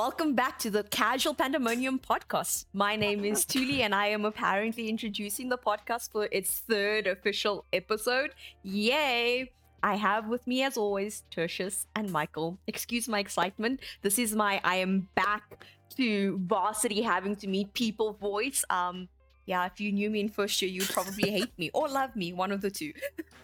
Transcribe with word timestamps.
welcome 0.00 0.34
back 0.34 0.58
to 0.58 0.70
the 0.70 0.82
Casual 0.84 1.34
Pandemonium 1.34 1.98
podcast. 1.98 2.64
My 2.72 2.96
name 2.96 3.22
is 3.22 3.44
Tuli, 3.44 3.82
and 3.82 3.94
I 3.94 4.06
am 4.06 4.24
apparently 4.24 4.88
introducing 4.88 5.50
the 5.50 5.58
podcast 5.58 6.10
for 6.10 6.26
its 6.32 6.60
third 6.60 7.06
official 7.06 7.66
episode. 7.74 8.30
Yay! 8.62 9.52
I 9.82 9.96
have 9.96 10.26
with 10.26 10.46
me, 10.46 10.62
as 10.62 10.78
always, 10.78 11.24
Tertius 11.30 11.86
and 11.94 12.10
Michael. 12.10 12.56
Excuse 12.66 13.08
my 13.08 13.18
excitement. 13.18 13.80
This 14.00 14.18
is 14.18 14.34
my 14.34 14.58
I 14.64 14.76
am 14.76 15.06
back 15.14 15.66
to 15.98 16.40
varsity 16.46 17.02
having 17.02 17.36
to 17.36 17.46
meet 17.46 17.74
people 17.74 18.14
voice. 18.14 18.64
Um, 18.70 19.06
yeah, 19.44 19.66
if 19.66 19.82
you 19.82 19.92
knew 19.92 20.08
me 20.08 20.20
in 20.20 20.30
first 20.30 20.62
year, 20.62 20.70
you'd 20.70 20.88
probably 20.88 21.30
hate 21.30 21.52
me 21.58 21.70
or 21.74 21.88
love 21.88 22.16
me, 22.16 22.32
one 22.32 22.52
of 22.52 22.62
the 22.62 22.70
two. 22.70 22.94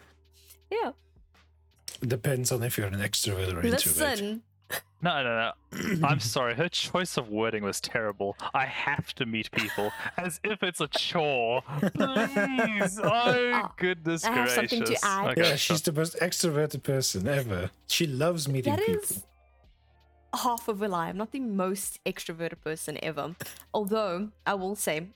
yeah. 0.71 0.93
Depends 2.01 2.51
on 2.51 2.63
if 2.63 2.79
you're 2.79 2.87
an 2.87 2.95
extrovert 2.95 3.53
or 3.53 3.61
introvert. 3.61 3.75
Listen, 3.75 4.43
No, 5.03 5.23
no, 5.23 5.53
no. 5.73 6.07
I'm 6.09 6.21
sorry. 6.21 6.55
Her 6.55 6.69
choice 6.69 7.17
of 7.17 7.29
wording 7.29 7.63
was 7.63 7.81
terrible. 7.81 8.37
I 8.55 8.65
have 8.65 9.15
to 9.17 9.27
meet 9.27 9.51
people 9.53 9.93
as 10.17 10.41
if 10.43 10.63
it's 10.63 10.81
a 10.81 10.89
chore. 10.89 11.63
Please. 11.95 12.99
Oh, 13.05 13.71
goodness 13.77 14.25
I 14.25 14.33
have 14.33 14.51
something 14.51 14.85
to 14.85 14.97
add. 15.05 15.31
Okay, 15.31 15.43
Yeah, 15.43 15.49
sure. 15.57 15.77
she's 15.77 15.83
the 15.83 15.93
most 15.93 16.17
extroverted 16.21 16.83
person 16.83 17.29
ever. 17.29 17.71
She 17.87 18.07
loves 18.07 18.49
meeting 18.49 18.75
That 18.75 18.85
people. 18.87 19.03
is 19.03 19.23
half 20.35 20.67
of 20.69 20.83
a 20.83 20.89
lie. 20.89 21.09
I'm 21.09 21.17
not 21.17 21.31
the 21.33 21.41
most 21.41 22.01
extroverted 22.05 22.61
person 22.65 22.99
ever. 23.03 23.37
Although 23.73 24.31
I 24.47 24.55
will 24.55 24.77
say, 24.77 25.09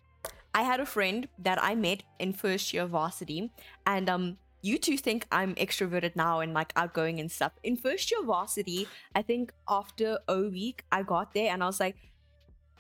I 0.55 0.63
had 0.63 0.81
a 0.81 0.87
friend 0.87 1.27
that 1.39 1.63
I 1.63 1.75
met 1.75 2.03
in 2.19 2.33
first 2.33 2.73
year 2.75 2.87
varsity, 2.87 3.51
and 3.87 4.09
um, 4.11 4.39
you 4.63 4.79
two 4.79 4.97
think 4.97 5.27
I'm 5.33 5.55
extroverted 5.55 6.17
now 6.17 6.41
and 6.41 6.53
like 6.53 6.73
outgoing 6.77 7.21
and 7.21 7.31
stuff. 7.31 7.53
In 7.63 7.77
first 7.77 8.11
year 8.11 8.23
varsity, 8.23 8.89
I 9.15 9.23
think 9.23 9.53
after 9.69 10.19
a 10.29 10.43
week, 10.43 10.85
I 10.93 11.03
got 11.03 11.35
there 11.35 11.53
and 11.53 11.63
I 11.63 11.67
was 11.67 11.81
like, 11.81 11.97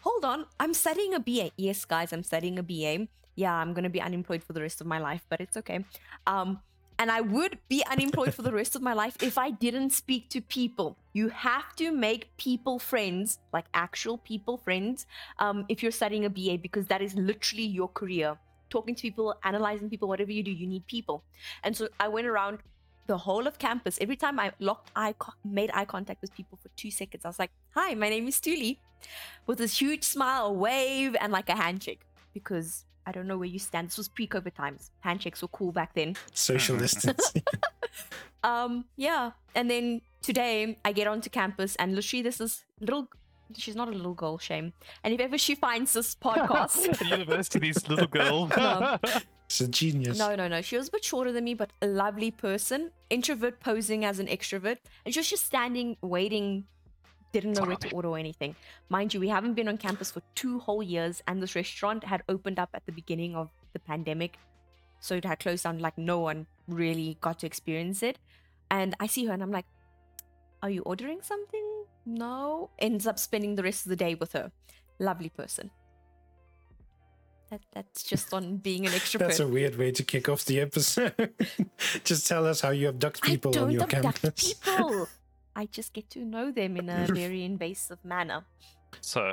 hold 0.00 0.25
on, 0.25 0.47
I'm 0.59 0.75
studying 0.75 1.14
a 1.14 1.20
BA. 1.20 1.50
Yes, 1.56 1.84
guys, 1.84 2.12
I'm 2.12 2.22
studying 2.22 2.59
a 2.59 2.62
BA. 2.62 3.09
Yeah, 3.37 3.55
I'm 3.55 3.72
gonna 3.72 3.91
be 3.91 4.00
unemployed 4.00 4.42
for 4.45 4.53
the 4.53 4.61
rest 4.61 4.81
of 4.81 4.87
my 4.87 4.98
life, 4.98 5.25
but 5.28 5.41
it's 5.41 5.56
okay. 5.56 5.84
Um, 6.27 6.61
and 7.00 7.11
I 7.11 7.22
would 7.22 7.59
be 7.70 7.83
unemployed 7.91 8.34
for 8.34 8.42
the 8.42 8.53
rest 8.53 8.77
of 8.77 8.83
my 8.83 8.92
life 8.92 9.17
if 9.22 9.39
I 9.39 9.50
didn't 9.50 9.91
speak 9.91 10.28
to 10.31 10.42
people. 10.42 10.98
You 11.15 11.31
have 11.31 11.75
to 11.77 11.92
make 11.92 12.37
people 12.37 12.78
friends, 12.78 13.39
like 13.55 13.65
actual 13.72 14.19
people 14.19 14.59
friends, 14.59 15.06
um, 15.39 15.65
if 15.70 15.83
you're 15.83 15.92
studying 15.92 16.27
a 16.27 16.31
BA, 16.31 16.59
because 16.61 16.87
that 16.89 17.00
is 17.00 17.15
literally 17.15 17.65
your 17.65 17.89
career. 17.89 18.37
Talking 18.71 18.95
to 18.95 19.03
people, 19.03 19.35
analyzing 19.45 19.91
people, 19.91 20.09
whatever 20.09 20.33
you 20.33 20.43
do, 20.43 20.51
you 20.51 20.67
need 20.67 20.87
people. 20.87 21.25
And 21.63 21.77
so 21.77 21.89
I 21.99 22.09
went 22.09 22.27
around 22.27 22.59
the 23.07 23.19
whole 23.19 23.47
of 23.47 23.59
campus. 23.59 23.99
Every 24.01 24.17
time 24.17 24.39
I 24.39 24.53
locked 24.61 24.91
eye, 24.95 25.15
co- 25.19 25.33
made 25.45 25.71
eye 25.75 25.85
contact 25.85 26.21
with 26.23 26.33
people 26.35 26.59
for 26.62 26.69
two 26.77 26.91
seconds, 26.91 27.25
I 27.25 27.29
was 27.29 27.39
like, 27.39 27.51
"Hi, 27.75 27.95
my 27.95 28.09
name 28.09 28.29
is 28.29 28.41
Tuli," 28.41 28.81
with 29.47 29.59
this 29.59 29.81
huge 29.81 30.05
smile, 30.05 30.47
a 30.47 30.53
wave, 30.53 31.17
and 31.21 31.33
like 31.33 31.49
a 31.49 31.57
handshake. 31.57 32.03
Because 32.33 32.85
I 33.07 33.12
don't 33.12 33.27
know 33.27 33.37
where 33.37 33.49
you 33.49 33.59
stand. 33.59 33.89
This 33.89 33.99
was 33.99 34.09
pre-COVID 34.09 34.55
times. 34.55 34.93
Handshakes 35.01 35.43
were 35.43 35.49
cool 35.49 35.73
back 35.73 35.95
then. 35.95 36.17
Social 36.33 36.77
distancing. 36.77 37.43
Um, 38.43 38.87
yeah. 38.97 39.33
And 39.55 39.71
then 39.71 40.01
today 40.23 40.79
I 40.84 40.93
get 40.93 41.07
onto 41.07 41.29
campus 41.31 41.77
and 41.77 41.95
literally 41.95 42.23
this 42.23 42.41
is 42.41 42.65
little 42.81 43.09
she's 43.56 43.77
not 43.77 43.89
a 43.89 43.93
little 43.93 44.15
girl, 44.15 44.39
shame. 44.39 44.73
And 45.05 45.15
if 45.15 45.20
ever 45.20 45.39
she 45.39 45.55
finds 45.55 45.93
this 45.93 46.15
podcast 46.15 46.89
At 47.01 47.01
university, 47.09 47.59
these 47.59 47.89
little 47.89 48.06
girl. 48.06 48.51
Um, 48.61 48.81
no. 48.81 48.98
It's 49.47 49.61
a 49.61 49.67
genius. 49.67 50.17
No, 50.19 50.37
no, 50.37 50.47
no. 50.47 50.62
She 50.62 50.77
was 50.77 50.89
a 50.89 50.91
bit 50.93 51.05
shorter 51.05 51.33
than 51.33 51.45
me, 51.45 51.55
but 51.55 51.73
a 51.83 51.87
lovely 51.87 52.31
person. 52.31 52.93
Introvert 53.09 53.59
posing 53.59 54.05
as 54.05 54.21
an 54.21 54.27
extrovert. 54.27 54.78
And 55.05 55.12
she 55.12 55.19
was 55.19 55.28
just 55.28 55.44
standing, 55.44 55.97
waiting, 56.03 56.65
didn't 57.33 57.59
know 57.59 57.65
where 57.65 57.77
to 57.77 57.91
order 57.91 58.09
or 58.09 58.19
anything. 58.19 58.55
Mind 58.91 59.12
you, 59.12 59.19
we 59.19 59.28
haven't 59.28 59.55
been 59.55 59.67
on 59.67 59.77
campus 59.77 60.11
for 60.11 60.22
two 60.34 60.61
whole 60.61 60.82
years, 60.82 61.22
and 61.27 61.43
this 61.43 61.56
restaurant 61.56 62.05
had 62.05 62.22
opened 62.28 62.59
up 62.59 62.71
at 62.75 62.87
the 62.87 62.93
beginning 62.93 63.34
of 63.34 63.50
the 63.72 63.81
pandemic. 63.81 64.38
So 65.00 65.17
it 65.17 65.25
had 65.25 65.41
closed 65.41 65.65
down, 65.65 65.78
like 65.78 65.97
no 65.99 66.21
one 66.21 66.47
really 66.69 67.17
got 67.21 67.41
to 67.41 67.47
experience 67.47 68.03
it. 68.03 68.19
And 68.71 68.94
I 69.00 69.06
see 69.06 69.25
her 69.27 69.32
and 69.32 69.43
I'm 69.43 69.50
like, 69.50 69.67
Are 70.62 70.71
you 70.71 70.82
ordering 70.82 71.22
something? 71.22 71.84
No. 72.04 72.71
Ends 72.78 73.06
up 73.06 73.19
spending 73.19 73.54
the 73.54 73.62
rest 73.62 73.87
of 73.87 73.91
the 73.91 73.97
day 73.97 74.15
with 74.15 74.32
her. 74.32 74.53
Lovely 74.98 75.31
person. 75.31 75.71
That, 77.50 77.62
that's 77.72 78.03
just 78.03 78.32
on 78.32 78.59
being 78.59 78.87
an 78.87 78.93
extrovert. 79.00 79.19
That's 79.20 79.41
a 79.41 79.49
weird 79.49 79.76
way 79.76 79.91
to 79.93 80.03
kick 80.03 80.28
off 80.28 80.44
the 80.44 80.60
episode. 80.60 81.34
just 82.04 82.26
tell 82.26 82.47
us 82.47 82.60
how 82.60 82.70
you 82.70 82.88
abduct 82.88 83.22
people 83.22 83.50
I 83.50 83.54
don't 83.54 83.65
on 83.65 83.70
your 83.72 83.82
abduct 83.82 84.22
campus. 84.22 84.54
people. 84.54 85.09
I 85.56 85.66
just 85.66 85.93
get 85.93 86.09
to 86.10 86.20
know 86.20 86.53
them 86.53 86.76
in 86.76 86.88
a 86.88 87.06
very 87.06 87.44
invasive 87.44 87.99
manner. 88.04 88.44
so, 89.00 89.32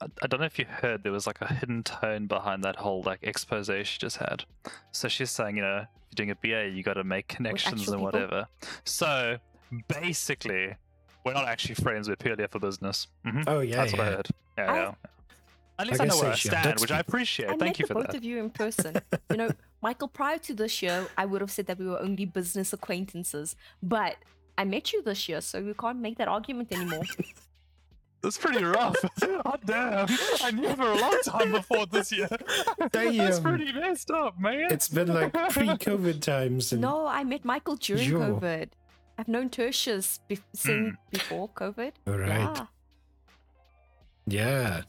I, 0.00 0.06
I 0.22 0.26
don't 0.26 0.40
know 0.40 0.46
if 0.46 0.58
you 0.58 0.64
heard, 0.64 1.02
there 1.02 1.12
was 1.12 1.26
like 1.26 1.42
a 1.42 1.52
hidden 1.52 1.82
tone 1.82 2.26
behind 2.26 2.64
that 2.64 2.76
whole 2.76 3.02
like 3.02 3.18
expose 3.22 3.70
she 3.84 3.98
just 3.98 4.16
had. 4.16 4.44
So 4.90 5.08
she's 5.08 5.30
saying, 5.30 5.56
you 5.56 5.62
know, 5.62 5.80
if 5.80 6.18
you're 6.18 6.26
doing 6.26 6.30
a 6.30 6.34
BA, 6.36 6.74
you 6.74 6.82
got 6.82 6.94
to 6.94 7.04
make 7.04 7.28
connections 7.28 7.82
actual 7.82 7.92
and 7.92 8.00
people? 8.00 8.20
whatever. 8.20 8.46
So 8.84 9.36
basically, 9.88 10.74
we're 11.24 11.34
not 11.34 11.46
actually 11.48 11.76
friends. 11.76 12.08
We're 12.08 12.16
purely 12.16 12.46
for 12.46 12.58
business. 12.58 13.06
hmm 13.24 13.42
Oh 13.46 13.60
yeah, 13.60 13.76
That's 13.76 13.92
yeah. 13.92 13.98
what 13.98 14.08
I 14.08 14.10
heard. 14.12 14.28
Yeah, 14.58 14.72
I- 14.72 14.76
yeah. 14.76 14.94
At 15.78 15.86
least 15.86 16.00
I 16.02 16.04
I, 16.04 16.06
know 16.08 16.16
where 16.18 16.26
I 16.26 16.30
so, 16.32 16.36
she 16.36 16.48
stand, 16.48 16.66
abducts 16.66 16.80
which 16.82 16.90
I 16.92 16.98
appreciate. 16.98 17.46
I 17.46 17.48
Thank 17.52 17.60
met 17.62 17.78
you 17.78 17.86
the 17.86 17.88
for 17.88 17.94
both 17.94 18.06
that. 18.08 18.16
of 18.16 18.24
you 18.24 18.38
in 18.38 18.50
person. 18.50 18.96
you 19.30 19.36
know, 19.38 19.50
Michael, 19.82 20.08
prior 20.08 20.36
to 20.36 20.52
this 20.52 20.82
year, 20.82 21.06
I 21.16 21.24
would 21.24 21.40
have 21.40 21.50
said 21.50 21.68
that 21.68 21.78
we 21.78 21.86
were 21.86 21.98
only 21.98 22.26
business 22.26 22.74
acquaintances, 22.74 23.56
but 23.82 24.16
I 24.58 24.64
met 24.64 24.92
you 24.92 25.02
this 25.02 25.26
year, 25.26 25.40
so 25.40 25.62
we 25.62 25.72
can't 25.72 25.98
make 25.98 26.18
that 26.18 26.28
argument 26.28 26.70
anymore. 26.70 27.04
That's 28.22 28.36
pretty 28.36 28.62
rough. 28.62 28.96
oh 29.22 29.54
damn! 29.64 30.06
I 30.44 30.50
knew 30.50 30.68
for 30.76 30.82
a 30.82 30.98
long 31.00 31.18
time 31.24 31.52
before 31.52 31.86
this 31.86 32.12
year. 32.12 32.28
That's 32.92 33.40
pretty 33.40 33.72
messed 33.72 34.10
up, 34.10 34.38
man. 34.38 34.70
It's 34.70 34.90
been 34.90 35.08
like 35.08 35.32
pre-COVID 35.32 36.20
times, 36.20 36.72
and 36.72 36.82
no, 36.82 37.06
I 37.06 37.24
met 37.24 37.46
Michael 37.46 37.76
during 37.76 38.10
Yo. 38.10 38.18
COVID. 38.20 38.68
I've 39.20 39.28
known 39.28 39.50
Tertius 39.50 40.18
be- 40.28 40.38
since 40.54 40.96
before 41.10 41.50
COVID. 41.50 41.92
all 42.06 42.16
right, 42.16 42.38
Yeah. 42.38 42.66
yeah. 44.26 44.82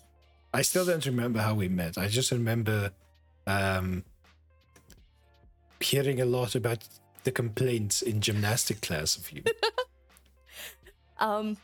I 0.53 0.62
still 0.62 0.86
don't 0.86 1.06
remember 1.06 1.40
how 1.42 1.53
we 1.53 1.68
met. 1.68 1.97
I 1.97 2.08
just 2.08 2.31
remember 2.31 2.91
um, 3.46 4.06
hearing 5.81 6.22
a 6.22 6.25
lot 6.25 6.56
about 6.56 6.88
the 7.25 7.31
complaints 7.31 8.02
in 8.02 8.22
gymnastic 8.22 8.81
class 8.81 9.18
of 9.18 9.31
you. 9.31 9.44
Um, 11.20 11.58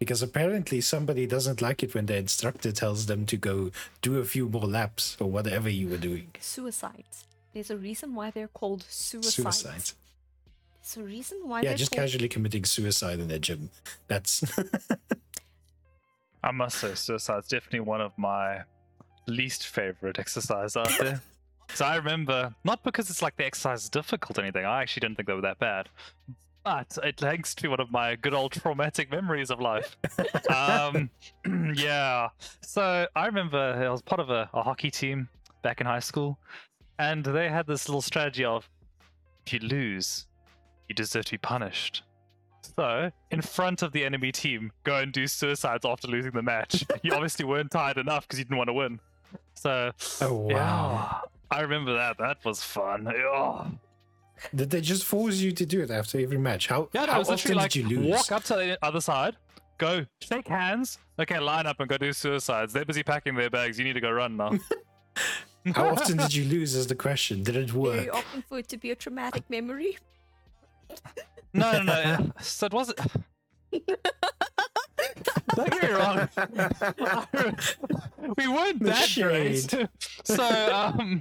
Because 0.00 0.22
apparently 0.22 0.80
somebody 0.80 1.24
doesn't 1.26 1.62
like 1.62 1.84
it 1.84 1.94
when 1.94 2.06
the 2.06 2.16
instructor 2.16 2.72
tells 2.72 3.06
them 3.06 3.26
to 3.26 3.36
go 3.36 3.70
do 4.02 4.18
a 4.18 4.24
few 4.24 4.48
more 4.48 4.66
laps 4.66 5.16
or 5.20 5.30
whatever 5.30 5.68
you 5.68 5.86
were 5.88 5.98
doing. 5.98 6.32
suicides. 6.40 7.24
There's 7.52 7.70
a 7.70 7.76
reason 7.76 8.16
why 8.16 8.32
they're 8.32 8.48
called 8.48 8.82
suicides. 8.88 9.34
Suicide. 9.36 9.92
There's 10.84 11.02
a 11.02 11.08
reason 11.08 11.38
why 11.44 11.62
Yeah, 11.62 11.74
just 11.74 11.92
called... 11.92 12.02
casually 12.02 12.28
committing 12.28 12.64
suicide 12.64 13.18
in 13.18 13.28
the 13.28 13.38
gym. 13.38 13.70
That's 14.06 14.44
I 16.42 16.50
must 16.50 16.78
say, 16.78 16.94
suicide's 16.94 17.48
definitely 17.48 17.80
one 17.80 18.02
of 18.02 18.12
my 18.18 18.60
least 19.26 19.66
favorite 19.66 20.18
exercises 20.18 20.76
out 20.76 20.90
there. 21.00 21.22
so 21.74 21.86
I 21.86 21.96
remember, 21.96 22.54
not 22.64 22.84
because 22.84 23.08
it's 23.08 23.22
like 23.22 23.34
the 23.36 23.46
exercise 23.46 23.84
is 23.84 23.88
difficult 23.88 24.38
or 24.38 24.42
anything, 24.42 24.66
I 24.66 24.82
actually 24.82 25.00
didn't 25.00 25.16
think 25.16 25.28
they 25.28 25.34
were 25.34 25.40
that 25.40 25.58
bad. 25.58 25.88
But 26.62 26.98
it 27.02 27.22
links 27.22 27.54
to 27.56 27.68
one 27.68 27.80
of 27.80 27.90
my 27.90 28.16
good 28.16 28.34
old 28.34 28.52
traumatic 28.52 29.10
memories 29.10 29.50
of 29.50 29.60
life. 29.60 29.96
um, 30.54 31.08
yeah. 31.74 32.28
So 32.60 33.06
I 33.16 33.26
remember 33.26 33.58
I 33.58 33.88
was 33.88 34.02
part 34.02 34.20
of 34.20 34.28
a, 34.28 34.50
a 34.52 34.62
hockey 34.62 34.90
team 34.90 35.28
back 35.62 35.80
in 35.80 35.86
high 35.86 36.00
school, 36.00 36.38
and 36.98 37.24
they 37.24 37.48
had 37.48 37.66
this 37.66 37.88
little 37.88 38.02
strategy 38.02 38.44
of 38.44 38.68
if 39.46 39.52
you 39.54 39.60
lose, 39.60 40.26
you 40.88 40.94
deserve 40.94 41.24
to 41.26 41.32
be 41.32 41.38
punished. 41.38 42.02
So, 42.76 43.10
in 43.30 43.42
front 43.42 43.82
of 43.82 43.92
the 43.92 44.04
enemy 44.04 44.32
team, 44.32 44.72
go 44.84 44.96
and 44.96 45.12
do 45.12 45.26
suicides 45.26 45.84
after 45.84 46.08
losing 46.08 46.32
the 46.32 46.42
match. 46.42 46.84
you 47.02 47.12
obviously 47.12 47.44
weren't 47.44 47.70
tired 47.70 47.98
enough 47.98 48.26
because 48.26 48.38
you 48.38 48.44
didn't 48.46 48.56
want 48.56 48.68
to 48.68 48.74
win. 48.74 49.00
So, 49.54 49.92
oh 50.22 50.32
wow. 50.34 50.48
yeah, 50.50 51.20
I 51.50 51.60
remember 51.60 51.94
that. 51.94 52.16
That 52.18 52.44
was 52.44 52.62
fun. 52.62 53.08
Did 54.54 54.70
they 54.70 54.80
just 54.80 55.04
force 55.04 55.36
you 55.36 55.52
to 55.52 55.66
do 55.66 55.82
it 55.82 55.90
after 55.90 56.18
every 56.18 56.38
match? 56.38 56.66
How, 56.68 56.88
Yeah, 56.92 57.04
no, 57.04 57.12
how 57.12 57.16
it 57.16 57.18
was 57.20 57.30
often 57.30 57.56
literally 57.56 57.68
did 57.68 57.84
like 57.84 57.90
you 57.92 58.00
lose? 58.00 58.10
walk 58.10 58.32
up 58.32 58.44
to 58.44 58.54
the 58.54 58.78
other 58.82 59.00
side, 59.00 59.36
go 59.78 60.04
shake 60.20 60.48
hands. 60.48 60.98
Okay, 61.18 61.38
line 61.38 61.66
up 61.66 61.78
and 61.80 61.88
go 61.88 61.96
do 61.96 62.12
suicides. 62.12 62.72
They're 62.72 62.84
busy 62.84 63.02
packing 63.02 63.34
their 63.36 63.50
bags. 63.50 63.78
You 63.78 63.84
need 63.84 63.92
to 63.92 64.00
go 64.00 64.10
run 64.10 64.36
now. 64.36 64.52
How 65.74 65.90
often 65.90 66.16
did 66.18 66.34
you 66.34 66.44
lose? 66.44 66.74
Is 66.74 66.88
the 66.88 66.94
question. 66.94 67.42
Did 67.42 67.56
it 67.56 67.72
work? 67.72 67.94
Very 67.94 68.06
work? 68.06 68.16
often 68.16 68.44
for 68.48 68.58
it 68.58 68.68
to 68.68 68.76
be 68.76 68.90
a 68.90 68.96
traumatic 68.96 69.48
memory. 69.48 69.96
No, 71.52 71.82
no, 71.82 71.82
no. 71.82 72.32
So 72.40 72.66
it 72.66 72.72
wasn't. 72.72 73.00
Don't 75.54 75.70
get 75.70 75.82
me 75.82 75.88
wrong. 75.90 76.28
we 78.36 78.48
weren't 78.48 78.80
The 78.80 78.86
that 78.86 79.10
great. 79.14 79.74
So 80.24 80.44
um, 80.74 81.20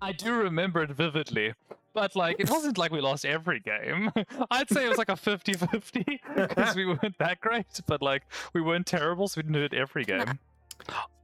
I 0.00 0.12
do 0.12 0.32
remember 0.34 0.82
it 0.82 0.90
vividly. 0.90 1.52
but 1.92 2.16
like 2.16 2.36
it 2.38 2.50
wasn't 2.50 2.78
like 2.78 2.90
we 2.90 3.00
lost 3.00 3.24
every 3.26 3.60
game. 3.60 4.10
I'd 4.50 4.70
say 4.70 4.86
it 4.86 4.88
was 4.88 4.98
like 4.98 5.10
a 5.10 5.12
50-50 5.12 6.20
because 6.48 6.74
we 6.74 6.86
weren't 6.86 7.18
that 7.18 7.40
great, 7.40 7.66
but 7.86 8.00
like 8.02 8.22
we 8.54 8.60
weren't 8.62 8.86
terrible, 8.86 9.28
so 9.28 9.38
we 9.38 9.42
didn't 9.42 9.54
do 9.54 9.62
it 9.64 9.74
every 9.74 10.04
game. 10.04 10.38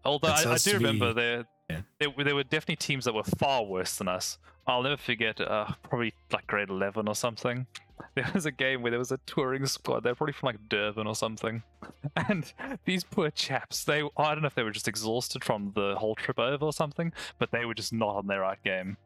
Although 0.05 0.29
It 0.29 0.33
I, 0.33 0.35
I 0.35 0.43
sounds 0.45 0.65
do 0.65 0.71
to 0.73 0.77
remember 0.77 1.07
me- 1.09 1.13
there, 1.15 1.45
Yeah. 1.71 1.81
there 1.99 2.09
there 2.25 2.35
were 2.35 2.45
definitely 2.45 2.77
teams 2.77 3.05
that 3.07 3.15
were 3.15 3.25
far 3.25 3.65
worse 3.65 3.97
than 3.97 4.09
us. 4.09 4.39
I'll 4.71 4.83
never 4.83 4.97
forget, 4.97 5.41
uh, 5.41 5.67
probably 5.83 6.15
like 6.33 6.47
grade 6.47 6.71
eleven 6.71 7.09
or 7.09 7.15
something. 7.15 7.67
There 8.15 8.29
was 8.35 8.47
a 8.47 8.51
game 8.51 8.81
where 8.81 8.91
there 8.91 8.99
was 8.99 9.13
a 9.13 9.21
touring 9.27 9.67
squad. 9.67 10.03
They're 10.03 10.15
probably 10.15 10.33
from 10.33 10.47
like 10.47 10.69
Durban 10.71 11.07
or 11.07 11.15
something, 11.15 11.63
and 12.17 12.51
these 12.87 13.05
poor 13.05 13.31
chaps. 13.31 13.85
They 13.85 14.03
I 14.17 14.33
don't 14.33 14.41
know 14.41 14.47
if 14.47 14.55
they 14.55 14.63
were 14.63 14.71
just 14.71 14.89
exhausted 14.89 15.45
from 15.45 15.73
the 15.75 15.95
whole 15.97 16.15
trip 16.15 16.39
over 16.39 16.65
or 16.65 16.73
something, 16.73 17.13
but 17.39 17.53
they 17.53 17.67
were 17.67 17.75
just 17.75 17.93
not 17.93 18.17
on 18.17 18.27
their 18.27 18.41
right 18.41 18.61
game. 18.65 18.97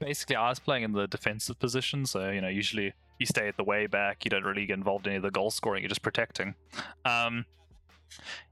Basically, 0.00 0.36
I 0.36 0.48
was 0.48 0.58
playing 0.58 0.84
in 0.84 0.92
the 0.92 1.06
defensive 1.06 1.58
position, 1.58 2.06
so 2.06 2.30
you 2.30 2.40
know 2.40 2.48
usually 2.48 2.94
you 3.18 3.26
stay 3.26 3.46
at 3.46 3.58
the 3.58 3.64
way 3.64 3.86
back. 3.86 4.24
You 4.24 4.30
don't 4.30 4.42
really 4.42 4.64
get 4.64 4.78
involved 4.78 5.06
in 5.06 5.12
any 5.12 5.18
of 5.18 5.22
the 5.22 5.30
goal 5.30 5.50
scoring. 5.50 5.82
You're 5.82 5.90
just 5.90 6.02
protecting. 6.02 6.54
Um, 7.04 7.44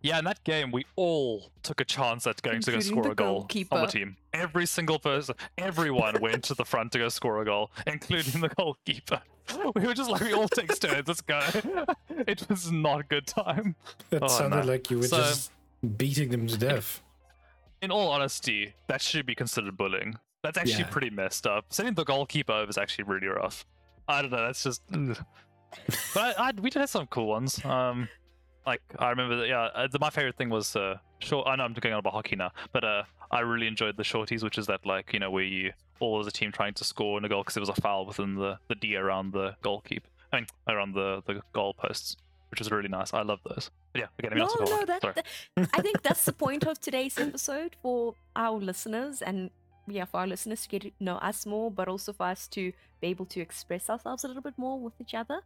yeah, 0.02 0.18
in 0.18 0.24
that 0.24 0.42
game, 0.44 0.70
we 0.70 0.84
all 0.96 1.50
took 1.62 1.80
a 1.80 1.84
chance 1.84 2.26
at 2.26 2.40
going 2.42 2.60
to 2.62 2.72
go 2.72 2.80
score 2.80 3.10
a 3.10 3.14
goal 3.14 3.48
on 3.70 3.80
the 3.82 3.86
team. 3.86 4.16
Every 4.32 4.66
single 4.66 4.98
person, 4.98 5.34
everyone 5.58 6.20
went 6.20 6.44
to 6.44 6.54
the 6.54 6.64
front 6.64 6.92
to 6.92 6.98
go 6.98 7.08
score 7.08 7.40
a 7.42 7.44
goal, 7.44 7.70
including 7.86 8.40
the 8.40 8.48
goalkeeper. 8.48 9.20
We 9.74 9.86
were 9.86 9.92
just 9.94 10.08
like, 10.08 10.20
we 10.22 10.32
all 10.32 10.48
take 10.48 10.78
turns, 10.78 11.08
let's 11.08 11.20
go. 11.20 11.40
It 12.10 12.48
was 12.48 12.70
not 12.70 13.00
a 13.00 13.02
good 13.02 13.26
time. 13.26 13.74
That 14.10 14.22
Oh, 14.22 14.28
sounded 14.28 14.64
no. 14.66 14.72
like 14.72 14.88
you 14.90 14.98
were 14.98 15.06
So- 15.08 15.16
just 15.18 15.50
beating 15.96 16.30
them 16.30 16.46
to 16.46 16.56
death. 16.56 17.02
In 17.82 17.90
all 17.90 18.08
honesty, 18.10 18.74
that 18.86 19.02
should 19.02 19.26
be 19.26 19.34
considered 19.34 19.76
bullying. 19.76 20.14
That's 20.44 20.56
actually 20.56 20.84
Yeah. 20.84 20.90
pretty 20.90 21.10
messed 21.10 21.46
up. 21.46 21.66
Sending 21.70 21.94
the 21.94 22.04
goalkeeper 22.04 22.52
over 22.52 22.70
is 22.70 22.78
actually 22.78 23.04
really 23.04 23.26
rough. 23.26 23.66
I 24.08 24.22
don't 24.22 24.30
know, 24.30 24.46
that's 24.46 24.62
just. 24.62 24.80
But 26.14 26.38
I, 26.38 26.48
I, 26.48 26.52
we 26.60 26.70
did 26.70 26.80
have 26.80 26.90
some 26.90 27.06
cool 27.08 27.26
ones. 27.26 27.62
Um, 27.64 28.08
like 28.66 28.82
I 28.98 29.10
remember 29.10 29.36
that. 29.36 29.48
Yeah, 29.48 29.62
uh, 29.74 29.86
the, 29.88 29.98
my 29.98 30.10
favorite 30.10 30.36
thing 30.36 30.50
was 30.50 30.76
uh, 30.76 30.98
short. 31.18 31.46
I 31.48 31.56
know 31.56 31.64
I'm 31.64 31.72
going 31.74 31.92
on 31.92 31.98
about 31.98 32.12
hockey 32.12 32.36
now, 32.36 32.52
but 32.72 32.84
uh, 32.84 33.02
I 33.30 33.40
really 33.40 33.66
enjoyed 33.66 33.96
the 33.96 34.02
shorties, 34.02 34.42
which 34.42 34.58
is 34.58 34.66
that 34.66 34.84
like 34.86 35.12
you 35.12 35.18
know 35.18 35.30
where 35.30 35.44
you 35.44 35.72
all 36.00 36.18
as 36.20 36.26
a 36.26 36.30
team 36.32 36.50
trying 36.52 36.74
to 36.74 36.84
score 36.84 37.18
in 37.18 37.24
a 37.24 37.28
goal 37.28 37.42
because 37.42 37.54
there 37.54 37.60
was 37.62 37.68
a 37.68 37.80
foul 37.80 38.06
within 38.06 38.34
the 38.34 38.58
the 38.68 38.74
D 38.74 38.96
around 38.96 39.32
the 39.32 39.54
goalkeeper. 39.62 40.08
I 40.32 40.36
mean, 40.36 40.46
around 40.68 40.94
the 40.94 41.22
the 41.26 41.42
goal 41.52 41.74
posts, 41.74 42.16
which 42.50 42.60
was 42.60 42.70
really 42.70 42.88
nice. 42.88 43.12
I 43.12 43.22
love 43.22 43.40
those. 43.44 43.70
But 43.92 44.00
yeah, 44.02 44.06
again, 44.18 44.38
No, 44.38 44.48
no, 44.60 44.84
that, 44.86 45.02
that- 45.02 45.26
I 45.74 45.82
think 45.82 46.02
that's 46.02 46.24
the 46.24 46.32
point 46.32 46.66
of 46.66 46.80
today's 46.80 47.18
episode 47.18 47.76
for 47.82 48.14
our 48.34 48.58
listeners 48.58 49.20
and 49.22 49.50
yeah, 49.88 50.04
for 50.06 50.20
our 50.20 50.26
listeners 50.26 50.62
to 50.62 50.68
get 50.68 50.82
to 50.82 50.90
know 51.00 51.16
us 51.16 51.44
more, 51.44 51.70
but 51.70 51.88
also 51.88 52.12
for 52.12 52.26
us 52.26 52.46
to 52.48 52.72
be 53.00 53.08
able 53.08 53.26
to 53.26 53.40
express 53.40 53.90
ourselves 53.90 54.24
a 54.24 54.28
little 54.28 54.42
bit 54.42 54.54
more 54.56 54.78
with 54.78 54.94
each 55.00 55.12
other. 55.12 55.40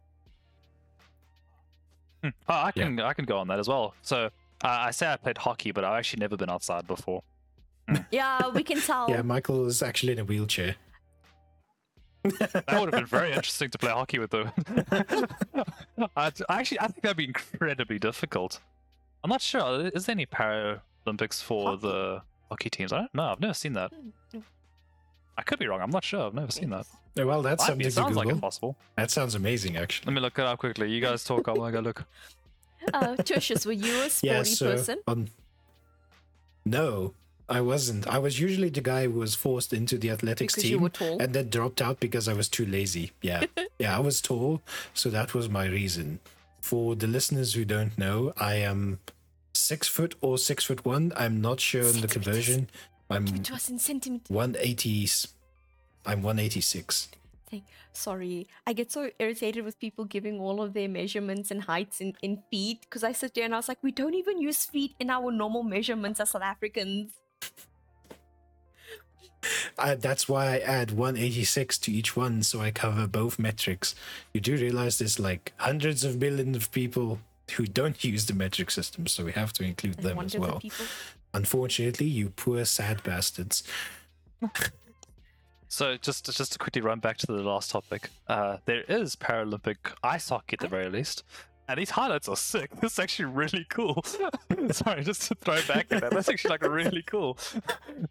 Hmm. 2.23 2.29
Oh, 2.49 2.53
I 2.53 2.71
can 2.71 2.99
I 2.99 3.13
can 3.13 3.25
go 3.25 3.37
on 3.37 3.47
that 3.47 3.59
as 3.59 3.67
well. 3.67 3.93
So 4.01 4.25
uh, 4.25 4.29
I 4.67 4.91
say 4.91 5.11
I 5.11 5.17
played 5.17 5.37
hockey, 5.37 5.71
but 5.71 5.83
I've 5.83 5.97
actually 5.99 6.19
never 6.21 6.35
been 6.37 6.49
outside 6.49 6.87
before. 6.87 7.23
Yeah, 8.11 8.49
we 8.49 8.63
can 8.63 8.81
tell. 8.89 9.09
Yeah, 9.09 9.21
Michael 9.21 9.65
is 9.65 9.81
actually 9.81 10.11
in 10.13 10.19
a 10.19 10.25
wheelchair. 10.25 10.75
That 12.23 12.65
would 12.67 12.91
have 12.91 12.91
been 12.91 13.05
very 13.05 13.29
interesting 13.29 13.69
to 13.69 13.77
play 13.77 13.91
hockey 13.91 14.19
with 14.19 14.31
them. 14.31 14.51
I 16.17 16.31
actually 16.49 16.79
I 16.81 16.87
think 16.87 17.01
that'd 17.01 17.15
be 17.15 17.23
incredibly 17.25 17.97
difficult. 17.99 18.59
I'm 19.23 19.29
not 19.29 19.41
sure. 19.41 19.87
Is 19.87 20.05
there 20.05 20.13
any 20.13 20.25
Paralympics 20.25 21.41
for 21.41 21.69
Hockey? 21.71 21.81
the 21.87 22.21
hockey 22.49 22.69
teams? 22.69 22.91
I 22.91 22.97
don't 22.99 23.15
know. 23.15 23.23
I've 23.31 23.39
never 23.39 23.53
seen 23.53 23.73
that. 23.73 23.91
I 25.37 25.43
could 25.43 25.59
be 25.59 25.67
wrong. 25.67 25.81
I'm 25.81 25.91
not 25.91 26.03
sure. 26.03 26.25
I've 26.27 26.33
never 26.33 26.51
seen 26.51 26.71
that. 26.71 26.85
Oh, 27.19 27.25
well, 27.27 27.41
that's 27.41 27.61
Might 27.67 27.77
be. 27.77 27.83
something 27.83 27.87
It 27.87 27.89
to 27.89 27.91
sounds 27.91 28.07
Google. 28.09 28.23
like 28.25 28.33
impossible. 28.33 28.75
that 28.95 29.11
sounds 29.11 29.35
amazing, 29.35 29.77
actually. 29.77 30.05
Let 30.07 30.15
me 30.15 30.21
look 30.21 30.37
it 30.39 30.45
up 30.45 30.59
quickly. 30.59 30.89
You 30.91 31.01
guys 31.01 31.23
talk. 31.23 31.47
I'm 31.47 31.55
gonna 31.55 31.71
go 31.71 31.79
look. 31.79 32.05
Uh, 32.93 33.15
Tertius, 33.17 33.65
were 33.65 33.73
you 33.73 34.03
a 34.03 34.09
sporty 34.09 34.27
Yeah, 34.35 34.43
so 34.43 34.71
person? 34.71 34.99
on. 35.07 35.29
No, 36.65 37.13
I 37.49 37.61
wasn't. 37.61 38.07
I 38.07 38.17
was 38.19 38.39
usually 38.39 38.69
the 38.69 38.81
guy 38.81 39.05
who 39.05 39.11
was 39.19 39.35
forced 39.35 39.73
into 39.73 39.97
the 39.97 40.09
athletics 40.09 40.53
Because 40.55 40.69
you 40.69 40.77
team 40.77 40.83
were 40.83 40.89
tall. 40.89 41.21
and 41.21 41.33
then 41.33 41.49
dropped 41.49 41.81
out 41.81 41.99
because 41.99 42.27
I 42.27 42.33
was 42.33 42.47
too 42.49 42.65
lazy. 42.65 43.11
Yeah, 43.21 43.45
yeah, 43.79 43.95
I 43.97 43.99
was 43.99 44.21
tall, 44.21 44.61
so 44.93 45.09
that 45.09 45.33
was 45.33 45.49
my 45.49 45.65
reason. 45.65 46.19
For 46.61 46.95
the 46.95 47.07
listeners 47.07 47.53
who 47.53 47.65
don't 47.65 47.97
know, 47.97 48.33
I 48.37 48.55
am 48.55 48.99
six 49.53 49.87
foot 49.87 50.15
or 50.21 50.37
six 50.37 50.63
foot 50.65 50.85
one. 50.85 51.13
I'm 51.15 51.41
not 51.41 51.59
sure 51.59 51.81
on 51.81 51.87
the 51.87 52.07
Centimeters. 52.07 52.23
conversion. 52.23 52.69
I'm 53.09 53.25
Give 53.25 53.35
it 53.35 53.43
to 53.45 53.53
us 53.53 53.69
in 53.69 53.79
centimeters. 53.79 54.29
180. 54.29 55.09
I'm 56.05 56.21
186. 56.23 57.09
Thing. 57.49 57.63
Sorry, 57.93 58.45
I 58.65 58.73
get 58.73 58.91
so 58.91 59.09
irritated 59.19 59.63
with 59.63 59.79
people 59.79 60.03
giving 60.03 60.39
all 60.41 60.61
of 60.61 60.73
their 60.73 60.89
measurements 60.89 61.49
and 61.49 61.61
heights 61.63 62.01
in, 62.01 62.13
in 62.21 62.43
feet 62.51 62.81
because 62.81 63.05
I 63.05 63.13
sit 63.13 63.33
there 63.35 63.45
and 63.45 63.53
I 63.53 63.57
was 63.57 63.69
like, 63.69 63.77
we 63.81 63.91
don't 63.91 64.13
even 64.13 64.41
use 64.41 64.65
feet 64.65 64.95
in 64.99 65.09
our 65.09 65.31
normal 65.31 65.63
measurements 65.63 66.19
as 66.19 66.31
South 66.31 66.41
Africans. 66.43 67.11
Uh, 69.77 69.95
that's 69.95 70.27
why 70.27 70.55
I 70.55 70.57
add 70.59 70.91
186 70.91 71.77
to 71.77 71.91
each 71.91 72.15
one 72.17 72.41
so 72.43 72.59
I 72.59 72.71
cover 72.71 73.07
both 73.07 73.37
metrics. 73.39 73.95
You 74.33 74.41
do 74.41 74.55
realize 74.57 74.97
there's 74.97 75.19
like 75.19 75.53
hundreds 75.57 76.03
of 76.03 76.17
millions 76.19 76.57
of 76.57 76.71
people 76.71 77.19
who 77.51 77.65
don't 77.67 78.03
use 78.03 78.25
the 78.25 78.33
metric 78.33 78.71
system, 78.71 79.07
so 79.07 79.23
we 79.23 79.31
have 79.33 79.53
to 79.53 79.63
include 79.63 79.97
And 79.99 80.05
them 80.05 80.19
as 80.19 80.35
well. 80.37 80.59
people. 80.59 80.85
Unfortunately, 81.37 82.07
you 82.07 82.29
poor 82.31 82.65
sad 82.65 83.03
bastards. 83.03 83.61
So 85.67 85.95
just 85.97 86.25
just 86.25 86.53
to 86.53 86.57
quickly 86.57 86.81
run 86.81 86.99
back 86.99 87.17
to 87.17 87.27
the 87.27 87.43
last 87.43 87.69
topic, 87.69 88.09
uh, 88.27 88.57
there 88.65 88.81
is 88.87 89.15
Paralympic 89.15 89.77
ice 90.01 90.29
hockey 90.29 90.55
at 90.55 90.61
the 90.61 90.67
very 90.67 90.89
least, 90.89 91.23
and 91.67 91.77
these 91.77 91.91
highlights 91.91 92.27
are 92.27 92.35
sick. 92.35 92.71
This 92.81 92.93
is 92.93 92.99
actually 92.99 93.25
really 93.25 93.67
cool. 93.69 94.03
Sorry, 94.71 95.03
just 95.03 95.21
to 95.27 95.35
throw 95.35 95.61
back 95.67 95.85
at 95.91 96.01
that, 96.01 96.11
that's 96.11 96.27
actually 96.27 96.49
like 96.49 96.63
really 96.63 97.03
cool. 97.03 97.37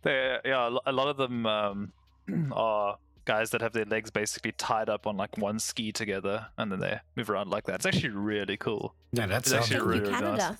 They 0.02 0.38
yeah, 0.44 0.70
a 0.86 0.92
lot 0.92 1.08
of 1.08 1.16
them 1.16 1.46
um, 1.46 1.92
are 2.52 2.96
guys 3.24 3.50
that 3.50 3.60
have 3.60 3.72
their 3.72 3.86
legs 3.86 4.08
basically 4.10 4.52
tied 4.52 4.88
up 4.88 5.08
on 5.08 5.16
like 5.16 5.36
one 5.36 5.58
ski 5.58 5.90
together, 5.90 6.46
and 6.58 6.70
then 6.70 6.78
they 6.78 7.00
move 7.16 7.28
around 7.28 7.50
like 7.50 7.64
that. 7.64 7.76
It's 7.76 7.86
actually 7.86 8.10
really 8.10 8.56
cool. 8.56 8.94
Yeah, 9.12 9.26
that's 9.26 9.50
It's 9.50 9.56
actually 9.56 9.76
Thank 9.78 9.84
cool. 9.84 9.94
you, 9.94 10.00
really 10.02 10.36
nice. 10.36 10.56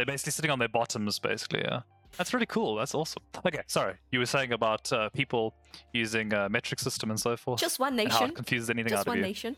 Canada. 0.00 0.06
They're 0.06 0.14
basically 0.14 0.32
sitting 0.32 0.50
on 0.50 0.58
their 0.58 0.68
bottoms, 0.68 1.18
basically. 1.18 1.60
Yeah, 1.60 1.80
that's 2.16 2.32
really 2.34 2.46
cool. 2.46 2.76
That's 2.76 2.94
awesome. 2.94 3.22
Okay, 3.46 3.60
sorry, 3.66 3.94
you 4.12 4.18
were 4.18 4.26
saying 4.26 4.52
about 4.52 4.92
uh, 4.92 5.08
people 5.10 5.54
using 5.92 6.32
uh, 6.34 6.48
metric 6.48 6.80
system 6.80 7.10
and 7.10 7.18
so 7.20 7.36
forth. 7.36 7.60
Just 7.60 7.78
one 7.78 7.98
and 7.98 8.10
how 8.10 8.20
nation. 8.20 8.30
it 8.30 8.36
confuses 8.36 8.70
anything 8.70 8.90
Just 8.90 9.00
out 9.00 9.06
of 9.06 9.10
one 9.12 9.18
you. 9.18 9.22
nation. 9.24 9.56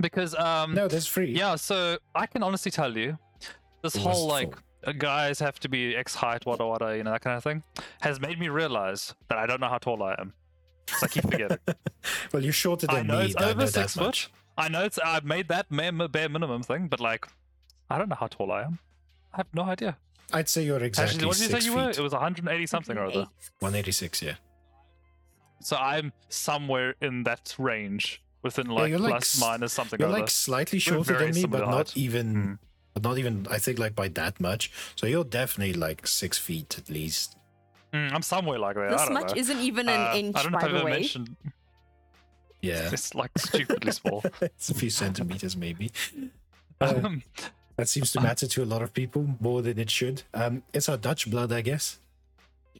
Because 0.00 0.34
um, 0.36 0.74
No, 0.74 0.88
that's 0.88 1.06
free. 1.06 1.32
yeah, 1.36 1.56
so 1.56 1.98
I 2.14 2.26
can 2.26 2.42
honestly 2.42 2.70
tell 2.70 2.96
you, 2.96 3.18
this 3.82 3.94
It 3.96 4.02
whole 4.02 4.26
was 4.26 4.32
like 4.32 4.54
uh, 4.86 4.92
guys 4.92 5.38
have 5.40 5.58
to 5.60 5.68
be 5.68 5.94
X 5.94 6.14
height, 6.14 6.46
wada 6.46 6.66
wada, 6.66 6.96
you 6.96 7.04
know 7.04 7.10
that 7.12 7.20
kind 7.20 7.36
of 7.36 7.42
thing, 7.44 7.62
has 8.00 8.18
made 8.20 8.38
me 8.38 8.48
realize 8.48 9.14
that 9.28 9.36
I 9.38 9.46
don't 9.46 9.60
know 9.60 9.68
how 9.68 9.78
tall 9.78 10.02
I 10.02 10.14
am. 10.18 10.32
So 10.88 11.04
I 11.04 11.08
keep 11.08 11.24
forgetting. 11.30 11.58
Well, 12.32 12.42
you're 12.42 12.52
shorter 12.52 12.86
I 12.88 12.94
than 12.96 13.06
know 13.08 13.18
me. 13.18 13.26
it's 13.26 13.36
I 13.36 13.40
know 13.40 13.50
over 13.50 13.60
that 13.66 13.72
six 13.72 13.94
foot. 13.94 14.28
I 14.56 14.68
know 14.68 14.84
it's 14.84 14.98
I've 14.98 15.24
made 15.24 15.48
that 15.48 15.66
bare, 15.70 15.92
bare 16.08 16.28
minimum 16.30 16.62
thing, 16.62 16.88
but 16.88 16.98
like, 16.98 17.26
I 17.90 17.98
don't 17.98 18.08
know 18.08 18.16
how 18.18 18.26
tall 18.28 18.50
I 18.52 18.62
am. 18.62 18.78
I 19.32 19.36
have 19.38 19.46
no 19.54 19.62
idea. 19.62 19.96
I'd 20.32 20.48
say 20.48 20.62
you're 20.64 20.82
exactly 20.82 21.14
Actually, 21.14 21.26
what 21.26 21.36
did 21.36 21.42
you 21.42 21.48
six 21.50 21.64
say 21.64 21.70
you 21.70 21.76
feet. 21.76 21.84
were? 21.84 21.90
It 21.90 21.98
was 22.00 22.12
180 22.12 22.66
something 22.66 22.96
or 22.96 23.04
other. 23.04 23.26
186, 23.60 24.22
yeah. 24.22 24.34
So 25.60 25.76
I'm 25.76 26.12
somewhere 26.28 26.94
in 27.02 27.24
that 27.24 27.54
range, 27.58 28.22
within 28.42 28.66
like 28.68 28.90
you're 28.90 28.98
like 28.98 29.10
plus 29.10 29.34
s- 29.34 29.40
minus 29.40 29.72
something 29.72 29.98
You're 30.00 30.08
or 30.08 30.12
other. 30.12 30.20
like 30.20 30.30
slightly 30.30 30.78
shorter 30.78 31.14
very 31.14 31.26
than 31.26 31.34
me, 31.34 31.40
similar 31.42 31.64
but 31.64 31.70
not 31.70 31.76
height. 31.88 31.96
even, 31.96 32.34
Hmm. 32.34 32.52
but 32.94 33.02
not 33.02 33.18
even. 33.18 33.46
I 33.50 33.58
think 33.58 33.78
like 33.78 33.94
by 33.94 34.08
that 34.08 34.40
much. 34.40 34.70
So 34.96 35.06
you're 35.06 35.24
definitely 35.24 35.74
like 35.74 36.06
six 36.06 36.38
feet 36.38 36.78
at 36.78 36.88
least. 36.88 37.36
Mm, 37.92 38.12
I'm 38.14 38.22
somewhere 38.22 38.58
like 38.58 38.76
that. 38.76 38.86
I 38.86 38.90
This 38.90 39.02
don't 39.02 39.14
much 39.14 39.28
know. 39.34 39.40
isn't 39.40 39.58
even 39.58 39.88
Uh, 39.88 39.92
an 39.92 40.16
inch, 40.16 40.36
I 40.36 40.42
don't 40.44 40.52
know 40.52 40.58
by 40.58 40.64
if 40.66 40.68
I've 40.68 40.72
the 40.72 40.78
ever 40.78 40.84
way. 40.86 40.92
mentioned. 40.92 41.36
Yeah, 42.62 42.88
It's 42.92 43.14
like 43.14 43.32
stupidly 43.36 43.92
small. 43.92 44.22
it's 44.40 44.70
a 44.70 44.74
few 44.74 44.90
centimeters 44.90 45.56
maybe. 45.56 45.90
Uh, 46.80 46.94
Um, 47.04 47.22
that 47.80 47.88
seems 47.88 48.12
to 48.12 48.20
matter 48.20 48.46
to 48.46 48.62
a 48.62 48.64
lot 48.66 48.82
of 48.82 48.92
people 48.92 49.36
more 49.40 49.62
than 49.62 49.78
it 49.78 49.90
should. 49.90 50.22
Um, 50.34 50.62
it's 50.72 50.88
our 50.88 50.96
Dutch 50.96 51.30
blood, 51.30 51.52
I 51.52 51.62
guess. 51.62 51.98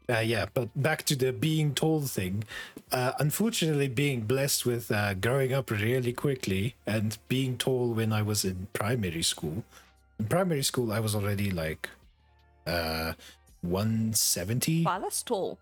Uh, 0.09 0.19
yeah, 0.19 0.47
but 0.52 0.69
back 0.75 1.04
to 1.04 1.14
the 1.14 1.33
being 1.33 1.73
tall 1.75 2.02
thing. 2.02 2.45
Uh, 2.90 3.12
unfortunately, 3.19 3.88
being 3.88 4.23
blessed 4.23 4.66
with 4.66 4.90
uh, 4.90 5.14
growing 5.14 5.52
up 5.52 5.71
really 5.71 6.12
quickly 6.12 6.75
and 6.87 7.16
being 7.28 7.57
tall 7.57 7.92
when 7.92 8.12
I 8.12 8.23
was 8.23 8.45
in 8.45 8.66
primary 8.73 9.23
school. 9.23 9.62
In 10.19 10.26
primary 10.26 10.64
school, 10.64 10.92
I 10.92 10.99
was 11.00 11.14
already 11.14 11.50
like 11.50 11.88
uh, 12.66 13.12
170. 13.62 14.85
Wow, 14.85 14.99
that's 14.99 15.23
tall. 15.23 15.59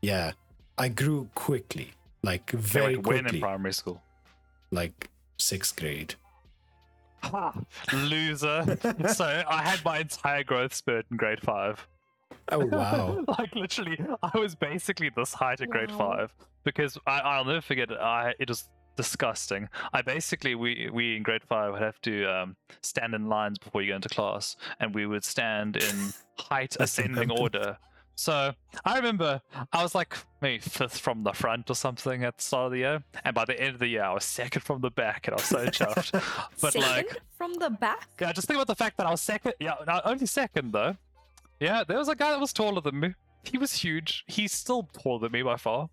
Yeah, 0.00 0.32
I 0.76 0.88
grew 0.88 1.28
quickly, 1.34 1.92
like 2.22 2.50
very 2.50 2.96
like 2.96 3.06
when 3.06 3.26
in 3.28 3.40
primary 3.40 3.72
school? 3.72 4.02
like 4.72 5.08
sixth 5.36 5.76
grade. 5.76 6.16
Loser. 7.92 8.78
so 9.14 9.42
I 9.48 9.62
had 9.62 9.84
my 9.84 9.98
entire 9.98 10.44
growth 10.44 10.74
spurt 10.74 11.06
in 11.10 11.16
grade 11.16 11.40
five. 11.42 11.86
Oh 12.50 12.64
wow. 12.66 13.24
like 13.38 13.54
literally, 13.54 13.98
I 14.22 14.38
was 14.38 14.54
basically 14.54 15.10
this 15.14 15.32
height 15.34 15.60
at 15.60 15.70
grade 15.70 15.90
Wow. 15.92 15.98
five 15.98 16.34
because 16.64 16.98
I, 17.06 17.20
I'll 17.20 17.44
never 17.44 17.60
forget. 17.60 17.90
it. 17.90 17.98
I 17.98 18.34
it 18.38 18.48
was 18.48 18.68
disgusting. 18.96 19.68
I 19.92 20.02
basically 20.02 20.54
we 20.54 20.90
we 20.92 21.16
in 21.16 21.22
grade 21.22 21.42
five 21.44 21.72
would 21.72 21.82
have 21.82 22.00
to 22.02 22.24
um, 22.26 22.56
stand 22.82 23.14
in 23.14 23.28
lines 23.28 23.58
before 23.58 23.82
you 23.82 23.92
go 23.92 23.96
into 23.96 24.08
class, 24.08 24.56
and 24.80 24.94
we 24.94 25.06
would 25.06 25.24
stand 25.24 25.76
in 25.76 26.12
height 26.38 26.76
ascending 26.80 27.30
order. 27.30 27.78
So 28.14 28.52
I 28.84 28.96
remember 28.96 29.40
I 29.72 29.82
was 29.82 29.94
like 29.94 30.16
maybe 30.40 30.58
fifth 30.60 30.98
from 30.98 31.22
the 31.24 31.32
front 31.32 31.70
or 31.70 31.74
something 31.74 32.24
at 32.24 32.36
the 32.36 32.42
start 32.42 32.66
of 32.66 32.72
the 32.72 32.78
year, 32.78 33.02
and 33.24 33.34
by 33.34 33.44
the 33.44 33.58
end 33.58 33.74
of 33.74 33.80
the 33.80 33.88
year 33.88 34.02
I 34.04 34.12
was 34.12 34.24
second 34.24 34.62
from 34.62 34.80
the 34.80 34.90
back, 34.90 35.26
and 35.26 35.34
I 35.34 35.36
was 35.36 35.44
so 35.46 35.66
chuffed. 35.66 36.12
But 36.60 36.72
Second 36.74 36.88
like, 36.88 37.16
from 37.36 37.54
the 37.54 37.70
back. 37.70 38.08
yeah, 38.20 38.32
just 38.32 38.46
think 38.46 38.56
about 38.58 38.66
the 38.68 38.74
fact 38.76 38.96
that 38.98 39.06
I 39.06 39.10
was 39.10 39.20
second. 39.22 39.54
Yeah, 39.58 39.74
no, 39.86 40.00
only 40.04 40.26
second 40.26 40.72
though. 40.72 40.96
Yeah, 41.58 41.84
there 41.84 41.98
was 41.98 42.08
a 42.08 42.14
guy 42.14 42.30
that 42.30 42.40
was 42.40 42.52
taller 42.52 42.80
than 42.80 43.00
me. 43.00 43.14
He 43.44 43.56
was 43.58 43.72
huge. 43.72 44.24
He's 44.28 44.52
still 44.52 44.88
taller 44.92 45.20
than 45.20 45.32
me 45.32 45.42
by 45.42 45.56
far. 45.56 45.88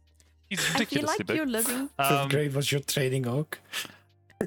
He's 0.49 0.59
I 0.59 0.63
feel 0.63 0.73
ridiculously 0.79 1.07
like 1.19 1.27
big. 1.27 1.37
you're 1.37 1.45
living. 1.45 1.87
Fifth 1.97 2.11
Um, 2.11 2.29
grade 2.29 2.53
was 2.53 2.71
your 2.71 2.81
training 2.81 3.27
arc. 3.27 3.59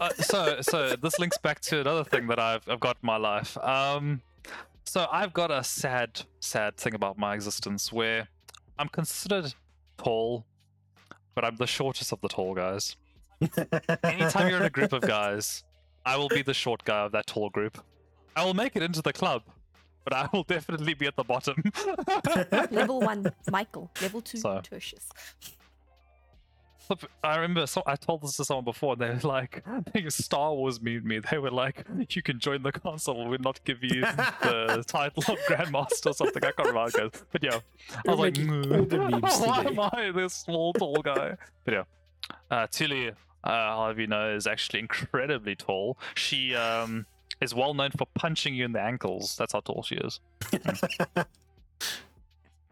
uh, 0.00 0.08
so, 0.14 0.60
so 0.62 0.96
this 0.96 1.18
links 1.18 1.38
back 1.38 1.60
to 1.60 1.80
another 1.80 2.04
thing 2.04 2.26
that 2.28 2.38
I've 2.38 2.68
I've 2.68 2.80
got 2.80 2.96
in 3.02 3.06
my 3.06 3.16
life. 3.16 3.56
Um, 3.58 4.20
so 4.84 5.06
I've 5.10 5.32
got 5.32 5.50
a 5.50 5.62
sad, 5.64 6.22
sad 6.40 6.76
thing 6.76 6.94
about 6.94 7.18
my 7.18 7.34
existence 7.34 7.92
where 7.92 8.28
I'm 8.78 8.88
considered 8.88 9.54
tall, 9.98 10.44
but 11.34 11.44
I'm 11.44 11.56
the 11.56 11.66
shortest 11.66 12.12
of 12.12 12.20
the 12.20 12.28
tall 12.28 12.54
guys. 12.54 12.96
Anytime 14.04 14.48
you're 14.48 14.58
in 14.58 14.64
a 14.66 14.70
group 14.70 14.92
of 14.92 15.02
guys, 15.02 15.64
I 16.04 16.16
will 16.16 16.28
be 16.28 16.42
the 16.42 16.54
short 16.54 16.84
guy 16.84 17.00
of 17.04 17.12
that 17.12 17.26
tall 17.26 17.50
group. 17.50 17.78
I 18.36 18.44
will 18.44 18.54
make 18.54 18.76
it 18.76 18.82
into 18.82 19.02
the 19.02 19.12
club, 19.12 19.42
but 20.04 20.12
I 20.12 20.28
will 20.32 20.42
definitely 20.48 20.94
be 20.94 21.06
at 21.06 21.16
the 21.16 21.24
bottom. 21.24 21.62
Level 22.70 23.00
one, 23.00 23.32
Michael. 23.50 23.90
Level 24.00 24.20
two, 24.20 24.38
So- 24.38 24.60
Tertius. 24.62 25.08
Look, 26.92 27.10
I 27.24 27.36
remember 27.36 27.66
so 27.66 27.82
I 27.86 27.96
told 27.96 28.22
this 28.22 28.36
to 28.36 28.44
someone 28.44 28.64
before, 28.64 28.92
and 28.92 29.00
they 29.00 29.08
were 29.08 29.28
like, 29.28 29.64
they 29.92 30.08
Star 30.10 30.52
Wars 30.52 30.78
memed 30.78 31.04
me. 31.04 31.20
They 31.30 31.38
were 31.38 31.50
like, 31.50 31.84
you 32.10 32.22
can 32.22 32.38
join 32.38 32.62
the 32.62 32.72
council, 32.72 33.28
we'll 33.28 33.38
not 33.38 33.64
give 33.64 33.82
you 33.82 34.00
the 34.42 34.84
title 34.86 35.22
of 35.26 35.38
Grandmaster 35.48 36.10
or 36.10 36.12
something. 36.12 36.44
I 36.44 36.52
can't 36.52 36.58
remember 36.58 36.80
how 36.80 36.86
it 36.86 36.92
goes. 36.92 37.24
But 37.32 37.42
yeah, 37.42 37.60
I 37.90 38.00
You're 38.04 38.16
was 38.16 38.20
like, 38.20 38.34
the 38.34 38.98
memes 38.98 39.38
why 39.38 39.64
am 39.64 39.80
I 39.80 40.12
this 40.14 40.34
small, 40.34 40.72
tall 40.74 40.96
guy? 41.02 41.36
But 41.64 41.74
yeah, 41.74 41.84
uh, 42.50 42.66
Tilly, 42.70 43.08
uh, 43.08 43.14
how 43.44 43.88
have 43.88 43.98
you 43.98 44.06
know, 44.06 44.34
is 44.34 44.46
actually 44.46 44.80
incredibly 44.80 45.56
tall. 45.56 45.98
She 46.14 46.54
um, 46.54 47.06
is 47.40 47.54
well 47.54 47.72
known 47.74 47.90
for 47.96 48.06
punching 48.14 48.54
you 48.54 48.66
in 48.66 48.72
the 48.72 48.80
ankles. 48.80 49.36
That's 49.36 49.54
how 49.54 49.60
tall 49.60 49.82
she 49.82 49.96
is. 49.96 50.20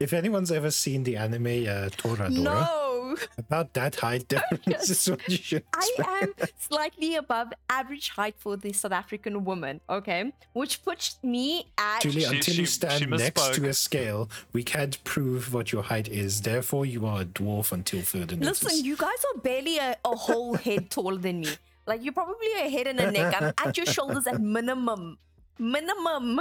If 0.01 0.15
anyone's 0.15 0.51
ever 0.51 0.71
seen 0.71 1.05
the 1.05 1.17
anime 1.19 1.47
uh, 1.47 1.91
Toradora, 1.91 2.31
No, 2.31 2.90
about 3.39 3.73
that 3.75 3.97
height 3.97 4.29
difference 4.35 4.91
is 4.91 5.11
what 5.11 5.29
you 5.29 5.37
should 5.37 5.65
expect. 5.77 6.09
I 6.09 6.19
am 6.23 6.35
slightly 6.59 7.17
above 7.17 7.53
average 7.69 8.11
height 8.11 8.35
for 8.39 8.57
the 8.57 8.73
South 8.73 8.93
African 8.93 9.45
woman. 9.45 9.81
Okay, 9.89 10.33
which 10.53 10.83
puts 10.85 11.19
me 11.23 11.67
at. 11.79 12.03
Julie, 12.03 12.25
until 12.25 12.41
she- 12.55 12.61
you 12.61 12.67
she 12.67 12.73
stand 12.73 13.11
next 13.11 13.55
to 13.55 13.69
a 13.69 13.73
scale, 13.75 14.29
we 14.53 14.63
can't 14.63 15.03
prove 15.05 15.53
what 15.55 15.73
your 15.73 15.83
height 15.83 16.09
is. 16.09 16.43
Therefore, 16.43 16.85
you 16.87 17.07
are 17.07 17.23
a 17.23 17.25
dwarf 17.25 17.73
until 17.73 18.03
further 18.03 18.37
notice. 18.37 18.63
Listen, 18.63 18.85
you 18.85 18.97
guys 18.97 19.25
are 19.35 19.41
barely 19.41 19.79
a, 19.79 19.97
a 20.05 20.17
whole 20.17 20.55
head 20.55 20.91
taller 20.91 21.17
than 21.19 21.41
me. 21.41 21.49
Like 21.87 22.05
you're 22.05 22.13
probably 22.13 22.53
a 22.59 22.69
head 22.69 22.87
and 22.87 23.01
a 23.01 23.11
neck. 23.11 23.35
I'm 23.41 23.53
at 23.59 23.77
your 23.77 23.87
shoulders 23.87 24.27
at 24.27 24.41
minimum. 24.41 25.19
Minimum. 25.59 26.41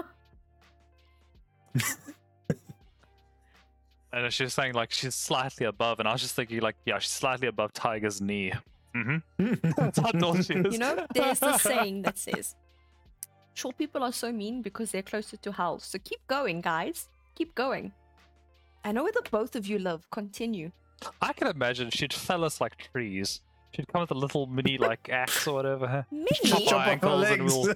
And 4.11 4.31
she 4.33 4.43
was 4.43 4.53
saying 4.53 4.73
like 4.73 4.91
she's 4.91 5.15
slightly 5.15 5.65
above, 5.65 5.99
and 5.99 6.07
I 6.07 6.11
was 6.11 6.21
just 6.21 6.35
thinking 6.35 6.61
like, 6.61 6.75
yeah, 6.85 6.97
she's 6.99 7.11
slightly 7.11 7.47
above 7.47 7.73
Tiger's 7.73 8.21
knee. 8.21 8.53
Mm-hmm. 8.95 9.53
That's 9.77 9.99
how 9.99 10.11
tall 10.11 10.35
she 10.41 10.53
is. 10.53 10.73
You 10.73 10.79
know, 10.79 11.05
there's 11.13 11.39
this 11.39 11.61
saying 11.61 12.01
that 12.03 12.17
says, 12.17 12.55
"Short 13.53 13.77
people 13.77 14.03
are 14.03 14.11
so 14.11 14.31
mean 14.31 14.61
because 14.61 14.91
they're 14.91 15.03
closer 15.03 15.37
to 15.37 15.51
hell." 15.51 15.79
So 15.79 15.99
keep 15.99 16.25
going, 16.27 16.61
guys. 16.61 17.09
Keep 17.35 17.53
going. 17.55 17.93
I 18.83 18.91
know 18.91 19.03
where 19.03 19.11
the 19.11 19.21
both 19.29 19.55
of 19.55 19.67
you 19.67 19.77
live. 19.77 20.09
Continue. 20.09 20.71
I 21.21 21.33
can 21.33 21.47
imagine 21.47 21.89
she'd 21.91 22.13
fell 22.13 22.43
us 22.43 22.59
like 22.59 22.77
trees. 22.77 23.41
She'd 23.71 23.87
come 23.87 24.01
with 24.01 24.11
a 24.11 24.15
little 24.15 24.47
mini 24.47 24.77
like 24.77 25.09
axe 25.09 25.47
or 25.47 25.55
whatever. 25.55 26.05
Me? 26.11 26.25
Chop 26.43 26.63
Chop 26.63 26.73
our 26.73 26.79
off 26.79 26.85
her 26.85 26.91
ankles 26.91 27.29
and 27.29 27.41
legs. 27.41 27.55
we'll 27.55 27.75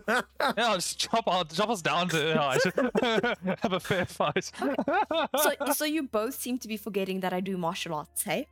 yeah, 0.57 0.75
just 0.75 0.99
chop 0.99 1.27
our, 1.27 1.43
chop 1.53 1.69
us 1.69 1.81
down 1.81 2.09
to 2.09 2.17
her 2.17 2.35
height. 2.35 3.37
have 3.61 3.73
a 3.73 3.79
fair 3.79 4.05
fight. 4.05 4.51
So, 5.37 5.51
so 5.73 5.85
you 5.85 6.03
both 6.03 6.33
seem 6.35 6.57
to 6.59 6.67
be 6.67 6.77
forgetting 6.77 7.19
that 7.19 7.31
I 7.31 7.41
do 7.41 7.57
martial 7.57 7.93
arts, 7.93 8.23
hey? 8.23 8.47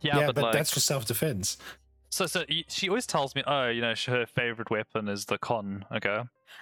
yeah, 0.00 0.18
yeah, 0.18 0.26
but, 0.26 0.36
but 0.36 0.44
like, 0.44 0.52
that's 0.54 0.72
for 0.72 0.80
self-defense. 0.80 1.58
so 2.08 2.26
so 2.26 2.44
she 2.68 2.88
always 2.88 3.06
tells 3.06 3.34
me, 3.34 3.42
oh, 3.46 3.68
you 3.68 3.82
know, 3.82 3.94
her 4.06 4.24
favorite 4.24 4.70
weapon 4.70 5.08
is 5.08 5.26
the 5.26 5.36
con. 5.38 5.84
Okay, 5.94 6.20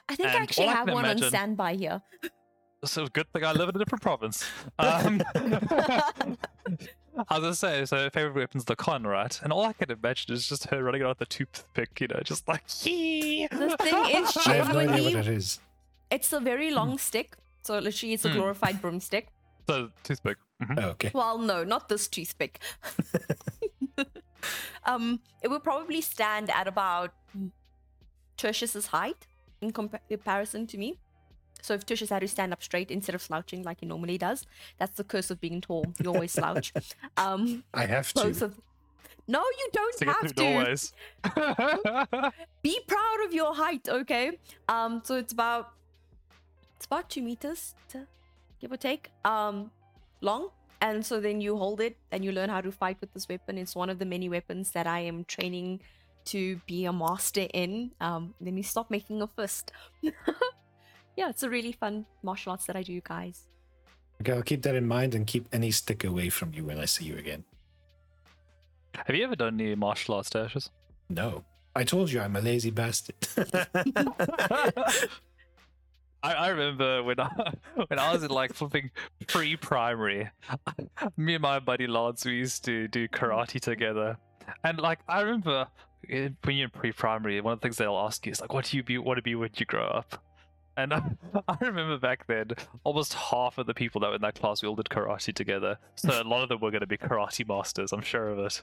I 0.09 0.17
think 0.17 0.29
I 0.29 0.35
actually 0.35 0.65
all 0.65 0.71
I 0.71 0.75
have 0.75 0.87
can 0.87 0.95
one 0.95 1.05
on 1.05 1.19
standby 1.19 1.75
here. 1.75 2.03
so 2.85 3.07
good 3.07 3.33
thing 3.33 3.45
I 3.45 3.53
live 3.53 3.69
in 3.69 3.77
a 3.77 3.79
different 3.79 4.03
province. 4.03 4.45
Um, 4.81 5.23
I 7.29 7.35
was 7.39 7.43
gonna 7.43 7.55
say, 7.55 7.85
so 7.85 7.97
her 7.97 8.11
favorite 8.11 8.35
weapon's 8.35 8.65
the 8.65 8.77
con, 8.77 9.05
right? 9.05 9.39
And 9.43 9.53
all 9.53 9.65
I 9.65 9.73
can 9.73 9.91
imagine 9.91 10.35
is 10.35 10.49
just 10.49 10.67
her 10.69 10.83
running 10.83 11.03
around 11.03 11.11
with 11.19 11.19
the 11.19 11.27
toothpick, 11.27 12.01
you 12.01 12.09
know, 12.09 12.21
just 12.25 12.47
like 12.49 12.63
yee. 12.87 13.47
The 13.51 13.77
thing 13.79 14.23
is, 14.23 14.37
I 14.47 14.55
have 14.55 14.73
no 14.73 14.79
idea 14.79 15.03
what 15.03 15.15
it 15.15 15.29
is. 15.29 15.61
it's 16.11 16.33
a 16.33 16.41
very 16.41 16.71
long 16.71 16.99
stick. 16.99 17.37
So 17.63 17.79
literally, 17.79 18.15
it's 18.15 18.25
a 18.25 18.31
Hmm. 18.31 18.37
glorified 18.37 18.81
broomstick. 18.81 19.29
So 19.69 19.91
toothpick. 20.03 20.39
Mhm. 20.63 20.83
Oh, 20.83 20.89
okay. 20.91 21.11
Well, 21.15 21.39
no, 21.39 21.65
not 21.65 21.89
this 21.89 22.09
toothpick. 22.09 22.61
um, 24.85 25.21
it 25.43 25.49
would 25.49 25.63
probably 25.63 26.01
stand 26.01 26.51
at 26.51 26.67
about 26.67 27.13
Tertius's 28.37 28.87
height 28.87 29.27
in 29.61 29.73
compa- 29.73 30.01
comparison 30.09 30.67
to 30.69 30.79
me. 30.79 30.99
So 31.63 31.75
if 31.75 31.85
Tertius 31.85 32.11
had 32.11 32.21
to 32.21 32.29
stand 32.29 32.53
up 32.53 32.63
straight 32.63 32.91
instead 32.91 33.15
of 33.15 33.23
slouching 33.23 33.63
like 33.63 33.81
he 33.81 33.87
normally 33.87 34.19
does, 34.19 34.47
that's 34.79 34.97
the 34.97 35.05
curse 35.05 35.31
of 35.31 35.41
being 35.41 35.61
tall. 35.61 35.85
You 36.03 36.11
always 36.15 36.33
slouch. 36.33 36.73
Um, 37.17 37.65
I 37.75 37.87
have 37.87 38.13
to. 38.15 38.29
of. 38.29 38.61
No, 39.27 39.41
you 39.41 39.69
don't 39.73 39.97
To 39.99 40.05
have 40.07 40.27
to. 40.29 40.35
doorways. 40.35 40.93
Be 42.63 42.81
proud 42.87 43.27
of 43.27 43.35
your 43.35 43.55
height, 43.55 43.89
okay? 43.89 44.39
Um, 44.69 45.03
so 45.05 45.17
it's 45.17 45.33
about 45.33 45.73
it's 46.77 46.87
about 46.87 47.11
two 47.11 47.23
meters, 47.23 47.75
to, 47.89 48.07
give 48.61 48.71
or 48.73 48.77
take, 48.77 49.11
um, 49.25 49.71
long. 50.21 50.49
And 50.81 51.05
so 51.05 51.21
then 51.21 51.41
you 51.41 51.57
hold 51.57 51.81
it 51.81 51.97
and 52.13 52.25
you 52.25 52.31
learn 52.31 52.51
how 52.51 52.61
to 52.61 52.71
fight 52.71 52.99
with 53.01 53.13
this 53.13 53.29
weapon. 53.29 53.59
It's 53.59 53.75
one 53.75 53.91
of 53.91 53.99
the 53.99 54.05
many 54.07 54.29
weapons 54.29 54.71
that 54.71 54.87
I 54.87 55.01
am 55.01 55.25
training 55.25 55.81
to 56.27 56.61
be 56.67 56.85
a 56.85 56.93
master 56.93 57.49
in. 57.53 57.91
Um, 58.01 58.35
let 58.41 58.55
me 58.55 58.63
stop 58.63 58.91
making 58.91 59.21
a 59.21 59.27
fist. 59.27 59.73
yeah, 61.19 61.29
it's 61.29 61.43
a 61.43 61.51
really 61.51 61.73
fun 61.73 62.07
martial 62.23 62.53
arts 62.53 62.67
that 62.67 62.77
I 62.77 62.83
do, 62.83 63.01
guys. 63.03 63.49
Okay, 64.21 64.33
I'll 64.33 64.43
keep 64.43 64.63
that 64.63 64.77
in 64.77 64.87
mind 64.87 65.17
and 65.17 65.27
keep 65.27 65.49
any 65.53 65.73
stick 65.73 66.05
away 66.05 66.29
from 66.29 66.55
you 66.55 66.65
when 66.65 66.79
I 66.79 66.85
see 66.85 67.07
you 67.07 67.17
again. 67.17 67.45
Have 69.05 69.17
you 69.17 69.25
ever 69.25 69.35
done 69.35 69.61
any 69.61 69.75
martial 69.75 70.15
arts, 70.15 70.31
Tertius? 70.31 70.71
No. 71.09 71.45
I 71.75 71.83
told 71.83 72.13
you 72.13 72.21
I'm 72.21 72.37
a 72.37 72.41
lazy 72.41 72.71
bastard. 72.71 73.17
I, 76.23 76.33
I 76.35 76.49
remember 76.51 77.03
when 77.03 77.19
I 77.19 77.31
when 77.89 77.99
I 77.99 78.13
was 78.13 78.23
in 78.23 78.31
like 78.31 78.55
flipping 78.55 78.93
pre-primary, 79.27 80.31
me 81.17 81.35
and 81.35 81.43
my 81.43 81.59
buddy 81.59 81.89
Lance 81.89 82.25
we 82.25 82.35
used 82.35 82.65
to 82.67 82.87
do 82.87 83.09
karate 83.09 83.61
together, 83.61 84.17
and 84.65 84.79
like 84.81 85.01
I 85.09 85.23
remember 85.23 85.67
eh, 86.09 86.29
when 86.43 86.57
you're 86.57 86.67
in 86.67 86.71
pre-primary, 86.71 87.41
one 87.41 87.55
of 87.55 87.61
the 87.61 87.65
things 87.65 87.77
they'll 87.77 87.97
ask 87.97 88.25
you 88.27 88.33
is 88.33 88.41
like, 88.41 88.53
"What 88.53 88.67
do 88.67 88.77
you 88.77 88.83
be? 88.83 88.99
Want 88.99 89.19
to 89.19 89.23
be 89.23 89.35
when 89.35 89.51
you 89.57 89.67
grow 89.67 89.85
up?" 89.85 90.21
And 90.79 90.95
I, 90.95 91.03
I 91.49 91.57
remember 91.61 91.99
back 91.99 92.27
then, 92.29 92.53
almost 92.85 93.13
half 93.13 93.59
of 93.59 93.67
the 93.67 93.75
people 93.75 94.01
that 94.01 94.09
were 94.09 94.15
in 94.15 94.23
that 94.23 94.37
class 94.37 94.63
we 94.63 94.69
all 94.69 94.77
did 94.77 94.87
karate 94.87 95.35
together, 95.35 95.77
so 95.97 96.23
a 96.23 96.23
lot 96.23 96.45
of 96.45 96.49
them 96.49 96.61
were 96.61 96.71
going 96.71 96.81
to 96.81 96.87
be 96.87 96.97
karate 96.97 97.47
masters. 97.47 97.93
I'm 97.93 98.01
sure 98.01 98.31
of 98.31 98.39
it. 98.39 98.63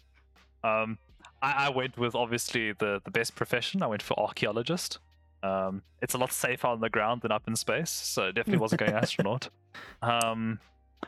Um, 0.63 0.97
I, 1.41 1.67
I 1.67 1.69
went 1.69 1.97
with 1.97 2.15
obviously 2.15 2.71
the 2.71 3.01
the 3.03 3.11
best 3.11 3.35
profession. 3.35 3.83
I 3.83 3.87
went 3.87 4.01
for 4.01 4.17
archaeologist. 4.17 4.99
Um, 5.43 5.83
it's 6.01 6.15
a 6.15 6.17
lot 6.17 6.31
safer 6.31 6.67
on 6.67 6.79
the 6.79 6.89
ground 6.89 7.21
than 7.21 7.31
up 7.31 7.43
in 7.47 7.55
space, 7.57 7.91
so 7.91 8.27
it 8.27 8.35
definitely 8.35 8.61
wasn't 8.61 8.79
going 8.79 8.93
astronaut. 9.03 9.49
Um, 10.01 10.59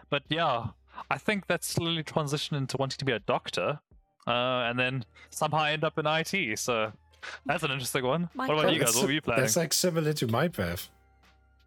but 0.10 0.24
yeah, 0.28 0.68
I 1.10 1.18
think 1.18 1.48
that 1.48 1.64
slowly 1.64 2.04
transitioned 2.04 2.58
into 2.58 2.76
wanting 2.76 2.98
to 2.98 3.06
be 3.06 3.14
a 3.14 3.20
doctor, 3.20 3.80
uh, 4.28 4.68
and 4.68 4.78
then 4.78 5.06
somehow 5.30 5.60
I 5.60 5.72
end 5.72 5.86
up 5.86 5.98
in 5.98 6.06
IT. 6.06 6.60
So 6.60 6.92
that's 7.46 7.64
an 7.64 7.72
interesting 7.72 8.06
one. 8.06 8.30
My 8.34 8.48
what 8.48 8.60
about 8.60 8.74
you 8.74 8.80
God. 8.80 8.88
guys? 8.88 8.96
What 8.98 9.06
were 9.06 9.12
you 9.14 9.22
planning? 9.22 9.44
That's 9.44 9.56
like 9.56 9.72
similar 9.72 10.12
to 10.12 10.28
my 10.28 10.50
path. 10.50 10.90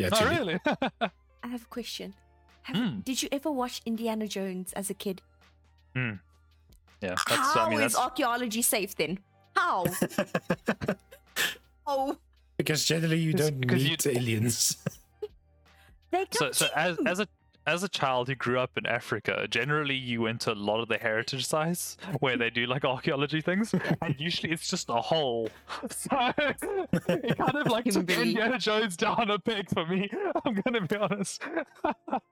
Yeah, 0.01 0.09
oh, 0.13 0.17
Chili. 0.19 0.37
really? 0.37 0.59
I 1.45 1.47
have 1.49 1.63
a 1.63 1.67
question. 1.69 2.15
Have, 2.63 2.77
Hmm. 2.77 3.01
Did 3.01 3.23
you 3.23 3.29
ever 3.33 3.51
watch 3.51 3.81
Indiana 3.87 4.27
Jones 4.29 4.73
as 4.75 4.91
a 4.91 4.95
kid? 4.95 5.21
yeah, 5.95 6.17
that's. 7.01 7.23
How 7.29 7.67
I 7.67 7.71
mean, 7.71 7.81
is 7.81 7.97
archaeology 7.97 8.63
safe 8.63 8.95
then? 8.97 9.19
How? 9.57 9.85
oh, 11.87 12.17
because 12.57 12.85
generally 12.85 13.19
you 13.19 13.33
don't 13.33 13.61
because 13.61 13.83
you- 13.85 13.91
meet 13.91 14.07
aliens. 14.07 14.77
They 16.13 16.27
So, 16.33 16.47
come 16.47 16.53
so 16.53 16.67
to 16.67 16.79
as 16.79 16.99
as 17.07 17.21
a 17.21 17.27
as 17.71 17.85
a 17.85 17.89
child 17.89 18.27
who 18.29 18.35
grew 18.35 18.59
up 18.59 18.77
in 18.77 18.85
Africa, 18.85 19.47
generally 19.49 19.95
you 19.95 20.23
went 20.23 20.41
to 20.43 20.53
a 20.53 20.55
lot 20.55 20.81
of 20.81 20.89
the 20.89 20.99
heritage 20.99 21.47
sites 21.47 21.97
where 22.19 22.37
they 22.37 22.51
do 22.51 22.67
like 22.67 22.85
archaeology 22.85 23.41
things, 23.41 23.73
and 24.03 24.17
usually 24.19 24.53
it's 24.53 24.69
just 24.69 24.89
a 24.89 25.01
hole. 25.01 25.49
So 25.91 26.33
it 27.09 27.37
kind 27.37 27.57
of 27.57 27.67
like 27.69 27.85
took 27.85 28.11
Indiana 28.11 28.59
Jones 28.59 28.97
down 28.97 29.31
a 29.31 29.39
peg 29.39 29.69
for 29.71 29.87
me. 29.87 30.11
I'm 30.45 30.55
gonna 30.55 30.87
be 30.87 30.97
honest. 30.97 31.43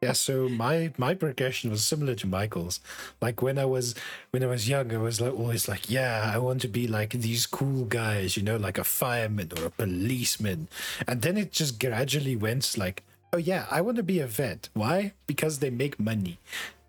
Yeah, 0.02 0.12
so 0.12 0.48
my 0.48 0.92
my 0.96 1.14
progression 1.14 1.70
was 1.70 1.84
similar 1.84 2.14
to 2.16 2.26
Michael's. 2.26 2.80
Like 3.20 3.42
when 3.42 3.58
I 3.58 3.64
was 3.64 3.94
when 4.30 4.42
I 4.42 4.46
was 4.46 4.68
young, 4.68 4.92
I 4.92 4.98
was 4.98 5.20
like 5.20 5.32
always 5.32 5.68
like, 5.68 5.90
yeah, 5.90 6.30
I 6.34 6.38
want 6.38 6.60
to 6.62 6.68
be 6.68 6.86
like 6.86 7.10
these 7.10 7.46
cool 7.46 7.84
guys, 7.84 8.36
you 8.36 8.42
know, 8.42 8.56
like 8.56 8.78
a 8.78 8.84
fireman 8.84 9.50
or 9.56 9.66
a 9.66 9.70
policeman. 9.70 10.68
And 11.06 11.22
then 11.22 11.36
it 11.36 11.52
just 11.52 11.80
gradually 11.80 12.36
went 12.36 12.76
like, 12.76 13.04
oh 13.32 13.38
yeah, 13.38 13.66
I 13.70 13.80
want 13.80 13.96
to 13.96 14.02
be 14.02 14.20
a 14.20 14.26
vet. 14.26 14.68
Why? 14.74 15.12
Because 15.26 15.58
they 15.58 15.70
make 15.70 15.98
money. 16.00 16.38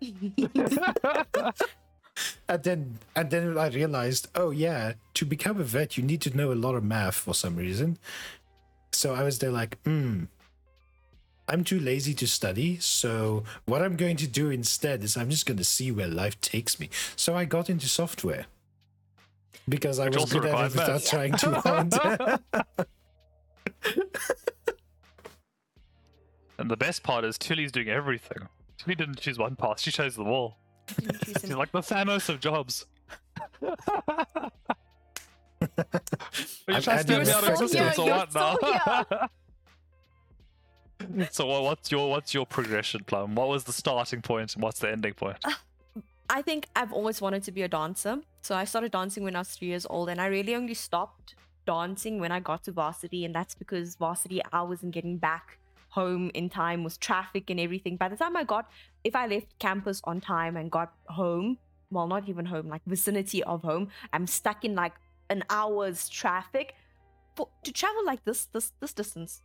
and 2.48 2.62
then 2.62 2.98
and 3.14 3.30
then 3.30 3.58
I 3.58 3.68
realized, 3.68 4.28
oh 4.34 4.50
yeah, 4.50 4.94
to 5.14 5.24
become 5.24 5.60
a 5.60 5.64
vet, 5.64 5.96
you 5.96 6.02
need 6.02 6.20
to 6.22 6.36
know 6.36 6.52
a 6.52 6.54
lot 6.54 6.74
of 6.74 6.84
math 6.84 7.14
for 7.14 7.34
some 7.34 7.56
reason. 7.56 7.98
So 8.92 9.14
I 9.14 9.22
was 9.22 9.38
there 9.38 9.50
like, 9.50 9.78
hmm. 9.84 10.24
I'm 11.48 11.64
too 11.64 11.80
lazy 11.80 12.14
to 12.14 12.28
study, 12.28 12.78
so 12.78 13.42
what 13.64 13.82
I'm 13.82 13.96
going 13.96 14.16
to 14.18 14.28
do 14.28 14.50
instead 14.50 15.02
is 15.02 15.16
I'm 15.16 15.30
just 15.30 15.46
going 15.46 15.58
to 15.58 15.64
see 15.64 15.90
where 15.90 16.06
life 16.06 16.40
takes 16.40 16.78
me. 16.78 16.90
So 17.16 17.34
I 17.34 17.44
got 17.44 17.68
into 17.68 17.88
software 17.88 18.46
because 19.68 19.98
I 19.98 20.04
Which 20.06 20.20
was 20.20 20.32
good 20.32 20.44
at 20.44 20.66
it 20.66 20.76
without 20.76 21.02
trying 21.02 21.32
too 21.32 21.50
hard. 21.54 21.92
And 26.60 26.70
the 26.70 26.76
best 26.76 27.02
part 27.02 27.24
is 27.24 27.38
Tilly's 27.38 27.72
doing 27.72 27.88
everything. 27.88 28.46
Tilly 28.76 28.94
didn't 28.94 29.18
choose 29.18 29.38
one 29.38 29.56
path; 29.56 29.80
she 29.80 29.90
chose 29.90 30.14
them 30.14 30.28
all. 30.28 30.58
She's 31.26 31.50
like 31.50 31.72
the 31.72 31.80
Thanos 31.80 32.28
of 32.28 32.38
jobs. 32.38 32.84
Are 33.62 33.70
you 35.62 36.74
I'm 36.74 36.82
trying 36.82 36.82
to 36.82 37.14
adding 37.14 37.24
step 37.24 37.26
me 37.26 37.32
out 37.32 37.44
of 37.44 37.62
existence 37.62 37.98
or 37.98 38.10
what 38.10 38.34
now? 38.34 38.56
so 41.30 41.46
what, 41.46 41.62
what's 41.62 41.90
your 41.90 42.10
what's 42.10 42.34
your 42.34 42.44
progression 42.44 43.04
plan? 43.04 43.34
What 43.34 43.48
was 43.48 43.64
the 43.64 43.72
starting 43.72 44.20
point 44.20 44.54
and 44.54 44.62
what's 44.62 44.80
the 44.80 44.90
ending 44.90 45.14
point? 45.14 45.38
Uh, 45.44 45.52
I 46.28 46.42
think 46.42 46.66
I've 46.76 46.92
always 46.92 47.22
wanted 47.22 47.42
to 47.44 47.52
be 47.52 47.62
a 47.62 47.68
dancer. 47.68 48.18
So 48.42 48.54
I 48.54 48.64
started 48.64 48.92
dancing 48.92 49.24
when 49.24 49.34
I 49.34 49.40
was 49.40 49.48
three 49.48 49.68
years 49.68 49.86
old, 49.88 50.10
and 50.10 50.20
I 50.20 50.26
really 50.26 50.54
only 50.54 50.74
stopped 50.74 51.34
dancing 51.66 52.20
when 52.20 52.32
I 52.32 52.40
got 52.40 52.64
to 52.64 52.72
varsity, 52.72 53.24
and 53.24 53.34
that's 53.34 53.54
because 53.54 53.96
varsity 53.96 54.42
I 54.52 54.60
wasn't 54.62 54.92
getting 54.92 55.16
back 55.16 55.58
home 55.90 56.30
in 56.34 56.48
time 56.48 56.82
with 56.84 56.98
traffic 57.00 57.50
and 57.50 57.60
everything. 57.60 57.96
By 57.96 58.08
the 58.08 58.16
time 58.16 58.36
I 58.36 58.44
got, 58.44 58.70
if 59.04 59.14
I 59.14 59.26
left 59.26 59.58
campus 59.58 60.00
on 60.04 60.20
time 60.20 60.56
and 60.56 60.70
got 60.70 60.92
home, 61.08 61.58
well, 61.90 62.06
not 62.06 62.28
even 62.28 62.46
home, 62.46 62.68
like 62.68 62.82
vicinity 62.86 63.42
of 63.42 63.62
home, 63.62 63.88
I'm 64.12 64.26
stuck 64.26 64.64
in 64.64 64.74
like 64.74 64.94
an 65.28 65.44
hour's 65.50 66.08
traffic 66.08 66.74
for 67.36 67.48
to 67.64 67.72
travel 67.72 68.04
like 68.04 68.24
this 68.24 68.46
this 68.46 68.72
this 68.80 68.92
distance. 68.92 69.42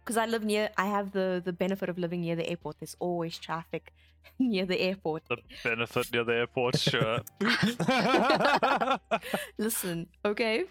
Because 0.00 0.16
I 0.16 0.26
live 0.26 0.44
near, 0.44 0.70
I 0.76 0.86
have 0.86 1.12
the 1.12 1.42
the 1.44 1.52
benefit 1.52 1.88
of 1.88 1.98
living 1.98 2.22
near 2.22 2.36
the 2.36 2.48
airport. 2.48 2.80
There's 2.80 2.96
always 2.98 3.38
traffic 3.38 3.92
near 4.38 4.64
the 4.64 4.80
airport. 4.80 5.24
The 5.28 5.36
benefit 5.62 6.12
near 6.12 6.24
the 6.24 6.34
airport, 6.34 6.78
sure. 6.78 7.20
listen 9.58 10.06
okay 10.24 10.64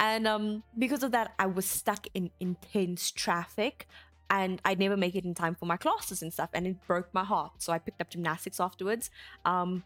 and 0.00 0.26
um 0.26 0.62
because 0.78 1.02
of 1.02 1.12
that 1.12 1.34
i 1.38 1.46
was 1.46 1.64
stuck 1.64 2.06
in 2.14 2.30
intense 2.40 3.10
traffic 3.10 3.86
and 4.30 4.60
i'd 4.64 4.78
never 4.78 4.96
make 4.96 5.14
it 5.14 5.24
in 5.24 5.34
time 5.34 5.54
for 5.54 5.66
my 5.66 5.76
classes 5.76 6.22
and 6.22 6.32
stuff 6.32 6.50
and 6.52 6.66
it 6.66 6.76
broke 6.86 7.12
my 7.12 7.24
heart 7.24 7.52
so 7.58 7.72
i 7.72 7.78
picked 7.78 8.00
up 8.00 8.10
gymnastics 8.10 8.60
afterwards 8.60 9.10
um 9.44 9.84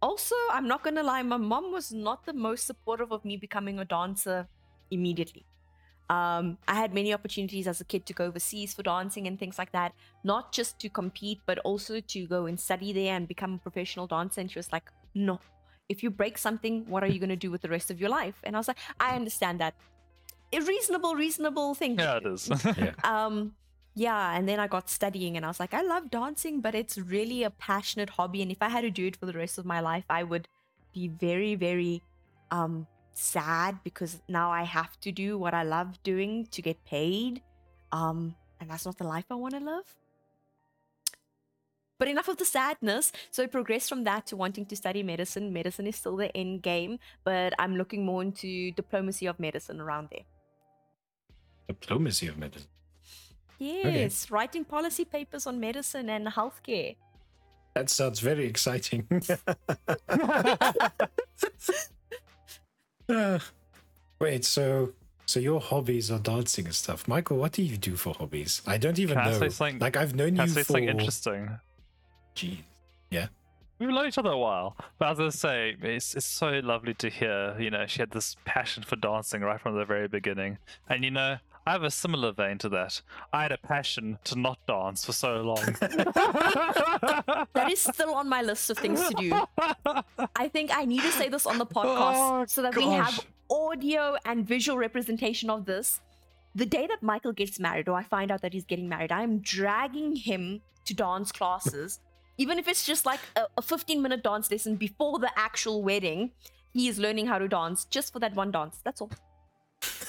also 0.00 0.34
i'm 0.50 0.68
not 0.68 0.82
gonna 0.82 1.02
lie 1.02 1.22
my 1.22 1.36
mom 1.36 1.72
was 1.72 1.92
not 1.92 2.24
the 2.26 2.32
most 2.32 2.66
supportive 2.66 3.12
of 3.12 3.24
me 3.24 3.36
becoming 3.36 3.78
a 3.78 3.84
dancer 3.84 4.46
immediately 4.90 5.44
um, 6.10 6.58
I 6.68 6.74
had 6.74 6.92
many 6.92 7.14
opportunities 7.14 7.66
as 7.66 7.80
a 7.80 7.84
kid 7.84 8.04
to 8.06 8.12
go 8.12 8.26
overseas 8.26 8.74
for 8.74 8.82
dancing 8.82 9.26
and 9.26 9.38
things 9.38 9.56
like 9.56 9.72
that, 9.72 9.94
not 10.24 10.52
just 10.52 10.78
to 10.80 10.90
compete, 10.90 11.40
but 11.46 11.58
also 11.60 12.00
to 12.00 12.26
go 12.26 12.44
and 12.44 12.60
study 12.60 12.92
there 12.92 13.16
and 13.16 13.26
become 13.26 13.54
a 13.54 13.58
professional 13.58 14.06
dancer. 14.06 14.42
And 14.42 14.50
she 14.50 14.58
was 14.58 14.70
like, 14.72 14.90
No, 15.14 15.40
if 15.88 16.02
you 16.02 16.10
break 16.10 16.36
something, 16.36 16.84
what 16.86 17.02
are 17.02 17.06
you 17.06 17.18
going 17.18 17.30
to 17.30 17.36
do 17.36 17.50
with 17.50 17.62
the 17.62 17.68
rest 17.68 17.90
of 17.90 18.00
your 18.00 18.10
life? 18.10 18.34
And 18.44 18.56
I 18.56 18.58
was 18.58 18.68
like, 18.68 18.78
I 19.00 19.14
understand 19.16 19.60
that. 19.60 19.74
A 20.52 20.60
reasonable, 20.60 21.14
reasonable 21.14 21.74
thing. 21.74 21.98
yeah, 21.98 22.16
it 22.16 22.24
do. 22.24 22.32
is. 22.34 22.50
Um, 23.04 23.54
yeah, 23.94 24.34
and 24.36 24.48
then 24.48 24.58
I 24.58 24.68
got 24.68 24.88
studying 24.88 25.36
and 25.36 25.44
I 25.44 25.48
was 25.48 25.60
like, 25.60 25.74
I 25.74 25.82
love 25.82 26.10
dancing, 26.10 26.60
but 26.60 26.74
it's 26.74 26.96
really 26.96 27.42
a 27.42 27.50
passionate 27.50 28.10
hobby. 28.10 28.40
And 28.40 28.50
if 28.50 28.62
I 28.62 28.68
had 28.68 28.82
to 28.82 28.90
do 28.90 29.06
it 29.06 29.16
for 29.16 29.26
the 29.26 29.34
rest 29.34 29.58
of 29.58 29.66
my 29.66 29.80
life, 29.80 30.04
I 30.08 30.22
would 30.22 30.48
be 30.92 31.08
very, 31.08 31.54
very 31.54 32.02
um 32.50 32.86
sad 33.14 33.78
because 33.84 34.22
now 34.28 34.50
I 34.50 34.62
have 34.62 34.98
to 35.00 35.12
do 35.12 35.36
what 35.38 35.52
I 35.52 35.62
love 35.62 36.02
doing 36.02 36.46
to 36.52 36.62
get 36.62 36.82
paid. 36.84 37.42
Um, 37.92 38.34
and 38.60 38.70
that's 38.70 38.86
not 38.86 38.96
the 38.96 39.04
life 39.04 39.26
I 39.30 39.34
want 39.34 39.54
to 39.54 39.60
live. 39.60 39.96
But 41.98 42.08
enough 42.08 42.28
of 42.28 42.38
the 42.38 42.44
sadness. 42.44 43.12
So 43.30 43.42
I 43.42 43.46
progressed 43.46 43.88
from 43.88 44.04
that 44.04 44.26
to 44.28 44.36
wanting 44.36 44.66
to 44.66 44.76
study 44.76 45.02
medicine. 45.02 45.52
Medicine 45.52 45.86
is 45.86 45.96
still 45.96 46.16
the 46.16 46.34
end 46.36 46.62
game, 46.62 46.98
but 47.22 47.52
I'm 47.58 47.76
looking 47.76 48.04
more 48.04 48.22
into 48.22 48.72
diplomacy 48.72 49.26
of 49.26 49.38
medicine 49.38 49.80
around 49.80 50.08
there. 50.10 50.24
Diplomacy 51.68 52.26
of 52.26 52.38
medicine. 52.38 52.68
Yes, 53.62 54.30
writing 54.30 54.64
policy 54.64 55.04
papers 55.04 55.46
on 55.46 55.60
medicine 55.60 56.08
and 56.10 56.26
healthcare. 56.26 56.96
That 57.74 57.88
sounds 57.90 58.20
very 58.20 58.46
exciting. 58.46 59.06
Uh, 63.08 63.38
wait, 64.20 64.44
so 64.44 64.92
so 65.26 65.40
your 65.40 65.60
hobbies 65.60 66.10
are 66.10 66.18
dancing 66.20 66.66
and 66.66 66.74
stuff. 66.74 67.06
Michael, 67.08 67.36
what 67.36 67.52
do 67.52 67.62
you 67.62 67.76
do 67.76 67.96
for 67.96 68.14
hobbies? 68.14 68.62
I 68.66 68.78
don't 68.78 68.98
even 68.98 69.18
Can 69.18 69.26
I 69.26 69.30
know. 69.32 69.38
say 69.38 69.48
something- 69.48 69.78
like 69.80 69.96
I've 69.96 70.14
known 70.14 70.30
Can 70.36 70.40
I 70.40 70.44
you 70.44 70.50
say 70.50 70.62
for 70.62 70.72
something 70.72 70.88
interesting? 70.88 71.58
Gee. 72.34 72.64
Yeah. 73.10 73.26
We've 73.78 73.88
known 73.90 74.06
each 74.06 74.18
other 74.18 74.30
a 74.30 74.38
while, 74.38 74.76
but 74.98 75.10
as 75.10 75.20
I 75.20 75.28
say, 75.30 75.76
it's 75.82 76.14
it's 76.14 76.24
so 76.26 76.60
lovely 76.62 76.94
to 76.94 77.10
hear. 77.10 77.56
You 77.58 77.70
know, 77.70 77.84
she 77.86 77.98
had 78.00 78.12
this 78.12 78.36
passion 78.44 78.84
for 78.84 78.94
dancing 78.96 79.42
right 79.42 79.60
from 79.60 79.76
the 79.76 79.84
very 79.84 80.06
beginning, 80.06 80.58
and 80.88 81.02
you 81.02 81.10
know, 81.10 81.38
I 81.66 81.72
have 81.72 81.84
a 81.84 81.90
similar 81.90 82.32
vein 82.32 82.58
to 82.58 82.68
that. 82.70 83.02
I 83.32 83.42
had 83.42 83.52
a 83.52 83.58
passion 83.58 84.18
to 84.24 84.38
not 84.38 84.58
dance 84.66 85.04
for 85.04 85.12
so 85.12 85.40
long. 85.42 85.58
That 87.54 87.70
is 87.70 87.80
still 87.80 88.14
on 88.14 88.28
my 88.28 88.42
list 88.42 88.70
of 88.70 88.78
things 88.78 89.00
to 89.08 89.14
do. 89.14 89.32
I 90.36 90.48
think 90.48 90.70
I 90.76 90.84
need 90.84 91.02
to 91.02 91.12
say 91.12 91.28
this 91.28 91.46
on 91.46 91.58
the 91.58 91.66
podcast 91.66 92.14
Oh, 92.16 92.44
so 92.48 92.62
that 92.62 92.74
we 92.76 92.84
have 92.86 93.20
audio 93.50 94.16
and 94.24 94.46
visual 94.46 94.78
representation 94.78 95.50
of 95.50 95.64
this. 95.64 96.00
The 96.54 96.66
day 96.66 96.86
that 96.86 97.02
Michael 97.02 97.32
gets 97.32 97.58
married, 97.60 97.88
or 97.88 97.96
I 97.96 98.02
find 98.02 98.30
out 98.30 98.42
that 98.42 98.52
he's 98.52 98.64
getting 98.64 98.88
married, 98.88 99.12
I 99.12 99.22
am 99.22 99.38
dragging 99.38 100.16
him 100.16 100.60
to 100.86 100.94
dance 100.94 101.30
classes. 101.32 102.00
Even 102.38 102.58
if 102.58 102.66
it's 102.66 102.84
just 102.84 103.06
like 103.06 103.20
a, 103.36 103.42
a 103.56 103.62
15 103.62 104.02
minute 104.02 104.22
dance 104.22 104.50
lesson 104.50 104.76
before 104.76 105.18
the 105.18 105.30
actual 105.36 105.82
wedding, 105.82 106.32
he 106.72 106.88
is 106.88 106.98
learning 106.98 107.26
how 107.26 107.38
to 107.38 107.46
dance 107.48 107.84
just 107.84 108.12
for 108.12 108.18
that 108.18 108.34
one 108.34 108.50
dance. 108.50 108.80
That's 108.84 109.00
all. 109.00 109.10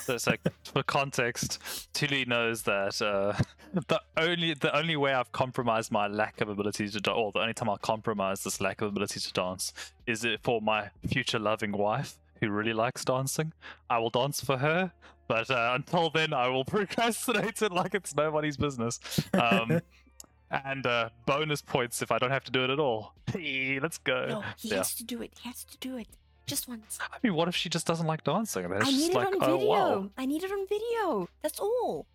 So, 0.04 0.18
so 0.18 0.32
for 0.64 0.82
context, 0.82 1.60
Tilly 1.92 2.24
knows 2.24 2.62
that 2.62 3.00
uh, 3.00 3.34
the 3.88 4.00
only 4.16 4.54
the 4.54 4.76
only 4.76 4.96
way 4.96 5.14
I've 5.14 5.32
compromised 5.32 5.90
my 5.90 6.06
lack 6.06 6.40
of 6.40 6.48
ability 6.48 6.88
to 6.88 7.00
dance, 7.00 7.16
or 7.16 7.32
the 7.32 7.40
only 7.40 7.54
time 7.54 7.68
I'll 7.70 7.78
compromise 7.78 8.44
this 8.44 8.60
lack 8.60 8.80
of 8.82 8.88
ability 8.88 9.20
to 9.20 9.32
dance, 9.32 9.72
is 10.06 10.24
it 10.24 10.40
for 10.42 10.60
my 10.60 10.90
future 11.08 11.38
loving 11.38 11.72
wife 11.72 12.18
who 12.40 12.50
really 12.50 12.72
likes 12.72 13.04
dancing. 13.04 13.52
I 13.88 13.98
will 13.98 14.10
dance 14.10 14.40
for 14.42 14.58
her, 14.58 14.92
but 15.28 15.50
uh, 15.50 15.72
until 15.74 16.10
then, 16.10 16.32
I 16.32 16.48
will 16.48 16.64
procrastinate 16.76 17.62
it 17.62 17.72
like 17.72 17.94
it's 17.94 18.14
nobody's 18.14 18.56
business. 18.56 19.00
Um, 19.32 19.80
and 20.50 20.86
uh, 20.86 21.08
bonus 21.26 21.62
points 21.62 22.02
if 22.02 22.12
I 22.12 22.18
don't 22.18 22.30
have 22.30 22.44
to 22.44 22.52
do 22.52 22.64
it 22.64 22.70
at 22.70 22.78
all. 22.78 23.14
Hey, 23.32 23.78
let's 23.80 23.98
go. 23.98 24.26
No, 24.28 24.44
he 24.58 24.68
Yeah. 24.70 24.76
has 24.78 24.94
to 24.96 25.04
do 25.04 25.22
it. 25.22 25.32
He 25.40 25.48
has 25.48 25.64
to 25.64 25.78
do 25.78 25.96
it. 25.96 26.08
Just 26.46 26.68
once. 26.68 26.98
I 27.00 27.16
mean, 27.22 27.34
what 27.34 27.48
if 27.48 27.56
she 27.56 27.68
just 27.68 27.86
doesn't 27.86 28.06
like 28.06 28.22
dancing? 28.24 28.68
Then 28.68 28.80
it's 28.82 28.88
I 28.88 28.92
need 28.92 29.10
it 29.10 29.14
like, 29.14 29.26
on 29.28 29.34
oh 29.40 29.56
video. 29.56 29.66
wow, 29.66 30.10
I 30.18 30.26
need 30.26 30.42
it 30.44 30.52
on 30.52 30.66
video. 30.68 31.28
That's 31.42 31.58
all. 31.58 32.06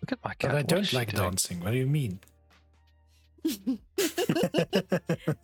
look 0.00 0.12
at 0.12 0.18
my 0.24 0.34
cat. 0.34 0.52
But 0.52 0.58
I 0.58 0.62
don't 0.62 0.92
like 0.92 1.10
doing? 1.10 1.22
dancing. 1.22 1.60
What 1.60 1.72
do 1.72 1.78
you 1.78 1.86
mean? 1.86 2.20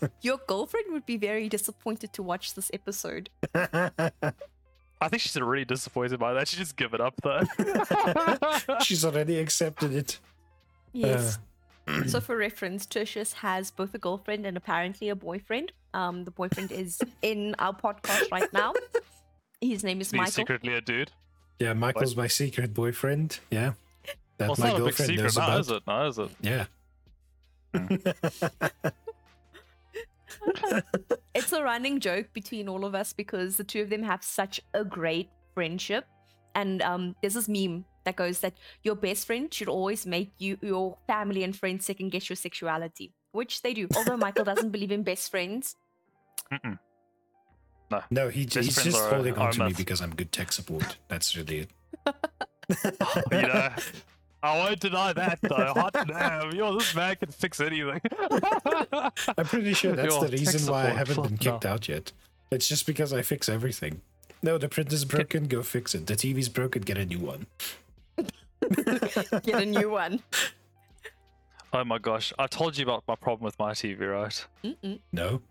Your 0.23 0.39
girlfriend 0.47 0.87
would 0.93 1.05
be 1.05 1.17
very 1.17 1.49
disappointed 1.49 2.13
to 2.15 2.23
watch 2.23 2.55
this 2.55 2.71
episode. 2.73 3.29
I 5.03 5.09
think 5.09 5.23
she's 5.23 5.37
really 5.37 5.65
disappointed 5.65 6.21
by 6.21 6.35
that. 6.35 6.47
She 6.49 6.57
just 6.57 6.77
give 6.77 6.95
it 6.95 7.01
up 7.01 7.15
though. 7.23 7.43
She's 8.83 9.05
already 9.05 9.39
accepted 9.39 9.93
it. 9.95 10.19
Yes. 10.93 11.37
Uh, 11.37 11.41
so 12.07 12.21
for 12.27 12.37
reference, 12.37 12.87
Tertius 12.87 13.35
has 13.35 13.71
both 13.71 13.95
a 13.95 13.99
girlfriend 13.99 14.47
and 14.47 14.57
apparently 14.57 15.09
a 15.09 15.17
boyfriend. 15.17 15.73
Um, 15.95 16.25
the 16.25 16.31
boyfriend 16.31 16.73
is 16.73 17.01
in 17.23 17.55
our 17.59 17.75
podcast 17.75 18.31
right 18.31 18.53
now. 18.53 18.73
His 19.61 19.85
name 19.85 20.01
is 20.01 20.11
He's 20.11 20.19
Michael. 20.19 20.33
secretly 20.33 20.75
a 20.75 20.81
dude. 20.81 21.13
Yeah, 21.59 21.75
Michael's 21.75 22.17
my 22.17 22.27
secret 22.27 22.73
boyfriend. 22.73 23.39
Yeah. 23.51 23.73
that's 24.39 24.49
Well, 24.49 24.53
it's 24.53 24.61
my 24.61 24.69
not 24.69 24.81
a 24.81 24.85
big 24.85 24.97
girlfriend 24.97 25.09
secret 25.11 25.23
knows 25.25 25.37
now, 25.37 25.45
about. 25.45 25.61
is 25.61 25.71
it? 25.71 25.83
No, 25.87 26.07
is 26.07 26.19
it? 26.19 26.31
Yeah. 26.41 26.65
it's 31.35 31.53
a 31.53 31.63
running 31.63 32.01
joke 32.01 32.33
between 32.33 32.69
all 32.69 32.85
of 32.85 32.95
us 32.95 33.13
because 33.13 33.57
the 33.57 33.65
two 33.65 33.83
of 33.83 33.91
them 33.91 34.03
have 34.03 34.23
such 34.23 34.61
a 34.75 34.85
great 34.85 35.29
friendship. 35.55 36.07
And 36.55 36.83
um, 36.83 37.15
there's 37.21 37.35
this 37.35 37.49
meme 37.49 37.85
that 38.05 38.17
goes 38.17 38.41
that 38.41 38.55
your 38.83 38.95
best 38.95 39.27
friend 39.27 39.53
should 39.53 39.69
always 39.69 40.07
make 40.07 40.33
you 40.39 40.59
your 40.63 40.97
family 41.07 41.45
and 41.45 41.55
friends 41.57 41.85
second 41.87 42.11
guess 42.11 42.29
your 42.29 42.37
sexuality, 42.37 43.13
which 43.33 43.63
they 43.63 43.75
do. 43.75 43.89
Although 43.97 44.17
Michael 44.17 44.45
doesn't 44.45 44.71
believe 44.77 44.93
in 44.93 45.03
best 45.03 45.31
friends. 45.31 45.77
Mm-mm. 46.53 46.79
No, 48.11 48.29
he, 48.29 48.45
Best 48.45 48.55
he's 48.57 48.83
just 48.85 49.03
are- 49.03 49.15
holding 49.15 49.37
on 49.37 49.53
to 49.53 49.65
me 49.67 49.73
because 49.73 50.01
I'm 50.01 50.15
good 50.15 50.31
tech 50.31 50.53
support. 50.53 50.97
That's 51.09 51.37
really 51.37 51.61
it. 51.61 51.71
Oh, 52.07 53.23
you 53.33 53.43
know, 53.43 53.69
I 54.43 54.59
won't 54.59 54.79
deny 54.81 55.13
that 55.13 55.39
though. 55.43 55.73
Hot 55.77 55.93
damn, 56.07 56.53
yo, 56.53 56.79
this 56.79 56.95
man 56.95 57.17
can 57.17 57.31
fix 57.31 57.61
anything. 57.61 58.01
I'm 59.37 59.45
pretty 59.45 59.75
sure 59.75 59.93
that's 59.93 60.15
Your 60.15 60.27
the 60.27 60.37
reason 60.37 60.71
why 60.73 60.87
I 60.87 60.91
haven't 60.91 61.17
fuck 61.17 61.25
been 61.25 61.35
no. 61.35 61.39
kicked 61.53 61.67
out 61.67 61.89
yet. 61.89 62.13
It's 62.53 62.69
just 62.69 62.87
because 62.87 63.13
I 63.13 63.23
fix 63.23 63.49
everything. 63.49 64.01
No, 64.43 64.57
the 64.57 64.69
printer's 64.69 65.05
broken, 65.05 65.47
go 65.49 65.63
fix 65.63 65.95
it. 65.95 66.07
The 66.07 66.15
TV's 66.15 66.49
broken, 66.49 66.83
get 66.83 66.97
a 66.97 67.05
new 67.05 67.19
one. 67.19 67.47
Get 69.43 69.63
a 69.63 69.67
new 69.67 69.91
one. 69.91 70.23
oh 71.73 71.85
my 71.85 71.99
gosh, 71.99 72.33
I 72.39 72.47
told 72.47 72.77
you 72.77 72.85
about 72.85 73.05
my 73.09 73.15
problem 73.17 73.45
with 73.45 73.59
my 73.59 73.73
TV, 73.73 74.11
right? 74.11 74.47
Mm-mm. 74.65 75.01
No. 75.13 75.43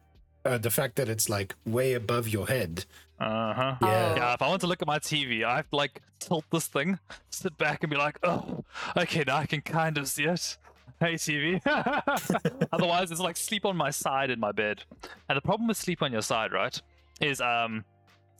Uh, 0.46 0.58
the 0.58 0.70
fact 0.72 0.96
that 0.96 1.10
it's 1.10 1.30
like 1.30 1.56
way 1.66 1.94
above 1.94 2.28
your 2.28 2.48
head. 2.48 2.86
Uh 3.20 3.54
huh. 3.54 3.76
Yeah. 3.82 3.88
Oh. 4.12 4.16
Yeah, 4.16 4.34
if 4.34 4.42
I 4.42 4.48
want 4.48 4.62
to 4.62 4.68
look 4.68 4.82
at 4.82 4.88
my 4.88 5.00
TV, 5.00 5.44
I 5.44 5.58
have 5.58 5.70
to 5.70 5.76
like 5.76 6.02
tilt 6.20 6.46
this 6.52 6.68
thing, 6.68 6.98
sit 7.30 7.58
back, 7.58 7.84
and 7.84 7.90
be 7.90 7.98
like, 7.98 8.18
oh, 8.24 8.64
okay, 8.96 9.24
now 9.28 9.38
I 9.38 9.46
can 9.46 9.62
kind 9.62 9.98
of 9.98 10.08
see 10.08 10.24
it. 10.24 10.58
Hey, 11.00 11.14
TV. 11.14 11.62
Otherwise, 12.74 13.12
it's 13.12 13.20
like 13.22 13.38
sleep 13.38 13.66
on 13.66 13.76
my 13.78 13.90
side 13.90 14.30
in 14.30 14.40
my 14.40 14.52
bed. 14.52 14.84
And 15.30 15.38
the 15.38 15.42
problem 15.42 15.68
with 15.68 15.78
sleep 15.78 16.02
on 16.02 16.12
your 16.12 16.22
side, 16.22 16.52
right, 16.52 16.82
is 17.22 17.40
um, 17.42 17.86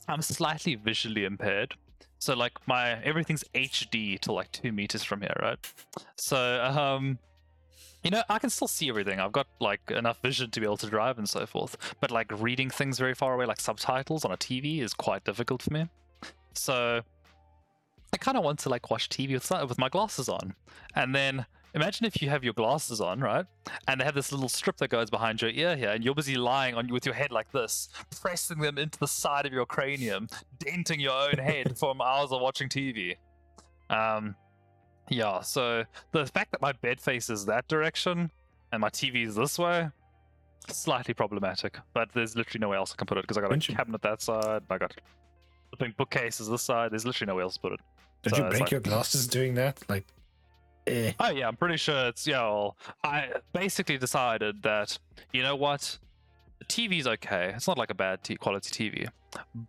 I'm 0.08 0.20
slightly 0.22 0.74
visually 0.74 1.24
impaired. 1.24 1.74
So 2.20 2.34
like 2.34 2.52
my 2.66 3.02
everything's 3.02 3.44
HD 3.54 4.20
to 4.20 4.32
like 4.32 4.52
two 4.52 4.72
meters 4.72 5.02
from 5.02 5.22
here, 5.22 5.34
right? 5.40 5.58
So 6.16 6.62
um, 6.62 7.18
you 8.04 8.10
know, 8.10 8.22
I 8.28 8.38
can 8.38 8.50
still 8.50 8.68
see 8.68 8.88
everything. 8.88 9.18
I've 9.20 9.32
got 9.32 9.46
like 9.58 9.80
enough 9.90 10.20
vision 10.20 10.50
to 10.50 10.60
be 10.60 10.66
able 10.66 10.76
to 10.78 10.86
drive 10.86 11.18
and 11.18 11.28
so 11.28 11.46
forth. 11.46 11.76
But 11.98 12.10
like 12.10 12.30
reading 12.40 12.70
things 12.70 12.98
very 12.98 13.14
far 13.14 13.34
away, 13.34 13.46
like 13.46 13.60
subtitles 13.60 14.24
on 14.24 14.32
a 14.32 14.36
TV, 14.36 14.80
is 14.82 14.92
quite 14.94 15.24
difficult 15.24 15.62
for 15.62 15.72
me. 15.72 15.88
So 16.54 17.00
I 18.12 18.16
kind 18.18 18.36
of 18.36 18.44
want 18.44 18.58
to 18.60 18.68
like 18.68 18.90
watch 18.90 19.08
TV 19.08 19.32
with 19.32 19.50
with 19.68 19.78
my 19.78 19.88
glasses 19.88 20.28
on, 20.28 20.54
and 20.94 21.14
then 21.14 21.46
imagine 21.74 22.06
if 22.06 22.20
you 22.22 22.28
have 22.28 22.42
your 22.44 22.52
glasses 22.52 23.00
on, 23.00 23.20
right? 23.20 23.44
And 23.88 24.00
they 24.00 24.04
have 24.04 24.14
this 24.14 24.32
little 24.32 24.48
strip 24.48 24.76
that 24.78 24.88
goes 24.88 25.10
behind 25.10 25.40
your 25.42 25.50
ear 25.50 25.76
here, 25.76 25.90
and 25.90 26.04
you're 26.04 26.14
busy 26.14 26.36
lying 26.36 26.74
on 26.74 26.88
with 26.88 27.04
your 27.06 27.14
head 27.14 27.30
like 27.30 27.50
this, 27.52 27.88
pressing 28.20 28.58
them 28.58 28.78
into 28.78 28.98
the 28.98 29.06
side 29.06 29.46
of 29.46 29.52
your 29.52 29.66
cranium, 29.66 30.28
denting 30.58 31.00
your 31.00 31.12
own 31.12 31.38
head 31.38 31.78
from 31.78 32.00
hours 32.00 32.32
of 32.32 32.40
watching 32.40 32.68
TV. 32.68 33.16
Um, 33.88 34.34
yeah. 35.08 35.40
So 35.40 35.84
the 36.12 36.26
fact 36.26 36.52
that 36.52 36.60
my 36.62 36.72
bed 36.72 37.00
faces 37.00 37.44
that 37.46 37.66
direction 37.68 38.30
and 38.72 38.80
my 38.80 38.88
TV 38.90 39.26
is 39.26 39.34
this 39.34 39.58
way, 39.58 39.88
slightly 40.68 41.14
problematic. 41.14 41.78
But 41.94 42.10
there's 42.14 42.36
literally 42.36 42.60
nowhere 42.60 42.78
else 42.78 42.92
I 42.92 42.96
can 42.96 43.06
put 43.06 43.18
it 43.18 43.22
because 43.22 43.36
I 43.36 43.40
got 43.40 43.52
a 43.52 43.56
you- 43.56 43.74
cabinet 43.74 44.02
that 44.02 44.22
side, 44.22 44.62
I 44.70 44.78
got 44.78 44.94
flipping 45.70 45.94
bookcases 45.96 46.48
this 46.48 46.62
side. 46.62 46.92
There's 46.92 47.04
literally 47.04 47.28
nowhere 47.30 47.44
else 47.44 47.54
to 47.54 47.60
put 47.60 47.72
it. 47.72 47.80
Did 48.22 48.34
So 48.36 48.44
you 48.44 48.48
break 48.50 48.60
like- 48.62 48.70
your 48.70 48.80
glasses 48.80 49.26
doing 49.26 49.54
that? 49.54 49.80
Like, 49.88 50.04
eh. 50.86 51.12
Oh 51.18 51.30
yeah, 51.30 51.48
I'm 51.48 51.56
pretty 51.56 51.76
sure 51.76 52.08
it's 52.08 52.26
yeah. 52.26 52.42
Well, 52.42 52.76
I 53.04 53.32
basically 53.52 53.98
decided 53.98 54.62
that 54.62 54.98
you 55.32 55.42
know 55.42 55.56
what, 55.56 55.98
the 56.58 56.64
TV's 56.66 57.06
okay. 57.06 57.52
It's 57.54 57.66
not 57.68 57.78
like 57.78 57.90
a 57.90 57.94
bad 57.94 58.22
t- 58.22 58.36
quality 58.36 58.90
TV, 58.90 59.08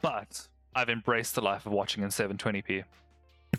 but 0.02 0.48
I've 0.76 0.90
embraced 0.90 1.36
the 1.36 1.42
life 1.42 1.66
of 1.66 1.72
watching 1.72 2.04
in 2.04 2.10
720p. 2.10 2.84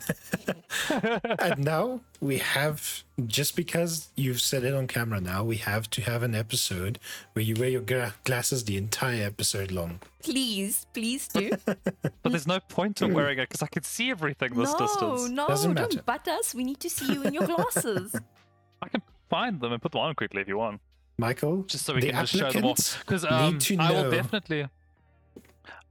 and 1.38 1.64
now 1.64 2.00
we 2.20 2.38
have, 2.38 3.02
just 3.26 3.56
because 3.56 4.08
you've 4.16 4.40
said 4.40 4.64
it 4.64 4.74
on 4.74 4.86
camera 4.86 5.20
now, 5.20 5.44
we 5.44 5.56
have 5.56 5.88
to 5.90 6.02
have 6.02 6.22
an 6.22 6.34
episode 6.34 6.98
where 7.34 7.44
you 7.44 7.54
wear 7.58 7.68
your 7.68 7.80
gra- 7.82 8.14
glasses 8.24 8.64
the 8.64 8.76
entire 8.76 9.24
episode 9.24 9.70
long. 9.70 10.00
Please, 10.22 10.86
please 10.92 11.28
do. 11.28 11.50
but 11.64 12.12
there's 12.24 12.46
no 12.46 12.60
point 12.60 12.96
to 12.96 13.06
wearing 13.06 13.38
it 13.38 13.48
because 13.48 13.62
I 13.62 13.66
can 13.68 13.82
see 13.82 14.10
everything 14.10 14.54
this 14.54 14.72
no, 14.72 14.78
distance. 14.78 15.28
no, 15.28 15.46
Doesn't 15.48 15.74
matter. 15.74 15.96
don't 15.96 16.06
butt 16.06 16.26
us. 16.28 16.54
We 16.54 16.64
need 16.64 16.80
to 16.80 16.90
see 16.90 17.12
you 17.12 17.22
in 17.22 17.34
your 17.34 17.46
glasses. 17.46 18.14
I 18.82 18.88
can 18.88 19.02
find 19.30 19.60
them 19.60 19.72
and 19.72 19.80
put 19.80 19.92
them 19.92 20.00
on 20.00 20.14
quickly 20.14 20.42
if 20.42 20.48
you 20.48 20.58
want, 20.58 20.80
Michael, 21.18 21.62
just 21.64 21.84
so 21.84 21.94
we 21.94 22.00
can 22.02 22.14
just 22.14 22.32
show 22.32 22.50
them 22.50 22.64
off. 22.64 22.78
applicants 22.78 22.96
Because 22.98 23.22
need 23.24 23.30
um, 23.30 23.58
to 23.58 23.76
I 23.78 23.88
know. 23.92 24.02
will 24.04 24.10
definitely. 24.10 24.68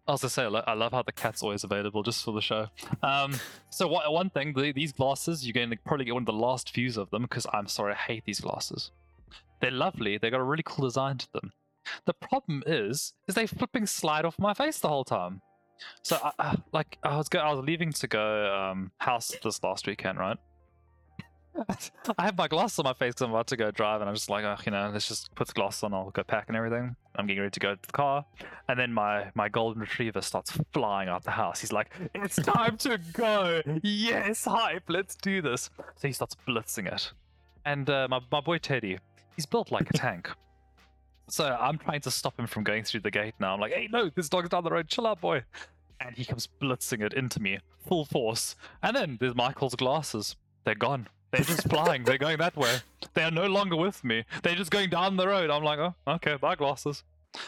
I 0.07 0.13
was 0.13 0.21
gonna 0.21 0.29
say, 0.29 0.43
I 0.43 0.73
love 0.73 0.91
how 0.91 1.03
the 1.03 1.11
cat's 1.11 1.43
always 1.43 1.63
available 1.63 2.01
just 2.03 2.25
for 2.25 2.33
the 2.33 2.41
show. 2.41 2.67
Um, 3.03 3.35
so 3.69 3.87
one 3.87 4.29
thing, 4.29 4.53
the, 4.53 4.71
these 4.71 4.91
glasses, 4.91 5.45
you're 5.45 5.53
to 5.69 5.77
probably 5.85 6.05
get 6.05 6.13
one 6.13 6.23
of 6.23 6.27
the 6.27 6.33
last 6.33 6.73
views 6.73 6.97
of 6.97 7.09
them 7.11 7.21
because 7.23 7.45
I'm 7.53 7.67
sorry, 7.67 7.93
I 7.93 7.97
hate 7.97 8.23
these 8.25 8.39
glasses. 8.39 8.91
They're 9.61 9.71
lovely. 9.71 10.17
They 10.17 10.29
got 10.31 10.39
a 10.39 10.43
really 10.43 10.63
cool 10.65 10.85
design 10.85 11.17
to 11.19 11.27
them. 11.33 11.51
The 12.05 12.13
problem 12.13 12.63
is, 12.65 13.13
is 13.27 13.35
they 13.35 13.47
flipping 13.47 13.85
slide 13.85 14.25
off 14.25 14.39
my 14.39 14.53
face 14.53 14.79
the 14.79 14.89
whole 14.89 15.03
time. 15.03 15.41
So, 16.03 16.17
I, 16.23 16.31
I, 16.39 16.55
like, 16.71 16.97
I 17.03 17.17
was 17.17 17.27
go- 17.29 17.39
I 17.39 17.53
was 17.53 17.65
leaving 17.65 17.91
to 17.93 18.07
go 18.07 18.53
um, 18.53 18.91
house 18.99 19.31
this 19.43 19.63
last 19.63 19.87
weekend, 19.87 20.19
right? 20.19 20.37
I 22.17 22.25
have 22.25 22.37
my 22.37 22.47
glasses 22.47 22.79
on 22.79 22.83
my 22.83 22.93
face 22.93 23.09
because 23.13 23.21
I'm 23.23 23.31
about 23.31 23.47
to 23.47 23.57
go 23.57 23.71
drive, 23.71 24.01
and 24.01 24.09
I'm 24.09 24.15
just 24.15 24.29
like, 24.29 24.43
oh, 24.45 24.55
you 24.65 24.71
know, 24.71 24.89
let's 24.93 25.07
just 25.07 25.33
put 25.35 25.47
the 25.47 25.53
glasses 25.53 25.83
on. 25.83 25.93
I'll 25.93 26.09
go 26.09 26.23
pack 26.23 26.45
and 26.47 26.55
everything. 26.55 26.95
I'm 27.15 27.27
getting 27.27 27.41
ready 27.41 27.51
to 27.51 27.59
go 27.59 27.75
to 27.75 27.81
the 27.81 27.91
car, 27.91 28.25
and 28.69 28.79
then 28.79 28.93
my 28.93 29.31
my 29.35 29.49
golden 29.49 29.81
retriever 29.81 30.21
starts 30.21 30.57
flying 30.73 31.09
out 31.09 31.23
the 31.23 31.31
house. 31.31 31.59
He's 31.59 31.73
like, 31.73 31.91
"It's 32.15 32.37
time 32.37 32.77
to 32.77 32.99
go! 33.13 33.61
Yes, 33.83 34.45
hype! 34.45 34.83
Let's 34.87 35.15
do 35.15 35.41
this!" 35.41 35.69
So 35.95 36.07
he 36.07 36.13
starts 36.13 36.35
blitzing 36.47 36.91
it, 36.91 37.11
and 37.65 37.89
uh, 37.89 38.07
my 38.09 38.19
my 38.31 38.41
boy 38.41 38.57
Teddy, 38.57 38.97
he's 39.35 39.45
built 39.45 39.71
like 39.71 39.89
a 39.89 39.93
tank. 39.93 40.29
So 41.27 41.45
I'm 41.45 41.77
trying 41.77 42.01
to 42.01 42.11
stop 42.11 42.39
him 42.39 42.47
from 42.47 42.63
going 42.63 42.83
through 42.83 43.01
the 43.01 43.11
gate 43.11 43.35
now. 43.39 43.53
I'm 43.53 43.59
like, 43.59 43.73
"Hey, 43.73 43.89
no, 43.91 44.09
this 44.09 44.29
dog's 44.29 44.49
down 44.49 44.63
the 44.63 44.71
road. 44.71 44.87
Chill 44.87 45.07
out, 45.07 45.19
boy." 45.19 45.43
And 45.99 46.15
he 46.15 46.25
comes 46.25 46.47
blitzing 46.59 47.03
it 47.05 47.13
into 47.13 47.39
me, 47.39 47.59
full 47.87 48.05
force. 48.05 48.55
And 48.81 48.95
then 48.95 49.17
there's 49.19 49.35
Michael's 49.35 49.75
glasses. 49.75 50.35
They're 50.63 50.73
gone. 50.73 51.07
They're 51.31 51.45
just 51.45 51.69
flying. 51.69 52.03
They're 52.03 52.17
going 52.17 52.37
that 52.37 52.55
way. 52.57 52.77
They 53.13 53.23
are 53.23 53.31
no 53.31 53.47
longer 53.47 53.75
with 53.75 54.03
me. 54.03 54.25
They're 54.43 54.55
just 54.55 54.71
going 54.71 54.89
down 54.89 55.15
the 55.15 55.27
road. 55.27 55.49
I'm 55.49 55.63
like, 55.63 55.79
oh, 55.79 55.95
okay, 56.07 56.35
bye 56.35 56.55
glasses. 56.55 57.03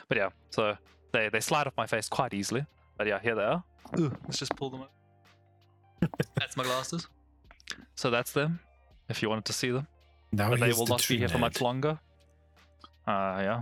But 0.07 0.17
yeah, 0.17 0.29
so 0.49 0.77
they 1.11 1.29
they 1.29 1.41
slide 1.41 1.67
off 1.67 1.73
my 1.75 1.85
face 1.85 2.07
quite 2.07 2.33
easily. 2.33 2.65
But 2.97 3.07
yeah, 3.07 3.19
here 3.19 3.35
they 3.35 3.43
are. 3.43 3.63
Ooh, 3.99 4.11
let's 4.25 4.39
just 4.39 4.55
pull 4.55 4.69
them 4.69 4.81
up. 4.81 4.91
that's 6.35 6.55
my 6.55 6.63
glasses. 6.63 7.07
So 7.95 8.09
that's 8.09 8.31
them. 8.31 8.59
If 9.09 9.21
you 9.21 9.29
wanted 9.29 9.45
to 9.45 9.53
see 9.53 9.71
them, 9.71 9.87
now 10.31 10.49
but 10.49 10.59
they 10.59 10.71
will 10.71 10.85
the 10.85 10.91
not 10.91 10.99
be 10.99 11.03
true 11.03 11.17
here 11.17 11.27
for 11.27 11.37
much 11.37 11.59
longer. 11.59 11.99
Uh, 13.05 13.39
yeah. 13.41 13.61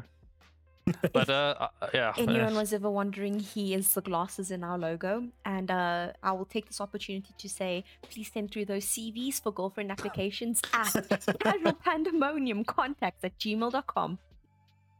but 1.13 1.29
uh, 1.29 1.55
uh, 1.59 1.87
yeah. 1.93 2.13
Anyone 2.17 2.55
was 2.63 2.73
ever 2.73 2.89
wondering, 2.89 3.39
he 3.39 3.73
is 3.73 3.93
the 3.93 4.01
glasses 4.01 4.51
in 4.51 4.63
our 4.63 4.77
logo. 4.77 5.23
And 5.45 5.69
uh, 5.69 6.11
I 6.23 6.31
will 6.31 6.45
take 6.45 6.67
this 6.67 6.81
opportunity 6.81 7.33
to 7.37 7.49
say, 7.49 7.83
please 8.01 8.31
send 8.33 8.51
through 8.51 8.65
those 8.65 8.85
CVs 8.85 9.41
for 9.41 9.51
girlfriend 9.51 9.91
applications 9.91 10.61
at 10.73 10.93
casual 11.39 11.73
pandemonium 11.73 12.63
contacts 12.63 13.23
at 13.23 13.37
gmail.com. 13.39 14.19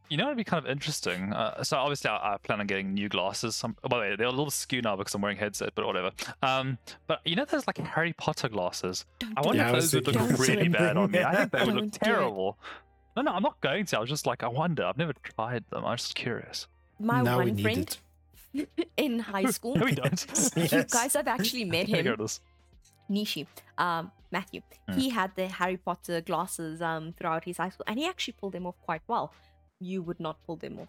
You 0.10 0.18
know, 0.18 0.26
it'd 0.26 0.38
be 0.38 0.44
kind 0.44 0.66
of 0.66 0.70
interesting. 0.70 1.32
Uh, 1.32 1.64
so 1.64 1.78
obviously, 1.78 2.10
I, 2.10 2.34
I 2.34 2.38
plan 2.38 2.60
on 2.60 2.68
getting 2.68 2.94
new 2.94 3.08
glasses. 3.08 3.56
Some, 3.56 3.78
by 3.82 3.88
the 3.88 4.02
way, 4.02 4.16
they're 4.18 4.28
a 4.28 4.30
little 4.30 4.52
skewed 4.52 4.84
now 4.84 4.98
because 4.98 5.16
I'm 5.16 5.22
wearing 5.22 5.38
headset, 5.38 5.74
but 5.74 5.86
whatever. 5.86 6.12
Um, 6.44 6.78
but 7.08 7.22
you 7.24 7.38
know, 7.38 7.46
there's 7.46 7.66
like 7.66 7.78
Harry 7.78 8.12
Potter 8.12 8.50
glasses. 8.50 9.06
Don't 9.20 9.38
I 9.38 9.42
wonder 9.42 9.64
if 9.64 9.72
those 9.72 9.94
would 9.94 10.08
look 10.08 10.38
really 10.38 10.68
bad 10.68 10.98
on 10.98 11.12
me. 11.12 11.24
I 11.24 11.36
think 11.38 11.52
they 11.54 11.64
would 11.64 11.76
look 11.76 11.92
terrible. 11.94 12.58
it. 12.60 12.68
Terrible. 13.16 13.24
No, 13.24 13.32
no, 13.32 13.36
I'm 13.38 13.44
not 13.44 13.60
going 13.62 13.86
to. 13.86 13.98
I 13.98 14.00
was 14.00 14.10
just 14.10 14.26
like, 14.26 14.44
I 14.44 14.48
wonder. 14.48 14.84
I've 14.86 14.98
never 14.98 15.14
tried 15.24 15.64
them. 15.70 15.86
I'm 15.86 15.98
just 15.98 16.16
curious. 16.16 16.68
My 17.00 17.22
now 17.22 17.40
we 17.40 17.46
one 17.46 17.56
need 17.56 17.62
friend 17.64 17.98
it. 18.54 18.70
in 18.98 19.20
high 19.20 19.46
school, 19.58 19.76
No, 19.76 19.86
we 19.86 19.94
don't. 19.96 20.26
you 20.56 20.64
Yes. 20.72 20.92
guys 20.92 21.14
have 21.16 21.28
actually 21.28 21.66
met 21.66 21.88
Here 21.88 21.98
him. 22.04 22.14
it 22.14 22.22
is. 22.22 22.40
Nishi, 23.10 23.46
um, 23.78 24.12
Matthew. 24.32 24.62
Hmm. 24.88 24.94
He 24.98 25.10
had 25.10 25.32
the 25.36 25.48
Harry 25.48 25.78
Potter 25.78 26.22
glasses 26.22 26.82
um, 26.82 27.14
throughout 27.18 27.44
his 27.44 27.58
high 27.58 27.70
school, 27.70 27.84
and 27.88 28.00
he 28.00 28.06
actually 28.08 28.34
pulled 28.40 28.54
them 28.54 28.66
off 28.66 28.76
quite 28.86 29.02
well. 29.08 29.34
You 29.82 30.02
would 30.04 30.20
not 30.20 30.38
pull 30.46 30.56
them 30.56 30.80
off. 30.80 30.88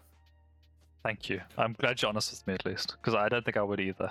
Thank 1.03 1.29
you. 1.29 1.41
I'm 1.57 1.73
glad 1.73 2.01
you're 2.01 2.07
honest 2.07 2.31
with 2.31 2.47
me 2.47 2.53
at 2.53 2.65
least, 2.65 2.95
because 3.01 3.13
I 3.13 3.27
don't 3.27 3.43
think 3.43 3.57
I 3.57 3.61
would 3.63 3.81
either. 3.81 4.09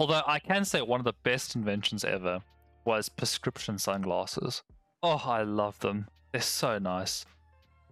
Although 0.00 0.22
I 0.26 0.40
can 0.40 0.64
say 0.64 0.82
one 0.82 0.98
of 0.98 1.04
the 1.04 1.12
best 1.22 1.54
inventions 1.54 2.04
ever 2.04 2.40
was 2.84 3.08
prescription 3.08 3.78
sunglasses. 3.78 4.62
Oh, 5.04 5.22
I 5.24 5.42
love 5.42 5.78
them. 5.78 6.08
They're 6.32 6.40
so 6.40 6.78
nice. 6.78 7.26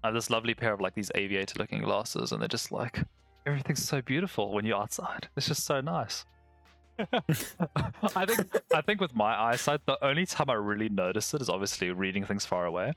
I 0.03 0.09
have 0.09 0.15
this 0.15 0.31
lovely 0.31 0.55
pair 0.55 0.73
of 0.73 0.81
like 0.81 0.95
these 0.95 1.11
aviator 1.15 1.59
looking 1.59 1.83
glasses, 1.83 2.33
and 2.33 2.41
they're 2.41 2.49
just 2.49 2.73
like 2.73 3.03
everything's 3.47 3.87
so 3.87 4.03
beautiful 4.03 4.53
when 4.53 4.65
you're 4.65 4.79
outside. 4.79 5.29
It's 5.37 5.47
just 5.47 5.65
so 5.65 5.81
nice. 5.81 6.25
I 6.99 8.27
think 8.27 8.61
I 8.75 8.81
think 8.83 9.01
with 9.01 9.15
my 9.15 9.39
eyesight, 9.39 9.81
the 9.87 10.03
only 10.05 10.27
time 10.27 10.51
I 10.51 10.55
really 10.55 10.89
notice 10.89 11.33
it 11.35 11.41
is 11.41 11.49
obviously 11.49 11.91
reading 11.91 12.25
things 12.25 12.45
far 12.45 12.67
away. 12.67 12.93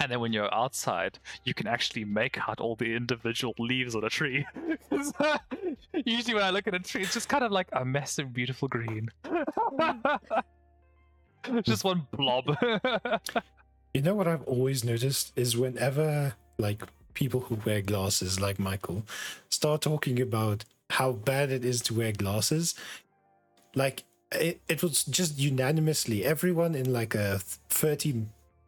And 0.00 0.10
then 0.10 0.20
when 0.20 0.32
you're 0.32 0.52
outside, 0.54 1.18
you 1.44 1.52
can 1.52 1.66
actually 1.66 2.06
make 2.06 2.38
out 2.48 2.58
all 2.58 2.74
the 2.74 2.96
individual 2.96 3.54
leaves 3.58 3.94
on 3.94 4.04
a 4.04 4.08
tree. 4.08 4.46
uh, 5.18 5.38
Usually, 5.92 6.34
when 6.34 6.42
I 6.42 6.50
look 6.50 6.66
at 6.66 6.74
a 6.74 6.78
tree, 6.78 7.02
it's 7.02 7.12
just 7.12 7.28
kind 7.28 7.44
of 7.44 7.52
like 7.52 7.68
a 7.74 7.84
massive, 7.84 8.32
beautiful 8.32 8.66
green. 8.66 9.10
just 11.62 11.84
one 11.84 12.06
blob. 12.12 12.56
You 13.92 14.02
know 14.02 14.14
what 14.14 14.28
I've 14.28 14.44
always 14.44 14.84
noticed 14.84 15.32
is 15.34 15.56
whenever 15.56 16.34
like 16.58 16.82
people 17.14 17.40
who 17.40 17.56
wear 17.66 17.82
glasses 17.82 18.40
like 18.40 18.58
Michael 18.58 19.04
start 19.48 19.82
talking 19.82 20.20
about 20.20 20.64
how 20.90 21.12
bad 21.12 21.50
it 21.50 21.64
is 21.64 21.80
to 21.82 21.94
wear 21.94 22.12
glasses, 22.12 22.74
like 23.74 24.04
it, 24.32 24.60
it 24.68 24.82
was 24.82 25.04
just 25.04 25.38
unanimously 25.38 26.24
everyone 26.24 26.74
in 26.76 26.92
like 26.92 27.14
a 27.16 27.40
30 27.68 28.26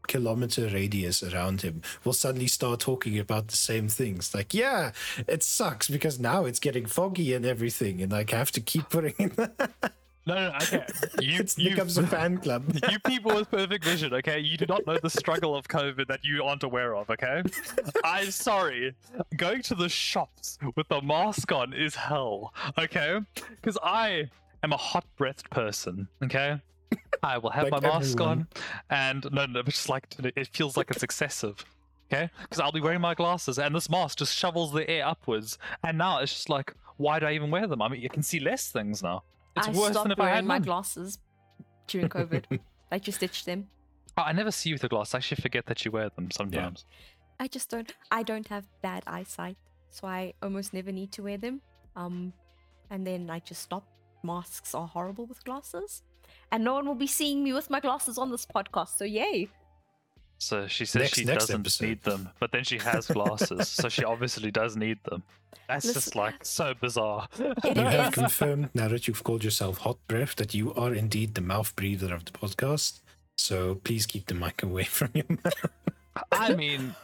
kilometer 0.08 0.66
radius 0.66 1.22
around 1.22 1.62
him 1.62 1.80
will 2.02 2.12
suddenly 2.12 2.48
start 2.48 2.80
talking 2.80 3.16
about 3.16 3.46
the 3.46 3.56
same 3.56 3.88
things. 3.88 4.34
Like 4.34 4.52
yeah 4.52 4.90
it 5.28 5.44
sucks 5.44 5.88
because 5.88 6.18
now 6.18 6.46
it's 6.46 6.58
getting 6.58 6.86
foggy 6.86 7.32
and 7.32 7.46
everything 7.46 8.02
and 8.02 8.10
like 8.10 8.34
I 8.34 8.38
have 8.38 8.50
to 8.52 8.60
keep 8.60 8.88
putting 8.88 9.30
no, 10.26 10.34
no, 10.34 10.48
no, 10.50 10.56
okay. 10.56 10.86
You, 11.20 11.40
it 11.40 11.58
you, 11.58 11.70
becomes 11.70 11.98
a 11.98 12.06
fan 12.06 12.38
club 12.38 12.64
you 12.90 12.98
people 13.00 13.34
with 13.34 13.50
perfect 13.50 13.84
vision, 13.84 14.14
okay? 14.14 14.38
You 14.38 14.56
do 14.56 14.66
not 14.66 14.86
know 14.86 14.98
the 14.98 15.10
struggle 15.10 15.54
of 15.56 15.68
COVID 15.68 16.06
that 16.08 16.24
you 16.24 16.42
aren't 16.44 16.62
aware 16.62 16.94
of, 16.94 17.10
okay? 17.10 17.42
I'm 18.04 18.30
sorry. 18.30 18.94
Going 19.36 19.62
to 19.62 19.74
the 19.74 19.88
shops 19.88 20.58
with 20.76 20.88
the 20.88 21.00
mask 21.02 21.50
on 21.52 21.72
is 21.72 21.94
hell, 21.94 22.52
okay? 22.78 23.20
Because 23.34 23.78
I 23.82 24.28
am 24.62 24.72
a 24.72 24.76
hot 24.76 25.04
breathed 25.16 25.50
person, 25.50 26.08
okay? 26.22 26.60
I 27.22 27.38
will 27.38 27.50
have 27.50 27.70
Like 27.70 27.82
my 27.82 27.88
mask 27.88 28.14
everyone. 28.14 28.38
on, 28.38 28.48
and 28.90 29.26
no, 29.32 29.46
no, 29.46 29.60
it's 29.60 29.70
just 29.76 29.88
like 29.88 30.06
it 30.18 30.48
feels 30.48 30.76
like 30.76 30.90
it's 30.90 31.02
excessive. 31.02 31.64
Okay, 32.12 32.28
because 32.42 32.60
I'll 32.60 32.72
be 32.72 32.80
wearing 32.80 33.00
my 33.00 33.14
glasses, 33.14 33.58
and 33.58 33.74
this 33.74 33.88
mask 33.88 34.18
just 34.18 34.36
shovels 34.36 34.72
the 34.72 34.88
air 34.88 35.06
upwards, 35.06 35.56
and 35.82 35.96
now 35.96 36.18
it's 36.18 36.32
just 36.32 36.50
like, 36.50 36.74
why 36.98 37.18
do 37.18 37.26
I 37.26 37.32
even 37.32 37.50
wear 37.50 37.66
them? 37.66 37.80
I 37.80 37.88
mean, 37.88 38.02
you 38.02 38.10
can 38.10 38.22
see 38.22 38.38
less 38.38 38.70
things 38.70 39.02
now. 39.02 39.22
It's 39.56 39.68
I 39.68 39.70
worse 39.72 39.92
stopped 39.92 40.04
than 40.04 40.12
if 40.12 40.20
I 40.20 40.22
wearing 40.22 40.36
had 40.36 40.44
my 40.44 40.54
none. 40.58 40.62
glasses 40.62 41.18
during 41.86 42.08
COVID. 42.08 42.58
I 42.92 42.98
just 42.98 43.18
stitched 43.18 43.46
them. 43.46 43.68
Oh, 44.16 44.22
I 44.22 44.32
never 44.32 44.50
see 44.50 44.68
you 44.70 44.74
with 44.74 44.84
a 44.84 44.88
glass. 44.88 45.14
I 45.14 45.18
actually 45.18 45.40
forget 45.42 45.66
that 45.66 45.84
you 45.84 45.90
wear 45.90 46.10
them 46.10 46.30
sometimes. 46.30 46.84
I 47.40 47.48
just 47.48 47.70
don't. 47.70 47.92
I 48.10 48.22
don't 48.22 48.46
have 48.48 48.66
bad 48.82 49.02
eyesight, 49.06 49.56
so 49.90 50.06
I 50.06 50.34
almost 50.42 50.74
never 50.74 50.92
need 50.92 51.12
to 51.12 51.22
wear 51.22 51.38
them. 51.38 51.60
Um, 51.96 52.32
and 52.90 53.06
then 53.06 53.30
I 53.30 53.40
just 53.40 53.62
stop. 53.62 53.84
Masks 54.24 54.74
are 54.74 54.86
horrible 54.86 55.26
with 55.26 55.42
glasses, 55.44 56.02
and 56.52 56.62
no 56.62 56.74
one 56.74 56.86
will 56.86 56.94
be 56.94 57.08
seeing 57.08 57.42
me 57.42 57.52
with 57.52 57.70
my 57.70 57.80
glasses 57.80 58.18
on 58.18 58.30
this 58.30 58.46
podcast. 58.46 58.96
So 58.96 59.04
yay! 59.04 59.48
So 60.42 60.66
she 60.66 60.84
says 60.86 61.02
Next- 61.02 61.14
she 61.14 61.24
next 61.24 61.44
doesn't 61.46 61.60
episode. 61.60 61.86
need 61.86 62.02
them, 62.02 62.28
but 62.40 62.50
then 62.50 62.64
she 62.64 62.78
has 62.78 63.06
glasses, 63.06 63.68
so 63.68 63.88
she 63.88 64.02
obviously 64.12 64.50
does 64.50 64.76
need 64.76 64.98
them. 65.04 65.22
That's 65.68 65.92
just 65.92 66.16
like 66.16 66.44
so 66.44 66.74
bizarre. 66.74 67.28
It 67.38 67.76
You 67.76 67.82
have 67.84 68.12
confirmed 68.12 68.70
now 68.74 68.88
that 68.88 69.06
you've 69.06 69.22
called 69.22 69.44
yourself 69.44 69.78
Hot 69.78 69.98
Breath 70.08 70.34
that 70.36 70.52
you 70.52 70.74
are 70.74 70.92
indeed 70.92 71.34
the 71.36 71.40
mouth 71.40 71.74
breather 71.76 72.12
of 72.12 72.24
the 72.24 72.32
podcast. 72.32 73.00
So 73.38 73.76
please 73.76 74.04
keep 74.04 74.26
the 74.26 74.34
mic 74.34 74.62
away 74.64 74.82
from 74.84 75.10
your 75.14 75.24
mouth. 75.28 75.70
I 76.32 76.54
mean, 76.54 76.94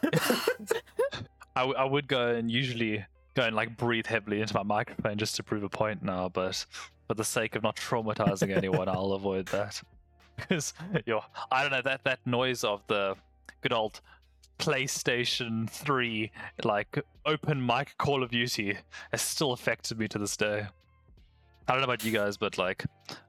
I, 1.55 1.61
w- 1.62 1.77
I 1.79 1.85
would 1.85 2.09
go 2.09 2.29
and 2.35 2.51
usually 2.51 3.05
go 3.35 3.44
and 3.44 3.55
like 3.57 3.77
breathe 3.77 4.07
heavily 4.07 4.40
into 4.40 4.55
my 4.55 4.62
microphone 4.64 5.16
just 5.16 5.37
to 5.37 5.42
prove 5.42 5.62
a 5.62 5.68
point 5.68 6.03
now, 6.03 6.29
but 6.29 6.66
for 7.07 7.14
the 7.14 7.24
sake 7.24 7.55
of 7.57 7.62
not 7.62 7.77
traumatizing 7.77 8.55
anyone, 8.55 8.88
I'll 8.88 9.12
avoid 9.12 9.46
that. 9.46 9.81
Because 10.38 10.72
yo, 11.05 11.20
I 11.51 11.62
don't 11.62 11.72
know 11.72 11.83
that 11.83 12.05
that 12.05 12.20
noise 12.24 12.62
of 12.62 12.81
the 12.87 13.16
good 13.61 13.72
old 13.72 14.00
PlayStation 14.58 15.70
3 15.70 16.30
like 16.64 16.98
open 17.24 17.64
mic 17.64 17.94
Call 17.98 18.22
of 18.22 18.30
Duty 18.30 18.76
has 19.12 19.22
still 19.22 19.52
affected 19.52 19.98
me 19.98 20.08
to 20.08 20.18
this 20.18 20.37
day. 20.37 20.66
I 21.66 21.72
don't 21.72 21.80
know 21.80 21.84
about 21.84 22.04
you 22.04 22.12
guys, 22.12 22.37
but 22.37 22.58
like 22.58 22.84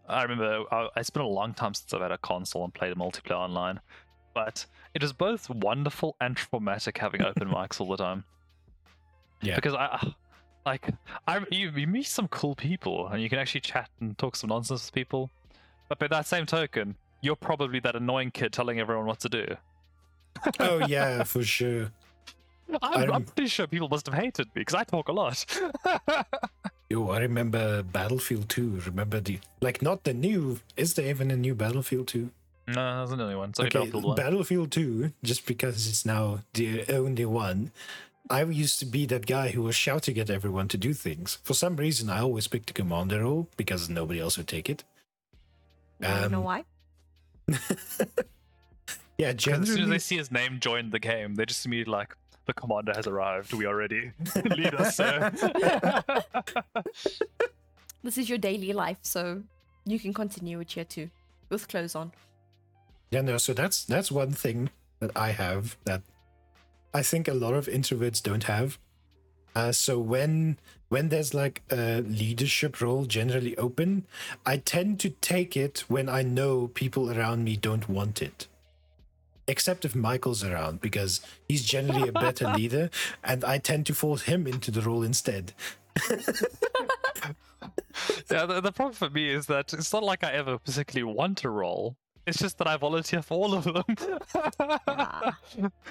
I 0.08 0.23
remember 0.23 0.63
I, 0.71 0.88
it's 0.97 1.10
been 1.10 1.21
a 1.21 1.27
long 1.27 1.53
time 1.53 1.73
since 1.73 1.93
I've 1.93 2.01
had 2.01 2.12
a 2.12 2.17
console 2.17 2.63
and 2.63 2.73
played 2.73 2.91
a 2.91 2.95
multiplayer 2.95 3.38
online, 3.38 3.79
but 4.34 4.65
it 4.93 5.01
was 5.01 5.13
both 5.13 5.49
wonderful 5.49 6.15
and 6.19 6.36
traumatic 6.36 6.97
having 6.97 7.21
open 7.21 7.47
mics 7.49 7.79
all 7.79 7.88
the 7.88 7.97
time. 7.97 8.23
Yeah. 9.41 9.55
Because 9.55 9.75
I 9.75 10.13
like 10.65 10.89
I 11.27 11.45
you, 11.51 11.69
you 11.71 11.88
meet 11.88 12.08
some 12.08 12.27
cool 12.29 12.55
people 12.55 13.08
and 13.08 13.21
you 13.21 13.29
can 13.29 13.39
actually 13.39 13.62
chat 13.62 13.89
and 13.99 14.17
talk 14.17 14.36
some 14.36 14.49
nonsense 14.49 14.86
with 14.86 14.93
people, 14.93 15.29
but 15.89 15.99
by 15.99 16.08
that 16.08 16.25
same 16.25 16.45
token, 16.45 16.95
you're 17.21 17.36
probably 17.36 17.79
that 17.82 17.95
annoying 17.95 18.32
kid 18.32 18.53
telling 18.53 18.79
everyone 18.79 19.05
what 19.05 19.19
to 19.19 19.29
do. 19.29 19.45
Oh 20.60 20.86
yeah, 20.88 21.23
for 21.23 21.43
sure. 21.43 21.91
I'm, 22.82 23.12
I'm 23.12 23.23
pretty 23.23 23.49
sure 23.49 23.65
people 23.67 23.89
must 23.89 24.06
have 24.06 24.13
hated 24.15 24.45
me 24.47 24.62
because 24.62 24.75
I 24.75 24.84
talk 24.84 25.08
a 25.08 25.12
lot. 25.12 25.43
Yo, 26.89 27.10
I 27.10 27.19
remember 27.19 27.82
Battlefield 27.84 28.49
2. 28.49 28.82
Remember 28.86 29.19
the 29.19 29.39
like 29.62 29.82
not 29.82 30.04
the 30.04 30.13
new 30.13 30.60
is 30.78 30.93
there 30.93 31.08
even 31.10 31.32
a 31.32 31.36
new 31.38 31.56
Battlefield 31.56 32.08
2? 32.08 32.30
no, 32.67 32.97
there's 32.97 33.12
another 33.12 33.38
one. 33.38 33.54
So 33.56 33.63
okay, 33.63 33.80
Battlefield 33.80 34.04
1. 34.06 34.15
Battlefield 34.15 34.71
2, 34.71 35.12
just 35.23 35.45
because 35.47 35.88
it's 35.88 36.06
now 36.06 36.39
the 36.54 36.86
only 36.89 37.25
one. 37.25 37.71
I 38.30 38.43
used 38.43 38.78
to 38.80 38.86
be 38.86 39.08
that 39.08 39.25
guy 39.25 39.49
who 39.49 39.63
was 39.63 39.75
shouting 39.75 40.19
at 40.19 40.30
everyone 40.30 40.67
to 40.67 40.78
do 40.78 40.93
things. 40.93 41.39
For 41.43 41.56
some 41.56 41.75
reason, 41.78 42.12
I 42.12 42.19
always 42.21 42.47
picked 42.47 42.67
the 42.67 42.73
commander 42.73 43.23
role 43.23 43.47
because 43.58 43.89
nobody 43.89 44.19
else 44.19 44.38
would 44.38 44.47
take 44.47 44.69
it. 44.69 44.84
I 46.02 46.21
don't 46.21 46.32
know 46.32 46.38
Um, 46.38 46.43
why. 46.43 46.63
Yeah, 49.19 49.34
'Cause 49.34 49.60
as 49.62 49.67
soon 49.67 49.84
as 49.84 49.89
they 49.89 49.99
see 49.99 50.17
his 50.17 50.32
name 50.32 50.60
join 50.62 50.89
the 50.91 50.99
game, 50.99 51.36
they 51.36 51.45
just 51.45 51.65
immediately 51.65 51.91
like, 51.91 52.15
the 52.45 52.53
commander 52.53 52.93
has 52.95 53.05
arrived. 53.05 53.53
We 53.53 53.65
are 53.65 53.75
ready. 53.75 54.12
Lead 54.45 54.73
us, 54.75 54.95
sir. 54.95 55.32
This 58.01 58.17
is 58.17 58.29
your 58.29 58.38
daily 58.38 58.71
life, 58.71 58.97
so 59.01 59.43
you 59.86 59.99
can 59.99 60.13
continue 60.13 60.62
it 60.62 60.71
here 60.71 60.86
too, 60.86 61.10
with 61.49 61.67
clothes 61.67 61.95
on. 61.95 62.13
Yeah, 63.12 63.19
no. 63.21 63.38
So 63.38 63.53
that's 63.53 63.84
that's 63.84 64.10
one 64.10 64.32
thing 64.32 64.69
that 65.01 65.12
I 65.17 65.32
have 65.32 65.75
that 65.84 66.01
I 66.93 67.03
think 67.03 67.27
a 67.27 67.34
lot 67.34 67.55
of 67.55 67.65
introverts 67.67 68.23
don't 68.23 68.45
have. 68.45 68.79
Uh, 69.53 69.73
so 69.73 69.99
when 69.99 70.58
when 70.88 71.10
there's 71.10 71.34
like 71.34 71.62
a 71.69 71.99
leadership 72.01 72.79
role 72.79 73.03
generally 73.05 73.58
open, 73.58 74.05
I 74.45 74.58
tend 74.58 75.01
to 75.01 75.10
take 75.10 75.58
it 75.58 75.84
when 75.89 76.08
I 76.08 76.21
know 76.23 76.69
people 76.69 77.12
around 77.12 77.43
me 77.43 77.58
don't 77.58 77.89
want 77.89 78.21
it. 78.21 78.47
Except 79.50 79.84
if 79.84 79.96
Michael's 79.96 80.44
around, 80.44 80.80
because 80.80 81.22
he's 81.48 81.66
generally 81.66 82.08
a 82.08 82.12
better 82.12 82.48
leader, 82.56 82.92
and 83.24 83.44
I 83.44 83.58
tend 83.58 83.88
to 83.88 83.96
force 83.96 84.22
him 84.22 84.46
into 84.46 84.70
the 84.70 84.80
role 84.82 85.02
instead. 85.02 85.54
yeah, 88.30 88.46
the, 88.46 88.62
the 88.62 88.72
problem 88.72 88.94
for 88.94 89.10
me 89.10 89.28
is 89.28 89.48
that 89.48 89.74
it's 89.74 89.92
not 89.92 90.04
like 90.04 90.24
I 90.24 90.34
ever 90.34 90.60
particularly 90.60 91.12
want 91.12 91.44
a 91.46 91.50
role. 91.50 91.98
It's 92.28 92.38
just 92.38 92.60
that 92.60 92.68
I 92.68 92.78
volunteer 92.78 93.24
for 93.24 93.34
all 93.34 93.56
of 93.56 93.64
them. 93.64 93.84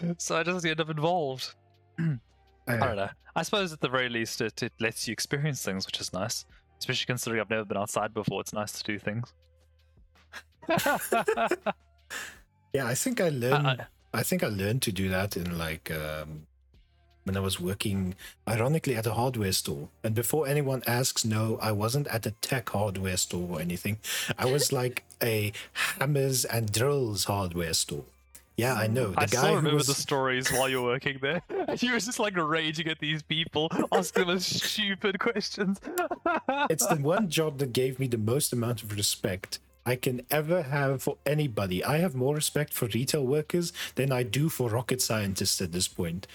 So 0.18 0.37
I 0.37 0.44
just 0.44 0.64
end 0.64 0.81
up 0.81 0.90
involved. 0.90 1.57
I 1.99 2.77
don't 2.77 2.94
know. 2.97 3.09
I 3.35 3.42
suppose 3.42 3.73
at 3.73 3.81
the 3.81 3.88
very 3.88 4.09
least 4.09 4.40
it, 4.40 4.62
it 4.62 4.73
lets 4.79 5.09
you 5.09 5.12
experience 5.12 5.64
things, 5.64 5.85
which 5.85 6.01
is 6.01 6.12
nice. 6.12 6.44
Especially 6.79 7.07
considering 7.07 7.40
I've 7.40 7.51
never 7.51 7.64
been 7.64 7.77
outside 7.77 8.14
before, 8.14 8.40
it's 8.40 8.53
nice 8.53 8.71
to 8.71 8.85
do 8.85 9.01
things. 9.01 9.35
Yeah, 12.72 12.87
I 12.87 12.94
think 12.94 13.20
I 13.20 13.28
learned. 13.31 13.66
I- 13.66 13.87
I 14.14 14.22
think 14.22 14.42
I 14.42 14.46
learned 14.48 14.81
to 14.83 14.90
do 14.92 15.11
that 15.11 15.37
in 15.37 15.59
like 15.59 15.90
um, 15.90 16.46
when 17.24 17.37
I 17.37 17.40
was 17.40 17.61
working, 17.61 18.14
ironically, 18.48 18.96
at 18.96 19.07
a 19.07 19.12
hardware 19.12 19.52
store. 19.52 19.90
And 20.02 20.14
before 20.14 20.48
anyone 20.48 20.83
asks, 20.87 21.26
no, 21.26 21.59
I 21.61 21.72
wasn't 21.72 22.07
at 22.09 22.24
a 22.24 22.31
tech 22.31 22.70
hardware 22.70 23.18
store 23.18 23.46
or 23.59 23.61
anything. 23.61 23.98
I 24.38 24.46
was 24.46 24.72
like 24.81 25.04
a 25.22 25.52
hammers 25.74 26.46
and 26.46 26.72
drills 26.72 27.24
hardware 27.24 27.74
store. 27.74 28.04
Yeah, 28.57 28.74
I 28.74 28.87
know. 28.87 29.11
The 29.11 29.20
I 29.20 29.26
guy 29.26 29.38
still 29.42 29.57
remember 29.57 29.74
was 29.76 29.87
the 29.88 29.94
stories 29.94 30.50
while 30.50 30.70
you 30.70 30.81
were 30.83 30.88
working 30.88 31.18
there. 31.20 31.42
You 31.81 31.92
were 31.92 32.00
just 32.00 32.18
like 32.18 32.35
raging 32.35 32.88
at 32.88 32.98
these 32.98 33.22
people, 33.22 33.70
asking 33.92 34.26
them 34.26 34.40
stupid 34.40 35.20
questions. 35.20 35.78
it's 36.70 36.87
the 36.87 36.96
one 36.96 37.28
job 37.28 37.59
that 37.59 37.74
gave 37.74 38.00
me 38.00 38.07
the 38.07 38.16
most 38.18 38.54
amount 38.54 38.83
of 38.83 38.96
respect 38.96 39.59
I 39.88 39.96
can 39.96 40.20
ever 40.31 40.64
have 40.64 41.03
for 41.03 41.16
anybody. 41.24 41.83
I 41.83 41.96
have 41.96 42.14
more 42.14 42.35
respect 42.35 42.74
for 42.74 42.88
retail 42.88 43.24
workers 43.24 43.72
than 43.94 44.12
I 44.12 44.22
do 44.22 44.51
for 44.51 44.68
rocket 44.68 45.01
scientists 45.01 45.62
at 45.62 45.72
this 45.72 45.88
point. 45.88 46.27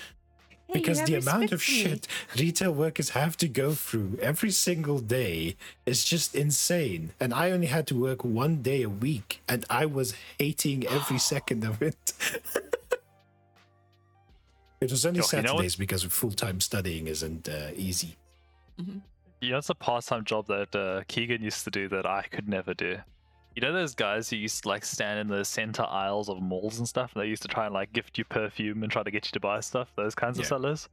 Hey, 0.65 0.79
because 0.79 1.03
the 1.03 1.13
amount 1.13 1.51
of 1.51 1.59
me. 1.59 1.75
shit 1.77 2.07
retail 2.35 2.71
workers 2.71 3.11
have 3.11 3.37
to 3.37 3.47
go 3.47 3.73
through 3.73 4.17
every 4.19 4.49
single 4.49 4.97
day 4.97 5.55
is 5.85 6.03
just 6.03 6.33
insane. 6.33 7.11
And 7.19 7.31
I 7.31 7.51
only 7.51 7.67
had 7.67 7.85
to 7.87 7.95
work 7.95 8.25
one 8.25 8.63
day 8.63 8.81
a 8.81 8.89
week, 8.89 9.43
and 9.47 9.65
I 9.69 9.85
was 9.85 10.15
hating 10.39 10.87
every 10.87 11.19
second 11.33 11.63
of 11.63 11.83
it. 11.83 12.13
it 14.81 14.89
was 14.89 15.05
only 15.05 15.19
Yo, 15.19 15.25
you 15.31 15.41
know 15.43 15.49
Saturdays 15.49 15.75
because 15.75 16.01
full 16.05 16.31
time 16.31 16.59
studying 16.59 17.05
isn't 17.05 17.47
uh, 17.47 17.69
easy. 17.75 18.15
You 19.41 19.51
know, 19.51 19.57
it's 19.57 19.69
a 19.69 19.75
part-time 19.75 20.23
job 20.23 20.47
that 20.47 20.75
uh, 20.75 21.03
Keegan 21.07 21.43
used 21.43 21.65
to 21.65 21.69
do 21.69 21.87
that 21.89 22.07
I 22.07 22.23
could 22.31 22.49
never 22.49 22.73
do. 22.73 22.97
You 23.55 23.61
know 23.61 23.71
those 23.71 23.93
guys 23.93 24.29
who 24.29 24.35
used 24.35 24.63
to 24.63 24.69
like 24.69 24.83
stand 24.83 25.19
in 25.19 25.27
the 25.27 25.45
center 25.45 25.83
aisles 25.83 26.27
of 26.27 26.41
malls 26.41 26.79
and 26.79 26.87
stuff, 26.87 27.11
and 27.13 27.23
they 27.23 27.27
used 27.27 27.43
to 27.43 27.47
try 27.47 27.65
and 27.65 27.73
like 27.73 27.93
gift 27.93 28.17
you 28.17 28.25
perfume 28.25 28.81
and 28.81 28.91
try 28.91 29.03
to 29.03 29.11
get 29.11 29.27
you 29.27 29.31
to 29.31 29.39
buy 29.39 29.59
stuff. 29.59 29.89
Those 29.95 30.15
kinds 30.15 30.39
of 30.39 30.45
sellers. 30.45 30.89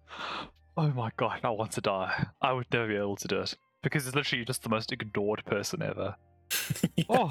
Oh 0.76 0.88
my 0.88 1.10
god, 1.16 1.40
I 1.42 1.50
want 1.50 1.72
to 1.72 1.80
die. 1.80 2.26
I 2.42 2.52
would 2.52 2.66
never 2.72 2.88
be 2.88 2.96
able 2.96 3.16
to 3.16 3.28
do 3.28 3.40
it 3.40 3.56
because 3.82 4.06
it's 4.06 4.14
literally 4.14 4.44
just 4.44 4.62
the 4.62 4.68
most 4.68 4.92
ignored 4.92 5.42
person 5.46 5.82
ever. 5.82 6.16
Oh. 7.08 7.30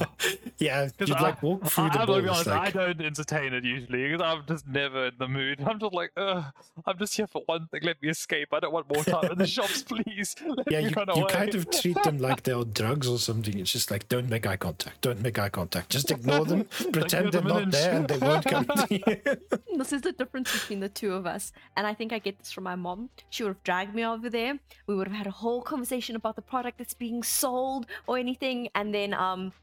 yeah, 0.58 0.90
'Cause 0.98 1.08
you'd 1.10 1.18
I- 1.18 1.22
like 1.22 1.42
walk 1.44 1.66
through 1.68 1.86
I, 1.86 1.90
the 1.90 2.00
I'm 2.00 2.08
gonna 2.08 2.22
be 2.22 2.28
malls 2.28 2.48
honest, 2.48 2.78
I 2.78 2.84
don't 2.84 3.02
entertain 3.02 3.54
it 3.54 3.64
usually 3.64 4.10
because 4.10 4.22
I'm 4.22 4.44
just 4.46 4.68
never 4.68 5.06
in 5.08 5.14
the 5.18 5.28
mood. 5.28 5.62
I'm 5.66 5.80
just 5.80 5.94
like, 5.94 6.12
I'm 6.18 6.98
just 6.98 7.16
here 7.16 7.28
for 7.28 7.42
one 7.46 7.68
thing. 7.68 7.82
Let 7.84 8.02
me 8.02 8.10
escape. 8.10 8.50
I 8.54 8.60
don't 8.60 8.74
want 8.74 8.94
more 8.94 9.04
time 9.04 9.32
in 9.32 9.38
the 9.38 9.48
shops, 9.58 9.84
please. 9.84 10.36
Let 10.46 10.70
yeah, 10.72 10.82
me 10.82 10.90
you, 10.90 10.96
run 10.96 11.08
you 11.16 11.26
kind 11.28 11.56
of 11.56 11.70
treat 11.72 12.02
them 12.04 12.18
like 12.18 12.44
they're 12.44 12.56
on 12.58 12.72
drugs 12.74 13.08
or 13.08 13.20
something. 13.20 13.58
It's 13.58 13.72
just 13.72 13.90
like, 13.92 14.10
don't 14.10 14.30
make 14.30 14.46
eye 14.46 14.58
contact, 14.58 15.02
don't 15.02 15.22
make 15.22 15.40
eye 15.40 15.50
contact. 15.50 15.90
Just 15.90 16.12
ignore 16.12 16.46
them, 16.46 16.66
pretend 16.92 17.32
they're 17.32 17.42
not 17.42 17.72
there, 17.72 17.94
and 17.96 18.08
they 18.08 18.18
won't 18.18 18.46
come 18.46 18.66
to 18.66 18.88
you. 18.90 19.78
This 19.78 19.94
is 19.94 20.02
the 20.02 20.12
difference 20.12 20.52
between 20.52 20.82
the 20.82 20.90
two 20.90 21.14
of 21.14 21.26
us. 21.26 21.54
And 21.78 21.88
I 21.88 21.94
think 21.94 22.12
I 22.12 22.20
get 22.20 22.38
this 22.40 22.52
from 22.52 22.66
my 22.66 22.76
mom. 22.76 23.10
She 23.30 23.44
would 23.44 23.50
have 23.50 23.64
dragged 23.64 23.96
me 23.96 24.06
over 24.06 24.30
there. 24.30 24.60
We 24.88 24.96
would 24.96 25.08
have 25.08 25.16
had 25.16 25.28
a 25.28 25.32
whole 25.32 25.62
conversation 25.62 26.16
about 26.18 26.36
the 26.36 26.42
product 26.42 26.78
that's 26.80 26.94
being 26.94 27.24
sold 27.24 27.86
or 28.08 28.18
anything. 28.18 28.70
And 28.76 28.94
then 28.94 29.09
um 29.14 29.54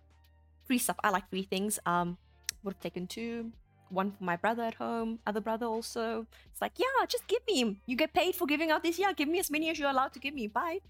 free 0.67 0.79
stuff. 0.79 0.97
I 1.05 1.11
like 1.11 1.29
free 1.31 1.43
things. 1.45 1.79
Um 1.87 2.19
would 2.63 2.75
have 2.75 2.81
taken 2.81 3.07
two. 3.07 3.53
One 3.89 4.11
for 4.11 4.25
my 4.25 4.35
brother 4.35 4.65
at 4.65 4.75
home, 4.75 5.21
other 5.29 5.41
brother 5.41 5.67
also. 5.67 6.27
It's 6.51 6.61
like, 6.61 6.73
yeah, 6.77 7.07
just 7.07 7.29
give 7.29 7.39
me. 7.47 7.79
You 7.87 7.95
get 7.97 8.13
paid 8.13 8.35
for 8.35 8.45
giving 8.45 8.73
out 8.73 8.83
this. 8.83 8.99
Yeah, 8.99 9.13
give 9.13 9.29
me 9.29 9.39
as 9.39 9.49
many 9.49 9.71
as 9.71 9.79
you're 9.79 9.89
allowed 9.91 10.13
to 10.15 10.19
give 10.19 10.35
me. 10.35 10.49
Bye. 10.49 10.81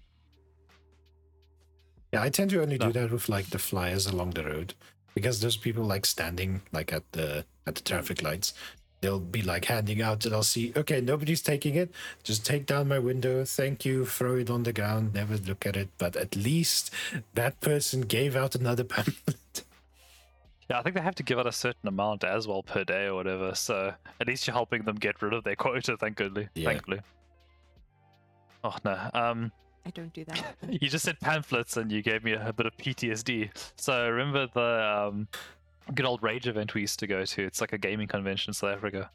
Yeah, 2.13 2.23
I 2.23 2.29
tend 2.29 2.49
to 2.51 2.61
only 2.61 2.77
No. 2.77 2.87
do 2.87 2.93
that 2.93 3.11
with 3.11 3.29
like 3.29 3.49
the 3.49 3.59
flyers 3.59 4.07
along 4.07 4.31
the 4.31 4.43
road 4.43 4.73
because 5.13 5.41
there's 5.41 5.57
people 5.57 5.83
like 5.83 6.05
standing 6.05 6.61
like 6.71 6.91
at 6.93 7.03
the 7.11 7.45
at 7.67 7.75
the 7.75 7.81
traffic 7.81 8.21
lights. 8.23 8.53
They'll 9.01 9.19
be 9.19 9.41
like 9.43 9.65
handing 9.65 10.01
out, 10.01 10.25
and 10.25 10.33
I'll 10.33 10.41
see. 10.43 10.73
Okay, 10.75 11.01
nobody's 11.01 11.41
taking 11.41 11.75
it. 11.75 11.91
Just 12.23 12.45
take 12.45 12.65
down 12.65 12.87
my 12.87 12.97
window. 12.97 13.45
Thank 13.45 13.85
you. 13.85 14.05
Throw 14.05 14.37
it 14.37 14.49
on 14.49 14.63
the 14.63 14.73
ground. 14.73 15.13
Never 15.13 15.37
look 15.37 15.65
at 15.67 15.75
it. 15.75 15.89
But 15.99 16.15
at 16.15 16.35
least 16.35 16.91
that 17.35 17.59
person 17.61 18.01
gave 18.01 18.35
out 18.35 18.55
another 18.55 18.83
pamphlet. 18.95 19.63
Yeah, 20.69 20.79
I 20.79 20.81
think 20.81 20.95
they 20.95 21.01
have 21.01 21.15
to 21.15 21.23
give 21.23 21.37
out 21.39 21.47
a 21.47 21.51
certain 21.51 21.87
amount 21.87 22.23
as 22.23 22.47
well 22.47 22.63
per 22.63 22.83
day 22.83 23.05
or 23.05 23.13
whatever. 23.15 23.53
So 23.55 23.93
at 24.19 24.27
least 24.27 24.47
you're 24.47 24.53
helping 24.55 24.83
them 24.83 24.95
get 24.95 25.21
rid 25.21 25.33
of 25.33 25.43
their 25.43 25.55
quota. 25.63 25.95
Thankfully, 25.95 26.49
Yeah. 26.55 26.69
thankfully. 26.69 26.99
Oh 28.63 28.75
no. 28.83 29.09
Um, 29.13 29.51
I 29.85 29.91
don't 29.91 30.11
do 30.13 30.25
that. 30.25 30.55
you 30.69 30.89
just 30.89 31.05
said 31.05 31.19
pamphlets 31.21 31.77
and 31.77 31.91
you 31.91 32.01
gave 32.01 32.23
me 32.23 32.33
a, 32.33 32.51
bit 32.51 32.65
of 32.65 32.75
PTSD. 32.77 33.49
So 33.77 34.09
remember 34.09 34.47
the 34.53 35.07
um, 35.07 35.27
good 35.93 36.05
old 36.05 36.21
Rage 36.23 36.47
event 36.47 36.73
we 36.73 36.81
used 36.81 36.99
to 36.99 37.07
go 37.07 37.25
to? 37.25 37.43
It's 37.43 37.61
like 37.61 37.73
a 37.73 37.77
gaming 37.77 38.07
convention 38.07 38.51
in 38.51 38.53
South 38.53 38.73
Africa. 38.73 39.09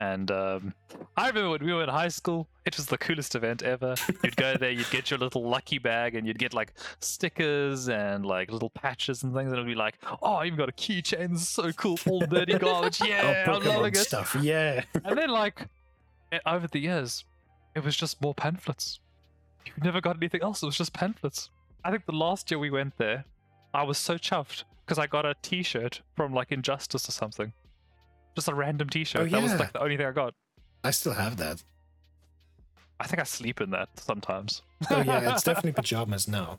And 0.00 0.30
um, 0.30 0.74
I 1.16 1.28
remember 1.28 1.50
when 1.50 1.64
we 1.64 1.72
were 1.72 1.82
in 1.82 1.88
high 1.88 2.08
school, 2.08 2.48
it 2.64 2.76
was 2.76 2.86
the 2.86 2.98
coolest 2.98 3.34
event 3.34 3.62
ever. 3.62 3.94
You'd 4.22 4.36
go 4.36 4.56
there, 4.56 4.70
you'd 4.70 4.90
get 4.90 5.10
your 5.10 5.18
little 5.18 5.48
lucky 5.48 5.78
bag, 5.78 6.14
and 6.14 6.26
you'd 6.26 6.38
get 6.38 6.52
like 6.52 6.72
stickers 7.00 7.88
and 7.88 8.26
like 8.26 8.50
little 8.50 8.70
patches 8.70 9.22
and 9.22 9.32
things. 9.32 9.50
And 9.50 9.54
it'd 9.54 9.66
be 9.66 9.74
like, 9.74 9.94
oh, 10.20 10.34
I 10.34 10.46
even 10.46 10.58
got 10.58 10.68
a 10.68 10.72
keychain. 10.72 11.30
This 11.30 11.42
is 11.42 11.48
so 11.48 11.72
cool. 11.72 11.98
All 12.06 12.20
dirty 12.20 12.58
garbage. 12.58 13.00
Yeah, 13.00 13.44
oh, 13.46 13.52
I'm 13.52 13.64
loving 13.64 13.94
it. 13.94 13.96
stuff. 13.96 14.36
Yeah. 14.40 14.82
And 15.04 15.16
then, 15.16 15.30
like, 15.30 15.68
eh, 16.32 16.40
over 16.44 16.66
the 16.66 16.80
years, 16.80 17.24
it 17.74 17.84
was 17.84 17.96
just 17.96 18.20
more 18.20 18.34
pamphlets. 18.34 19.00
You 19.64 19.72
never 19.82 20.00
got 20.00 20.16
anything 20.16 20.42
else. 20.42 20.62
It 20.62 20.66
was 20.66 20.76
just 20.76 20.92
pamphlets. 20.92 21.50
I 21.84 21.90
think 21.90 22.04
the 22.06 22.12
last 22.12 22.50
year 22.50 22.58
we 22.58 22.70
went 22.70 22.98
there, 22.98 23.24
I 23.72 23.84
was 23.84 23.98
so 23.98 24.16
chuffed 24.16 24.64
because 24.84 24.98
I 24.98 25.06
got 25.06 25.24
a 25.24 25.34
T-shirt 25.42 26.02
from 26.14 26.34
like 26.34 26.52
Injustice 26.52 27.08
or 27.08 27.12
something. 27.12 27.52
Just 28.34 28.48
a 28.48 28.54
random 28.54 28.88
T-shirt. 28.88 29.22
Oh, 29.22 29.26
That 29.26 29.42
was 29.42 29.54
like 29.54 29.72
the 29.72 29.82
only 29.82 29.96
thing 29.96 30.06
I 30.06 30.12
got. 30.12 30.34
I 30.82 30.90
still 30.90 31.14
have 31.14 31.36
that. 31.38 31.62
I 33.00 33.06
think 33.06 33.20
I 33.20 33.24
sleep 33.24 33.60
in 33.60 33.70
that 33.70 33.88
sometimes. 33.98 34.62
Oh 34.90 35.00
yeah, 35.00 35.32
it's 35.32 35.44
definitely 35.44 35.72
pajamas 35.80 36.28
now. 36.28 36.58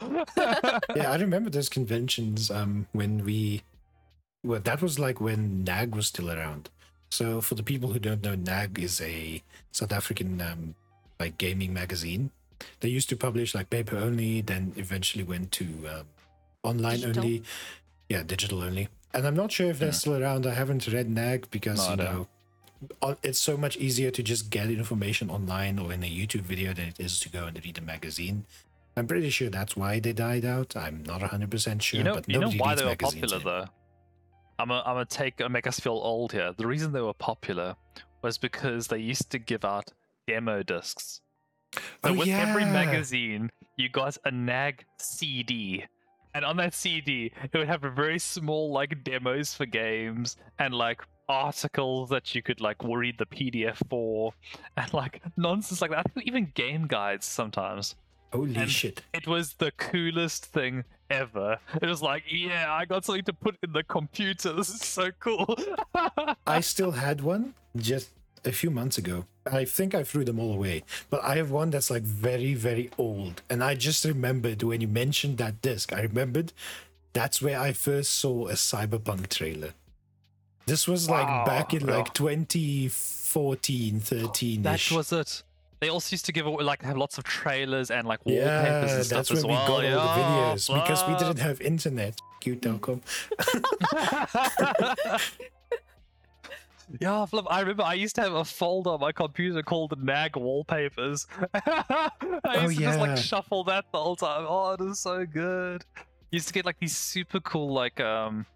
yeah, 0.36 1.10
I 1.10 1.16
remember 1.16 1.50
those 1.50 1.68
conventions 1.68 2.50
um, 2.50 2.86
when 2.92 3.24
we. 3.24 3.62
Well, 4.42 4.60
that 4.60 4.80
was 4.80 4.98
like 4.98 5.20
when 5.20 5.64
NAG 5.64 5.94
was 5.94 6.06
still 6.06 6.30
around. 6.30 6.70
So, 7.10 7.40
for 7.40 7.54
the 7.54 7.62
people 7.62 7.92
who 7.92 7.98
don't 7.98 8.22
know, 8.22 8.34
NAG 8.34 8.78
is 8.78 9.00
a 9.00 9.42
South 9.72 9.92
African 9.92 10.40
um, 10.40 10.74
like 11.20 11.36
gaming 11.36 11.74
magazine. 11.74 12.30
They 12.80 12.88
used 12.88 13.08
to 13.10 13.16
publish 13.16 13.54
like 13.54 13.68
paper 13.68 13.96
only, 13.96 14.40
then 14.40 14.72
eventually 14.76 15.24
went 15.24 15.52
to 15.52 15.64
um, 15.64 16.06
online 16.66 17.00
Digital? 17.00 17.24
only. 17.24 17.42
Yeah, 18.08 18.22
digital 18.22 18.62
only. 18.62 18.88
And 19.14 19.26
I'm 19.26 19.34
not 19.36 19.50
sure 19.52 19.70
if 19.70 19.78
they're 19.78 19.88
Yeah. 19.88 19.92
still 20.02 20.22
around. 20.22 20.46
I 20.46 20.54
haven't 20.54 20.86
read 20.88 21.08
NAG 21.10 21.50
because 21.50 21.78
No, 21.86 21.90
you 21.90 21.96
know 21.96 22.28
on- 23.00 23.16
it's 23.22 23.38
so 23.38 23.56
much 23.56 23.76
easier 23.78 24.10
to 24.10 24.22
just 24.22 24.50
get 24.50 24.68
information 24.70 25.30
online 25.30 25.78
or 25.78 25.92
in 25.92 26.02
a 26.04 26.10
YouTube 26.10 26.42
video 26.42 26.74
than 26.74 26.88
it 26.88 27.00
is 27.00 27.18
to 27.20 27.28
go 27.30 27.46
and 27.46 27.58
read 27.64 27.78
a 27.78 27.80
magazine. 27.80 28.44
I'm 28.98 29.06
pretty 29.06 29.30
sure 29.30 29.48
that's 29.50 29.76
why 29.76 29.98
they 30.00 30.12
died 30.12 30.44
out. 30.44 30.76
I'm 30.76 31.02
not 31.02 31.22
100% 31.22 31.82
sure, 31.82 31.98
you 31.98 32.04
know, 32.04 32.14
but 32.16 32.28
you 32.28 32.38
know 32.38 32.50
why 32.50 32.70
reads 32.72 32.82
they 32.82 32.86
were 32.88 32.96
popular 32.96 33.36
anymore. 33.36 33.52
though. 33.64 33.70
I'm 34.58 34.68
gonna, 34.68 34.82
I'm 34.86 34.94
gonna 34.94 35.04
take 35.06 35.40
uh, 35.40 35.48
make 35.48 35.66
us 35.66 35.80
feel 35.80 35.92
old 36.12 36.32
here. 36.32 36.52
The 36.56 36.66
reason 36.66 36.92
they 36.92 37.00
were 37.02 37.12
popular 37.14 37.76
was 38.22 38.38
because 38.38 38.86
they 38.88 38.98
used 38.98 39.30
to 39.30 39.38
give 39.38 39.64
out 39.64 39.92
demo 40.26 40.62
discs. 40.62 41.20
So 41.74 41.80
Oh, 42.04 42.12
with 42.14 42.28
every 42.28 42.64
magazine, 42.64 43.50
you 43.76 43.88
got 43.90 44.16
a 44.24 44.30
NAG 44.30 44.84
CD. 44.98 45.84
And 46.36 46.44
on 46.44 46.58
that 46.58 46.74
CD, 46.74 47.32
it 47.42 47.56
would 47.56 47.66
have 47.66 47.84
a 47.84 47.88
very 47.88 48.18
small 48.18 48.70
like 48.70 49.02
demos 49.02 49.54
for 49.54 49.64
games 49.64 50.36
and 50.58 50.74
like 50.74 51.00
articles 51.30 52.10
that 52.10 52.34
you 52.34 52.42
could 52.42 52.60
like 52.60 52.76
read 52.84 53.16
the 53.16 53.24
PDF 53.24 53.78
for 53.88 54.34
and 54.76 54.92
like 54.92 55.22
nonsense 55.38 55.80
like 55.80 55.92
that. 55.92 56.00
I 56.00 56.02
think 56.02 56.26
even 56.26 56.52
game 56.54 56.88
guides 56.88 57.24
sometimes. 57.24 57.94
Holy 58.34 58.54
and- 58.54 58.70
shit. 58.70 59.02
It 59.14 59.26
was 59.26 59.54
the 59.54 59.70
coolest 59.78 60.44
thing 60.44 60.84
ever. 61.08 61.56
It 61.80 61.86
was 61.86 62.02
like, 62.02 62.24
yeah, 62.28 62.70
I 62.70 62.84
got 62.84 63.06
something 63.06 63.24
to 63.24 63.32
put 63.32 63.56
in 63.62 63.72
the 63.72 63.84
computer. 63.84 64.52
This 64.56 64.68
is 64.68 64.82
so 64.82 65.12
cool. 65.18 65.56
I 66.46 66.60
still 66.60 66.90
had 66.90 67.22
one 67.22 67.54
just 67.76 68.10
a 68.46 68.52
few 68.52 68.70
months 68.70 68.96
ago. 68.98 69.24
I 69.50 69.64
think 69.64 69.94
I 69.94 70.02
threw 70.02 70.24
them 70.24 70.38
all 70.40 70.52
away, 70.54 70.82
but 71.10 71.22
I 71.24 71.36
have 71.36 71.50
one 71.50 71.70
that's 71.70 71.90
like 71.90 72.02
very, 72.02 72.54
very 72.54 72.90
old. 72.98 73.42
And 73.50 73.62
I 73.62 73.74
just 73.74 74.04
remembered 74.04 74.62
when 74.62 74.80
you 74.80 74.88
mentioned 74.88 75.38
that 75.38 75.60
disc, 75.62 75.92
I 75.92 76.00
remembered 76.02 76.52
that's 77.12 77.40
where 77.42 77.58
I 77.60 77.72
first 77.72 78.12
saw 78.12 78.46
a 78.48 78.52
Cyberpunk 78.54 79.28
trailer. 79.28 79.72
This 80.66 80.88
was 80.88 81.08
like 81.08 81.26
Wow. 81.28 81.44
back 81.46 81.74
in 81.74 81.86
like 81.86 82.06
Yeah. 82.08 82.12
2014, 82.14 84.00
13 84.00 84.62
that 84.62 84.90
was 84.90 85.12
it. 85.12 85.42
They 85.78 85.88
also 85.90 86.14
used 86.14 86.24
to 86.26 86.32
give 86.32 86.46
away, 86.46 86.64
like 86.64 86.82
have 86.82 86.96
lots 86.96 87.18
of 87.18 87.24
trailers 87.24 87.90
and 87.90 88.08
like 88.08 88.24
wallpapers 88.24 88.90
Yeah, 88.90 88.96
and 88.96 89.04
stuff 89.04 89.18
that's 89.18 89.30
as 89.30 89.44
when 89.44 89.48
we 89.52 89.54
well. 89.56 89.66
got 89.66 89.84
all 89.84 90.08
the 90.08 90.20
Yeah, 90.20 90.54
videos 90.54 90.74
because 90.74 91.06
we 91.06 91.14
didn't 91.14 91.38
have 91.38 91.60
internet. 91.60 92.18
Cute 92.40 92.62
Telkom. 92.62 93.00
yeah, 97.00 97.24
Flip, 97.26 97.44
I 97.50 97.60
remember 97.60 97.82
I 97.82 97.94
used 97.94 98.14
to 98.16 98.22
have 98.22 98.34
a 98.34 98.44
folder 98.44 98.90
on 98.90 99.00
my 99.00 99.12
computer 99.12 99.62
called 99.62 99.94
Nag 100.02 100.36
Wallpapers. 100.36 101.26
I 101.54 102.10
used 102.20 102.44
Oh, 102.44 102.68
to 102.68 102.74
just 102.74 102.98
like 103.00 103.16
shuffle 103.16 103.64
that 103.64 103.84
the 103.92 103.98
whole 103.98 104.16
time. 104.16 104.46
Oh, 104.48 104.72
it 104.72 104.80
is 104.80 105.00
so 105.00 105.24
good. 105.26 105.84
used 106.30 106.48
to 106.48 106.54
get 106.54 106.64
like 106.66 106.78
these 106.78 106.96
super 106.96 107.40
cool 107.40 107.72
like 107.72 108.00
um 108.00 108.46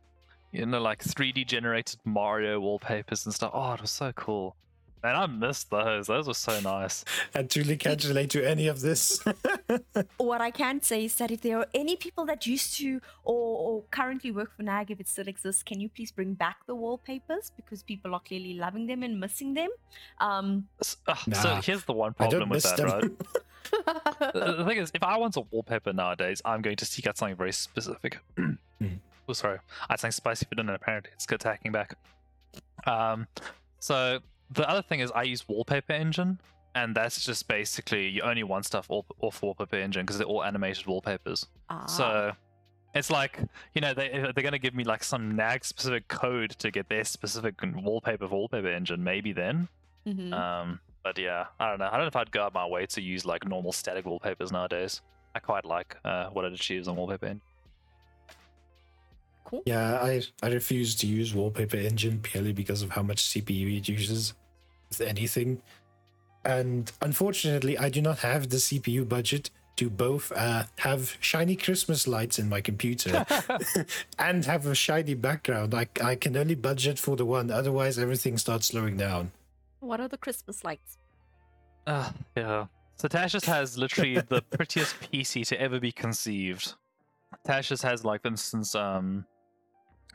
you 0.52 0.66
know 0.66 0.80
like 0.80 1.02
3D 1.02 1.46
generated 1.46 1.98
Mario 2.04 2.60
wallpapers 2.60 3.24
and 3.26 3.34
stuff. 3.34 3.50
Oh, 3.54 3.72
it 3.72 3.80
was 3.80 3.90
so 3.90 4.12
cool. 4.12 4.56
Man, 5.02 5.16
I 5.16 5.26
missed 5.26 5.70
those. 5.70 6.08
Those 6.08 6.26
were 6.28 6.34
so 6.34 6.60
nice. 6.60 7.04
and 7.34 7.50
truly 7.50 7.76
can't 7.76 8.02
relate 8.04 8.30
to 8.30 8.46
any 8.48 8.68
of 8.68 8.80
this. 8.80 9.22
what 10.18 10.40
I 10.40 10.50
can 10.50 10.82
say 10.82 11.04
is 11.06 11.14
that 11.16 11.30
if 11.30 11.40
there 11.40 11.58
are 11.58 11.66
any 11.74 11.96
people 11.96 12.26
that 12.26 12.46
used 12.46 12.76
to 12.78 13.00
or, 13.24 13.58
or 13.58 13.82
currently 13.90 14.30
work 14.30 14.54
for 14.56 14.62
NAG, 14.62 14.90
if 14.90 15.00
it 15.00 15.08
still 15.08 15.28
exists, 15.28 15.62
can 15.62 15.80
you 15.80 15.88
please 15.88 16.10
bring 16.12 16.34
back 16.34 16.66
the 16.66 16.74
wallpapers 16.74 17.50
because 17.56 17.82
people 17.82 18.14
are 18.14 18.20
clearly 18.20 18.54
loving 18.54 18.86
them 18.86 19.02
and 19.02 19.18
missing 19.18 19.54
them. 19.54 19.70
Um, 20.18 20.68
S- 20.80 20.96
uh, 21.06 21.14
So 21.32 21.54
here's 21.56 21.84
the 21.84 21.94
one 21.94 22.12
problem 22.12 22.50
with 22.50 22.62
that, 22.64 22.78
right? 22.80 23.00
them. 23.00 23.16
the 24.34 24.54
the 24.58 24.64
thing 24.64 24.78
is, 24.78 24.90
if 24.94 25.02
I 25.02 25.16
want 25.16 25.36
a 25.36 25.42
wallpaper 25.50 25.92
nowadays, 25.92 26.42
I'm 26.44 26.60
going 26.60 26.76
to 26.76 26.84
seek 26.84 27.06
out 27.06 27.16
something 27.16 27.36
very 27.36 27.52
specific. 27.52 28.18
Oh, 29.28 29.32
sorry. 29.32 29.58
I 29.88 29.94
sang 29.94 30.10
spicy 30.10 30.44
for 30.46 30.56
dinner. 30.56 30.74
Apparently, 30.74 31.12
it's 31.14 31.24
good 31.24 31.36
attacking 31.40 31.70
back. 31.70 31.94
Um, 32.84 33.28
so 33.78 34.18
the 34.50 34.68
other 34.68 34.82
thing 34.82 35.00
is, 35.00 35.10
I 35.12 35.22
use 35.22 35.46
Wallpaper 35.48 35.92
Engine, 35.92 36.40
and 36.74 36.94
that's 36.94 37.24
just 37.24 37.48
basically 37.48 38.08
you 38.08 38.22
only 38.22 38.42
want 38.42 38.64
stuff 38.66 38.86
off, 38.90 39.06
off 39.20 39.42
Wallpaper 39.42 39.76
Engine 39.76 40.04
because 40.04 40.18
they're 40.18 40.26
all 40.26 40.44
animated 40.44 40.86
wallpapers. 40.86 41.46
ah, 41.68 41.86
So 41.86 42.32
it's 42.94 43.10
like 43.10 43.38
you 43.74 43.80
know 43.80 43.94
they 43.94 44.08
they're 44.08 44.32
going 44.42 44.52
to 44.52 44.58
give 44.58 44.74
me 44.74 44.84
like 44.84 45.04
some 45.04 45.36
nag 45.36 45.64
specific 45.64 46.08
code 46.08 46.50
to 46.58 46.70
get 46.70 46.88
their 46.88 47.04
specific 47.04 47.54
wallpaper 47.76 48.26
for 48.28 48.34
Wallpaper 48.34 48.68
Engine. 48.68 49.02
Maybe 49.04 49.32
then. 49.32 49.68
mhm. 50.06 50.32
Um, 50.32 50.80
but 51.02 51.16
yeah, 51.18 51.46
I 51.58 51.68
don't 51.70 51.78
know. 51.78 51.86
I 51.86 51.92
don't 51.92 52.00
know 52.02 52.06
if 52.08 52.16
I'd 52.16 52.30
go 52.30 52.42
out 52.42 52.52
my 52.54 52.66
way 52.66 52.86
to 52.86 53.00
use 53.00 53.24
like 53.24 53.46
normal 53.48 53.72
static 53.72 54.04
wallpapers 54.04 54.52
nowadays. 54.52 55.00
I 55.34 55.38
quite 55.38 55.64
like 55.64 55.96
uh, 56.04 56.26
what 56.30 56.44
it 56.44 56.52
achieves 56.52 56.88
on 56.88 56.96
Wallpaper 56.96 57.26
Engine. 57.26 57.40
Cool. 59.44 59.62
Yeah, 59.66 60.00
I 60.02 60.22
I 60.42 60.48
refuse 60.48 60.94
to 60.96 61.06
use 61.06 61.34
Wallpaper 61.34 61.76
Engine 61.76 62.20
purely 62.20 62.52
because 62.52 62.82
of 62.82 62.90
how 62.90 63.02
much 63.02 63.28
CPU 63.30 63.78
it 63.78 63.88
uses 63.88 64.34
with 64.88 65.00
anything. 65.00 65.62
And 66.44 66.90
unfortunately, 67.02 67.76
I 67.76 67.88
do 67.90 68.00
not 68.00 68.20
have 68.20 68.48
the 68.48 68.56
CPU 68.56 69.08
budget 69.08 69.50
to 69.76 69.88
both 69.90 70.30
uh, 70.32 70.64
have 70.78 71.16
shiny 71.20 71.56
Christmas 71.56 72.06
lights 72.06 72.38
in 72.38 72.48
my 72.48 72.60
computer 72.60 73.24
and 74.18 74.44
have 74.44 74.66
a 74.66 74.74
shiny 74.74 75.14
background. 75.14 75.74
I, 75.74 75.86
I 76.02 76.16
can 76.16 76.36
only 76.36 76.54
budget 76.54 76.98
for 76.98 77.16
the 77.16 77.24
one, 77.24 77.50
otherwise, 77.50 77.98
everything 77.98 78.36
starts 78.38 78.66
slowing 78.66 78.96
down. 78.96 79.32
What 79.80 80.00
are 80.00 80.08
the 80.08 80.18
Christmas 80.18 80.64
lights? 80.64 80.98
Uh, 81.86 82.10
yeah. 82.36 82.66
So 82.96 83.08
Tasha's 83.08 83.46
has 83.46 83.78
literally 83.78 84.20
the 84.28 84.42
prettiest 84.42 84.94
PC 85.00 85.46
to 85.48 85.60
ever 85.60 85.80
be 85.80 85.92
conceived. 85.92 86.74
Tasha's 87.46 87.82
has, 87.82 88.04
like, 88.04 88.22
for 88.22 88.28
instance, 88.28 88.74
um, 88.74 89.24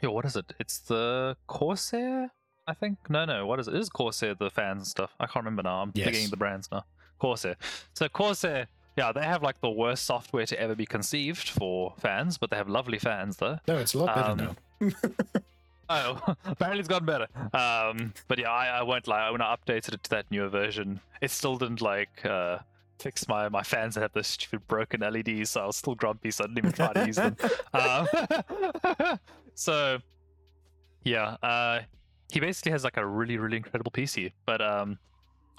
yo, 0.01 0.11
what 0.11 0.25
is 0.25 0.35
it? 0.35 0.53
It's 0.59 0.79
the 0.79 1.35
Corsair, 1.47 2.31
I 2.67 2.73
think. 2.73 2.97
No, 3.09 3.25
no, 3.25 3.45
what 3.45 3.59
is 3.59 3.67
it? 3.67 3.75
It 3.75 3.79
is 3.79 3.89
Corsair 3.89 4.35
the 4.35 4.49
fans 4.49 4.79
and 4.79 4.87
stuff. 4.87 5.11
I 5.19 5.25
can't 5.25 5.45
remember 5.45 5.63
now. 5.63 5.81
I'm 5.81 5.91
Yes. 5.93 6.05
forgetting 6.07 6.29
the 6.29 6.37
brands 6.37 6.69
now. 6.71 6.83
Corsair. 7.19 7.55
So 7.93 8.07
Corsair, 8.09 8.67
yeah, 8.97 9.11
they 9.11 9.23
have 9.23 9.41
like 9.43 9.59
the 9.61 9.69
worst 9.69 10.03
software 10.05 10.45
to 10.45 10.59
ever 10.59 10.75
be 10.75 10.85
conceived 10.85 11.49
for 11.49 11.93
fans, 11.97 12.37
but 12.37 12.49
they 12.49 12.57
have 12.57 12.67
lovely 12.69 12.99
fans 12.99 13.37
though. 13.37 13.59
No, 13.67 13.77
it's 13.77 13.93
a 13.93 13.99
lot 13.99 14.15
better 14.15 14.31
Um, 14.31 14.55
now. 14.81 14.89
Oh, 15.87 16.19
apparently 16.45 16.79
it's 16.79 16.89
gotten 16.89 17.05
better. 17.05 17.27
Um, 17.53 18.11
but 18.27 18.39
yeah, 18.39 18.49
I, 18.51 18.79
I 18.79 18.81
won't 18.81 19.07
lie. 19.07 19.29
When 19.29 19.39
I 19.41 19.55
updated 19.55 19.93
it 19.93 20.01
to 20.03 20.09
that 20.09 20.25
newer 20.31 20.49
version, 20.49 20.99
it 21.21 21.29
still 21.29 21.57
didn't 21.57 21.79
like 21.79 22.25
uh, 22.25 22.57
fix 22.99 23.27
my 23.27 23.49
my 23.49 23.63
fans 23.63 23.95
that 23.95 24.01
have 24.01 24.13
those 24.13 24.27
stupid 24.27 24.67
broken 24.67 25.01
LEDs. 25.01 25.51
So 25.51 25.61
I 25.61 25.65
was 25.65 25.77
still 25.77 25.95
grumpy, 25.95 26.31
so 26.31 26.43
I 26.43 26.47
didn't 26.47 26.57
even 26.59 26.71
try 26.71 26.93
to 26.93 27.05
use 27.05 27.15
them. 27.17 27.35
Um, 27.73 28.07
so 29.53 29.99
yeah, 31.03 31.35
uh, 31.43 31.81
he 32.31 32.39
basically 32.39 32.71
has 32.71 32.83
like 32.83 32.97
a 32.97 33.05
really 33.05 33.37
really 33.37 33.57
incredible 33.57 33.91
PC. 33.91 34.31
But 34.45 34.61
um, 34.61 34.97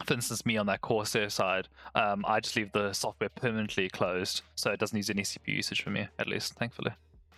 for 0.04 0.14
instance, 0.14 0.44
me 0.44 0.56
on 0.56 0.66
that 0.66 0.80
Corsair 0.80 1.30
side, 1.30 1.68
um, 1.94 2.24
I 2.26 2.40
just 2.40 2.56
leave 2.56 2.72
the 2.72 2.92
software 2.92 3.30
permanently 3.30 3.88
closed, 3.88 4.42
so 4.54 4.70
it 4.70 4.78
doesn't 4.80 4.96
use 4.96 5.10
any 5.10 5.22
CPU 5.22 5.48
usage 5.56 5.82
for 5.82 5.90
me, 5.90 6.06
at 6.18 6.26
least, 6.26 6.54
thankfully. 6.54 6.90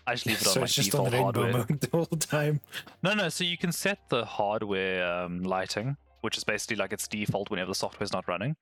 I 0.06 0.14
just 0.14 0.26
leave 0.26 0.40
it 0.40 0.46
on 0.46 0.52
So 0.54 0.60
my 0.60 0.64
it's 0.64 0.74
just 0.74 0.90
default 0.90 1.08
on 1.08 1.12
rainbow 1.12 1.42
hardware. 1.42 1.66
mode 1.68 1.80
the 1.80 1.96
whole 1.96 2.06
time. 2.06 2.60
No, 3.02 3.14
no. 3.14 3.28
So 3.28 3.44
you 3.44 3.58
can 3.58 3.72
set 3.72 4.08
the 4.08 4.24
hardware 4.24 5.06
um, 5.06 5.42
lighting, 5.42 5.96
which 6.22 6.36
is 6.36 6.44
basically 6.44 6.76
like 6.76 6.92
its 6.92 7.06
default 7.06 7.50
whenever 7.50 7.68
the 7.68 7.74
software's 7.74 8.12
not 8.12 8.26
running, 8.26 8.56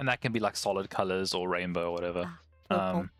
and 0.00 0.08
that 0.08 0.20
can 0.22 0.32
be 0.32 0.40
like 0.40 0.56
solid 0.56 0.88
colors 0.90 1.34
or 1.34 1.48
rainbow 1.48 1.90
or 1.90 1.92
whatever. 1.92 2.28
Ah. 2.70 2.90
Um, 2.96 3.10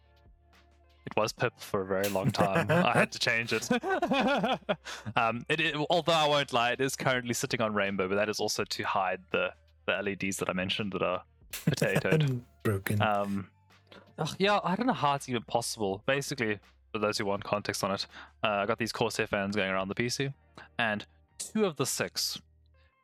it 1.06 1.14
was 1.16 1.32
purple 1.32 1.60
for 1.60 1.82
a 1.82 1.86
very 1.86 2.08
long 2.08 2.30
time. 2.32 2.70
I 2.70 2.92
had 2.92 3.12
to 3.12 3.18
change 3.18 3.52
it. 3.52 3.70
um, 5.16 5.44
it, 5.48 5.60
it. 5.60 5.76
Although 5.90 6.12
I 6.12 6.26
won't 6.26 6.52
lie, 6.52 6.72
it 6.72 6.80
is 6.80 6.96
currently 6.96 7.34
sitting 7.34 7.60
on 7.60 7.74
rainbow, 7.74 8.08
but 8.08 8.16
that 8.16 8.28
is 8.28 8.40
also 8.40 8.64
to 8.64 8.82
hide 8.82 9.20
the 9.30 9.52
the 9.86 9.92
LEDs 10.02 10.38
that 10.38 10.48
I 10.48 10.52
mentioned 10.52 10.92
that 10.92 11.02
are 11.02 11.22
potatoed. 11.52 12.40
Broken. 12.62 13.02
Um, 13.02 13.48
ugh, 14.18 14.34
yeah, 14.38 14.60
I 14.64 14.74
don't 14.74 14.86
know 14.86 14.92
how 14.92 15.14
it's 15.14 15.28
even 15.28 15.42
possible. 15.42 16.02
Basically, 16.06 16.58
for 16.92 16.98
those 16.98 17.18
who 17.18 17.26
want 17.26 17.44
context 17.44 17.84
on 17.84 17.92
it, 17.92 18.06
uh, 18.42 18.48
I 18.48 18.66
got 18.66 18.78
these 18.78 18.92
Corsair 18.92 19.26
fans 19.26 19.54
going 19.54 19.70
around 19.70 19.88
the 19.88 19.94
PC, 19.94 20.32
and 20.78 21.04
two 21.38 21.64
of 21.64 21.76
the 21.76 21.86
six 21.86 22.40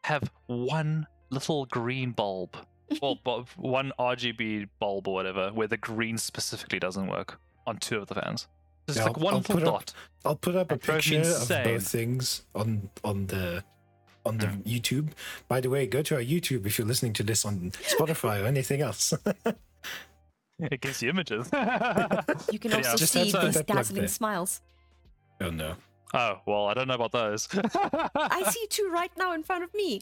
have 0.05 0.31
one 0.47 1.07
little 1.31 1.67
green 1.67 2.13
bulb, 2.13 2.57
or 3.01 3.17
bu- 3.25 3.45
one 3.57 3.93
RGB 3.99 4.69
bulb 4.79 5.09
or 5.09 5.15
whatever, 5.15 5.51
where 5.53 5.69
the 5.69 5.77
green 5.77 6.19
specifically 6.19 6.79
doesn't 6.79 7.07
work 7.07 7.41
on 7.67 7.79
two 7.79 7.99
of 7.99 8.07
the 8.09 8.15
fans. 8.15 8.47
Just 8.87 8.99
Yeah, 8.99 9.05
like 9.07 9.19
I'll- 9.19 9.25
one 9.25 9.35
I'll 9.35 9.41
little 9.41 9.55
put 9.57 9.65
up- 9.65 9.73
dot. 9.75 9.93
I'll 10.25 10.37
put 10.37 10.57
up 10.57 10.71
a 10.71 10.75
That 10.77 10.83
drove 10.83 10.97
me 11.07 11.17
picture 11.17 11.31
of 11.31 11.41
insane. 11.43 11.65
both 11.65 11.89
things 11.89 12.43
on 12.55 12.91
on 13.05 13.27
the 13.27 13.65
on 14.25 14.39
the 14.39 14.49
hmm. 14.49 14.63
YouTube. 14.63 15.11
By 15.49 15.61
the 15.61 15.71
way, 15.71 15.87
go 15.87 16.03
to 16.03 16.17
our 16.17 16.21
YouTube 16.21 16.67
if 16.67 16.79
you're 16.79 16.87
listening 16.87 17.13
to 17.15 17.23
this 17.23 17.45
on 17.45 17.71
Spotify 17.71 18.43
or 18.43 18.47
anything 18.47 18.81
else. 18.81 19.13
It 20.59 20.81
gives 20.81 21.03
you 21.03 21.11
images. 21.11 21.51
You 22.51 22.59
can 22.59 22.73
also 22.73 22.97
just 22.97 23.13
see 23.13 23.31
these 23.31 23.61
dazzling 23.63 24.09
smiles. 24.09 24.63
oh 25.41 25.51
no. 25.51 25.75
oh 26.15 26.41
well, 26.47 26.67
I 26.67 26.75
don't 26.75 26.89
know 26.89 26.95
about 26.95 27.13
those. 27.13 27.47
I 27.53 28.43
see 28.51 28.67
two 28.71 28.89
right 28.93 29.11
now 29.19 29.35
in 29.35 29.43
front 29.43 29.65
of 29.65 29.75
me. 29.75 30.01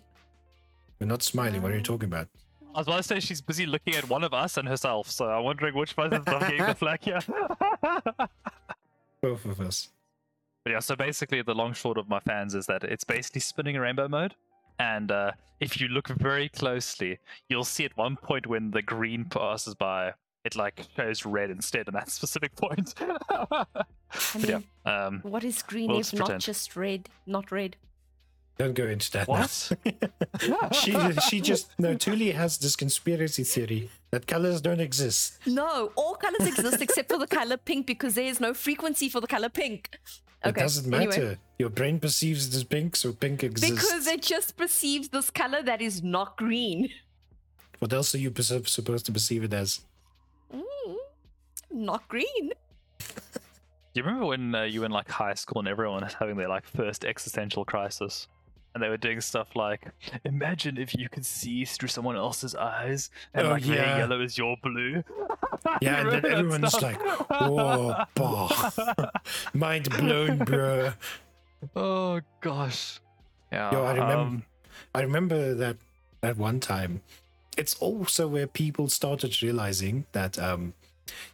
You're 1.00 1.08
not 1.08 1.22
smiling. 1.22 1.60
What 1.60 1.72
are 1.72 1.74
you 1.74 1.78
um, 1.80 1.84
talking 1.84 2.06
about? 2.08 2.28
I 2.74 2.78
was 2.78 2.88
about 2.88 2.96
to 2.96 3.02
say 3.04 3.20
she's 3.20 3.40
busy 3.40 3.66
looking 3.66 3.94
at 3.94 4.08
one 4.08 4.24
of 4.24 4.34
us 4.34 4.56
and 4.56 4.66
herself, 4.66 5.08
so 5.08 5.26
I'm 5.26 5.44
wondering 5.44 5.76
which 5.76 5.96
one 5.96 6.12
is 6.12 6.26
not 6.26 6.40
getting 6.40 6.66
the 6.66 6.74
flag 6.74 7.00
here. 7.02 7.20
Both 9.22 9.44
of 9.44 9.60
us. 9.60 9.90
yeah, 10.66 10.80
so 10.80 10.96
basically 10.96 11.40
the 11.42 11.54
long 11.54 11.72
short 11.72 11.98
of 11.98 12.08
my 12.08 12.20
fans 12.20 12.54
is 12.54 12.66
that 12.66 12.82
it's 12.84 13.04
basically 13.04 13.40
spinning 13.40 13.76
a 13.76 13.80
rainbow 13.80 14.08
mode. 14.08 14.34
And 14.80 15.12
uh, 15.12 15.32
if 15.60 15.80
you 15.80 15.86
look 15.88 16.08
very 16.08 16.48
closely, 16.48 17.18
you'll 17.48 17.64
see 17.64 17.84
at 17.84 17.96
one 17.96 18.16
point 18.16 18.46
when 18.48 18.72
the 18.72 18.82
green 18.82 19.24
passes 19.24 19.74
by, 19.76 20.12
it 20.44 20.56
like 20.56 20.84
shows 20.96 21.24
red 21.24 21.50
instead 21.50 21.86
in 21.86 21.94
that 21.94 22.10
specific 22.18 22.56
point. 22.56 22.94
I 22.98 23.64
But 24.32 24.48
yeah, 24.48 24.60
um, 24.84 25.20
what 25.22 25.44
is 25.44 25.62
green 25.62 25.90
We'll 25.90 26.00
if 26.00 26.06
just 26.06 26.14
not 26.14 26.26
pretend. 26.26 26.42
just 26.42 26.76
red? 26.76 27.08
Not 27.24 27.52
red. 27.52 27.76
Don't 28.56 28.74
go 28.74 28.86
into 28.86 29.10
that. 29.12 29.26
now. 29.28 29.34
what? 29.34 30.74
she 30.74 30.96
she 31.28 31.40
just 31.40 31.70
no. 31.78 31.94
Tuli 31.94 32.30
has 32.30 32.58
this 32.58 32.76
conspiracy 32.76 33.42
theory 33.42 33.90
that 34.10 34.28
colors 34.28 34.60
don't 34.60 34.80
exist. 34.80 35.38
No, 35.46 35.90
all 35.96 36.14
colors 36.14 36.46
exist 36.46 36.80
except 36.80 37.10
for 37.10 37.18
the 37.18 37.26
color 37.26 37.56
pink 37.56 37.86
because 37.86 38.14
there 38.14 38.26
is 38.26 38.38
no 38.40 38.54
frequency 38.54 39.08
for 39.08 39.20
the 39.20 39.26
color 39.26 39.48
pink. 39.48 39.98
Okay. 40.44 40.60
It 40.60 40.62
doesn't 40.62 40.88
matter. 40.88 41.12
anyway. 41.12 41.38
Your 41.58 41.70
brain 41.70 41.98
perceives 41.98 42.48
it 42.48 42.54
as 42.54 42.64
pink, 42.64 42.96
so 42.96 43.12
pink 43.12 43.42
exists. 43.42 43.74
Because 43.74 44.06
it 44.06 44.22
just 44.22 44.56
perceives 44.56 45.08
this 45.08 45.30
color 45.30 45.62
that 45.62 45.80
is 45.80 46.02
not 46.02 46.36
green. 46.36 46.90
What 47.78 47.92
else 47.92 48.14
are 48.14 48.18
you 48.18 48.30
perce- 48.30 48.70
supposed 48.70 49.06
to 49.06 49.12
perceive 49.12 49.42
it 49.42 49.52
as? 49.54 49.80
Mm, 50.54 50.96
not 51.70 52.06
green. 52.08 52.52
Do 53.00 54.00
you 54.00 54.02
remember 54.02 54.26
when 54.26 54.54
uh, 54.54 54.62
you 54.62 54.80
were 54.80 54.86
in 54.86 54.92
like 54.92 55.08
high 55.08 55.34
school 55.34 55.60
and 55.60 55.68
everyone 55.68 56.02
was 56.02 56.14
having 56.14 56.36
their 56.36 56.48
like 56.48 56.66
first 56.66 57.04
existential 57.04 57.64
crisis? 57.64 58.28
And 58.74 58.82
they 58.82 58.88
were 58.88 58.96
doing 58.96 59.20
stuff 59.20 59.54
like, 59.54 59.86
imagine 60.24 60.78
if 60.78 60.94
you 60.96 61.08
could 61.08 61.24
see 61.24 61.64
through 61.64 61.88
someone 61.88 62.16
else's 62.16 62.56
eyes 62.56 63.08
and 63.32 63.46
Oh, 63.46 63.50
like 63.52 63.62
their 63.62 63.76
yeah. 63.76 63.98
yellow 63.98 64.20
is 64.20 64.36
your 64.36 64.56
blue. 64.62 65.02
Yeah, 65.80 66.00
and 66.02 66.10
then 66.12 66.26
everyone's 66.26 66.68
stuff? 66.68 66.82
like, 66.82 67.00
"Whoa, 67.30 67.94
bah. 68.14 68.70
mind 69.54 69.88
blown, 69.90 70.38
bro." 70.38 70.92
oh 71.74 72.20
gosh. 72.40 73.00
Yeah. 73.50 73.72
Yo, 73.72 73.84
I 73.84 73.92
remember- 73.92 74.14
um, 74.14 74.42
I 74.94 75.00
remember 75.02 75.54
that 75.54 75.76
that 76.20 76.36
one 76.36 76.60
time. 76.60 77.00
It's 77.56 77.74
also 77.76 78.26
where 78.28 78.46
people 78.48 78.88
started 78.88 79.40
realizing 79.42 80.06
that, 80.12 80.38
um, 80.38 80.74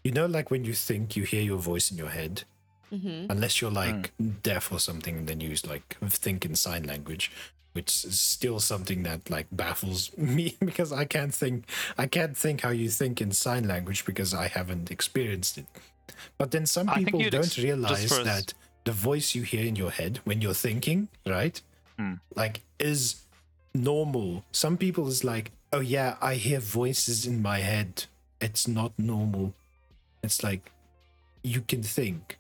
you 0.05 0.12
know, 0.12 0.26
like 0.26 0.51
when 0.51 0.64
you 0.64 0.74
think 0.74 1.16
you 1.16 1.24
hear 1.24 1.43
your 1.43 1.59
voice 1.59 1.91
in 1.91 1.97
your 1.97 2.11
head, 2.11 2.45
Mm-hmm. 2.93 3.30
unless 3.30 3.61
you're 3.61 3.70
like 3.70 4.12
deaf 4.43 4.72
or 4.72 4.80
something, 4.80 5.26
then 5.26 5.41
you 5.41 5.55
like 5.68 5.97
think 6.09 6.45
in 6.45 6.55
sign 6.57 6.82
language, 6.84 7.30
which 7.72 8.05
is 8.05 8.18
still 8.20 8.59
something 8.59 9.05
that 9.05 9.30
like 9.30 9.47
baffles 9.53 10.11
me 10.18 10.57
because 10.61 10.93
I 10.93 11.05
can't 11.05 11.32
think, 11.32 11.64
I 11.97 12.07
can't 12.07 12.36
think 12.36 12.62
how 12.62 12.70
you 12.70 12.88
think 12.91 13.20
in 13.20 13.30
sign 13.32 13.68
language 13.68 14.05
because 14.05 14.34
I 14.34 14.49
haven't 14.49 14.91
experienced 14.91 15.57
it. 15.59 15.66
But 16.36 16.51
then 16.51 16.66
some 16.66 16.88
people 16.88 17.20
don't 17.30 17.45
ex- 17.45 17.59
realize 17.59 18.09
for 18.09 18.20
us- 18.20 18.24
that 18.26 18.55
the 18.84 18.93
voice 18.93 19.34
you 19.36 19.43
hear 19.43 19.64
in 19.64 19.76
your 19.76 19.91
head 19.91 20.18
when 20.24 20.41
you're 20.41 20.55
thinking, 20.55 21.09
right? 21.26 21.61
Hmm. 21.99 22.14
Like 22.34 22.62
is 22.78 23.22
normal. 23.74 24.43
Some 24.53 24.76
people 24.76 25.07
is 25.07 25.22
like, 25.22 25.53
oh 25.72 25.80
yeah, 25.80 26.16
I 26.20 26.34
hear 26.34 26.59
voices 26.61 27.26
in 27.26 27.41
my 27.41 27.59
head. 27.61 28.07
It's 28.41 28.66
not 28.66 28.93
normal. 28.99 29.55
It's 30.24 30.43
like 30.43 30.72
you 31.45 31.61
can 31.61 31.82
think. 31.82 32.38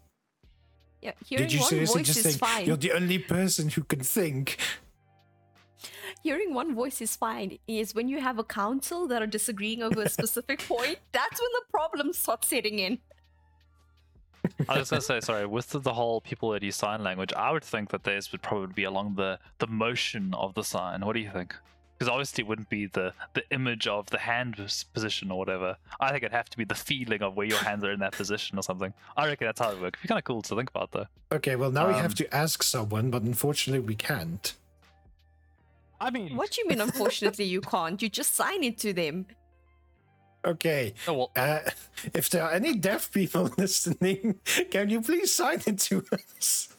Yeah, 1.02 1.12
hearing 1.24 1.44
Did 1.44 1.52
you 1.54 1.60
one 1.60 1.68
seriously 1.68 2.02
voice 2.02 2.06
just 2.06 2.18
is 2.18 2.24
think 2.36 2.38
fine. 2.38 2.66
you're 2.66 2.76
the 2.76 2.92
only 2.92 3.18
person 3.18 3.70
who 3.70 3.82
can 3.82 4.00
think? 4.00 4.58
Hearing 6.22 6.52
one 6.52 6.74
voice 6.74 7.00
is 7.00 7.16
fine. 7.16 7.58
Is 7.66 7.94
when 7.94 8.08
you 8.08 8.20
have 8.20 8.38
a 8.38 8.44
council 8.44 9.06
that 9.08 9.22
are 9.22 9.26
disagreeing 9.26 9.82
over 9.82 10.02
a 10.02 10.08
specific 10.18 10.60
point. 10.68 10.98
That's 11.12 11.40
when 11.40 11.50
the 11.54 11.62
problems 11.70 12.18
start 12.18 12.44
setting 12.44 12.78
in. 12.78 12.98
I 14.68 14.78
was 14.78 14.90
gonna 14.90 15.00
say, 15.00 15.20
sorry, 15.20 15.46
with 15.46 15.70
the, 15.70 15.78
the 15.78 15.94
whole 15.94 16.20
people 16.20 16.50
that 16.50 16.62
use 16.62 16.76
sign 16.76 17.02
language, 17.02 17.32
I 17.34 17.50
would 17.50 17.64
think 17.64 17.90
that 17.90 18.04
theirs 18.04 18.30
would 18.32 18.42
probably 18.42 18.72
be 18.74 18.84
along 18.84 19.14
the 19.14 19.38
the 19.58 19.66
motion 19.66 20.34
of 20.34 20.54
the 20.54 20.64
sign. 20.64 21.00
What 21.04 21.14
do 21.14 21.20
you 21.20 21.30
think? 21.30 21.54
Because 22.00 22.10
obviously 22.10 22.40
it 22.44 22.48
wouldn't 22.48 22.70
be 22.70 22.86
the 22.86 23.12
the 23.34 23.44
image 23.50 23.86
of 23.86 24.06
the 24.08 24.16
hand 24.18 24.56
position 24.94 25.30
or 25.30 25.38
whatever. 25.38 25.76
I 26.00 26.10
think 26.12 26.22
it'd 26.22 26.32
have 26.32 26.48
to 26.48 26.56
be 26.56 26.64
the 26.64 26.74
feeling 26.74 27.20
of 27.20 27.36
where 27.36 27.46
your 27.46 27.58
hands 27.58 27.84
are 27.84 27.92
in 27.92 28.00
that 28.00 28.12
position 28.12 28.58
or 28.58 28.62
something. 28.62 28.94
I 29.18 29.26
reckon 29.26 29.46
that's 29.48 29.60
how 29.60 29.68
it 29.72 29.80
works. 29.82 29.98
It'd 29.98 30.02
be 30.04 30.08
kind 30.08 30.18
of 30.18 30.24
cool 30.24 30.40
to 30.40 30.56
think 30.56 30.70
about 30.70 30.92
though. 30.92 31.04
Okay, 31.30 31.56
well 31.56 31.70
now 31.70 31.88
we 31.88 31.92
have 31.92 32.12
Um, 32.12 32.14
to 32.14 32.34
ask 32.34 32.62
someone, 32.62 33.10
but 33.10 33.20
unfortunately 33.20 33.86
we 33.86 33.96
can't. 33.96 34.54
I 36.00 36.08
mean, 36.08 36.34
What 36.36 36.52
do 36.52 36.62
you 36.62 36.68
mean? 36.68 36.80
Unfortunately, 36.80 37.44
you 37.44 37.60
can't. 37.60 38.00
You 38.00 38.08
just 38.08 38.34
sign 38.34 38.64
it 38.64 38.78
to 38.78 38.94
them. 38.94 39.26
Okay. 40.42 40.94
Oh, 41.06 41.12
well, 41.12 41.30
Uh, 41.36 41.58
if 42.14 42.30
there 42.30 42.44
are 42.44 42.52
any 42.52 42.76
deaf 42.78 43.12
people 43.12 43.50
listening, 43.58 44.40
can 44.70 44.88
you 44.88 45.02
please 45.02 45.34
sign 45.34 45.60
it 45.66 45.78
to 45.80 46.02
us? 46.14 46.69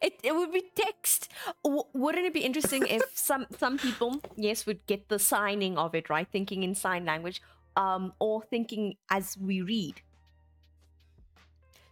It, 0.00 0.20
it 0.22 0.34
would 0.34 0.52
be 0.52 0.62
text. 0.74 1.28
W- 1.64 1.84
wouldn't 1.94 2.26
it 2.26 2.34
be 2.34 2.40
interesting 2.40 2.86
if 2.86 3.02
some 3.14 3.46
some 3.58 3.78
people, 3.78 4.20
yes, 4.36 4.66
would 4.66 4.84
get 4.86 5.08
the 5.08 5.18
signing 5.18 5.78
of 5.78 5.94
it 5.94 6.08
right, 6.10 6.28
thinking 6.30 6.62
in 6.62 6.74
sign 6.74 7.04
language, 7.04 7.42
um, 7.76 8.12
or 8.18 8.42
thinking 8.42 8.96
as 9.10 9.36
we 9.38 9.62
read. 9.62 10.00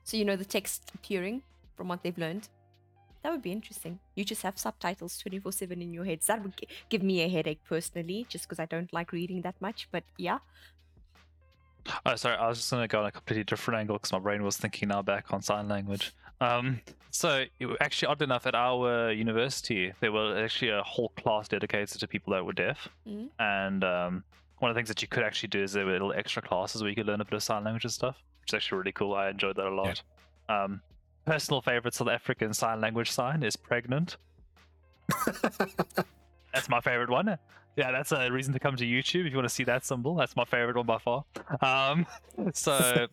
So 0.03 0.17
you 0.17 0.25
know 0.25 0.37
the 0.37 0.45
text 0.45 0.91
appearing 0.95 1.43
from 1.77 1.89
what 1.89 2.03
they've 2.03 2.19
learned. 2.19 2.49
That 3.23 3.33
would 3.33 3.43
be 3.43 3.53
interesting. 3.53 4.01
You 4.15 4.25
just 4.25 4.43
have 4.43 4.59
subtitles 4.59 5.19
twenty 5.19 5.39
four 5.39 5.53
seven 5.53 5.81
in 5.81 5.95
your 5.95 6.05
heads. 6.05 6.27
That 6.27 6.43
would 6.43 6.57
gi- 6.57 6.69
give 6.91 7.03
me 7.03 7.23
a 7.23 7.29
headache 7.29 7.61
personally, 7.69 8.27
just 8.29 8.45
because 8.45 8.59
I 8.59 8.67
don't 8.67 8.93
like 8.93 9.13
reading 9.13 9.43
that 9.43 9.61
much. 9.61 9.89
But 9.91 10.05
yeah, 10.19 10.39
Oh, 12.07 12.17
sorry. 12.17 12.37
I 12.37 12.49
was 12.49 12.59
just 12.59 12.71
gonna 12.71 12.89
go 12.89 13.01
on 13.01 13.07
a 13.07 13.13
completely 13.13 13.45
different 13.45 13.81
angle 13.81 13.97
because 13.97 14.13
my 14.13 14.19
brain 14.19 14.43
was 14.43 14.57
thinking 14.57 14.89
now 14.89 15.03
back 15.03 15.33
on 15.33 15.43
sign 15.43 15.69
language. 15.69 16.13
Um, 16.45 16.81
so 17.11 17.45
it, 17.61 17.69
actually, 17.81 18.09
oddly 18.09 18.25
enough, 18.25 18.47
at 18.47 18.55
our 18.55 19.13
university, 19.13 19.93
there 20.01 20.13
was 20.13 20.37
actually 20.37 20.71
a 20.71 20.83
whole 20.83 21.11
class 21.11 21.49
dedicated 21.49 22.01
to 22.01 22.09
people 22.09 22.33
that 22.33 22.45
were 22.45 22.53
deaf. 22.53 22.89
Mhm. 23.07 23.29
And 23.39 23.85
um, 23.85 24.25
one 24.59 24.71
of 24.71 24.75
the 24.75 24.79
things 24.79 24.89
that 24.89 25.03
you 25.03 25.09
could 25.09 25.23
actually 25.23 25.49
do 25.51 25.63
is 25.63 25.73
there 25.73 25.87
were 25.87 25.93
little 25.93 26.13
extra 26.13 26.43
classes 26.43 26.83
where 26.83 26.91
you 26.91 26.97
could 26.97 27.07
learn 27.07 27.21
a 27.21 27.25
bit 27.25 27.35
of 27.35 27.43
sign 27.43 27.65
language 27.65 27.85
and 27.85 27.93
stuff, 27.93 28.17
which 28.41 28.51
is 28.51 28.55
actually 28.55 28.79
really 28.79 28.93
cool. 28.93 29.15
I 29.15 29.31
enjoyed 29.31 29.57
that 29.57 29.67
a 29.67 29.75
lot. 29.75 30.03
Um, 30.49 30.81
personal 31.25 31.63
favorite 31.63 31.95
South 31.95 32.09
African 32.09 32.53
sign 32.53 32.81
language 32.81 33.11
sign 33.11 33.43
is 33.43 33.57
pregnant. 33.57 34.17
That's 36.55 36.69
my 36.69 36.81
favorite 36.81 37.11
one. 37.11 37.39
Yeah, 37.77 37.91
that's 37.91 38.13
a 38.13 38.31
reason 38.31 38.53
to 38.53 38.61
come 38.61 38.77
to 38.77 38.85
YouTube 38.85 39.27
if 39.27 39.33
you 39.33 39.37
want 39.37 39.49
to 39.49 39.55
see 39.55 39.65
that 39.65 39.85
symbol. 39.85 40.15
That's 40.15 40.37
my 40.37 40.45
favorite 40.45 40.77
one 40.77 40.87
by 40.87 40.99
far. 40.99 41.25
Um, 41.61 42.07
so, 42.55 43.09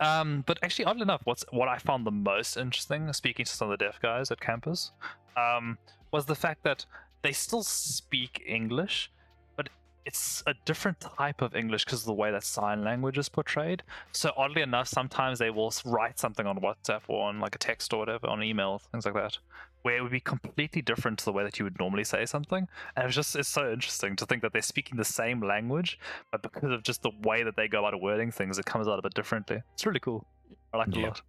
um, 0.00 0.44
but 0.46 0.58
actually, 0.62 0.84
oddly 0.86 1.02
enough, 1.02 1.22
what's 1.24 1.44
what 1.50 1.68
I 1.68 1.78
found 1.78 2.06
the 2.06 2.10
most 2.10 2.56
interesting, 2.56 3.12
speaking 3.12 3.44
to 3.44 3.52
some 3.52 3.70
of 3.70 3.78
the 3.78 3.84
deaf 3.84 4.00
guys 4.00 4.30
at 4.30 4.40
campus, 4.40 4.92
um, 5.36 5.78
was 6.12 6.26
the 6.26 6.34
fact 6.34 6.64
that 6.64 6.84
they 7.22 7.32
still 7.32 7.62
speak 7.62 8.42
English, 8.46 9.10
but 9.56 9.68
it's 10.04 10.42
a 10.46 10.54
different 10.64 11.00
type 11.00 11.40
of 11.40 11.54
English 11.54 11.84
because 11.84 12.00
of 12.00 12.06
the 12.06 12.12
way 12.12 12.30
that 12.32 12.42
sign 12.42 12.82
language 12.82 13.16
is 13.16 13.28
portrayed. 13.28 13.82
So 14.12 14.32
oddly 14.36 14.62
enough, 14.62 14.88
sometimes 14.88 15.38
they 15.38 15.50
will 15.50 15.72
write 15.84 16.18
something 16.18 16.46
on 16.46 16.58
WhatsApp 16.58 17.02
or 17.08 17.28
on 17.28 17.38
like 17.38 17.54
a 17.54 17.58
text 17.58 17.92
or 17.92 18.00
whatever, 18.00 18.26
on 18.26 18.42
email, 18.42 18.80
things 18.90 19.06
like 19.06 19.14
that, 19.14 19.38
where 19.82 19.96
it 19.96 20.02
would 20.02 20.12
be 20.12 20.20
completely 20.20 20.80
different 20.82 21.18
to 21.18 21.24
the 21.24 21.32
way 21.32 21.42
that 21.44 21.58
you 21.58 21.64
would 21.64 21.78
normally 21.78 22.04
say 22.04 22.24
something. 22.24 22.68
And 22.96 23.06
it's 23.06 23.14
just 23.14 23.34
it's 23.36 23.48
so 23.48 23.72
interesting 23.72 24.16
to 24.16 24.26
think 24.26 24.42
that 24.42 24.52
they're 24.52 24.62
speaking 24.62 24.96
the 24.96 25.04
same 25.04 25.40
language, 25.40 25.98
but 26.30 26.42
because 26.42 26.70
of 26.70 26.82
just 26.82 27.02
the 27.02 27.10
way 27.22 27.42
that 27.42 27.56
they 27.56 27.68
go 27.68 27.84
about 27.84 28.00
wording 28.00 28.30
things, 28.30 28.58
it 28.58 28.64
comes 28.64 28.86
out 28.88 28.98
a 28.98 29.02
bit 29.02 29.14
differently. 29.14 29.62
It's 29.74 29.84
really 29.84 30.00
cool. 30.00 30.26
I 30.72 30.78
like 30.78 30.88
it 30.88 30.96
Yeah. 30.96 31.06
a 31.06 31.08
lot. 31.08 31.22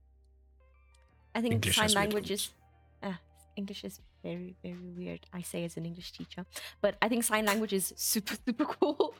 I 1.35 1.41
think 1.41 1.53
English 1.55 1.75
sign 1.75 1.91
language 1.93 2.29
is 2.31 2.49
uh, 3.01 3.13
English 3.55 3.83
is 3.83 3.99
very 4.23 4.55
very 4.63 4.77
weird. 4.95 5.21
I 5.33 5.41
say 5.41 5.63
as 5.65 5.77
an 5.77 5.85
English 5.85 6.11
teacher, 6.11 6.45
but 6.81 6.95
I 7.01 7.09
think 7.09 7.23
sign 7.23 7.45
language 7.45 7.73
is 7.73 7.93
super 7.97 8.35
super 8.45 8.65
cool. 8.65 9.15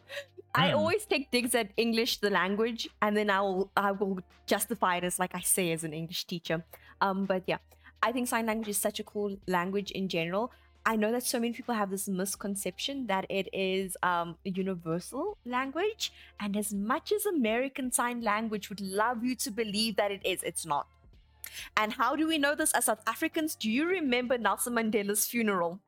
I 0.56 0.70
Hmm. 0.70 0.76
always 0.78 1.06
take 1.08 1.32
digs 1.32 1.56
at 1.56 1.72
English 1.78 2.18
the 2.20 2.30
language, 2.30 2.88
and 3.02 3.18
then 3.18 3.32
I 3.32 3.42
will 3.42 3.72
I 3.76 3.92
will 3.92 4.20
justify 4.46 4.98
it 4.98 5.04
as 5.04 5.18
like 5.18 5.34
I 5.34 5.42
say 5.42 5.72
as 5.72 5.84
an 5.84 5.94
English 5.94 6.26
teacher. 6.26 6.64
Um, 7.02 7.26
but 7.26 7.44
yeah, 7.48 7.58
I 8.04 8.12
think 8.12 8.28
sign 8.28 8.46
language 8.46 8.68
is 8.68 8.78
such 8.78 9.00
a 9.00 9.04
cool 9.04 9.38
language 9.48 9.90
in 9.92 10.10
general. 10.10 10.52
I 10.86 10.98
know 10.98 11.14
that 11.14 11.24
so 11.24 11.40
many 11.40 11.54
people 11.54 11.74
have 11.74 11.90
this 11.90 12.10
misconception 12.10 13.08
that 13.08 13.26
it 13.30 13.48
is 13.54 13.96
um, 14.04 14.36
a 14.46 14.50
universal 14.50 15.38
language, 15.46 16.12
and 16.42 16.58
as 16.58 16.74
much 16.74 17.14
as 17.14 17.26
American 17.26 17.90
Sign 17.94 18.22
Language 18.22 18.70
would 18.70 18.82
love 18.82 19.24
you 19.24 19.36
to 19.36 19.52
believe 19.52 19.96
that 19.96 20.12
it 20.12 20.20
is, 20.26 20.44
it's 20.44 20.66
not. 20.66 20.88
And 21.78 21.94
how 21.94 22.18
do 22.18 22.28
we 22.28 22.38
know 22.38 22.54
this 22.54 22.74
as 22.74 22.86
South 22.86 23.02
Africans? 23.08 23.56
Do 23.56 23.72
you 23.72 23.86
remember 23.88 24.38
Nelson 24.38 24.74
Mandela's 24.74 25.26
funeral? 25.26 25.80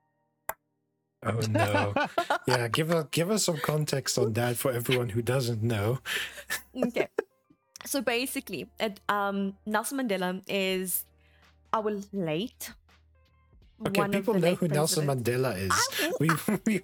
Oh 1.25 1.41
no. 1.49 1.93
yeah, 2.47 2.69
give 2.69 2.91
us 2.91 3.07
give 3.11 3.31
us 3.31 3.43
some 3.43 3.57
context 3.57 4.17
on 4.17 4.31
that 4.33 4.55
for 4.55 4.71
everyone 4.71 5.09
who 5.09 5.21
doesn't 5.21 5.61
know. 5.61 5.99
Okay. 6.75 7.07
so 7.83 7.99
basically, 8.01 8.69
it, 8.79 9.01
um, 9.09 9.57
Nelson 9.65 9.97
Mandela 9.97 10.41
is 10.47 11.03
our 11.75 12.01
late. 12.13 12.71
Okay, 13.85 13.99
one 13.99 14.11
people 14.11 14.33
know 14.35 14.55
who 14.55 14.67
Nelson. 14.69 15.05
Mandela 15.05 15.57
is. 15.57 15.71
I 15.73 16.11
We, 16.19 16.29
we 16.65 16.81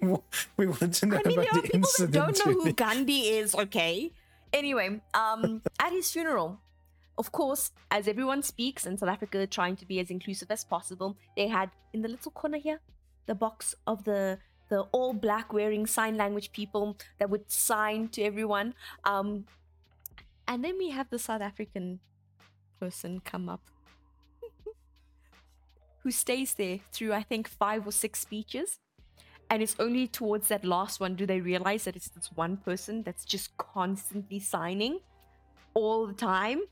we 0.58 0.66
want 0.66 0.92
to 0.94 1.06
know 1.06 1.20
I 1.24 1.28
mean, 1.28 1.38
about 1.40 1.62
the 1.62 1.70
incident. 1.74 2.12
don't 2.12 2.46
know 2.46 2.52
who 2.52 2.72
Gandhi 2.84 3.20
is, 3.40 3.54
okay? 3.54 4.12
Anyway, 4.52 5.00
um, 5.14 5.62
at 5.80 5.92
his 5.92 6.10
funeral, 6.10 6.60
of 7.16 7.32
course, 7.32 7.70
as 7.90 8.06
everyone 8.06 8.42
speaks 8.42 8.84
in 8.84 8.98
South 8.98 9.08
Africa, 9.08 9.46
trying 9.46 9.76
to 9.76 9.86
be 9.86 9.98
as 10.00 10.10
inclusive 10.10 10.50
as 10.50 10.64
possible, 10.64 11.16
they 11.34 11.48
had 11.48 11.70
in 11.94 12.02
the 12.02 12.08
little 12.08 12.30
corner 12.30 12.58
here 12.58 12.80
the 13.24 13.34
box 13.34 13.74
of 13.86 14.04
the 14.04 14.38
the 14.68 14.80
all 14.92 15.12
black 15.14 15.52
wearing 15.52 15.86
sign 15.86 16.16
language 16.16 16.52
people 16.52 16.96
that 17.18 17.30
would 17.30 17.50
sign 17.50 18.08
to 18.08 18.22
everyone. 18.22 18.74
Um, 19.04 19.46
and 20.46 20.62
then 20.64 20.76
we 20.76 20.90
have 20.90 21.08
the 21.08 21.18
South 21.18 21.40
African 21.40 22.00
person 22.80 23.20
come 23.24 23.48
up 23.48 23.62
who 26.02 26.10
stays 26.10 26.54
there 26.54 26.78
through 26.92 27.12
I 27.12 27.22
think 27.22 27.48
five 27.48 27.86
or 27.86 27.92
six 27.92 28.20
speeches. 28.20 28.78
And 29.50 29.62
it's 29.62 29.76
only 29.78 30.06
towards 30.06 30.48
that 30.48 30.64
last 30.64 30.98
one 30.98 31.14
do 31.14 31.26
they 31.26 31.40
realize 31.40 31.84
that 31.84 31.94
it's 31.94 32.08
this 32.08 32.30
one 32.34 32.56
person 32.56 33.02
that's 33.02 33.24
just 33.24 33.56
constantly 33.58 34.38
signing 34.38 35.00
all 35.74 36.06
the 36.06 36.14
time. 36.14 36.62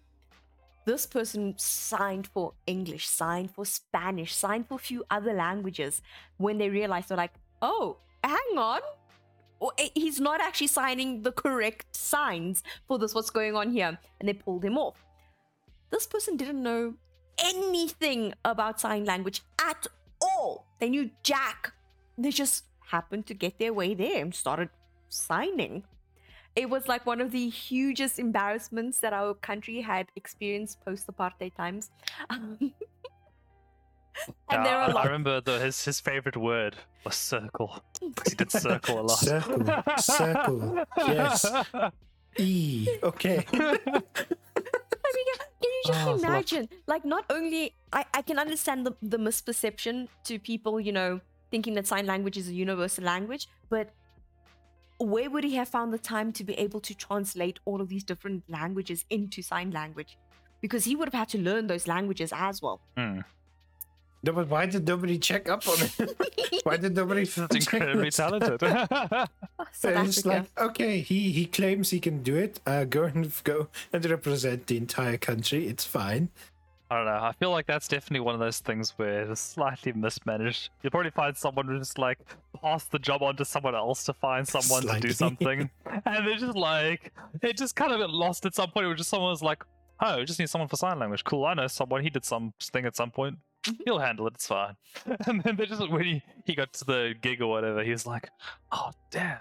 This 0.86 1.06
person 1.06 1.54
signed 1.58 2.26
for 2.26 2.54
English, 2.66 3.06
signed 3.06 3.50
for 3.50 3.66
Spanish, 3.66 4.34
signed 4.34 4.66
for 4.66 4.76
a 4.76 4.78
few 4.78 5.04
other 5.10 5.34
languages. 5.34 6.00
When 6.38 6.56
they 6.56 6.70
realized, 6.70 7.10
they're 7.10 7.18
like, 7.18 7.34
oh, 7.60 7.98
hang 8.24 8.56
on. 8.56 8.80
Or, 9.60 9.72
eh, 9.76 9.90
He's 9.94 10.18
not 10.18 10.40
actually 10.40 10.68
signing 10.68 11.22
the 11.22 11.32
correct 11.32 11.94
signs 11.94 12.62
for 12.88 12.98
this, 12.98 13.14
what's 13.14 13.30
going 13.30 13.54
on 13.54 13.70
here. 13.70 13.98
And 14.18 14.28
they 14.28 14.32
pulled 14.32 14.64
him 14.64 14.78
off. 14.78 14.96
This 15.90 16.06
person 16.06 16.36
didn't 16.36 16.62
know 16.62 16.94
anything 17.44 18.34
about 18.44 18.80
sign 18.80 19.04
language 19.04 19.42
at 19.60 19.86
all. 20.20 20.66
They 20.78 20.88
knew 20.88 21.10
Jack. 21.22 21.72
They 22.18 22.30
just 22.30 22.64
happened 22.86 23.26
to 23.26 23.34
get 23.34 23.58
their 23.58 23.72
way 23.72 23.94
there 23.94 24.20
and 24.20 24.34
started 24.34 24.68
signing. 25.08 25.84
It 26.56 26.68
was 26.68 26.88
like 26.88 27.06
one 27.06 27.20
of 27.20 27.30
the 27.30 27.48
hugest 27.48 28.18
embarrassments 28.18 28.98
that 29.00 29.12
our 29.12 29.34
country 29.34 29.80
had 29.80 30.08
experienced 30.16 30.84
post 30.84 31.06
apartheid 31.06 31.54
times. 31.54 31.90
and 32.30 32.72
Yeah, 34.50 34.64
there 34.64 34.76
are 34.76 34.82
I, 34.82 34.86
a 34.86 34.90
I 34.90 34.92
lot. 34.92 35.04
remember 35.06 35.40
the, 35.40 35.58
his 35.60 35.82
his 35.84 36.00
favorite 36.00 36.36
word 36.36 36.76
was 37.04 37.14
circle. 37.16 37.82
he 38.00 38.34
did 38.34 38.50
circle 38.50 39.00
a 39.00 39.02
lot. 39.02 39.18
Circle, 39.18 39.64
circle, 39.98 40.84
yes. 40.98 41.46
E. 42.38 42.88
Okay. 43.02 43.44
I 43.52 43.78
mean, 45.14 45.26
can 45.62 45.70
you 45.70 45.82
just 45.86 46.06
Oh, 46.06 46.16
fuck. 46.16 46.28
imagine? 46.28 46.68
Like, 46.86 47.04
not 47.04 47.24
only 47.30 47.74
I, 47.92 48.04
I 48.14 48.22
can 48.22 48.38
understand 48.38 48.86
the, 48.86 48.92
the 49.02 49.18
misperception 49.18 50.08
to 50.24 50.38
people, 50.38 50.80
you 50.80 50.92
know, 50.92 51.20
thinking 51.50 51.74
that 51.74 51.86
sign 51.86 52.06
language 52.06 52.36
is 52.36 52.48
a 52.48 52.54
universal 52.54 53.04
language, 53.04 53.48
but 53.68 53.90
where 54.98 55.30
would 55.30 55.44
he 55.44 55.54
have 55.56 55.68
found 55.68 55.92
the 55.92 55.98
time 55.98 56.32
to 56.32 56.44
be 56.44 56.54
able 56.54 56.80
to 56.80 56.94
translate 56.94 57.58
all 57.64 57.80
of 57.80 57.88
these 57.88 58.04
different 58.04 58.44
languages 58.48 59.04
into 59.10 59.42
sign 59.42 59.70
language? 59.70 60.18
Because 60.60 60.84
he 60.84 60.94
would 60.94 61.08
have 61.08 61.14
had 61.14 61.28
to 61.30 61.38
learn 61.38 61.66
those 61.66 61.86
languages 61.88 62.32
as 62.34 62.60
well. 62.60 62.80
Hmm. 62.96 63.20
No, 64.22 64.32
but 64.32 64.48
why 64.48 64.66
did 64.66 64.86
nobody 64.86 65.18
check 65.18 65.48
up 65.48 65.66
on 65.66 65.76
it? 65.80 66.60
why 66.64 66.76
did 66.76 66.94
nobody 66.94 67.24
That's 67.24 67.64
check 67.64 67.74
incredibly 67.74 68.10
talented. 68.10 68.62
Oh, 68.62 68.86
South 69.72 70.06
It's 70.06 70.26
like 70.26 70.46
okay, 70.58 71.00
he 71.00 71.32
he 71.32 71.46
claims 71.46 71.90
he 71.90 72.00
can 72.00 72.22
do 72.22 72.36
it. 72.36 72.60
Uh, 72.66 72.84
go 72.84 73.04
and 73.04 73.32
go 73.44 73.68
and 73.92 74.04
represent 74.04 74.66
the 74.66 74.76
entire 74.76 75.16
country. 75.16 75.66
It's 75.68 75.84
fine. 75.84 76.28
I 76.90 76.96
don't 76.96 77.06
know. 77.06 77.22
I 77.22 77.32
feel 77.38 77.50
like 77.50 77.66
that's 77.66 77.86
definitely 77.86 78.20
one 78.20 78.34
of 78.34 78.40
those 78.40 78.58
things 78.58 78.90
where 78.96 79.30
it's 79.30 79.40
slightly 79.40 79.92
mismanaged. 79.92 80.70
You'll 80.82 80.90
probably 80.90 81.12
find 81.12 81.36
someone 81.36 81.68
who 81.68 81.78
just 81.78 81.98
like 81.98 82.18
pass 82.60 82.84
the 82.86 82.98
job 82.98 83.22
on 83.22 83.36
to 83.36 83.44
someone 83.44 83.76
else 83.76 84.04
to 84.04 84.12
find 84.12 84.46
someone 84.46 84.82
to 84.82 85.00
do 85.00 85.12
something, 85.12 85.70
and 85.86 86.26
they're 86.26 86.36
just 86.36 86.56
like 86.56 87.12
it 87.40 87.56
just 87.56 87.74
kind 87.74 87.92
of 87.92 88.00
got 88.00 88.10
lost 88.10 88.44
at 88.44 88.54
some 88.54 88.70
point. 88.70 88.84
It 88.84 88.88
was 88.88 88.98
just 88.98 89.10
someone 89.10 89.30
was 89.30 89.42
like, 89.42 89.64
"Oh, 90.00 90.18
we 90.18 90.24
just 90.26 90.38
need 90.38 90.50
someone 90.50 90.68
for 90.68 90.76
sign 90.76 90.98
language." 90.98 91.24
Cool, 91.24 91.46
I 91.46 91.54
know 91.54 91.68
someone. 91.68 92.02
He 92.02 92.10
did 92.10 92.26
some 92.26 92.52
thing 92.60 92.84
at 92.84 92.96
some 92.96 93.10
point. 93.10 93.38
He'll 93.84 93.98
handle 93.98 94.26
it. 94.26 94.34
It's 94.34 94.46
fine. 94.46 94.76
And 95.26 95.42
then 95.42 95.56
they 95.56 95.66
just 95.66 95.88
when 95.90 96.04
he 96.04 96.22
he 96.44 96.54
got 96.54 96.72
to 96.74 96.84
the 96.84 97.14
gig 97.20 97.42
or 97.42 97.48
whatever, 97.48 97.82
he 97.82 97.90
was 97.90 98.06
like, 98.06 98.30
"Oh 98.72 98.90
damn." 99.10 99.38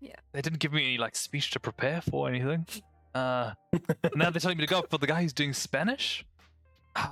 Yeah. 0.00 0.16
They 0.32 0.42
didn't 0.42 0.58
give 0.58 0.72
me 0.72 0.84
any 0.84 0.98
like 0.98 1.14
speech 1.14 1.50
to 1.52 1.60
prepare 1.60 2.00
for 2.00 2.26
or 2.26 2.30
anything. 2.30 2.66
Uh, 3.14 3.52
now 4.14 4.30
they're 4.30 4.40
telling 4.40 4.58
me 4.58 4.66
to 4.66 4.70
go 4.70 4.82
for 4.90 4.98
the 4.98 5.06
guy 5.06 5.22
who's 5.22 5.32
doing 5.32 5.52
Spanish. 5.52 6.24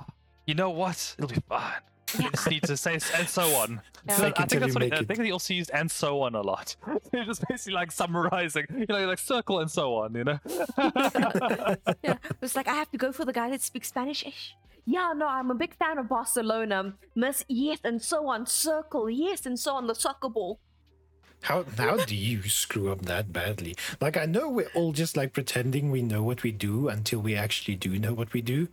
You 0.47 0.55
know 0.55 0.71
what? 0.71 1.15
It'll 1.19 1.29
be 1.29 1.39
fine. 1.47 1.81
You 2.17 2.29
just 2.31 2.49
need 2.49 2.63
to 2.63 2.75
say 2.75 2.93
and 2.93 3.29
so 3.29 3.43
on. 3.61 3.79
Yeah. 4.07 4.15
So 4.15 4.23
Fake 4.23 4.33
I 4.37 4.45
think 4.45 4.61
that's 4.61 4.73
what 4.73 4.83
he, 4.83 4.89
make 4.89 4.99
I 4.99 5.03
think 5.03 5.21
he 5.21 5.31
also 5.31 5.53
used 5.53 5.69
and 5.71 5.89
so 5.89 6.23
on 6.23 6.35
a 6.35 6.41
lot. 6.41 6.75
You're 7.13 7.25
just 7.25 7.47
basically 7.47 7.73
like 7.73 7.91
summarizing, 7.91 8.65
you 8.75 8.87
know, 8.89 9.07
like 9.07 9.19
circle 9.19 9.59
and 9.59 9.69
so 9.69 9.95
on, 9.95 10.15
you 10.15 10.23
know. 10.23 10.39
yeah, 10.77 11.75
it 12.03 12.41
was 12.41 12.55
like 12.55 12.67
I 12.67 12.73
have 12.73 12.89
to 12.91 12.97
go 12.97 13.11
for 13.11 13.23
the 13.23 13.31
guy 13.31 13.49
that 13.51 13.61
speaks 13.61 13.89
Spanish. 13.89 14.25
Ish. 14.25 14.55
Yeah, 14.85 15.13
no, 15.15 15.27
I'm 15.27 15.51
a 15.51 15.55
big 15.55 15.75
fan 15.75 15.97
of 15.97 16.09
Barcelona. 16.09 16.93
Miss 17.15 17.45
yes, 17.47 17.79
and 17.83 18.01
so 18.01 18.27
on. 18.27 18.45
Circle 18.45 19.09
yes, 19.09 19.45
and 19.45 19.59
so 19.59 19.75
on. 19.75 19.87
The 19.87 19.95
soccer 19.95 20.29
ball. 20.29 20.59
How 21.43 21.65
how 21.77 21.97
do 22.05 22.15
you 22.15 22.43
screw 22.43 22.91
up 22.91 23.03
that 23.03 23.33
badly? 23.33 23.75
Like 23.99 24.15
I 24.15 24.25
know 24.25 24.47
we're 24.49 24.69
all 24.75 24.91
just 24.91 25.17
like 25.17 25.33
pretending 25.33 25.89
we 25.89 26.01
know 26.03 26.21
what 26.21 26.43
we 26.43 26.51
do 26.51 26.87
until 26.87 27.19
we 27.19 27.35
actually 27.35 27.75
do 27.75 27.97
know 27.97 28.13
what 28.13 28.31
we 28.33 28.41
do. 28.41 28.67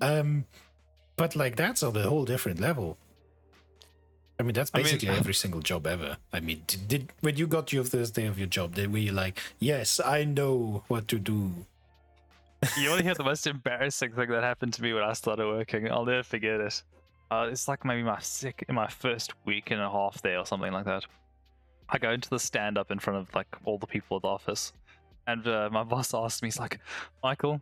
Um 0.00 0.46
but 1.16 1.36
like 1.36 1.56
that's 1.56 1.82
on 1.82 1.94
a 1.96 2.02
whole 2.08 2.24
different 2.24 2.58
level. 2.58 2.96
I 4.38 4.44
mean 4.44 4.54
that's 4.54 4.70
I 4.72 4.78
mean- 4.78 4.84
basically 4.84 5.08
every 5.10 5.34
single 5.34 5.60
job 5.60 5.86
ever. 5.86 6.16
I 6.32 6.40
mean 6.40 6.62
did, 6.66 6.88
did 6.88 7.12
when 7.20 7.36
you 7.36 7.46
got 7.46 7.70
your 7.70 7.84
first 7.84 8.14
day 8.14 8.24
of 8.24 8.38
your 8.38 8.48
job, 8.48 8.76
did 8.76 8.90
were 8.90 8.98
you 8.98 9.12
like, 9.12 9.38
yes, 9.58 10.00
I 10.00 10.24
know 10.24 10.84
what 10.88 11.06
to 11.08 11.18
do? 11.18 11.66
You 12.76 12.88
want 12.88 12.98
to 12.98 13.04
hear 13.04 13.14
the 13.14 13.24
most 13.24 13.46
embarrassing 13.46 14.12
thing 14.12 14.28
that 14.30 14.42
happened 14.42 14.74
to 14.74 14.82
me 14.82 14.92
when 14.92 15.02
I 15.02 15.12
started 15.14 15.46
working? 15.46 15.90
I'll 15.90 16.04
never 16.04 16.22
forget 16.22 16.60
it. 16.60 16.82
Uh, 17.30 17.48
it's 17.50 17.68
like 17.68 17.84
maybe 17.84 18.02
my 18.02 18.18
sick 18.20 18.64
in 18.68 18.74
my 18.74 18.88
first 18.88 19.32
week 19.44 19.70
and 19.70 19.80
a 19.80 19.88
half 19.90 20.20
there 20.22 20.38
or 20.38 20.46
something 20.46 20.72
like 20.72 20.84
that. 20.84 21.04
I 21.88 21.98
go 21.98 22.10
into 22.10 22.28
the 22.28 22.38
stand 22.38 22.76
up 22.76 22.90
in 22.90 22.98
front 22.98 23.20
of 23.20 23.34
like 23.34 23.48
all 23.64 23.78
the 23.78 23.86
people 23.86 24.16
at 24.16 24.22
the 24.22 24.28
office, 24.28 24.72
and 25.26 25.46
uh, 25.46 25.68
my 25.72 25.84
boss 25.84 26.12
asked 26.14 26.42
me, 26.42 26.48
he's 26.48 26.58
like, 26.58 26.80
Michael, 27.22 27.60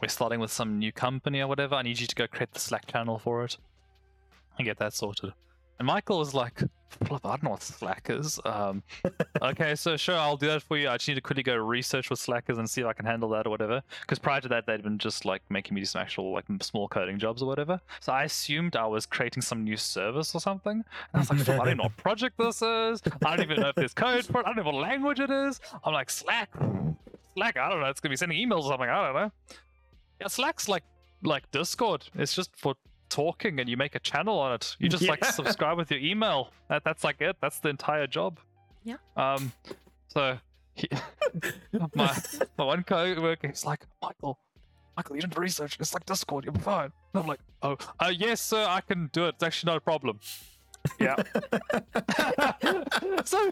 we're 0.00 0.08
starting 0.08 0.40
with 0.40 0.52
some 0.52 0.78
new 0.78 0.92
company 0.92 1.40
or 1.40 1.46
whatever. 1.46 1.74
I 1.74 1.82
need 1.82 2.00
you 2.00 2.06
to 2.06 2.14
go 2.14 2.26
create 2.26 2.52
the 2.52 2.60
Slack 2.60 2.86
channel 2.86 3.18
for 3.18 3.44
it 3.44 3.56
and 4.58 4.64
get 4.64 4.78
that 4.78 4.94
sorted. 4.94 5.32
And 5.78 5.86
Michael 5.86 6.18
was 6.18 6.34
like, 6.34 6.62
Flip, 7.06 7.24
I 7.24 7.30
don't 7.30 7.42
know 7.44 7.50
what 7.50 7.62
Slack 7.62 8.08
is. 8.10 8.38
Um, 8.44 8.82
okay, 9.42 9.74
so 9.74 9.96
sure, 9.96 10.16
I'll 10.16 10.36
do 10.36 10.46
that 10.48 10.62
for 10.62 10.76
you. 10.76 10.88
I 10.88 10.96
just 10.96 11.08
need 11.08 11.14
to 11.14 11.20
quickly 11.20 11.42
go 11.42 11.56
research 11.56 12.10
with 12.10 12.18
Slackers 12.18 12.58
and 12.58 12.68
see 12.68 12.80
if 12.80 12.86
I 12.86 12.92
can 12.92 13.06
handle 13.06 13.28
that 13.30 13.46
or 13.46 13.50
whatever. 13.50 13.82
Because 14.02 14.18
prior 14.18 14.40
to 14.40 14.48
that, 14.48 14.66
they'd 14.66 14.82
been 14.82 14.98
just 14.98 15.24
like 15.24 15.42
making 15.50 15.74
me 15.74 15.80
do 15.80 15.84
some 15.86 16.00
actual 16.00 16.32
like 16.32 16.44
small 16.60 16.88
coding 16.88 17.18
jobs 17.18 17.42
or 17.42 17.46
whatever. 17.46 17.80
So 18.00 18.12
I 18.12 18.24
assumed 18.24 18.76
I 18.76 18.86
was 18.86 19.06
creating 19.06 19.42
some 19.42 19.64
new 19.64 19.76
service 19.76 20.34
or 20.34 20.40
something. 20.40 20.72
And 20.72 20.84
I 21.14 21.18
was 21.18 21.30
like, 21.30 21.40
"Flip, 21.40 21.60
I 21.60 21.64
don't 21.64 21.76
know 21.78 21.84
what 21.84 21.96
project 21.96 22.38
this 22.38 22.62
is. 22.62 23.02
I 23.24 23.36
don't 23.36 23.50
even 23.50 23.60
know 23.60 23.68
if 23.68 23.74
there's 23.74 23.94
code 23.94 24.24
for 24.24 24.40
it. 24.40 24.46
I 24.46 24.54
don't 24.54 24.64
know 24.64 24.70
what 24.70 24.82
language 24.82 25.20
it 25.20 25.30
is. 25.30 25.60
I'm 25.84 25.92
like, 25.92 26.10
Slack, 26.10 26.50
Slack. 27.34 27.56
I 27.56 27.68
don't 27.68 27.80
know. 27.80 27.86
It's 27.86 28.00
gonna 28.00 28.12
be 28.12 28.16
sending 28.16 28.38
emails 28.38 28.64
or 28.64 28.70
something. 28.70 28.88
I 28.88 29.04
don't 29.06 29.14
know. 29.14 29.32
Yeah, 30.20 30.28
Slack's 30.28 30.68
like 30.68 30.84
like 31.22 31.50
Discord. 31.50 32.08
It's 32.14 32.34
just 32.34 32.50
for 32.56 32.74
talking 33.12 33.60
and 33.60 33.68
you 33.68 33.76
make 33.76 33.94
a 33.94 34.00
channel 34.00 34.38
on 34.38 34.52
it. 34.54 34.76
You 34.78 34.88
just 34.88 35.06
like 35.06 35.24
subscribe 35.40 35.76
with 35.76 35.90
your 35.90 36.00
email. 36.00 36.50
That 36.68 36.82
that's 36.84 37.04
like 37.04 37.20
it. 37.20 37.36
That's 37.40 37.58
the 37.60 37.68
entire 37.68 38.06
job. 38.06 38.40
Yeah. 38.84 38.96
Um 39.16 39.52
so 40.08 40.38
he, 40.74 40.88
my 41.94 42.16
my 42.58 42.64
one 42.64 42.82
coworker 42.82 43.50
is 43.50 43.64
like, 43.64 43.86
Michael, 44.00 44.38
Michael, 44.96 45.16
you 45.16 45.22
didn't 45.22 45.38
research. 45.38 45.76
It's 45.80 45.94
like 45.94 46.06
Discord. 46.06 46.44
You'll 46.44 46.54
be 46.54 46.60
fine. 46.60 46.92
And 47.14 47.22
I'm 47.22 47.26
like, 47.26 47.40
oh, 47.62 47.76
uh, 48.00 48.12
yes, 48.14 48.40
sir. 48.40 48.64
I 48.68 48.80
can 48.80 49.08
do 49.12 49.26
it. 49.26 49.34
It's 49.36 49.42
actually 49.42 49.70
not 49.70 49.78
a 49.78 49.80
problem. 49.80 50.20
Yeah. 50.98 51.16
so 53.24 53.50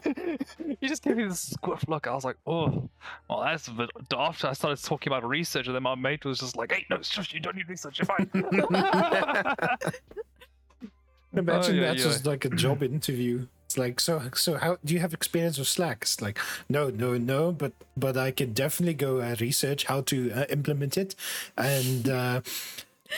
he 0.79 0.87
just 0.87 1.03
gave 1.03 1.17
me 1.17 1.25
this 1.25 1.53
squiff 1.53 1.87
look. 1.87 2.07
I 2.07 2.13
was 2.13 2.25
like, 2.25 2.37
oh, 2.45 2.89
well, 3.29 3.41
that's 3.41 3.67
a 3.67 3.71
bit 3.71 3.89
daft. 4.09 4.45
I 4.45 4.53
started 4.53 4.83
talking 4.83 5.11
about 5.11 5.27
research, 5.27 5.65
and 5.67 5.75
then 5.75 5.83
my 5.83 5.95
mate 5.95 6.25
was 6.25 6.39
just 6.39 6.57
like, 6.57 6.71
hey, 6.71 6.85
no, 6.89 7.01
shush, 7.01 7.33
you 7.33 7.39
don't 7.39 7.55
need 7.55 7.69
research. 7.69 7.99
You're 7.99 8.05
fine. 8.05 8.29
Imagine 11.33 11.75
yeah, 11.75 11.81
that's 11.81 12.03
yeah. 12.03 12.09
just 12.09 12.25
like 12.25 12.45
a 12.45 12.49
job 12.49 12.81
interview. 12.91 13.47
It's 13.65 13.77
like, 13.77 13.99
so, 14.01 14.21
so 14.35 14.57
how 14.57 14.77
do 14.83 14.93
you 14.93 14.99
have 14.99 15.13
experience 15.13 15.57
with 15.57 15.69
Slack? 15.69 15.99
It's 16.01 16.21
like, 16.21 16.37
no, 16.67 16.89
no, 16.89 17.17
no, 17.17 17.53
but 17.53 17.71
but 17.95 18.17
I 18.17 18.31
can 18.31 18.51
definitely 18.51 18.95
go 18.95 19.21
uh, 19.21 19.37
research 19.39 19.85
how 19.85 20.01
to 20.01 20.31
uh, 20.31 20.43
implement 20.49 20.97
it, 20.97 21.15
and 21.57 22.09
uh, 22.09 22.41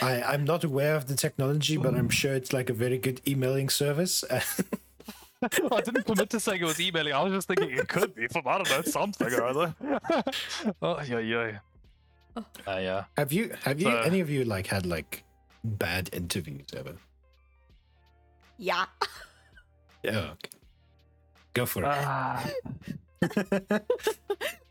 I 0.02 0.22
I'm 0.22 0.44
not 0.44 0.64
aware 0.64 0.94
of 0.96 1.06
the 1.06 1.14
technology, 1.14 1.76
but 1.76 1.94
I'm 1.94 2.08
sure 2.08 2.34
it's 2.34 2.52
like 2.52 2.70
a 2.70 2.72
very 2.72 2.98
good 2.98 3.20
emailing 3.26 3.68
service. 3.68 4.24
I 4.32 5.80
didn't 5.82 6.04
commit 6.06 6.30
to 6.30 6.40
saying 6.40 6.62
it 6.62 6.64
was 6.64 6.80
emailing. 6.80 7.12
I 7.12 7.22
was 7.22 7.32
just 7.32 7.48
thinking 7.48 7.70
it 7.70 7.88
could 7.88 8.14
be 8.14 8.26
from, 8.28 8.48
I 8.48 8.56
don't 8.58 8.70
know, 8.70 8.82
something 8.82 9.30
or 9.32 9.44
other. 9.44 9.74
oh, 10.82 11.00
yeah, 11.02 11.18
yeah. 11.18 11.58
Uh, 12.66 12.78
yeah. 12.78 13.04
have 13.16 13.30
you 13.32 13.52
have 13.62 13.78
you 13.80 13.90
So- 13.90 14.00
any 14.00 14.20
of 14.20 14.30
you 14.30 14.44
like 14.44 14.66
had 14.66 14.86
like 14.86 15.24
bad 15.62 16.10
interviews 16.12 16.66
ever? 16.76 16.96
Yeah. 18.58 18.86
Yeah, 20.02 20.32
okay. 20.32 20.50
go 21.54 21.66
for 21.66 21.82
it. 21.82 21.88
Ah. 21.88 22.44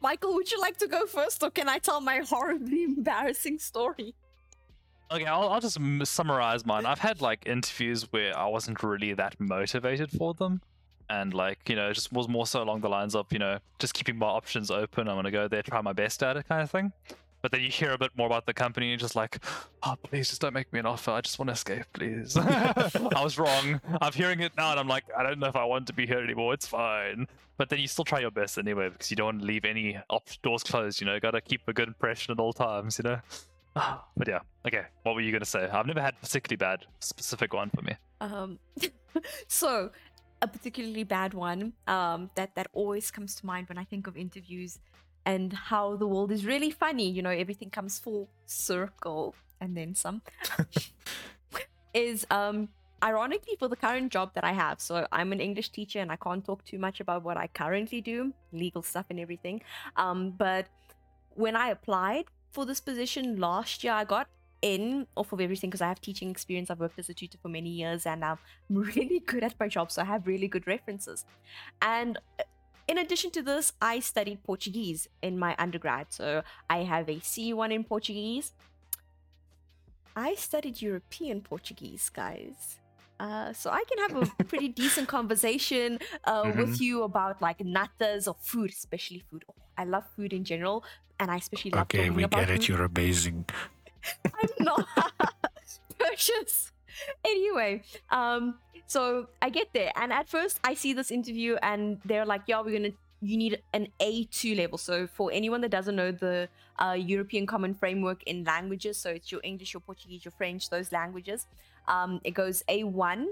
Michael, 0.01 0.33
would 0.35 0.51
you 0.51 0.59
like 0.59 0.77
to 0.77 0.87
go 0.87 1.05
first, 1.05 1.41
or 1.43 1.49
can 1.49 1.67
I 1.69 1.79
tell 1.79 2.01
my 2.01 2.17
horribly 2.17 2.83
embarrassing 2.83 3.59
story? 3.59 4.13
Okay, 5.13 5.25
I'll, 5.25 5.49
I'll 5.49 5.61
just 5.61 5.77
summarize 6.05 6.65
mine. 6.65 6.87
I've 6.87 6.97
had 6.97 7.21
like 7.21 7.45
interviews 7.45 8.11
where 8.11 8.35
I 8.35 8.47
wasn't 8.47 8.81
really 8.81 9.13
that 9.13 9.39
motivated 9.39 10.09
for 10.09 10.33
them. 10.33 10.61
And 11.07 11.35
like, 11.35 11.69
you 11.69 11.75
know, 11.75 11.89
it 11.89 11.93
just 11.93 12.11
was 12.11 12.27
more 12.27 12.47
so 12.47 12.63
along 12.63 12.81
the 12.81 12.89
lines 12.89 13.13
of, 13.13 13.31
you 13.31 13.37
know, 13.37 13.59
just 13.77 13.93
keeping 13.93 14.17
my 14.17 14.25
options 14.25 14.71
open. 14.71 15.07
I'm 15.07 15.23
to 15.23 15.29
go 15.29 15.47
there, 15.47 15.61
try 15.61 15.81
my 15.81 15.93
best 15.93 16.23
at 16.23 16.35
it 16.37 16.47
kind 16.47 16.63
of 16.63 16.71
thing. 16.71 16.91
But 17.43 17.51
then 17.51 17.61
you 17.61 17.69
hear 17.69 17.91
a 17.91 17.97
bit 17.97 18.11
more 18.17 18.25
about 18.25 18.47
the 18.47 18.53
company 18.55 18.87
and 18.87 18.91
you're 18.91 19.05
just 19.05 19.15
like, 19.15 19.37
oh, 19.83 19.95
please 20.01 20.29
just 20.29 20.41
don't 20.41 20.53
make 20.53 20.73
me 20.73 20.79
an 20.79 20.87
offer. 20.87 21.11
I 21.11 21.21
just 21.21 21.37
want 21.37 21.49
to 21.49 21.53
escape, 21.53 21.85
please. 21.93 22.35
I 22.37 23.21
was 23.21 23.37
wrong. 23.37 23.81
I'm 24.01 24.13
hearing 24.13 24.39
it 24.39 24.53
now 24.57 24.71
and 24.71 24.79
I'm 24.79 24.87
like, 24.87 25.03
I 25.15 25.21
don't 25.21 25.37
know 25.37 25.47
if 25.47 25.55
I 25.55 25.65
want 25.65 25.85
to 25.87 25.93
be 25.93 26.07
here 26.07 26.19
anymore. 26.23 26.55
It's 26.55 26.65
fine. 26.65 27.27
But 27.57 27.69
then 27.69 27.79
you 27.79 27.87
still 27.87 28.05
try 28.05 28.21
your 28.21 28.31
best 28.31 28.57
anyway 28.57 28.89
because 28.89 29.11
you 29.11 29.17
don't 29.17 29.25
want 29.25 29.41
to 29.41 29.45
leave 29.45 29.65
any 29.65 29.99
op- 30.09 30.41
doors 30.41 30.63
closed, 30.63 31.01
you 31.01 31.05
know, 31.05 31.19
got 31.19 31.31
to 31.31 31.41
keep 31.41 31.67
a 31.67 31.73
good 31.73 31.89
impression 31.89 32.31
at 32.31 32.39
all 32.39 32.53
times, 32.53 32.97
you 32.97 33.07
know? 33.07 33.19
but 34.17 34.27
yeah, 34.27 34.39
okay. 34.67 34.85
What 35.03 35.15
were 35.15 35.21
you 35.21 35.31
gonna 35.31 35.45
say? 35.45 35.67
I've 35.67 35.87
never 35.87 36.01
had 36.01 36.15
a 36.15 36.25
particularly 36.25 36.57
bad 36.57 36.85
specific 36.99 37.53
one 37.53 37.69
for 37.75 37.81
me. 37.81 37.95
Um, 38.21 38.59
so 39.47 39.89
a 40.41 40.47
particularly 40.47 41.03
bad 41.03 41.33
one 41.33 41.73
um, 41.87 42.29
that 42.35 42.55
that 42.55 42.67
always 42.73 43.11
comes 43.11 43.35
to 43.35 43.45
mind 43.45 43.69
when 43.69 43.77
I 43.77 43.83
think 43.83 44.07
of 44.07 44.17
interviews 44.17 44.79
and 45.25 45.53
how 45.53 45.95
the 45.95 46.07
world 46.07 46.31
is 46.31 46.45
really 46.45 46.71
funny. 46.71 47.09
You 47.09 47.21
know, 47.21 47.29
everything 47.29 47.69
comes 47.69 47.99
full 47.99 48.29
circle 48.45 49.35
and 49.59 49.75
then 49.75 49.95
some. 49.95 50.21
is 51.93 52.25
um 52.31 52.69
ironically 53.03 53.55
for 53.59 53.67
the 53.67 53.75
current 53.75 54.11
job 54.11 54.33
that 54.33 54.43
I 54.43 54.53
have. 54.53 54.79
So 54.79 55.05
I'm 55.11 55.31
an 55.33 55.39
English 55.39 55.69
teacher 55.69 55.99
and 55.99 56.11
I 56.11 56.15
can't 56.15 56.43
talk 56.43 56.63
too 56.63 56.79
much 56.79 57.01
about 57.01 57.23
what 57.23 57.37
I 57.37 57.47
currently 57.47 58.01
do, 58.01 58.33
legal 58.53 58.81
stuff 58.81 59.05
and 59.09 59.19
everything. 59.19 59.61
Um, 59.97 60.31
but 60.31 60.67
when 61.35 61.55
I 61.55 61.69
applied 61.69 62.25
for 62.53 62.65
this 62.65 62.79
position 62.79 63.37
last 63.37 63.83
year, 63.83 63.93
I 63.93 64.05
got 64.05 64.27
in 64.61 65.07
off 65.17 65.33
of 65.33 65.41
everything 65.41 65.69
because 65.69 65.81
I 65.81 65.89
have 65.89 65.99
teaching 65.99 66.29
experience. 66.29 66.69
I've 66.69 66.79
worked 66.79 66.97
as 66.99 67.09
a 67.09 67.13
tutor 67.13 67.37
for 67.41 67.49
many 67.49 67.69
years 67.69 68.05
and 68.05 68.23
I'm 68.23 68.37
really 68.69 69.19
good 69.19 69.43
at 69.43 69.59
my 69.59 69.67
job, 69.67 69.91
so 69.91 70.01
I 70.01 70.05
have 70.05 70.27
really 70.27 70.47
good 70.47 70.67
references. 70.67 71.25
And 71.81 72.17
uh, 72.39 72.43
in 72.87 72.97
addition 72.99 73.31
to 73.31 73.41
this, 73.41 73.73
I 73.81 73.99
studied 73.99 74.43
Portuguese 74.43 75.07
in 75.21 75.39
my 75.39 75.55
undergrad, 75.57 76.07
so 76.09 76.43
I 76.69 76.83
have 76.83 77.09
a 77.09 77.15
C1 77.15 77.71
in 77.73 77.83
Portuguese. 77.83 78.53
I 80.15 80.35
studied 80.35 80.81
European 80.81 81.41
Portuguese, 81.41 82.09
guys. 82.09 82.79
Uh, 83.19 83.53
so 83.53 83.69
I 83.69 83.83
can 83.89 83.97
have 83.99 84.29
a 84.39 84.43
pretty 84.51 84.67
decent 84.67 85.07
conversation 85.07 85.99
uh, 86.25 86.51
with 86.55 86.81
you 86.81 87.03
about 87.03 87.41
like 87.41 87.59
natas 87.59 88.27
or 88.27 88.35
food, 88.41 88.71
especially 88.71 89.23
food. 89.31 89.45
Oh, 89.49 89.55
I 89.77 89.85
love 89.85 90.03
food 90.15 90.33
in 90.33 90.43
general, 90.43 90.83
and 91.19 91.31
I 91.31 91.37
especially 91.37 91.71
love 91.71 91.83
Okay, 91.83 92.09
talking 92.09 92.15
we 92.15 92.27
get 92.27 92.49
it. 92.49 92.67
You're 92.67 92.83
amazing. 92.83 93.45
I'm 94.25 94.49
not 94.59 94.87
precious. 95.97 96.71
Anyway, 97.25 97.81
um, 98.11 98.55
so 98.85 99.27
I 99.41 99.49
get 99.49 99.67
there, 99.73 99.91
and 99.95 100.13
at 100.13 100.29
first 100.29 100.59
I 100.63 100.73
see 100.73 100.93
this 100.93 101.11
interview, 101.11 101.55
and 101.61 101.99
they're 102.05 102.25
like, 102.25 102.43
"Yeah, 102.47 102.61
we're 102.61 102.73
gonna." 102.73 102.93
You 103.21 103.37
need 103.37 103.61
an 103.73 103.87
A2 104.01 104.55
level. 104.57 104.77
So, 104.77 105.07
for 105.07 105.31
anyone 105.31 105.61
that 105.61 105.71
doesn't 105.71 105.95
know 105.95 106.11
the 106.11 106.49
uh, 106.77 106.91
European 106.91 107.45
Common 107.47 107.73
Framework 107.73 108.21
in 108.23 108.43
languages, 108.43 108.97
so 108.97 109.11
it's 109.11 109.31
your 109.31 109.39
English, 109.45 109.73
your 109.73 109.79
Portuguese, 109.79 110.25
your 110.25 110.33
French, 110.33 110.69
those 110.69 110.91
languages. 110.91 111.47
Um, 111.87 112.19
it 112.25 112.31
goes 112.31 112.63
A1, 112.67 113.27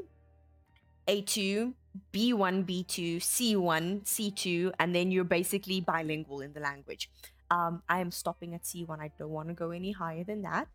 A2, 1.10 1.74
B1, 2.14 2.66
B2, 2.66 3.18
C1, 3.18 4.04
C2, 4.06 4.72
and 4.80 4.96
then 4.96 5.12
you're 5.12 5.26
basically 5.26 5.82
bilingual 5.82 6.40
in 6.40 6.54
the 6.54 6.62
language. 6.62 7.10
Um, 7.52 7.84
I 7.88 8.00
am 8.00 8.12
stopping 8.12 8.56
at 8.56 8.64
C1. 8.64 9.00
I 9.00 9.12
don't 9.20 9.30
want 9.30 9.50
to 9.50 9.54
go 9.54 9.72
any 9.72 9.92
higher 9.92 10.24
than 10.24 10.42
that. 10.42 10.68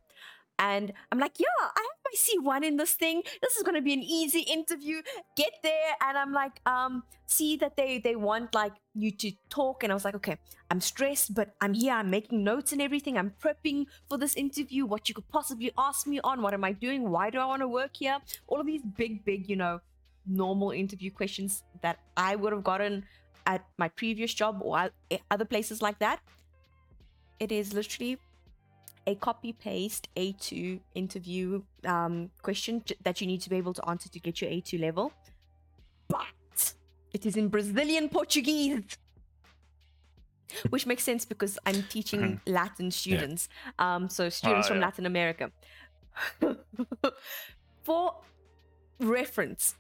And 0.59 0.93
I'm 1.11 1.19
like, 1.19 1.39
yeah, 1.39 1.47
I 1.61 1.81
have 1.89 2.01
my 2.05 2.15
C1 2.15 2.65
in 2.65 2.77
this 2.77 2.95
thing. 2.95 3.23
This 3.43 3.57
is 3.57 3.63
gonna 3.63 3.83
be 3.83 3.93
an 3.93 4.03
easy 4.03 4.41
interview. 4.41 5.03
Get 5.37 5.53
there, 5.63 5.93
and 6.01 6.17
I'm 6.17 6.33
like, 6.33 6.61
um, 6.65 7.03
see 7.27 7.57
that 7.59 7.77
they 7.77 7.99
they 7.99 8.17
want 8.17 8.55
like 8.55 8.73
you 8.95 9.11
to 9.11 9.33
talk, 9.51 9.83
and 9.83 9.93
I 9.93 9.95
was 9.95 10.05
like, 10.05 10.15
okay, 10.15 10.39
I'm 10.71 10.81
stressed, 10.81 11.35
but 11.35 11.55
I'm 11.61 11.75
here. 11.75 11.93
I'm 11.93 12.09
making 12.09 12.43
notes 12.43 12.73
and 12.73 12.81
everything. 12.81 13.19
I'm 13.19 13.35
prepping 13.43 13.87
for 14.09 14.17
this 14.17 14.35
interview. 14.35 14.87
What 14.87 15.09
you 15.09 15.15
could 15.15 15.29
possibly 15.29 15.73
ask 15.77 16.07
me 16.07 16.21
on? 16.25 16.41
What 16.41 16.55
am 16.55 16.65
I 16.65 16.73
doing? 16.73 17.11
Why 17.11 17.29
do 17.29 17.39
I 17.39 17.45
want 17.45 17.61
to 17.61 17.69
work 17.69 17.97
here? 17.97 18.19
All 18.47 18.61
of 18.61 18.67
these 18.67 18.83
big, 18.83 19.25
big, 19.25 19.51
you 19.51 19.57
know, 19.57 19.81
normal 20.27 20.71
interview 20.71 21.11
questions 21.11 21.65
that 21.83 21.99
I 22.17 22.35
would 22.37 22.53
have 22.53 22.65
gotten 22.65 23.05
at 23.47 23.65
my 23.79 23.89
previous 23.89 24.33
job 24.35 24.61
or 24.63 24.91
other 25.31 25.45
places 25.45 25.83
like 25.83 25.99
that. 26.01 26.21
It 27.39 27.53
is 27.53 27.73
literally 27.75 28.19
a 29.07 29.15
copy 29.15 29.53
paste 29.53 30.09
A2 30.17 30.81
interview 30.95 31.63
um, 31.85 32.31
question 32.43 32.83
that 33.05 33.21
you 33.21 33.27
need 33.27 33.41
to 33.43 33.51
be 33.51 33.57
able 33.57 33.75
to 33.75 33.89
answer 33.89 34.09
to 34.09 34.19
get 34.19 34.41
your 34.41 34.51
A2 34.51 34.81
level. 34.81 35.13
But 36.09 36.75
it 37.13 37.25
is 37.27 37.37
in 37.37 37.49
Brazilian 37.49 38.09
Portuguese. 38.09 38.83
Which 40.71 40.87
makes 40.87 41.03
sense 41.03 41.25
because 41.25 41.59
I'm 41.67 41.83
teaching. 41.85 42.41
Latin 42.47 42.91
students. 42.91 43.49
Um, 43.79 44.09
so 44.09 44.29
students 44.29 44.67
Ah, 44.67 44.69
from 44.69 44.79
yeah. 44.79 44.87
Latin 44.87 45.07
America. 45.07 45.51
For 47.83 48.15
reference, 49.01 49.77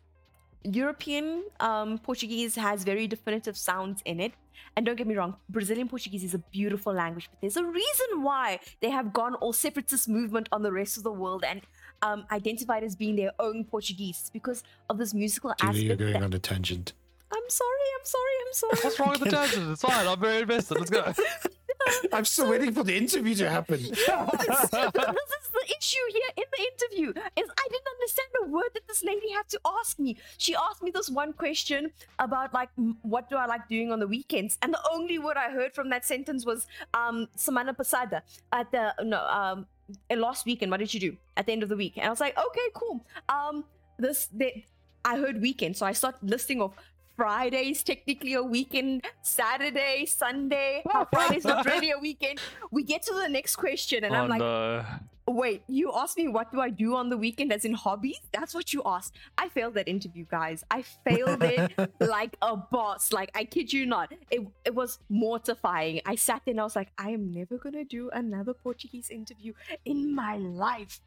European 0.67 1.45
um, 1.61 1.99
Portuguese 1.99 2.57
has 2.57 2.85
very 2.85 3.07
definitive 3.07 3.57
sounds 3.57 4.03
in 4.05 4.21
it. 4.21 4.33
And 4.77 4.85
don't 4.85 4.97
get 4.97 5.07
me 5.07 5.15
wrong, 5.15 5.37
Brazilian 5.49 5.89
Portuguese 5.89 6.23
is 6.25 6.35
a 6.35 6.39
beautiful 6.39 6.93
language, 6.93 7.29
but 7.31 7.41
there's 7.41 7.57
a 7.57 7.65
reason 7.65 8.23
why 8.23 8.59
they 8.81 8.91
have 8.91 9.13
gone 9.13 9.35
all 9.37 9.53
separatist 9.55 10.07
movement 10.09 10.49
on 10.53 10.63
the 10.63 10.73
rest 10.73 10.97
of 10.99 11.03
the 11.03 11.13
world 11.13 11.45
and 11.47 11.63
um, 12.03 12.27
identified 12.31 12.83
as 12.85 12.95
being 12.97 13.17
their 13.17 13.33
own 13.39 13.65
Portuguese. 13.65 14.19
It's 14.21 14.31
because 14.31 14.65
of 14.91 14.99
this 14.99 15.15
musical 15.15 15.55
Julie, 15.61 15.85
you're 15.85 15.97
going 15.97 16.13
that- 16.15 16.23
on 16.23 16.33
a 16.33 16.39
tangent. 16.39 16.93
I'm 17.33 17.49
sorry, 17.49 17.71
I'm 17.99 18.05
sorry, 18.05 18.33
I'm 18.47 18.53
sorry. 18.53 18.79
What's 18.85 19.01
wrong 19.01 19.11
with 19.11 19.21
the 19.21 19.31
tangent? 19.37 19.73
It's 19.73 19.83
fine. 19.83 20.07
I'm 20.07 20.21
very 20.21 20.43
invested. 20.43 20.79
Let's 20.79 20.91
go. 20.91 21.13
I'm 22.13 22.25
still 22.25 22.51
waiting 22.51 22.73
for 22.73 22.85
the 22.85 22.97
interview 22.97 23.35
to 23.37 23.51
happen. 23.51 23.81
this 23.83 23.91
is 23.91 25.51
the 25.53 25.67
issue 25.79 26.07
here 26.13 26.31
in 26.37 26.45
the 26.53 26.63
interview 26.73 27.09
is 27.11 27.49
I 27.59 27.67
didn't 27.71 27.91
understand 27.97 28.29
a 28.43 28.47
word 28.47 28.71
that 28.75 28.87
this 28.89 29.05
lady 29.05 29.31
had 29.33 29.49
to 29.51 29.61
ask 29.81 29.99
me. 29.99 30.17
She 30.39 30.55
asked 30.55 30.83
me 30.83 30.91
this 30.91 31.11
one 31.11 31.33
question 31.33 31.91
about 32.19 32.53
like 32.55 32.71
what 33.03 33.29
do 33.31 33.37
I 33.37 33.47
like 33.47 33.69
doing 33.69 33.93
on 33.93 34.01
the 34.01 34.09
weekends, 34.09 34.59
and 34.63 34.73
the 34.73 34.83
only 34.93 35.19
word 35.19 35.37
I 35.37 35.51
heard 35.51 35.75
from 35.75 35.91
that 35.91 36.05
sentence 36.05 36.45
was 36.45 36.67
um 36.95 37.29
semana 37.37 37.77
pasada 37.77 38.23
at 38.53 38.71
the 38.71 38.95
no 39.03 39.21
um 39.27 39.67
uh, 40.11 40.17
last 40.17 40.47
weekend. 40.47 40.71
What 40.71 40.81
did 40.81 40.93
you 40.93 41.01
do 41.01 41.17
at 41.37 41.47
the 41.47 41.53
end 41.53 41.63
of 41.63 41.69
the 41.69 41.77
week? 41.77 41.95
And 41.97 42.07
I 42.07 42.11
was 42.11 42.21
like, 42.21 42.37
okay, 42.37 42.69
cool. 42.75 43.05
Um, 43.29 43.65
this 43.99 44.29
they, 44.33 44.67
I 45.05 45.19
heard 45.19 45.41
weekend, 45.41 45.77
so 45.77 45.87
I 45.87 45.93
start 45.93 46.17
listing 46.23 46.61
off. 46.61 46.73
Friday's 47.17 47.83
technically 47.83 48.35
a 48.35 48.43
weekend. 48.43 49.05
Saturday, 49.23 50.07
Sunday. 50.07 50.83
Friday's 51.13 51.45
not 51.45 51.65
really 51.65 51.91
a 51.91 51.99
weekend. 51.99 52.41
We 52.71 52.83
get 52.83 53.03
to 53.03 53.15
the 53.15 53.29
next 53.29 53.57
question, 53.57 54.05
and 54.05 54.15
oh 54.15 54.19
I'm 54.19 54.29
like, 54.29 54.41
no. 54.41 54.85
Wait, 55.29 55.65
you 55.67 55.91
asked 55.93 56.17
me 56.17 56.29
what 56.29 56.53
do 56.53 56.61
I 56.61 56.71
do 56.71 56.95
on 56.95 57.11
the 57.11 57.17
weekend 57.17 57.53
as 57.53 57.65
in 57.65 57.75
hobbies? 57.75 58.21
That's 58.33 58.55
what 58.55 58.73
you 58.73 58.81
asked. 58.87 59.17
I 59.37 59.49
failed 59.49 59.75
that 59.75 59.89
interview, 59.89 60.25
guys. 60.31 60.65
I 60.71 60.83
failed 60.83 61.43
it 61.43 61.73
like 62.01 62.37
a 62.43 62.57
boss. 62.57 63.13
Like 63.13 63.33
I 63.35 63.43
kid 63.43 63.73
you 63.73 63.87
not. 63.87 64.13
It 64.31 64.47
it 64.65 64.73
was 64.73 65.01
mortifying. 65.09 66.01
I 66.07 66.15
sat 66.15 66.43
there 66.45 66.53
and 66.53 66.61
I 66.61 66.65
was 66.65 66.77
like, 66.77 66.93
I 66.97 67.11
am 67.11 67.33
never 67.33 67.59
gonna 67.59 67.85
do 67.85 68.09
another 68.11 68.55
Portuguese 68.55 69.11
interview 69.11 69.53
in 69.85 70.15
my 70.15 70.37
life. 70.37 71.01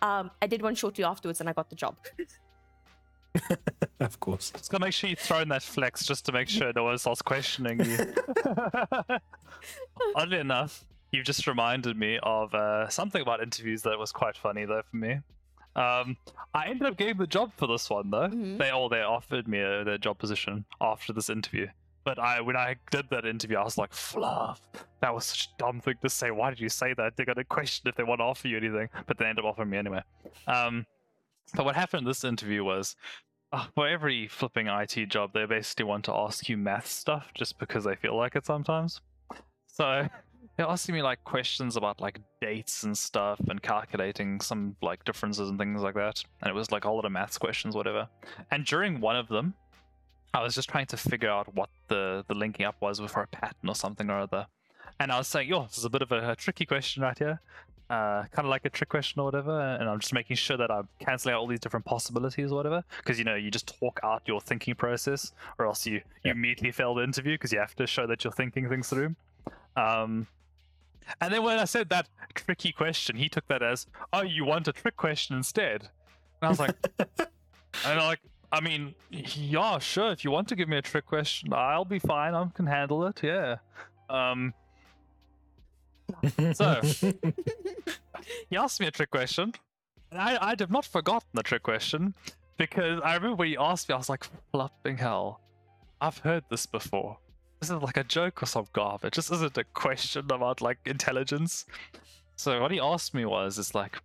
Um, 0.00 0.30
I 0.40 0.46
did 0.46 0.62
one 0.62 0.74
shortly 0.74 1.04
afterwards 1.04 1.40
and 1.40 1.48
I 1.48 1.52
got 1.52 1.68
the 1.68 1.76
job. 1.76 1.96
of 4.00 4.18
course. 4.20 4.50
Just 4.50 4.70
gotta 4.70 4.84
make 4.84 4.92
sure 4.94 5.10
you 5.10 5.16
throw 5.16 5.40
in 5.40 5.48
that 5.50 5.62
flex 5.62 6.04
just 6.06 6.24
to 6.26 6.32
make 6.32 6.48
sure 6.48 6.72
no 6.74 6.84
one 6.84 6.98
starts 6.98 7.22
questioning 7.22 7.84
you. 7.84 7.98
Oddly 10.16 10.38
enough, 10.38 10.84
you've 11.12 11.24
just 11.26 11.46
reminded 11.46 11.96
me 11.96 12.18
of 12.22 12.54
uh, 12.54 12.88
something 12.88 13.22
about 13.22 13.42
interviews 13.42 13.82
that 13.82 13.98
was 13.98 14.12
quite 14.12 14.36
funny 14.36 14.64
though 14.64 14.82
for 14.90 14.96
me. 14.96 15.18
Um, 15.76 16.16
I 16.52 16.66
ended 16.68 16.88
up 16.88 16.96
getting 16.96 17.16
the 17.18 17.26
job 17.26 17.52
for 17.56 17.66
this 17.68 17.88
one 17.88 18.10
though. 18.10 18.28
Mhm. 18.28 18.58
They 18.58 18.70
all 18.70 18.88
they 18.88 19.02
offered 19.02 19.46
me 19.46 19.60
a, 19.60 19.84
their 19.84 19.98
job 19.98 20.18
position 20.18 20.64
after 20.80 21.12
this 21.12 21.30
interview. 21.30 21.68
But 22.02 22.18
I, 22.18 22.40
when 22.40 22.56
I 22.56 22.76
did 22.90 23.10
that 23.10 23.26
interview, 23.26 23.58
I 23.58 23.62
was 23.62 23.76
like, 23.76 23.92
"Fluff, 23.92 24.60
that 25.00 25.14
was 25.14 25.26
such 25.26 25.46
a 25.48 25.58
dumb 25.58 25.80
thing 25.80 25.94
to 26.02 26.08
say. 26.08 26.30
Why 26.30 26.48
did 26.50 26.58
you 26.58 26.70
say 26.70 26.94
that? 26.94 27.14
They're 27.16 27.26
gonna 27.26 27.44
question 27.44 27.88
if 27.88 27.94
they 27.94 28.02
want 28.02 28.20
to 28.20 28.24
offer 28.24 28.48
you 28.48 28.56
anything." 28.56 28.88
But 29.06 29.18
they 29.18 29.26
ended 29.26 29.44
up 29.44 29.50
offering 29.50 29.70
me 29.70 29.76
anyway. 29.78 30.02
Um, 30.46 30.86
but 31.54 31.64
what 31.64 31.76
happened 31.76 32.00
in 32.00 32.06
this 32.06 32.24
interview 32.24 32.64
was, 32.64 32.96
uh, 33.52 33.66
for 33.74 33.88
every 33.88 34.28
flipping 34.28 34.68
IT 34.68 35.08
job, 35.08 35.32
they 35.32 35.44
basically 35.44 35.84
want 35.84 36.04
to 36.04 36.14
ask 36.14 36.48
you 36.48 36.56
math 36.56 36.86
stuff 36.86 37.28
just 37.34 37.58
because 37.58 37.84
they 37.84 37.96
feel 37.96 38.16
like 38.16 38.36
it 38.36 38.46
sometimes. 38.46 39.00
So 39.66 40.08
they're 40.56 40.66
asking 40.66 40.94
me 40.94 41.02
like 41.02 41.24
questions 41.24 41.76
about 41.76 42.00
like 42.00 42.20
dates 42.40 42.84
and 42.84 42.96
stuff 42.96 43.40
and 43.48 43.60
calculating 43.62 44.40
some 44.40 44.76
like 44.82 45.04
differences 45.04 45.50
and 45.50 45.58
things 45.58 45.82
like 45.82 45.94
that. 45.94 46.22
And 46.42 46.50
it 46.50 46.54
was 46.54 46.70
like 46.70 46.84
a 46.84 46.90
lot 46.90 47.04
of 47.04 47.12
maths 47.12 47.38
questions, 47.38 47.74
whatever. 47.74 48.08
And 48.50 48.64
during 48.64 49.00
one 49.00 49.16
of 49.16 49.28
them, 49.28 49.54
I 50.32 50.42
was 50.42 50.54
just 50.54 50.68
trying 50.68 50.86
to 50.86 50.96
figure 50.96 51.30
out 51.30 51.52
what 51.54 51.70
the 51.88 52.24
the 52.28 52.34
linking 52.34 52.64
up 52.64 52.76
was 52.80 53.00
for 53.00 53.22
a 53.22 53.26
pattern 53.26 53.68
or 53.68 53.74
something 53.74 54.08
or 54.08 54.20
other. 54.20 54.46
And 55.00 55.10
I 55.10 55.18
was 55.18 55.26
saying, 55.26 55.48
"Yo, 55.48 55.64
this 55.64 55.78
is 55.78 55.84
a 55.84 55.90
bit 55.90 56.02
of 56.02 56.12
a, 56.12 56.30
a 56.30 56.36
tricky 56.36 56.66
question 56.66 57.02
right 57.02 57.18
here, 57.18 57.40
uh, 57.90 58.24
kind 58.32 58.46
of 58.46 58.46
like 58.46 58.64
a 58.64 58.70
trick 58.70 58.88
question 58.88 59.20
or 59.20 59.24
whatever." 59.24 59.60
And 59.60 59.88
I'm 59.88 60.00
just 60.00 60.14
making 60.14 60.36
sure 60.36 60.56
that 60.56 60.70
I'm 60.70 60.88
canceling 60.98 61.34
out 61.34 61.40
all 61.40 61.46
these 61.46 61.60
different 61.60 61.84
possibilities 61.84 62.52
or 62.52 62.56
whatever, 62.56 62.84
because 62.98 63.18
you 63.18 63.24
know 63.24 63.34
you 63.34 63.50
just 63.50 63.78
talk 63.78 64.00
out 64.02 64.22
your 64.26 64.40
thinking 64.40 64.74
process, 64.74 65.32
or 65.58 65.66
else 65.66 65.86
you 65.86 66.00
you 66.24 66.30
immediately 66.30 66.70
fail 66.70 66.94
the 66.94 67.02
interview 67.02 67.34
because 67.34 67.52
you 67.52 67.58
have 67.58 67.74
to 67.76 67.86
show 67.86 68.06
that 68.06 68.24
you're 68.24 68.32
thinking 68.32 68.68
things 68.68 68.88
through. 68.88 69.14
Um, 69.76 70.26
and 71.20 71.32
then 71.32 71.42
when 71.42 71.58
I 71.58 71.64
said 71.64 71.88
that 71.90 72.08
tricky 72.34 72.72
question, 72.72 73.16
he 73.16 73.28
took 73.28 73.46
that 73.48 73.62
as, 73.62 73.86
"Oh, 74.12 74.22
you 74.22 74.44
want 74.44 74.68
a 74.68 74.72
trick 74.72 74.96
question 74.96 75.36
instead?" 75.36 75.82
And 76.40 76.46
I 76.46 76.48
was 76.48 76.60
like, 76.60 76.76
and 76.98 77.28
I'm 77.84 77.98
like, 77.98 78.20
I 78.52 78.60
mean, 78.60 78.94
yeah, 79.10 79.78
sure. 79.78 80.10
If 80.10 80.24
you 80.24 80.30
want 80.30 80.48
to 80.48 80.56
give 80.56 80.68
me 80.68 80.76
a 80.76 80.82
trick 80.82 81.06
question, 81.06 81.52
I'll 81.52 81.84
be 81.84 81.98
fine. 81.98 82.34
I 82.34 82.44
can 82.54 82.66
handle 82.66 83.06
it. 83.06 83.22
Yeah. 83.22 83.56
Um. 84.08 84.54
So 86.54 86.80
he 88.50 88.56
asked 88.56 88.80
me 88.80 88.86
a 88.86 88.90
trick 88.90 89.10
question, 89.10 89.52
and 90.10 90.20
I 90.20 90.38
I 90.40 90.54
have 90.58 90.70
not 90.70 90.84
forgotten 90.84 91.28
the 91.34 91.42
trick 91.42 91.62
question 91.62 92.14
because 92.56 93.00
I 93.02 93.14
remember 93.14 93.36
when 93.36 93.48
he 93.48 93.56
asked 93.56 93.88
me, 93.88 93.94
I 93.94 93.98
was 93.98 94.10
like, 94.10 94.26
flipping 94.52 94.98
hell, 94.98 95.40
I've 96.00 96.18
heard 96.18 96.44
this 96.50 96.66
before. 96.66 97.16
This 97.60 97.70
is 97.70 97.76
like 97.76 97.96
a 97.96 98.04
joke 98.04 98.42
or 98.42 98.46
some 98.46 98.66
garbage. 98.72 99.16
This 99.16 99.30
isn't 99.30 99.56
a 99.56 99.64
question 99.64 100.26
about 100.30 100.60
like 100.60 100.78
intelligence. 100.86 101.64
So 102.36 102.60
what 102.60 102.70
he 102.70 102.80
asked 102.80 103.14
me 103.14 103.24
was, 103.24 103.58
it's 103.58 103.74
like, 103.74 103.98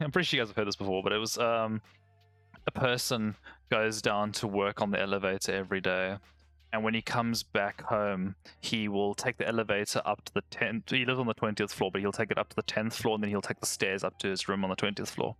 I'm 0.00 0.10
pretty 0.10 0.26
sure 0.26 0.38
you 0.38 0.42
guys 0.42 0.50
have 0.50 0.56
heard 0.56 0.66
this 0.68 0.76
before, 0.76 1.02
but 1.02 1.12
it 1.12 1.18
was 1.18 1.38
um, 1.38 1.80
a 2.66 2.70
person 2.70 3.36
goes 3.70 4.00
down 4.00 4.32
to 4.32 4.46
work 4.46 4.80
on 4.80 4.90
the 4.90 5.00
elevator 5.00 5.54
every 5.54 5.80
day, 5.80 6.16
and 6.74 6.82
when 6.82 6.92
he 6.92 7.02
comes 7.02 7.44
back 7.44 7.82
home, 7.82 8.34
he 8.60 8.88
will 8.88 9.14
take 9.14 9.36
the 9.36 9.46
elevator 9.46 10.02
up 10.04 10.24
to 10.24 10.34
the 10.34 10.42
10th. 10.50 10.90
He 10.90 11.04
lives 11.04 11.20
on 11.20 11.28
the 11.28 11.34
20th 11.34 11.70
floor, 11.70 11.92
but 11.92 12.00
he'll 12.00 12.10
take 12.10 12.32
it 12.32 12.36
up 12.36 12.48
to 12.48 12.56
the 12.56 12.64
10th 12.64 12.94
floor, 12.94 13.14
and 13.14 13.22
then 13.22 13.30
he'll 13.30 13.40
take 13.40 13.60
the 13.60 13.66
stairs 13.66 14.02
up 14.02 14.18
to 14.18 14.28
his 14.28 14.48
room 14.48 14.64
on 14.64 14.70
the 14.70 14.76
20th 14.76 15.06
floor. 15.06 15.36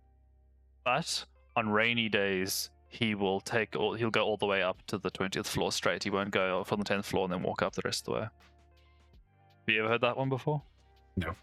But 0.85 1.25
on 1.57 1.67
rainy 1.67 2.07
days, 2.07 2.69
he 2.87 3.15
will 3.15 3.41
take 3.41 3.75
all, 3.75 3.95
he'll 3.95 4.11
go 4.11 4.23
all 4.23 4.37
the 4.37 4.45
way 4.45 4.63
up 4.63 4.81
to 4.87 4.97
the 4.97 5.11
20th 5.11 5.47
floor 5.47 5.73
straight. 5.73 6.05
He 6.05 6.09
won't 6.09 6.31
go 6.31 6.63
from 6.63 6.79
the 6.79 6.85
10th 6.85 7.03
floor 7.03 7.25
and 7.25 7.33
then 7.33 7.43
walk 7.43 7.61
up 7.61 7.75
the 7.75 7.81
rest 7.83 8.03
of 8.03 8.05
the 8.05 8.11
way. 8.13 8.21
Have 8.21 9.75
you 9.75 9.79
ever 9.81 9.89
heard 9.89 10.01
that 10.01 10.15
one 10.15 10.29
before? 10.29 10.63
No. 11.17 11.35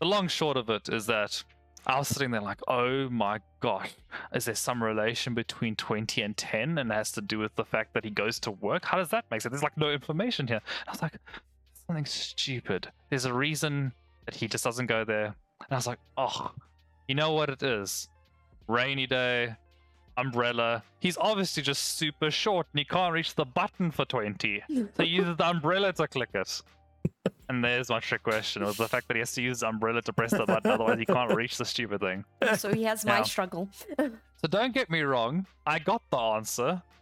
The 0.00 0.06
long 0.06 0.28
short 0.28 0.56
of 0.56 0.70
it 0.70 0.88
is 0.88 1.04
that 1.04 1.44
I 1.86 1.98
was 1.98 2.08
sitting 2.08 2.30
there 2.30 2.40
like, 2.40 2.60
oh 2.68 3.08
my 3.08 3.40
gosh, 3.60 3.92
is 4.34 4.44
there 4.44 4.54
some 4.54 4.82
relation 4.82 5.34
between 5.34 5.76
20 5.76 6.22
and 6.22 6.36
10 6.36 6.78
and 6.78 6.90
it 6.90 6.94
has 6.94 7.12
to 7.12 7.20
do 7.20 7.38
with 7.38 7.54
the 7.54 7.64
fact 7.64 7.94
that 7.94 8.04
he 8.04 8.10
goes 8.10 8.38
to 8.40 8.50
work? 8.50 8.84
How 8.84 8.98
does 8.98 9.08
that 9.10 9.24
make 9.30 9.40
sense? 9.40 9.52
There's 9.52 9.62
like 9.62 9.76
no 9.76 9.90
information 9.90 10.46
here. 10.46 10.60
I 10.86 10.90
was 10.90 11.02
like, 11.02 11.16
something 11.86 12.04
stupid. 12.04 12.90
There's 13.10 13.24
a 13.24 13.32
reason 13.32 13.92
that 14.26 14.34
he 14.34 14.48
just 14.48 14.64
doesn't 14.64 14.86
go 14.86 15.04
there. 15.04 15.26
And 15.26 15.70
I 15.70 15.76
was 15.76 15.86
like, 15.86 15.98
oh, 16.16 16.52
you 17.06 17.14
know 17.14 17.32
what 17.32 17.48
it 17.48 17.62
is? 17.62 18.08
Rainy 18.66 19.06
day, 19.06 19.56
umbrella. 20.18 20.82
He's 20.98 21.16
obviously 21.16 21.62
just 21.62 21.96
super 21.96 22.30
short 22.30 22.66
and 22.72 22.80
he 22.80 22.84
can't 22.84 23.14
reach 23.14 23.34
the 23.34 23.46
button 23.46 23.90
for 23.90 24.04
20. 24.04 24.62
So 24.68 25.02
he 25.02 25.08
uses 25.08 25.36
the 25.36 25.48
umbrella 25.48 25.92
to 25.94 26.06
click 26.06 26.30
it. 26.34 26.62
And 27.48 27.64
there's 27.64 27.88
my 27.88 27.98
trick 28.00 28.22
question 28.22 28.62
was 28.62 28.76
the 28.76 28.86
fact 28.88 29.08
that 29.08 29.14
he 29.16 29.20
has 29.20 29.32
to 29.32 29.42
use 29.42 29.60
the 29.60 29.68
umbrella 29.68 30.02
to 30.02 30.12
press 30.12 30.32
the 30.32 30.44
button, 30.44 30.70
otherwise 30.70 30.98
he 30.98 31.06
can't 31.06 31.34
reach 31.34 31.56
the 31.56 31.64
stupid 31.64 32.00
thing. 32.00 32.24
So 32.56 32.72
he 32.74 32.82
has 32.84 33.06
my 33.06 33.18
Now- 33.18 33.22
struggle. 33.24 33.68
So 33.98 34.48
don't 34.48 34.74
get 34.74 34.90
me 34.90 35.00
wrong, 35.00 35.46
I 35.66 35.78
got 35.78 36.02
the 36.10 36.18
answer. 36.18 36.82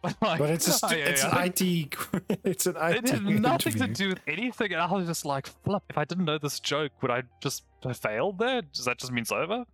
But, 0.00 0.14
like, 0.22 0.38
But 0.38 0.50
it's 0.50 0.68
a 0.68 0.72
stu- 0.72 0.86
it's 0.94 1.24
an 1.24 1.32
IT 1.36 1.60
it's 2.44 2.66
an 2.66 2.76
IT 2.76 2.98
It 3.04 3.08
had 3.08 3.24
nothing 3.24 3.72
to 3.74 3.88
do 3.88 4.10
with 4.10 4.20
anything, 4.28 4.72
and 4.72 4.80
I 4.80 4.86
was 4.92 5.08
just 5.08 5.24
like, 5.24 5.48
flip. 5.48 5.82
If 5.90 5.98
I 5.98 6.04
didn't 6.04 6.24
know 6.24 6.38
this 6.38 6.60
joke, 6.60 6.92
would 7.02 7.10
I 7.10 7.24
just 7.42 7.64
have 7.82 7.96
failed 7.96 8.38
there? 8.38 8.62
Does 8.62 8.84
that 8.84 8.98
just 8.98 9.10
mean 9.10 9.22
it's 9.22 9.32
over? 9.32 9.64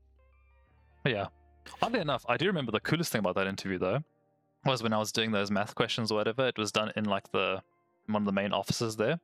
But 1.03 1.13
yeah. 1.13 1.27
Oddly 1.83 2.01
enough, 2.01 2.25
I 2.27 2.39
do 2.39 2.47
remember 2.47 2.73
the 2.73 2.81
coolest 2.81 3.13
thing 3.13 3.19
about 3.19 3.35
that 3.35 3.47
interview 3.47 3.77
though 3.79 4.03
was 4.65 4.83
when 4.83 4.95
I 4.95 4.99
was 4.99 5.13
doing 5.13 5.31
those 5.31 5.51
math 5.51 5.75
questions 5.75 6.11
or 6.11 6.15
whatever. 6.17 6.49
It 6.49 6.57
was 6.57 6.73
done 6.73 6.91
in 6.97 7.05
like 7.05 7.31
the 7.33 7.63
one 8.07 8.23
of 8.23 8.27
the 8.27 8.33
main 8.33 8.55
offices 8.55 8.97
there, 8.97 9.21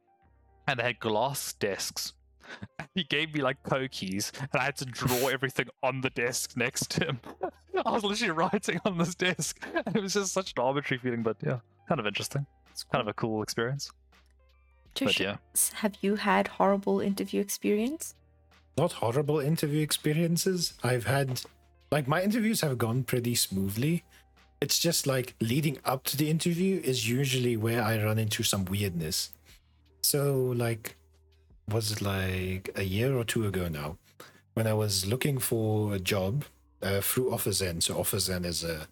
and 0.70 0.78
they 0.78 0.84
had 0.84 1.00
glass 1.00 1.52
desks. 1.54 2.12
He 2.96 3.04
gave 3.04 3.32
me 3.32 3.40
like 3.40 3.62
pokies, 3.62 4.32
and 4.40 4.60
I 4.60 4.64
had 4.64 4.76
to 4.78 4.84
draw 4.84 5.28
everything 5.32 5.68
on 5.84 6.00
the 6.00 6.10
desk 6.10 6.56
next 6.56 6.90
to 6.92 7.04
him. 7.06 7.20
I 7.86 7.90
was 7.92 8.02
literally 8.02 8.32
writing 8.32 8.80
on 8.84 8.98
this 8.98 9.14
desk, 9.14 9.64
and 9.86 9.94
it 9.94 10.02
was 10.02 10.14
just 10.14 10.32
such 10.32 10.54
an 10.56 10.62
arbitrary 10.62 10.98
feeling. 11.00 11.22
But 11.22 11.36
yeah, 11.40 11.60
kind 11.88 12.00
of 12.00 12.06
interesting. 12.06 12.44
It's 12.72 12.82
kind 12.82 13.00
of 13.00 13.06
a 13.06 13.12
cool 13.12 13.42
experience. 13.44 13.92
But 14.98 15.20
yeah, 15.20 15.36
have 15.74 15.94
you 16.00 16.16
had 16.16 16.48
horrible 16.48 17.00
interview 17.00 17.40
experience? 17.40 18.16
Not 18.76 18.94
horrible 18.94 19.38
interview 19.38 19.82
experiences. 19.82 20.74
I've 20.82 21.06
had, 21.06 21.42
like, 21.92 22.08
my 22.08 22.22
interviews 22.22 22.62
have 22.62 22.76
gone 22.76 23.04
pretty 23.04 23.36
smoothly. 23.36 24.02
It's 24.60 24.80
just 24.80 25.06
like 25.06 25.34
leading 25.40 25.78
up 25.84 26.02
to 26.04 26.16
the 26.16 26.28
interview 26.28 26.80
is 26.82 27.08
usually 27.08 27.56
where 27.56 27.82
I 27.82 28.02
run 28.02 28.18
into 28.18 28.42
some 28.42 28.64
weirdness. 28.64 29.30
So, 30.02 30.54
like, 30.56 30.96
was 31.68 31.92
it 31.92 32.02
like 32.02 32.70
a 32.74 32.82
year 32.82 33.16
or 33.16 33.24
two 33.24 33.46
ago 33.46 33.68
now 33.68 33.98
when 34.54 34.66
I 34.66 34.72
was 34.72 35.06
looking 35.06 35.38
for 35.38 35.94
a 35.94 35.98
job 35.98 36.44
uh, 36.82 37.00
through 37.00 37.30
OfferZen? 37.30 37.82
So, 37.82 37.94
OfferZen 37.94 38.44
is 38.44 38.64
a 38.64 38.88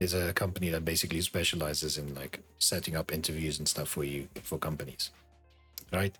is 0.00 0.14
a 0.14 0.32
company 0.32 0.68
that 0.70 0.84
basically 0.84 1.20
specializes 1.20 1.98
in 1.98 2.14
like 2.14 2.40
setting 2.58 2.94
up 2.94 3.12
interviews 3.12 3.58
and 3.58 3.66
stuff 3.66 3.88
for 3.88 4.04
you 4.04 4.28
for 4.42 4.58
companies, 4.58 5.10
right? 5.92 6.16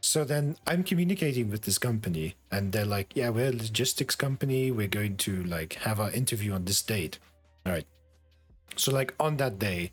So 0.00 0.24
then 0.24 0.56
I'm 0.66 0.84
communicating 0.84 1.50
with 1.50 1.62
this 1.62 1.78
company, 1.78 2.36
and 2.50 2.72
they're 2.72 2.86
like, 2.86 3.16
"Yeah, 3.16 3.30
we're 3.30 3.48
a 3.48 3.52
logistics 3.52 4.14
company. 4.14 4.70
We're 4.70 4.88
going 4.88 5.16
to 5.18 5.42
like 5.44 5.74
have 5.74 6.00
our 6.00 6.10
interview 6.12 6.52
on 6.52 6.64
this 6.64 6.82
date." 6.82 7.18
All 7.66 7.72
right. 7.72 7.86
So 8.76 8.92
like 8.92 9.14
on 9.18 9.36
that 9.38 9.58
day, 9.58 9.92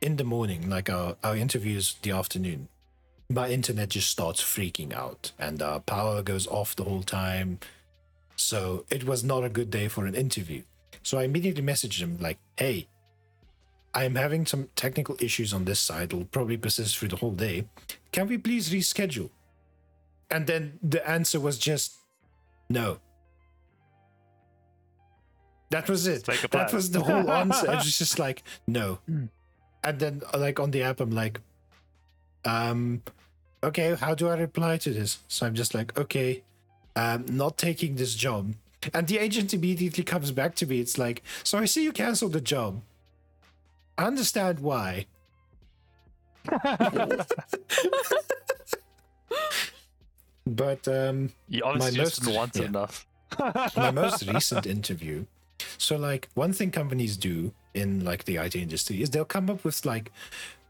in 0.00 0.16
the 0.16 0.24
morning, 0.24 0.70
like 0.70 0.88
our 0.90 1.16
our 1.22 1.36
interview 1.36 1.76
is 1.76 1.96
the 2.02 2.12
afternoon. 2.12 2.68
My 3.28 3.48
internet 3.50 3.90
just 3.90 4.08
starts 4.08 4.40
freaking 4.40 4.92
out, 4.92 5.32
and 5.38 5.60
our 5.60 5.80
power 5.80 6.22
goes 6.22 6.46
off 6.46 6.76
the 6.76 6.84
whole 6.84 7.02
time. 7.02 7.58
So 8.36 8.84
it 8.90 9.04
was 9.04 9.24
not 9.24 9.44
a 9.44 9.48
good 9.48 9.70
day 9.70 9.88
for 9.88 10.06
an 10.06 10.14
interview. 10.14 10.62
So 11.02 11.18
I 11.18 11.24
immediately 11.24 11.62
messaged 11.62 12.00
him 12.00 12.18
like, 12.20 12.38
"Hey, 12.56 12.88
I'm 13.94 14.14
having 14.14 14.46
some 14.46 14.68
technical 14.76 15.16
issues 15.20 15.52
on 15.52 15.64
this 15.64 15.80
side. 15.80 16.12
It'll 16.12 16.24
probably 16.26 16.56
persist 16.56 16.98
through 16.98 17.08
the 17.08 17.16
whole 17.16 17.32
day. 17.32 17.68
Can 18.12 18.28
we 18.28 18.38
please 18.38 18.70
reschedule?" 18.70 19.30
And 20.30 20.46
then 20.46 20.78
the 20.82 21.08
answer 21.08 21.40
was 21.40 21.58
just 21.58 21.96
no. 22.68 22.98
That 25.70 25.88
was 25.88 26.06
it. 26.06 26.24
That 26.24 26.72
was 26.72 26.90
the 26.90 27.00
whole 27.00 27.30
answer. 27.30 27.66
It 27.72 27.76
was 27.84 27.98
just 27.98 28.18
like 28.18 28.42
no. 28.66 29.00
Hmm. 29.06 29.26
And 29.82 29.98
then 29.98 30.22
uh, 30.32 30.38
like 30.38 30.60
on 30.60 30.70
the 30.70 30.82
app, 30.82 31.00
I'm 31.00 31.10
like, 31.10 31.40
um, 32.44 33.02
okay, 33.66 33.94
how 33.94 34.14
do 34.14 34.28
I 34.28 34.36
reply 34.36 34.76
to 34.78 34.90
this? 34.90 35.18
So 35.28 35.46
I'm 35.46 35.54
just 35.54 35.74
like, 35.74 35.96
okay, 35.98 36.42
um, 36.94 37.26
not 37.28 37.58
taking 37.58 37.96
this 37.96 38.14
job. 38.14 38.54
And 38.94 39.06
the 39.08 39.18
agent 39.18 39.52
immediately 39.52 40.04
comes 40.04 40.30
back 40.30 40.54
to 40.56 40.66
me. 40.66 40.80
It's 40.80 40.96
like, 40.98 41.22
so 41.42 41.58
I 41.58 41.64
see 41.66 41.82
you 41.82 41.92
canceled 41.92 42.32
the 42.32 42.40
job. 42.40 42.80
I 43.98 44.04
understand 44.04 44.60
why. 44.60 45.06
But 50.46 50.86
um, 50.86 51.32
you 51.48 51.62
obviously 51.64 51.98
My 51.98 52.04
most- 52.04 52.20
didn't 52.22 52.34
want 52.36 52.56
yeah. 52.60 52.64
enough. 52.66 53.06
my 53.76 53.90
most 53.90 54.26
recent 54.28 54.66
interview. 54.66 55.26
So 55.78 55.96
like 55.96 56.28
one 56.34 56.52
thing 56.52 56.70
companies 56.70 57.16
do 57.16 57.52
in 57.74 58.04
like 58.04 58.24
the 58.24 58.36
IT 58.36 58.54
industry 58.54 59.02
is 59.02 59.10
they'll 59.10 59.24
come 59.24 59.50
up 59.50 59.64
with 59.64 59.84
like 59.84 60.12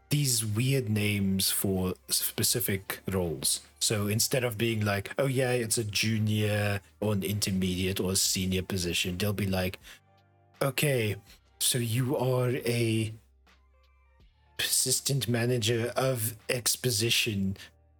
these 0.09 0.45
weird 0.45 0.89
names 0.89 1.51
for 1.51 1.93
specific 2.09 2.99
roles. 3.11 3.61
So 3.79 4.07
instead 4.07 4.43
of 4.43 4.57
being 4.57 4.85
like, 4.85 5.11
oh 5.17 5.25
yeah, 5.25 5.51
it's 5.51 5.77
a 5.77 5.83
junior 5.83 6.81
or 6.99 7.13
an 7.13 7.23
intermediate 7.23 7.99
or 7.99 8.11
a 8.11 8.15
senior 8.15 8.61
position, 8.61 9.17
they'll 9.17 9.33
be 9.33 9.47
like, 9.47 9.79
okay, 10.61 11.15
so 11.59 11.77
you 11.77 12.17
are 12.17 12.49
a 12.49 13.13
persistent 14.57 15.27
manager 15.27 15.91
of 15.95 16.35
exposition 16.49 17.57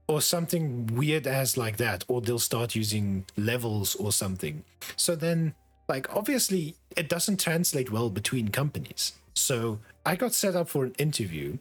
or 0.08 0.22
something 0.22 0.88
weird 0.88 1.28
as 1.28 1.58
like 1.58 1.78
that 1.78 2.04
or 2.08 2.22
they'll 2.22 2.40
start 2.40 2.76
using 2.76 3.26
levels 3.36 3.96
or 3.96 4.12
something 4.12 4.64
so 4.96 5.16
then 5.16 5.54
like 5.88 6.14
obviously 6.16 6.76
it 6.96 7.08
doesn't 7.10 7.40
translate 7.40 7.92
well 7.92 8.10
between 8.10 8.48
companies 8.48 9.14
so 9.34 9.80
i 10.06 10.16
got 10.16 10.34
set 10.34 10.56
up 10.56 10.68
for 10.68 10.86
an 10.86 10.96
interview 10.98 11.58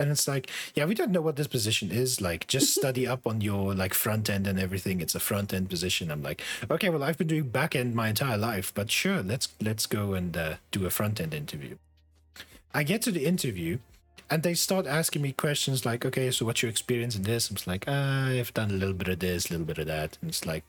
and 0.00 0.10
it's 0.10 0.26
like 0.26 0.50
yeah 0.74 0.84
we 0.84 0.94
don't 0.94 1.12
know 1.12 1.20
what 1.20 1.36
this 1.36 1.46
position 1.46 1.92
is 1.92 2.20
like 2.20 2.46
just 2.46 2.74
study 2.80 3.06
up 3.06 3.26
on 3.26 3.40
your 3.40 3.74
like 3.74 3.94
front 3.94 4.28
end 4.28 4.46
and 4.46 4.58
everything 4.58 5.00
it's 5.00 5.14
a 5.14 5.20
front 5.20 5.52
end 5.52 5.68
position 5.68 6.10
i'm 6.10 6.22
like 6.22 6.42
okay 6.70 6.88
well 6.88 7.04
i've 7.04 7.18
been 7.18 7.28
doing 7.28 7.48
back 7.48 7.76
end 7.76 7.94
my 7.94 8.08
entire 8.08 8.38
life 8.38 8.72
but 8.74 8.90
sure 8.90 9.22
let's 9.22 9.48
let's 9.60 9.86
go 9.86 10.14
and 10.14 10.36
uh, 10.36 10.54
do 10.72 10.86
a 10.86 10.90
front 10.90 11.20
end 11.20 11.34
interview 11.34 11.76
i 12.74 12.82
get 12.82 13.02
to 13.02 13.12
the 13.12 13.26
interview 13.26 13.78
and 14.30 14.44
they 14.44 14.54
start 14.54 14.86
asking 14.86 15.22
me 15.22 15.32
questions 15.32 15.84
like, 15.84 16.06
okay, 16.06 16.30
so 16.30 16.46
what's 16.46 16.62
your 16.62 16.70
experience 16.70 17.16
in 17.16 17.24
this? 17.24 17.50
I'm 17.50 17.56
just 17.56 17.66
like, 17.66 17.84
ah, 17.88 18.28
I've 18.28 18.54
done 18.54 18.70
a 18.70 18.74
little 18.74 18.94
bit 18.94 19.08
of 19.08 19.18
this, 19.18 19.50
a 19.50 19.54
little 19.54 19.66
bit 19.66 19.78
of 19.78 19.88
that. 19.88 20.18
And 20.20 20.30
it's 20.30 20.46
like, 20.46 20.62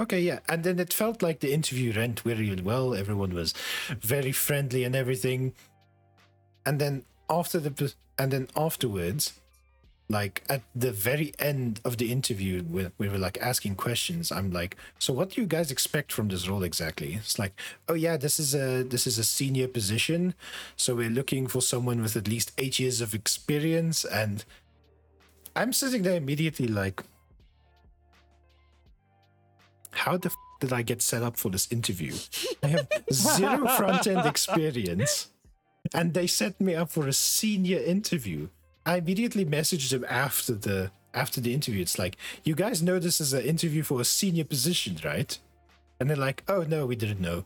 okay, 0.00 0.20
yeah. 0.20 0.40
And 0.48 0.64
then 0.64 0.80
it 0.80 0.92
felt 0.92 1.22
like 1.22 1.38
the 1.38 1.52
interview 1.52 1.94
went 1.94 2.24
really 2.24 2.60
well. 2.60 2.92
Everyone 2.92 3.32
was 3.32 3.54
very 4.00 4.32
friendly 4.32 4.82
and 4.82 4.96
everything. 4.96 5.54
And 6.66 6.80
then 6.80 7.04
after 7.28 7.58
the, 7.58 7.94
and 8.18 8.32
then 8.32 8.48
afterwards, 8.56 9.34
like 10.08 10.42
at 10.50 10.62
the 10.74 10.92
very 10.92 11.32
end 11.38 11.80
of 11.84 11.96
the 11.96 12.12
interview, 12.12 12.62
when 12.62 12.92
we 12.98 13.08
were 13.08 13.18
like 13.18 13.38
asking 13.40 13.76
questions, 13.76 14.30
I'm 14.30 14.50
like, 14.50 14.76
so 14.98 15.12
what 15.12 15.30
do 15.30 15.40
you 15.40 15.46
guys 15.46 15.70
expect 15.70 16.12
from 16.12 16.28
this 16.28 16.46
role 16.48 16.62
exactly? 16.62 17.14
It's 17.14 17.38
like, 17.38 17.58
oh 17.88 17.94
yeah, 17.94 18.16
this 18.16 18.38
is 18.38 18.54
a 18.54 18.82
this 18.82 19.06
is 19.06 19.18
a 19.18 19.24
senior 19.24 19.66
position, 19.66 20.34
so 20.76 20.94
we're 20.94 21.10
looking 21.10 21.46
for 21.46 21.62
someone 21.62 22.02
with 22.02 22.16
at 22.16 22.28
least 22.28 22.52
eight 22.58 22.78
years 22.78 23.00
of 23.00 23.14
experience, 23.14 24.04
and 24.04 24.44
I'm 25.56 25.72
sitting 25.72 26.02
there 26.02 26.16
immediately 26.16 26.68
like, 26.68 27.02
how 29.92 30.18
the 30.18 30.28
f- 30.28 30.36
did 30.60 30.72
I 30.72 30.82
get 30.82 31.00
set 31.00 31.22
up 31.22 31.36
for 31.36 31.48
this 31.48 31.70
interview? 31.72 32.14
I 32.62 32.66
have 32.68 32.88
zero 33.12 33.66
front 33.68 34.06
end 34.06 34.26
experience, 34.26 35.30
and 35.92 36.14
they 36.14 36.26
set 36.26 36.60
me 36.60 36.74
up 36.74 36.90
for 36.90 37.06
a 37.06 37.12
senior 37.12 37.78
interview. 37.78 38.48
I 38.86 38.96
immediately 38.96 39.44
messaged 39.44 39.90
them 39.90 40.04
after 40.08 40.54
the 40.54 40.90
after 41.12 41.40
the 41.40 41.54
interview. 41.54 41.82
It's 41.82 41.98
like, 41.98 42.16
you 42.42 42.54
guys 42.54 42.82
know 42.82 42.98
this 42.98 43.20
is 43.20 43.32
an 43.32 43.44
interview 43.44 43.82
for 43.82 44.00
a 44.00 44.04
senior 44.04 44.44
position, 44.44 44.98
right? 45.04 45.38
And 46.00 46.10
they're 46.10 46.16
like, 46.16 46.42
oh 46.48 46.62
no, 46.62 46.86
we 46.86 46.96
didn't 46.96 47.20
know. 47.20 47.44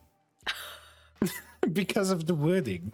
because 1.72 2.11
of 2.11 2.26
the 2.26 2.34
wording. 2.34 2.93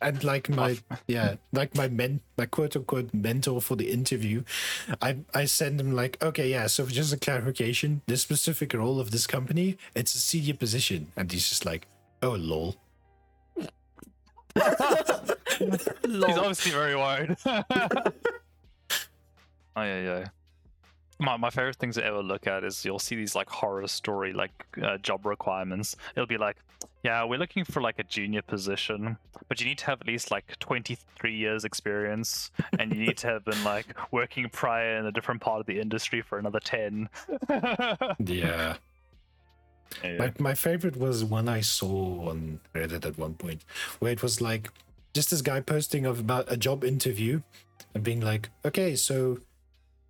And 0.00 0.22
like 0.22 0.48
my 0.48 0.78
yeah, 1.08 1.34
like 1.52 1.74
my 1.74 1.88
men 1.88 2.20
my 2.36 2.46
quote 2.46 2.76
unquote 2.76 3.12
mentor 3.12 3.60
for 3.60 3.74
the 3.74 3.90
interview, 3.90 4.44
I 5.02 5.18
I 5.34 5.44
send 5.46 5.80
him 5.80 5.92
like, 5.92 6.22
okay, 6.22 6.48
yeah, 6.48 6.68
so 6.68 6.86
just 6.86 7.12
a 7.12 7.16
clarification, 7.16 8.02
this 8.06 8.22
specific 8.22 8.74
role 8.74 9.00
of 9.00 9.10
this 9.10 9.26
company, 9.26 9.76
it's 9.96 10.14
a 10.14 10.18
senior 10.18 10.54
position. 10.54 11.08
And 11.16 11.30
he's 11.32 11.48
just 11.48 11.64
like, 11.66 11.88
oh 12.22 12.36
lol. 12.38 12.76
He's 15.58 16.38
obviously 16.38 16.72
very 16.72 16.96
worried. 16.96 17.36
oh 17.46 17.62
yeah, 19.76 20.00
yeah. 20.02 20.24
My 21.20 21.36
my 21.36 21.50
favorite 21.50 21.76
things 21.76 21.96
to 21.96 22.04
ever 22.04 22.22
look 22.22 22.46
at 22.46 22.62
is 22.64 22.84
you'll 22.84 22.98
see 23.00 23.16
these 23.16 23.34
like 23.34 23.48
horror 23.48 23.88
story 23.88 24.32
like 24.32 24.52
uh, 24.82 24.98
job 24.98 25.26
requirements. 25.26 25.96
It'll 26.14 26.26
be 26.26 26.38
like, 26.38 26.56
yeah, 27.02 27.24
we're 27.24 27.38
looking 27.38 27.64
for 27.64 27.80
like 27.80 27.98
a 27.98 28.04
junior 28.04 28.42
position, 28.42 29.16
but 29.48 29.60
you 29.60 29.66
need 29.66 29.78
to 29.78 29.86
have 29.86 30.00
at 30.00 30.06
least 30.06 30.30
like 30.30 30.58
23 30.60 31.34
years 31.34 31.64
experience, 31.64 32.50
and 32.78 32.92
you 32.94 33.00
need 33.04 33.16
to 33.18 33.26
have 33.26 33.44
been 33.44 33.62
like 33.64 33.86
working 34.12 34.48
prior 34.48 34.98
in 34.98 35.06
a 35.06 35.12
different 35.12 35.40
part 35.40 35.60
of 35.60 35.66
the 35.66 35.80
industry 35.80 36.22
for 36.22 36.38
another 36.38 36.60
10. 36.60 37.08
Yeah. 38.24 38.76
Yeah. 40.02 40.16
My, 40.18 40.32
my 40.38 40.54
favorite 40.54 40.96
was 40.96 41.24
one 41.24 41.48
I 41.48 41.60
saw 41.60 42.28
on 42.28 42.60
Reddit 42.74 43.04
at 43.04 43.18
one 43.18 43.34
point, 43.34 43.64
where 43.98 44.12
it 44.12 44.22
was 44.22 44.40
like 44.40 44.70
just 45.14 45.30
this 45.30 45.42
guy 45.42 45.60
posting 45.60 46.06
of 46.06 46.20
about 46.20 46.50
a 46.50 46.56
job 46.56 46.84
interview 46.84 47.40
and 47.94 48.04
being 48.04 48.20
like, 48.20 48.50
okay, 48.64 48.94
so 48.96 49.38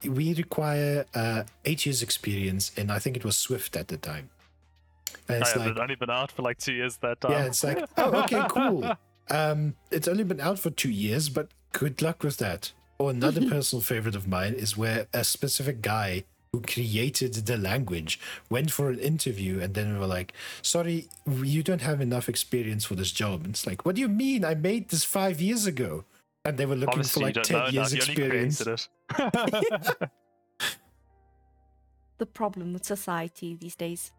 we 0.05 0.35
require 0.35 1.07
uh, 1.15 1.45
eight 1.65 1.87
years 1.87 2.03
experience, 2.03 2.73
and 2.77 2.91
I 2.93 2.99
think 2.99 3.17
it 3.17 3.25
was 3.25 3.37
Swift 3.37 3.77
at 3.77 3.89
the 3.89 3.97
time. 3.97 4.31
And 5.29 5.43
it's 5.43 5.55
I 5.55 5.59
like, 5.59 5.69
have 5.69 5.79
only 5.79 5.95
been 5.95 6.11
out 6.11 6.31
for 6.31 6.43
like 6.43 6.59
two 6.59 6.73
years 6.73 6.97
that 6.99 7.21
time. 7.21 7.33
yeah, 7.33 7.45
it's 7.47 7.65
like, 7.65 7.85
oh, 7.97 8.23
okay, 8.23 8.45
cool. 8.51 8.97
Um, 9.31 9.75
it's 9.91 10.09
only 10.09 10.25
been 10.25 10.41
out 10.41 10.59
for 10.59 10.71
two 10.71 10.91
years, 10.91 11.29
but 11.29 11.49
good 11.75 12.01
luck 12.01 12.23
with 12.23 12.39
that. 12.39 12.73
Or 12.99 13.11
another 13.11 13.47
personal 13.51 13.83
favorite 13.83 14.15
of 14.15 14.27
mine 14.27 14.55
is 14.55 14.75
where 14.75 15.07
a 15.13 15.23
specific 15.23 15.83
guy 15.83 16.25
who 16.53 16.61
created 16.61 17.35
the 17.35 17.57
language 17.57 18.19
went 18.51 18.71
for 18.71 18.91
an 18.91 18.99
interview 18.99 19.61
and 19.61 19.75
then 19.75 19.99
were 19.99 20.07
like, 20.07 20.33
"Sorry, 20.63 21.09
you 21.27 21.63
don't 21.63 21.83
have 21.83 22.01
enough 22.01 22.29
experience 22.29 22.85
for 22.85 22.95
this 22.95 23.11
job." 23.11 23.45
And 23.45 23.51
it's 23.55 23.67
like, 23.67 23.85
"What 23.85 23.97
do 23.97 24.01
you 24.01 24.09
mean? 24.09 24.45
I 24.45 24.55
made 24.55 24.89
this 24.89 25.05
five 25.05 25.41
years 25.41 25.67
ago." 25.67 26.05
And 26.45 26.57
they 26.57 26.67
were 26.67 26.77
looking 26.77 27.01
Obviously, 27.01 27.33
for 27.33 27.41
like 27.41 27.43
ten 27.45 27.75
years 27.75 27.93
experience. 27.93 28.89
The 32.19 32.27
problem 32.27 32.73
with 32.73 32.85
society 32.85 33.55
these 33.55 33.77
days. 33.77 34.13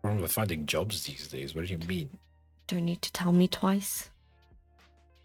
problem 0.00 0.22
with 0.22 0.32
finding 0.32 0.64
jobs 0.64 1.04
these 1.04 1.26
days. 1.26 1.54
What 1.54 1.66
do 1.66 1.72
you 1.72 1.78
mean? 1.78 2.18
Don't 2.68 2.84
need 2.84 3.02
to 3.02 3.12
tell 3.12 3.32
me 3.32 3.48
twice. 3.48 4.11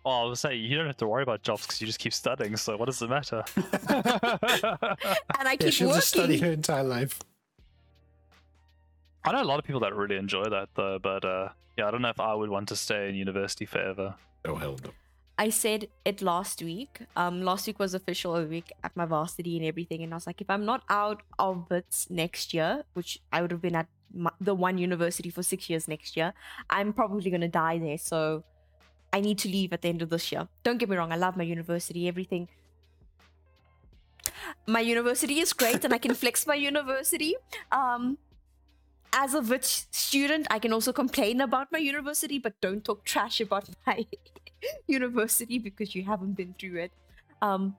Well, 0.08 0.22
I 0.22 0.24
was 0.24 0.40
saying 0.40 0.64
you 0.64 0.78
don't 0.78 0.86
have 0.88 0.96
to 0.98 1.08
worry 1.08 1.24
about 1.24 1.42
jobs 1.44 1.64
because 1.64 1.82
you 1.82 1.88
just 1.88 2.00
keep 2.00 2.14
studying. 2.14 2.56
So 2.56 2.78
what 2.78 2.86
does 2.86 3.02
it 3.02 3.10
matter? 3.10 3.44
And 3.90 5.50
I 5.50 5.52
Yeah, 5.52 5.58
keep 5.58 5.74
she'll 5.74 5.92
just 5.94 6.08
study 6.08 6.36
working. 6.36 6.46
her 6.46 6.52
entire 6.54 6.84
life. 6.86 7.20
I 9.26 9.34
know 9.34 9.42
a 9.42 9.44
lot 9.44 9.60
of 9.60 9.66
people 9.66 9.82
that 9.82 9.94
really 9.94 10.16
enjoy 10.16 10.46
that 10.46 10.70
though, 10.76 10.98
but 10.98 11.26
uh, 11.26 11.50
yeah, 11.78 11.90
I 11.90 11.92
don't 11.92 12.02
know 12.02 12.08
if 12.10 12.22
I 12.22 12.34
would 12.34 12.50
want 12.50 12.70
to 12.70 12.78
stay 12.78 13.10
in 13.10 13.16
university 13.16 13.66
forever. 13.66 14.16
Oh 14.46 14.56
hell 14.56 14.78
no. 14.82 14.92
I 15.38 15.50
said 15.50 15.90
it 16.06 16.22
last 16.22 16.62
week. 16.62 17.02
Um, 17.18 17.42
last 17.42 17.68
week 17.68 17.78
was 17.78 17.94
official 17.94 18.38
a 18.38 18.46
week 18.46 18.72
at 18.86 18.96
my 18.96 19.04
varsity 19.06 19.58
and 19.58 19.66
everything, 19.66 20.04
and 20.04 20.14
I 20.14 20.16
was 20.16 20.26
like, 20.26 20.40
if 20.40 20.50
I'm 20.50 20.64
not 20.64 20.84
out 20.90 21.22
of 21.38 21.70
it 21.70 22.06
next 22.10 22.54
year, 22.54 22.84
which 22.94 23.20
I 23.34 23.42
would 23.42 23.52
have 23.52 23.62
been 23.62 23.76
at 23.76 23.88
my, 24.14 24.32
the 24.40 24.56
one 24.56 24.78
university 24.78 25.30
for 25.30 25.44
six 25.44 25.70
years 25.70 25.90
next 25.90 26.16
year, 26.16 26.34
I'm 26.70 26.94
probably 26.94 27.30
gonna 27.30 27.50
die 27.50 27.78
there. 27.78 27.98
So 27.98 28.46
I 29.18 29.22
need 29.22 29.40
to 29.40 29.50
leave 29.50 29.74
at 29.74 29.82
the 29.82 29.90
end 29.90 30.02
of 30.02 30.10
this 30.10 30.32
year. 30.32 30.48
Don't 30.64 30.78
get 30.78 30.90
me 30.90 30.96
wrong, 30.96 31.12
I 31.12 31.18
love 31.18 31.36
my 31.36 31.44
university, 31.44 32.08
everything. 32.08 32.48
My 34.68 34.80
university 34.80 35.40
is 35.40 35.54
great, 35.54 35.84
and 35.84 35.94
I 35.94 35.98
can 35.98 36.14
flex 36.14 36.46
my 36.46 36.56
university. 36.56 37.36
Um, 37.72 38.18
as 39.14 39.34
a 39.34 39.42
rich 39.42 39.86
student, 39.92 40.48
I 40.52 40.60
can 40.60 40.72
also 40.74 40.94
complain 40.94 41.42
about 41.42 41.72
my 41.72 41.80
university, 41.80 42.38
but 42.38 42.60
don't 42.62 42.84
talk 42.86 43.04
trash 43.06 43.42
about 43.42 43.68
my 43.88 44.06
university 44.88 45.58
because 45.58 45.96
you 45.96 46.04
haven't 46.04 46.34
been 46.34 46.54
through 46.60 46.78
it. 46.86 46.92
Um, 47.42 47.76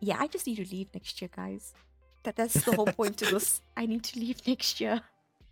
yeah, 0.00 0.16
I 0.18 0.26
just 0.28 0.46
need 0.46 0.56
to 0.56 0.68
leave 0.74 0.88
next 0.94 1.20
year, 1.20 1.30
guys. 1.34 1.74
That 2.22 2.36
that's 2.36 2.64
the 2.64 2.74
whole 2.74 2.86
point 2.86 3.18
to 3.18 3.26
this. 3.26 3.60
I 3.76 3.86
need 3.86 4.04
to 4.04 4.18
leave 4.18 4.46
next 4.46 4.80
year. 4.80 5.02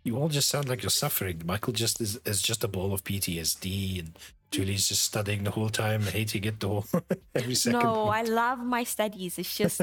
You 0.03 0.17
all 0.17 0.29
just 0.29 0.49
sound 0.49 0.69
like 0.69 0.83
you're 0.83 0.89
suffering. 0.91 1.41
Michael 1.45 1.73
just 1.73 1.99
is, 1.99 2.19
is 2.25 2.41
just 2.41 2.63
a 2.63 2.67
ball 2.67 2.93
of 2.93 3.03
PTSD, 3.03 3.99
and 3.99 4.17
Julie's 4.51 4.87
just 4.87 5.03
studying 5.03 5.43
the 5.43 5.51
whole 5.51 5.69
time, 5.69 6.01
hating 6.03 6.43
it 6.45 6.59
the 6.59 6.67
whole 6.67 6.85
every 7.35 7.55
second. 7.55 7.81
no, 7.81 8.07
I 8.07 8.21
love 8.21 8.59
my 8.59 8.83
studies. 8.83 9.37
It's 9.37 9.55
just 9.55 9.81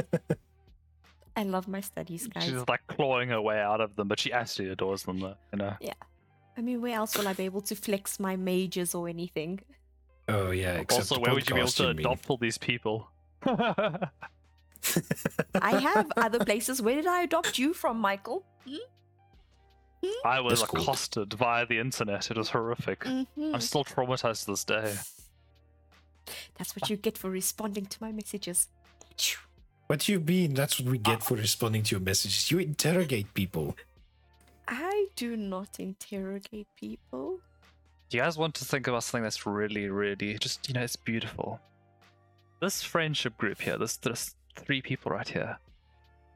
I 1.37 1.43
love 1.45 1.69
my 1.69 1.81
studies, 1.81 2.27
guys. 2.27 2.45
She's 2.45 2.69
like 2.69 2.87
clawing 2.87 3.29
her 3.31 3.41
way 3.41 3.59
out 3.59 3.81
of 3.81 3.97
them, 3.97 4.09
but 4.09 4.21
she 4.21 4.33
absolutely 4.33 4.73
adores 4.73 5.03
them 5.03 5.21
though. 5.21 5.37
You 5.53 5.59
know. 5.59 5.75
Yeah, 5.81 5.95
I 6.57 6.61
mean, 6.61 6.81
where 6.81 6.95
else 6.95 7.17
will 7.17 7.29
I 7.29 7.33
be 7.33 7.45
able 7.45 7.63
to 7.63 7.75
flex 7.75 8.21
my 8.21 8.37
majors 8.37 8.95
or 8.95 9.09
anything? 9.09 9.61
Oh 10.29 10.51
yeah. 10.51 10.75
Except 10.75 11.03
also, 11.03 11.15
the 11.17 11.21
where 11.21 11.35
would 11.35 11.49
you 11.49 11.55
be 11.55 11.61
able 11.61 11.71
to 11.71 11.89
mean. 11.89 11.99
adopt 12.01 12.29
all 12.31 12.37
these 12.37 12.59
people? 12.59 13.09
I 13.47 14.09
have 15.55 16.11
other 16.17 16.45
places. 16.45 16.81
Where 16.81 16.95
did 16.95 17.07
I 17.07 17.23
adopt 17.23 17.59
you 17.59 17.75
from, 17.75 17.99
Michael? 17.99 18.45
Hmm? 18.67 18.77
I 20.25 20.41
was 20.41 20.61
Discord. 20.61 20.83
accosted 20.83 21.33
via 21.35 21.67
the 21.67 21.79
internet. 21.79 22.31
It 22.31 22.37
was 22.37 22.51
horrific. 22.51 23.01
Mhm. 23.01 23.27
I'm 23.55 23.61
still 23.61 23.85
traumatized 23.85 24.45
to 24.45 24.53
this 24.53 24.65
day. 24.65 24.97
That's 26.57 26.75
what 26.77 26.89
you 26.91 26.97
get 26.97 27.19
for 27.19 27.31
responding 27.31 27.87
to 27.87 27.99
my 28.01 28.13
messages. 28.13 28.69
What 29.87 30.01
do 30.01 30.13
you 30.13 30.21
mean? 30.21 30.55
That's 30.55 30.81
what 30.81 30.89
we 30.91 30.99
get 30.99 31.23
for 31.23 31.35
responding 31.35 31.83
to 31.85 31.97
your 31.97 32.01
messages. 32.01 32.51
You 32.51 32.59
interrogate 32.59 33.35
people. 33.35 33.77
I 34.69 35.09
do 35.17 35.37
not 35.37 35.79
interrogate 35.79 36.69
people. 36.77 37.41
Do 38.09 38.17
you 38.17 38.23
guys 38.23 38.39
want 38.39 38.55
to 38.57 38.65
think 38.65 38.87
about 38.87 39.03
something 39.05 39.23
that's 39.25 39.45
really, 39.47 39.89
really 39.89 40.39
just, 40.39 40.69
you 40.69 40.75
know, 40.75 40.83
it's 40.83 40.97
beautiful? 40.97 41.61
This 42.61 42.83
friendship 42.83 43.37
group 43.37 43.61
here, 43.61 43.77
this, 43.77 43.97
this 43.97 44.35
three 44.57 44.81
people 44.81 45.13
right 45.13 45.29
here, 45.29 45.59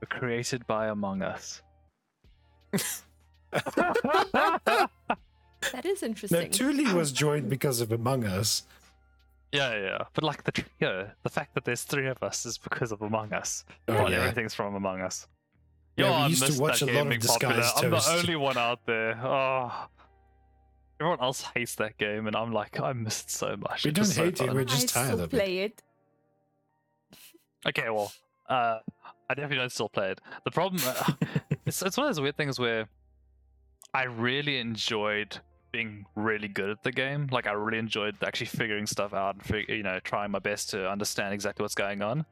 were 0.01 0.07
created 0.09 0.67
by 0.67 0.89
Among 0.89 1.23
Us. 1.23 1.63
That 3.53 4.91
is 5.85 6.03
Now, 6.03 6.09
interesting. 6.09 6.51
Tuli 6.51 6.93
was 6.93 7.13
joined 7.13 7.49
because 7.49 7.81
of 7.81 7.93
Among 7.93 8.25
Us. 8.25 8.65
Yeah, 9.53 9.73
yeah, 9.75 9.83
yeah. 9.85 9.99
But 10.15 10.25
like 10.25 10.45
the 10.45 10.53
trio, 10.53 11.11
the 11.23 11.31
fact 11.31 11.55
that 11.55 11.65
there's 11.65 11.83
three 11.83 12.09
of 12.09 12.23
us 12.23 12.45
is 12.47 12.59
because 12.59 12.93
of 12.93 13.03
Among 13.03 13.33
Us. 13.33 13.65
Oh, 13.89 13.95
Right, 13.95 14.11
yeah. 14.13 14.19
Everything's 14.19 14.55
from 14.55 14.75
Among 14.75 15.01
Us. 15.01 15.27
Yeah, 15.97 16.07
Yo, 16.07 16.11
we 16.11 16.17
I 16.17 16.27
used 16.29 16.43
to 16.43 16.49
missed 16.49 16.61
watch 16.61 16.81
that 16.81 16.91
a 16.91 16.93
lot 16.93 17.03
of 17.03 17.09
being 17.09 17.21
popular. 17.21 17.57
Disguised 17.57 17.85
I'm 17.85 17.91
the 17.91 18.19
only 18.21 18.37
one 18.37 18.59
out 18.59 18.81
there. 18.87 19.19
Oh. 19.25 19.87
Everyone 21.01 21.21
else 21.21 21.43
hates 21.55 21.75
that 21.77 21.97
game, 21.99 22.27
and 22.27 22.37
I'm 22.37 22.53
like, 22.53 22.81
I 22.81 22.93
missed 22.93 23.31
so 23.31 23.57
much. 23.57 23.85
We 23.85 23.91
It's 23.91 23.97
don't 23.99 24.05
just 24.05 24.17
so 24.17 24.25
hate 24.25 24.41
it, 24.41 24.47
fun. 24.47 24.55
we're 24.55 24.65
just 24.65 24.97
I 24.97 25.01
tired 25.01 25.07
still 25.13 25.25
of 25.25 25.35
it. 25.35 25.37
play 25.37 25.59
it. 25.59 25.83
Okay, 27.67 27.91
well, 27.91 28.13
uh, 28.49 28.79
I 29.29 29.35
definitely 29.35 29.57
don't 29.59 29.73
still 29.73 29.89
play 29.89 30.11
it. 30.13 30.21
The 30.45 30.51
problem, 30.51 30.83
uh, 30.87 31.13
it's 31.67 31.83
it's 31.83 31.97
one 31.97 32.07
of 32.09 32.15
those 32.15 32.21
weird 32.21 32.37
things 32.37 32.59
where 32.59 32.89
I 33.95 34.05
really 34.05 34.59
enjoyed 34.59 35.39
being 35.73 36.07
really 36.15 36.49
good 36.49 36.71
at 36.71 36.83
the 36.83 36.93
game. 36.93 37.29
Like 37.31 37.47
I 37.47 37.53
really 37.53 37.79
enjoyed 37.79 38.17
actually 38.23 38.47
figuring 38.47 38.87
stuff 38.87 39.13
out 39.15 39.35
and 39.37 39.45
fig- 39.45 39.69
you 39.69 39.83
know 39.83 39.99
trying 40.01 40.31
my 40.31 40.39
best 40.39 40.71
to 40.71 40.89
understand 40.91 41.35
exactly 41.35 41.63
what's 41.63 41.75
going 41.75 42.03
on. 42.03 42.25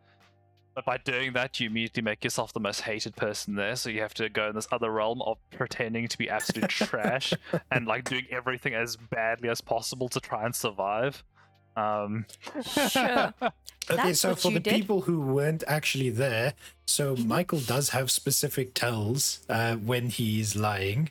But 0.75 0.85
by 0.85 0.97
doing 0.99 1.35
that, 1.35 1.61
you 1.61 1.69
immediately 1.69 2.03
make 2.03 2.25
yourself 2.25 2.53
the 2.53 2.59
most 2.59 2.81
hated 2.81 3.15
person 3.15 3.55
there. 3.55 3.77
So 3.77 3.91
you 3.91 4.01
have 4.01 4.15
to 4.15 4.29
go 4.29 4.49
in 4.49 4.57
this 4.57 4.67
other 4.73 4.91
realm 4.91 5.23
of 5.23 5.39
pretending 5.51 6.09
to 6.09 6.19
be 6.19 6.29
absolute 6.29 6.69
trash 6.69 7.33
and 7.71 7.87
like 7.87 8.05
doing 8.05 8.27
everything 8.33 8.75
as 8.75 8.97
badly 8.97 9.49
as 9.51 9.61
possible 9.61 10.09
to 10.09 10.19
try 10.19 10.45
and 10.45 10.55
survive. 10.55 11.23
Um, 11.77 12.27
Sure. 12.91 13.33
Okay, 13.91 13.97
That's 14.03 14.21
so 14.21 14.35
for 14.35 14.51
the 14.51 14.61
did. 14.61 14.73
people 14.73 15.03
who 15.03 15.21
weren't 15.21 15.63
actually 15.69 16.09
there, 16.09 16.55
so 16.87 17.15
Michael 17.17 17.59
does 17.59 17.91
have 17.91 18.11
specific 18.11 18.73
tells 18.73 19.41
uh, 19.51 19.75
when 19.77 20.09
he's 20.09 20.57
lying. 20.57 21.11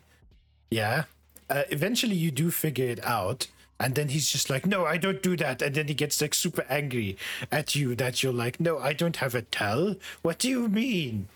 Yeah. 0.74 1.04
Uh, 1.50 1.64
eventually, 1.70 2.16
you 2.16 2.32
do 2.32 2.50
figure 2.52 2.88
it 2.96 3.04
out, 3.06 3.48
and 3.80 3.94
then 3.96 4.08
he's 4.10 4.32
just 4.32 4.50
like, 4.50 4.66
"No, 4.66 4.86
I 4.86 4.98
don't 4.98 5.22
do 5.22 5.36
that," 5.38 5.62
and 5.62 5.76
then 5.76 5.88
he 5.88 5.94
gets 5.94 6.22
like 6.22 6.34
super 6.34 6.66
angry 6.70 7.18
at 7.52 7.76
you 7.76 7.96
that 8.02 8.24
you're 8.24 8.34
like, 8.46 8.60
"No, 8.60 8.80
I 8.80 8.94
don't 8.94 9.18
have 9.18 9.36
a 9.36 9.42
tell. 9.44 9.96
What 10.26 10.40
do 10.40 10.50
you 10.50 10.68
mean?" 10.68 11.28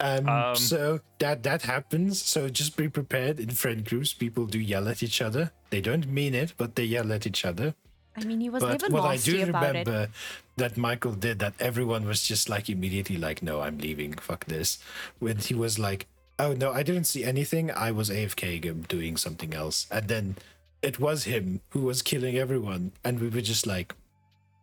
Um, 0.00 0.28
Um, 0.28 0.56
so 0.56 1.00
that 1.18 1.42
that 1.42 1.62
happens. 1.62 2.22
So 2.22 2.48
just 2.48 2.76
be 2.76 2.88
prepared. 2.88 3.40
In 3.40 3.50
friend 3.50 3.84
groups, 3.84 4.12
people 4.14 4.46
do 4.46 4.58
yell 4.58 4.88
at 4.88 5.02
each 5.02 5.20
other. 5.20 5.50
They 5.70 5.80
don't 5.80 6.06
mean 6.08 6.34
it, 6.34 6.54
but 6.56 6.74
they 6.76 6.84
yell 6.84 7.12
at 7.12 7.26
each 7.26 7.44
other. 7.44 7.74
I 8.16 8.24
mean, 8.24 8.40
he 8.40 8.50
was 8.50 8.62
But 8.62 8.80
never 8.82 8.92
what 8.94 9.04
I 9.04 9.16
do 9.16 9.42
about 9.42 9.62
it. 9.76 9.86
remember 9.86 10.08
that 10.56 10.76
Michael 10.76 11.12
did 11.12 11.38
that 11.38 11.54
everyone 11.60 12.04
was 12.06 12.22
just 12.26 12.48
like 12.48 12.68
immediately 12.68 13.16
like, 13.16 13.42
no, 13.42 13.60
I'm 13.60 13.78
leaving. 13.78 14.14
Fuck 14.14 14.46
this. 14.46 14.78
When 15.18 15.36
he 15.38 15.54
was 15.54 15.78
like, 15.78 16.06
oh 16.38 16.52
no, 16.54 16.72
I 16.72 16.82
didn't 16.82 17.04
see 17.04 17.24
anything. 17.24 17.70
I 17.70 17.90
was 17.90 18.10
AFK 18.10 18.86
doing 18.88 19.16
something 19.16 19.54
else. 19.54 19.86
And 19.90 20.08
then 20.08 20.36
it 20.82 20.98
was 21.00 21.24
him 21.24 21.60
who 21.70 21.82
was 21.82 22.02
killing 22.02 22.36
everyone. 22.36 22.92
And 23.04 23.20
we 23.20 23.28
were 23.28 23.40
just 23.40 23.66
like, 23.66 23.94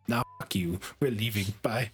now 0.08 0.24
fuck 0.40 0.56
you. 0.56 0.80
We're 1.00 1.12
leaving. 1.12 1.54
Bye. 1.62 1.92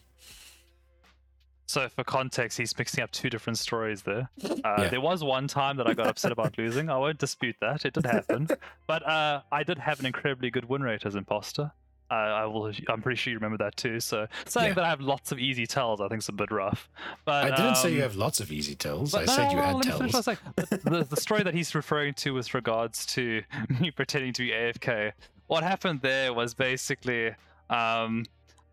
So, 1.67 1.87
for 1.87 2.03
context, 2.03 2.57
he's 2.57 2.77
mixing 2.77 3.01
up 3.01 3.11
two 3.11 3.29
different 3.29 3.57
stories 3.57 4.01
there. 4.01 4.29
Uh, 4.63 4.75
Yeah. 4.77 4.89
There 4.89 5.01
was 5.01 5.23
one 5.23 5.47
time 5.47 5.77
that 5.77 5.87
I 5.87 5.93
got 5.93 6.07
upset 6.07 6.31
about 6.31 6.57
losing. 6.57 6.89
I 6.89 6.97
won't 6.97 7.17
dispute 7.17 7.55
that; 7.61 7.85
it 7.85 7.93
did 7.93 8.05
happen. 8.05 8.47
But 8.87 9.07
uh, 9.07 9.41
I 9.51 9.63
did 9.63 9.77
have 9.79 9.99
an 10.01 10.05
incredibly 10.05 10.51
good 10.51 10.65
win 10.67 10.83
rate 10.83 11.05
as 11.05 11.15
imposter. 11.15 11.71
Uh, 12.11 12.13
I 12.13 12.45
will. 12.45 12.71
I'm 12.89 13.01
pretty 13.01 13.15
sure 13.15 13.31
you 13.31 13.37
remember 13.37 13.57
that 13.63 13.77
too. 13.77 14.01
So 14.01 14.27
saying 14.45 14.69
Yeah. 14.69 14.73
that 14.73 14.83
I 14.83 14.89
have 14.89 14.99
lots 14.99 15.31
of 15.31 15.39
easy 15.39 15.65
tells, 15.65 16.01
I 16.01 16.09
think 16.09 16.19
is 16.21 16.27
a 16.29 16.33
bit 16.33 16.51
rough. 16.51 16.89
But 17.23 17.45
I 17.53 17.55
didn't 17.55 17.75
say 17.77 17.87
um, 17.87 17.95
you 17.95 18.01
have 18.01 18.15
lots 18.17 18.41
of 18.41 18.51
easy 18.51 18.75
tells. 18.75 19.15
I 19.15 19.25
but 19.25 19.33
said 19.33 19.51
you 19.51 19.57
no, 19.57 19.63
had 19.63 19.71
finish 19.85 19.85
tells. 19.97 20.01
what 20.01 20.13
I 20.13 20.17
was 20.17 20.25
saying. 20.25 20.37
The, 20.83 20.89
the, 20.89 21.03
the 21.05 21.21
story 21.21 21.43
that 21.43 21.53
he's 21.53 21.73
referring 21.73 22.13
to 22.15 22.33
with 22.33 22.53
regards 22.53 23.05
to 23.07 23.41
me 23.79 23.91
pretending 23.91 24.33
to 24.33 24.41
be 24.43 24.51
AFK. 24.51 25.13
What 25.47 25.63
happened 25.63 26.01
there 26.01 26.33
was 26.33 26.53
basically, 26.53 27.29
um, 27.69 28.25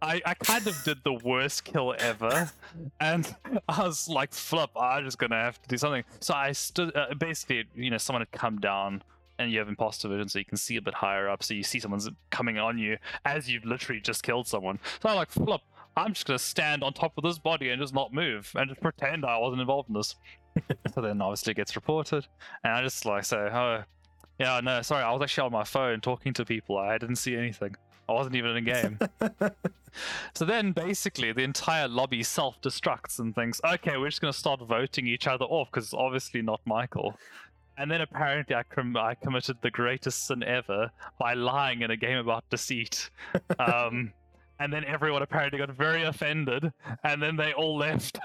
I, 0.03 0.21
I 0.27 0.35
kind 0.35 0.67
of 0.67 0.77
did 0.85 0.99
the 1.05 1.13
worst 1.15 1.65
kill 1.65 1.95
ever, 1.99 2.51
and 3.01 3.35
I 3.69 3.83
was 3.85 4.09
like, 4.09 4.33
"Flip! 4.33 4.71
I'm 4.77 5.05
just 5.05 5.19
gonna 5.19 5.37
have 5.41 5.61
to 5.63 5.69
do 5.69 5.77
something." 5.77 6.05
So 6.21 6.35
I 6.35 6.53
stood. 6.53 6.95
Uh, 6.97 7.15
basically, 7.15 7.65
you 7.75 7.91
know, 7.91 7.99
someone 7.99 8.21
had 8.23 8.33
come 8.33 8.59
down. 8.61 9.03
And 9.39 9.53
you 9.53 9.59
have 9.61 9.69
imposter 9.69 10.09
vision, 10.09 10.29
so 10.29 10.39
you 10.39 10.45
can 10.45 10.57
see 10.57 10.77
a 10.77 10.83
bit 10.83 10.95
higher 10.95 11.29
up. 11.29 11.43
So 11.43 11.55
you 11.55 11.63
see 11.63 11.79
someone's 11.79 12.09
coming 12.31 12.59
on 12.59 12.77
you 12.77 12.97
as 13.25 13.49
you've 13.49 13.65
literally 13.65 14.01
just 14.01 14.23
killed 14.23 14.49
someone. 14.49 14.81
So 15.01 15.09
I'm 15.09 15.17
like, 15.17 15.31
flip, 15.31 15.61
I'm 15.97 16.13
just 16.13 16.27
gonna 16.27 16.39
stand 16.39 16.83
on 16.83 16.93
top 16.93 17.13
of 17.17 17.25
this 17.25 17.39
body 17.39 17.71
and 17.71 17.81
just 17.81 17.95
not 17.95 18.13
move 18.13 18.51
and 18.57 18.69
just 18.69 18.81
pretend 18.81 19.25
I 19.25 19.39
wasn't 19.39 19.61
involved 19.61 19.89
in 19.89 19.95
this. 19.95 20.17
so 20.95 21.01
then 21.01 21.23
obviously 21.23 21.53
it 21.53 21.57
gets 21.57 21.77
reported, 21.77 22.27
and 22.65 22.73
I 22.73 22.83
just 22.83 23.05
like 23.05 23.25
say, 23.25 23.37
oh, 23.37 23.85
Yeah, 24.39 24.61
no, 24.61 24.83
sorry, 24.83 25.03
I 25.03 25.13
was 25.13 25.23
actually 25.23 25.47
on 25.47 25.53
my 25.53 25.65
phone 25.65 26.01
talking 26.01 26.33
to 26.35 26.45
people. 26.45 26.79
I 26.79 26.99
didn't 26.99 27.17
see 27.17 27.37
anything. 27.37 27.75
I 28.09 28.13
wasn't 28.13 28.37
even 28.37 28.53
in 28.53 28.57
a 28.57 28.61
game. 28.63 28.99
so 30.35 30.45
then 30.47 30.73
basically 30.73 31.33
the 31.33 31.43
entire 31.43 31.89
lobby 31.89 32.23
self 32.23 32.61
destructs 32.63 33.19
and 33.19 33.35
thinks, 33.35 33.61
okay, 33.65 33.99
we're 33.99 34.09
just 34.09 34.23
going 34.23 34.33
to 34.33 34.39
start 34.39 34.61
voting 34.61 35.07
each 35.07 35.27
other 35.27 35.45
off 35.45 35.69
because 35.71 35.85
it's 35.85 35.95
obviously 35.95 36.41
not 36.41 36.61
Michael. 36.65 37.19
And 37.79 37.91
then 37.91 38.01
apparently 38.01 38.57
I, 38.57 38.63
com- 38.65 38.97
I 38.97 39.15
committed 39.15 39.57
the 39.63 39.71
greatest 39.71 40.27
sin 40.27 40.43
ever 40.43 40.91
by 41.19 41.35
lying 41.35 41.83
in 41.83 41.91
a 41.91 41.97
game 41.97 42.19
about 42.19 42.45
deceit. 42.51 43.11
Um, 43.59 44.13
and 44.61 44.73
then 44.73 44.85
everyone 44.85 45.23
apparently 45.23 45.59
got 45.59 45.71
very 45.71 46.03
offended, 46.03 46.73
and 47.05 47.23
then 47.23 47.37
they 47.37 47.53
all 47.53 47.77
left. 47.77 48.19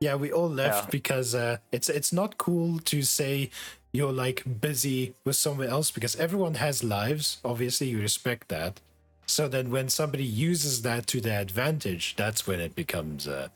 Yeah, 0.00 0.14
we 0.14 0.32
all 0.32 0.48
left 0.48 0.84
Yeah. 0.84 0.90
because 0.90 1.34
uh, 1.34 1.58
it's 1.70 1.88
it's 1.90 2.12
not 2.12 2.38
cool 2.38 2.78
to 2.78 3.02
say 3.02 3.50
you're 3.92 4.12
like 4.12 4.42
busy 4.60 5.14
with 5.24 5.36
someone 5.36 5.68
else 5.68 5.90
because 5.90 6.16
everyone 6.16 6.54
has 6.54 6.82
lives. 6.82 7.38
Obviously, 7.44 7.88
you 7.88 8.00
respect 8.00 8.48
that. 8.48 8.80
So 9.26 9.48
then, 9.48 9.70
when 9.70 9.88
somebody 9.90 10.24
uses 10.24 10.80
that 10.82 11.06
to 11.08 11.20
their 11.20 11.40
advantage, 11.40 12.16
that's 12.16 12.46
when 12.46 12.58
it 12.60 12.74
becomes. 12.74 13.28
Uh, 13.28 13.48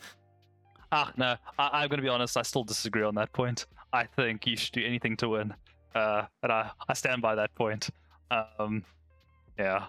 Ah, 0.92 1.10
no, 1.16 1.36
I- 1.58 1.70
I'm 1.82 1.88
going 1.88 1.98
to 1.98 2.02
be 2.02 2.08
honest, 2.08 2.36
I 2.36 2.42
still 2.42 2.64
disagree 2.64 3.02
on 3.02 3.14
that 3.16 3.32
point. 3.32 3.66
I 3.93 4.05
think 4.05 4.47
you 4.47 4.57
should 4.57 4.72
do 4.72 4.84
anything 4.84 5.16
to 5.18 5.28
win. 5.28 5.55
Uh, 5.95 6.26
and 6.43 6.53
I, 6.53 6.70
I 6.89 6.95
stand 6.95 7.22
by 7.22 7.34
that 7.37 7.55
point. 7.55 7.89
Um, 8.30 8.84
yeah. 9.59 9.87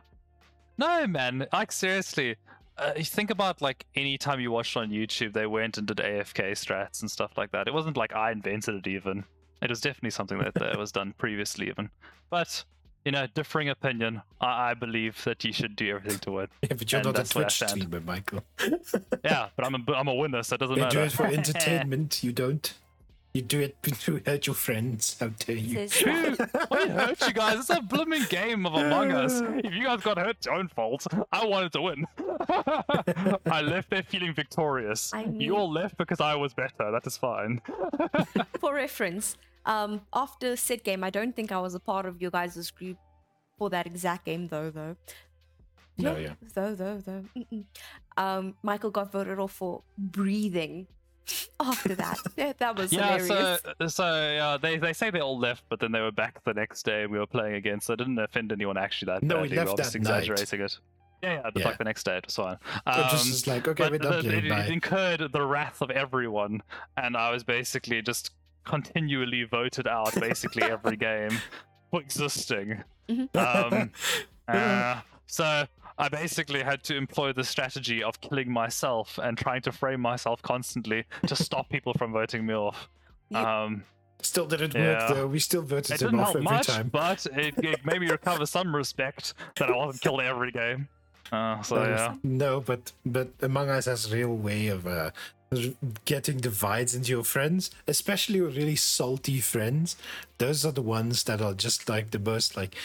No, 0.77 1.05
man, 1.07 1.45
like, 1.51 1.71
seriously. 1.71 2.35
Uh, 2.77 2.93
you 2.95 3.03
think 3.03 3.31
about 3.31 3.59
like 3.61 3.85
any 3.95 4.17
time 4.19 4.39
you 4.39 4.51
watched 4.51 4.77
on 4.77 4.91
YouTube, 4.91 5.33
they 5.33 5.47
went 5.47 5.79
and 5.79 5.87
did 5.87 5.97
AFK 5.97 6.51
strats 6.51 7.01
and 7.01 7.09
stuff 7.09 7.31
like 7.35 7.51
that. 7.51 7.67
It 7.67 7.73
wasn't 7.73 7.97
like 7.97 8.13
I 8.13 8.31
invented 8.31 8.75
it 8.75 8.87
even. 8.87 9.25
It 9.63 9.69
was 9.71 9.81
definitely 9.81 10.11
something 10.11 10.37
that, 10.37 10.53
that 10.53 10.77
was 10.77 10.91
done 10.91 11.15
previously 11.17 11.67
even. 11.69 11.89
But 12.29 12.63
you 13.03 13.11
know, 13.11 13.25
differing 13.33 13.69
opinion. 13.69 14.21
I, 14.39 14.69
I 14.69 14.73
believe 14.75 15.19
that 15.23 15.43
you 15.43 15.51
should 15.53 15.75
do 15.75 15.89
everything 15.95 16.19
to 16.19 16.31
win. 16.31 16.47
yeah, 16.61 16.75
but 16.77 16.91
you're 16.91 16.99
And 16.99 17.05
not 17.07 17.15
a 17.15 17.17
that's 17.17 17.33
where 17.33 17.45
I 17.45 17.47
Twitch 17.47 17.69
streamer, 17.69 18.01
Michael. 18.01 18.43
Yeah, 19.23 19.47
but 19.55 19.65
I'm 19.65 19.73
a, 19.75 19.93
I'm 19.93 20.07
a 20.07 20.13
winner, 20.13 20.43
so 20.43 20.53
it 20.53 20.59
doesn't 20.59 20.75
You 20.75 20.83
matter. 20.83 20.99
do 20.99 21.03
it 21.05 21.11
for 21.13 21.25
entertainment. 21.25 22.23
you 22.23 22.31
don't. 22.31 22.73
You 23.37 23.43
do 23.43 23.59
it 23.59 23.75
to 23.83 24.19
hurt 24.25 24.47
your 24.47 24.55
friends. 24.55 25.15
How 25.19 25.27
dare 25.27 25.55
you? 25.57 25.87
Says 25.87 26.37
Dude, 26.37 26.39
what 26.69 26.89
hurt 26.89 27.21
you 27.21 27.33
guys? 27.33 27.59
It's 27.59 27.69
a 27.69 27.81
blooming 27.81 28.23
game 28.29 28.65
of 28.65 28.73
Among 28.73 29.11
Us. 29.11 29.41
If 29.63 29.75
you 29.75 29.83
guys 29.83 30.01
got 30.01 30.17
hurt, 30.17 30.37
it's 30.37 30.47
your 30.47 30.55
own 30.55 30.69
fault. 30.69 31.05
I 31.31 31.45
wanted 31.45 31.71
to 31.73 31.81
win. 31.83 32.07
I 33.45 33.61
left 33.61 33.91
there 33.91 34.01
feeling 34.01 34.33
victorious. 34.33 35.13
I 35.13 35.25
You 35.25 35.55
all 35.55 35.71
left 35.71 35.97
because 35.97 36.19
I 36.19 36.33
was 36.33 36.55
better. 36.55 36.89
That 36.91 37.05
is 37.05 37.15
fine. 37.15 37.61
for 38.59 38.73
reference, 38.73 39.37
um, 39.67 40.01
after 40.15 40.55
said 40.55 40.83
game, 40.83 41.03
I 41.03 41.11
don't 41.11 41.35
think 41.35 41.51
I 41.51 41.59
was 41.59 41.75
a 41.75 41.79
part 41.79 42.07
of 42.07 42.19
your 42.19 42.31
guys' 42.31 42.71
group 42.71 42.97
for 43.59 43.69
that 43.69 43.85
exact 43.85 44.25
game, 44.25 44.47
though. 44.47 44.71
Though, 44.71 44.95
No, 45.99 46.17
yeah. 46.17 46.33
though, 46.55 46.73
though, 46.73 46.97
though. 47.05 47.23
Mm-mm. 47.37 47.65
Um, 48.17 48.55
Michael 48.63 48.89
got 48.89 49.11
voted 49.11 49.37
off 49.37 49.51
for 49.51 49.83
breathing. 49.95 50.87
After 51.59 51.95
that, 51.95 52.17
yeah, 52.37 52.53
that 52.57 52.75
was 52.77 52.93
Yeah, 52.93 53.17
hilarious. 53.17 53.61
so 53.79 53.87
so 53.87 54.03
uh, 54.05 54.57
they 54.57 54.77
they 54.77 54.93
say 54.93 55.09
they 55.09 55.19
all 55.19 55.37
left, 55.37 55.63
but 55.69 55.79
then 55.79 55.91
they 55.91 55.99
were 56.01 56.11
back 56.11 56.43
the 56.43 56.53
next 56.53 56.83
day 56.83 57.03
and 57.03 57.11
we 57.11 57.19
were 57.19 57.27
playing 57.27 57.55
again, 57.55 57.81
so 57.81 57.93
it 57.93 57.97
didn't 57.97 58.17
offend 58.19 58.51
anyone 58.51 58.77
actually 58.77 59.07
that 59.13 59.23
No, 59.23 59.41
we 59.41 59.49
badly. 59.49 59.57
We're 59.57 59.63
left 59.65 59.77
that 59.77 59.83
obviously 59.87 59.99
night. 60.01 60.17
exaggerating 60.23 60.61
it. 60.61 60.77
Yeah, 61.23 61.33
yeah, 61.33 61.41
just 61.45 61.57
Yeah. 61.57 61.65
like 61.67 61.77
the 61.79 61.83
next 61.83 62.03
day, 62.03 62.17
it 62.17 62.25
was 62.27 62.35
fine. 62.35 62.53
It 62.53 63.09
just 63.09 63.25
Um, 63.25 63.31
is 63.31 63.47
like, 63.47 63.67
okay, 63.67 63.83
we're 63.89 63.97
but 63.97 64.01
done 64.01 64.27
the- 64.27 64.37
it, 64.37 64.45
it 64.45 64.69
incurred 64.69 65.31
the 65.31 65.41
wrath 65.45 65.81
of 65.81 65.89
everyone, 65.91 66.61
and 66.95 67.17
I 67.17 67.31
was 67.31 67.43
basically 67.43 68.01
just 68.03 68.31
continually 68.65 69.43
voted 69.45 69.87
out 69.87 70.13
basically 70.19 70.63
every 70.63 70.95
game 71.09 71.31
for 71.89 72.01
existing. 72.01 72.83
Um, 73.33 73.91
uh, 74.47 75.01
so 75.25 75.65
I 75.99 76.09
basically 76.09 76.61
had 76.63 76.83
to 76.83 76.95
employ 76.95 77.33
the 77.33 77.43
strategy 77.43 78.03
of 78.03 78.21
killing 78.21 78.51
myself 78.51 79.17
and 79.21 79.37
trying 79.37 79.61
to 79.63 79.71
frame 79.71 79.99
myself 80.01 80.41
constantly 80.41 81.05
to 81.25 81.35
stop 81.35 81.69
people 81.75 81.93
from 81.93 82.11
voting 82.13 82.45
me 82.45 82.53
off. 82.53 82.89
Yep. 83.29 83.45
Um, 83.45 83.83
Still 84.21 84.47
didn't 84.47 84.73
Yeah. 84.73 84.81
work 85.07 85.15
though. 85.15 85.27
We 85.27 85.39
still 85.39 85.61
voted 85.61 85.91
it 85.91 86.01
him 86.01 86.07
didn't 86.09 86.19
off 86.21 86.25
help 86.27 86.35
every 86.37 86.43
much, 86.57 86.67
time. 86.67 86.89
but 86.89 87.25
it, 87.27 87.53
it 87.59 87.85
made 87.85 88.01
me 88.01 88.09
recover 88.09 88.45
some 88.47 88.75
respect 88.75 89.35
that 89.57 89.69
I 89.69 89.75
wasn't 89.75 90.01
killed 90.01 90.21
every 90.21 90.51
game. 90.51 90.87
Uh, 91.31 91.61
so 91.61 91.75
Uh, 91.75 91.87
yeah. 91.87 92.15
No, 92.23 92.59
but 92.61 92.91
but 93.05 93.29
Among 93.41 93.69
Us 93.69 93.85
has 93.85 94.11
a 94.11 94.15
real 94.15 94.35
way 94.35 94.67
of 94.67 94.87
uh, 94.87 95.11
getting 96.05 96.37
divides 96.37 96.95
into 96.95 97.09
your 97.11 97.23
friends, 97.23 97.69
especially 97.87 98.37
your 98.37 98.49
really 98.49 98.75
salty 98.75 99.39
friends. 99.39 99.95
Those 100.39 100.65
are 100.65 100.71
the 100.71 100.81
ones 100.81 101.23
that 101.25 101.41
are 101.41 101.53
just 101.53 101.87
like 101.89 102.11
the 102.11 102.19
most 102.19 102.55
like 102.57 102.75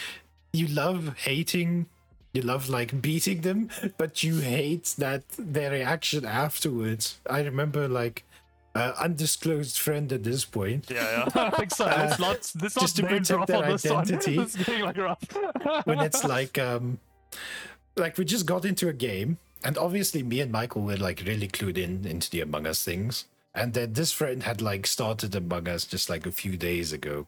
you 0.51 0.67
love 0.67 1.17
hating, 1.19 1.87
you 2.33 2.41
love 2.41 2.69
like 2.69 3.01
beating 3.01 3.41
them, 3.41 3.69
but 3.97 4.23
you 4.23 4.39
hate 4.39 4.95
that 4.97 5.23
their 5.37 5.71
reaction 5.71 6.25
afterwards. 6.25 7.19
I 7.29 7.41
remember 7.41 7.87
like. 7.87 8.25
Uh, 8.75 8.91
undisclosed 8.97 9.77
friend 9.77 10.11
at 10.11 10.23
this 10.23 10.45
point. 10.45 10.89
Yeah, 10.89 11.27
yeah. 11.35 11.43
I 11.43 11.51
think 11.51 11.69
so. 11.69 11.85
Let's 11.85 12.17
not, 12.19 12.51
let's 12.59 12.75
not 12.75 12.81
just 12.81 12.95
to 12.95 13.03
name 13.03 13.09
protect 13.09 13.27
drop 13.27 13.47
their 13.47 13.63
on 13.63 13.69
this 13.69 13.85
one. 13.85 13.97
identity. 13.99 14.39
It's 14.39 14.55
getting 14.55 14.81
like 14.81 14.97
rough. 14.97 15.23
when 15.83 15.99
it's 15.99 16.23
like 16.23 16.57
um 16.57 16.97
like 17.95 18.17
we 18.17 18.25
just 18.25 18.45
got 18.45 18.65
into 18.65 18.89
a 18.89 18.93
game 18.93 19.37
and 19.63 19.77
obviously 19.77 20.23
me 20.23 20.39
and 20.41 20.51
michael 20.51 20.81
were 20.81 20.97
like 20.97 21.23
really 21.25 21.47
clued 21.47 21.77
in 21.77 22.05
into 22.05 22.29
the 22.29 22.41
among 22.41 22.65
us 22.67 22.83
things 22.83 23.25
and 23.55 23.73
then 23.73 23.93
this 23.93 24.11
friend 24.11 24.43
had 24.43 24.61
like 24.61 24.87
started 24.87 25.35
among 25.35 25.67
us 25.67 25.85
just 25.85 26.09
like 26.09 26.25
a 26.25 26.31
few 26.31 26.57
days 26.57 26.91
ago 26.91 27.27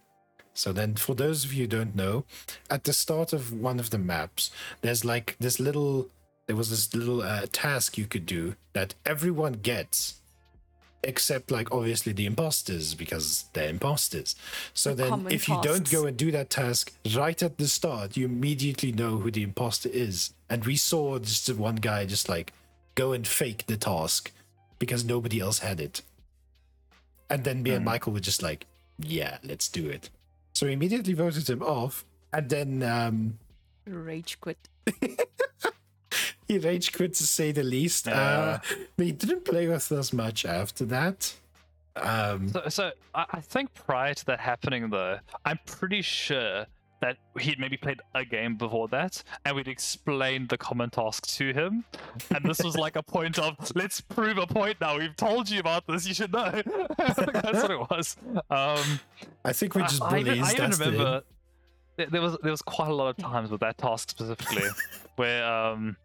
so 0.55 0.73
then 0.73 0.95
for 0.95 1.13
those 1.15 1.45
of 1.45 1.53
you 1.53 1.63
who 1.63 1.67
don't 1.67 1.95
know 1.95 2.25
at 2.69 2.83
the 2.85 2.93
start 2.93 3.33
of 3.33 3.53
one 3.53 3.79
of 3.79 3.89
the 3.91 3.97
maps 3.97 4.49
there's 4.81 5.05
like 5.05 5.35
this 5.39 5.59
little 5.59 6.09
there 6.47 6.55
was 6.55 6.69
this 6.69 6.93
little 6.95 7.21
uh, 7.21 7.45
task 7.51 7.97
you 7.97 8.05
could 8.07 8.25
do 8.25 8.55
that 8.73 8.95
everyone 9.05 9.53
gets 9.53 10.21
except 11.03 11.51
like 11.51 11.71
obviously 11.71 12.13
the 12.13 12.25
imposters 12.25 12.95
because 12.95 13.45
they're 13.53 13.69
imposters. 13.69 14.35
So 14.73 14.95
The 14.95 15.03
then 15.03 15.27
if 15.29 15.47
you 15.47 15.55
don't 15.61 15.89
go 15.91 16.05
and 16.07 16.17
do 16.17 16.31
that 16.31 16.49
task 16.49 16.93
right 17.15 17.41
at 17.43 17.57
the 17.59 17.67
start 17.67 18.17
you 18.17 18.25
immediately 18.25 18.91
know 18.91 19.17
who 19.17 19.29
the 19.31 19.43
imposter 19.43 19.89
is. 19.89 20.33
And 20.49 20.65
we 20.65 20.75
saw 20.75 21.19
just 21.19 21.53
one 21.53 21.75
guy 21.75 22.05
just 22.05 22.27
like 22.27 22.53
go 22.95 23.13
and 23.13 23.27
fake 23.27 23.65
the 23.67 23.77
task 23.77 24.31
because 24.79 25.05
nobody 25.05 25.39
else 25.39 25.59
had 25.59 25.79
it. 25.79 26.01
And 27.29 27.43
then 27.43 27.61
me 27.63 27.71
and 27.71 27.81
Hmm. 27.81 27.85
michael 27.85 28.13
were 28.13 28.19
just 28.19 28.41
like 28.41 28.65
yeah 28.97 29.37
let's 29.43 29.67
do 29.67 29.87
it 29.89 30.09
so 30.55 30.65
we 30.65 30.73
immediately 30.73 31.13
voted 31.13 31.47
him 31.47 31.61
off 31.61 32.03
and 32.33 32.49
then 32.49 32.81
um 32.81 33.37
Rage 33.85 34.39
quit. 34.41 34.57
he 36.47 36.57
rage 36.57 36.91
quit 36.91 37.13
to 37.15 37.23
say 37.23 37.51
the 37.51 37.61
least. 37.63 38.07
Uh, 38.07 38.57
but 38.97 39.05
he 39.05 39.11
didn't 39.11 39.45
play 39.45 39.67
with 39.67 39.91
us 39.91 40.11
much 40.11 40.43
after 40.43 40.85
that. 40.85 41.35
Um, 41.95 42.49
So, 42.49 42.63
so 42.69 42.91
I, 43.13 43.25
I 43.31 43.41
think 43.41 43.73
prior 43.75 44.15
to 44.15 44.25
that 44.25 44.39
happening, 44.39 44.89
though, 44.89 45.19
I'm 45.45 45.59
pretty 45.67 46.01
sure 46.01 46.65
that 47.05 47.17
he'd 47.39 47.59
maybe 47.59 47.77
played 47.77 48.01
a 48.15 48.25
game 48.25 48.55
before 48.55 48.87
that, 48.87 49.21
and 49.45 49.55
we'd 49.55 49.67
explained 49.67 50.49
the 50.49 50.57
common 50.57 50.89
task 50.89 51.27
to 51.27 51.53
him, 51.53 51.83
and 52.33 52.43
this 52.43 52.63
was 52.63 52.75
like 52.75 52.95
a 52.95 53.03
point 53.03 53.37
of 53.37 53.55
let's 53.75 54.01
prove 54.01 54.37
a 54.39 54.47
point 54.47 54.77
now. 54.81 54.97
We've 54.97 55.15
told 55.15 55.49
you 55.49 55.59
about 55.59 55.85
this. 55.87 56.07
You 56.07 56.13
should 56.13 56.33
know. 56.33 56.39
I 56.45 56.63
That's 56.97 57.61
what 57.61 57.71
it 57.71 57.79
was. 57.79 58.17
Um, 58.49 58.99
I 59.43 59.53
think 59.53 59.75
I- 59.75 59.81
just 59.81 60.01
I, 60.01 60.09
bullies. 60.09 60.27
even, 60.27 60.43
I 60.43 60.51
even 60.51 60.57
that's 60.57 60.77
the 60.79 60.85
remember 60.85 61.21
there, 61.97 62.07
there 62.07 62.21
was 62.21 62.37
there 62.41 62.51
was 62.51 62.61
quite 62.61 62.89
a 62.89 62.93
lot 62.93 63.07
of 63.07 63.17
times 63.17 63.51
with 63.51 63.61
that 63.61 63.77
task 63.77 64.09
specifically 64.09 64.63
where 65.15 65.45
um 65.45 65.95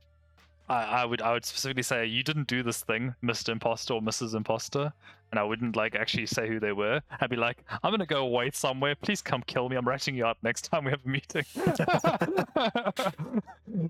I, 0.69 0.85
I 0.85 1.05
would 1.05 1.21
I 1.23 1.33
would 1.33 1.45
specifically 1.45 1.83
say 1.83 2.07
you 2.07 2.23
didn't 2.23 2.47
do 2.47 2.63
this 2.63 2.83
thing, 2.83 3.15
Mr. 3.25 3.49
Imposter 3.49 3.95
or 3.95 4.01
Mrs. 4.01 4.35
Imposter, 4.35 4.93
and 5.31 5.39
I 5.39 5.43
wouldn't 5.45 5.77
like 5.77 5.95
actually 5.95 6.27
say 6.27 6.49
who 6.49 6.59
they 6.61 6.73
were. 6.73 7.01
I'd 7.21 7.31
be 7.31 7.37
like, 7.37 7.65
I'm 7.83 7.91
gonna 7.93 8.07
go 8.07 8.27
wait 8.27 8.55
somewhere. 8.57 8.95
Please 8.95 9.23
come 9.23 9.43
kill 9.47 9.69
me. 9.69 9.77
I'm 9.77 9.87
ratting 9.87 10.15
you 10.17 10.25
out 10.27 10.39
next 10.43 10.63
time 10.63 10.85
we 10.85 10.91
have 10.91 11.01
a 11.05 11.09
meeting. 11.09 11.45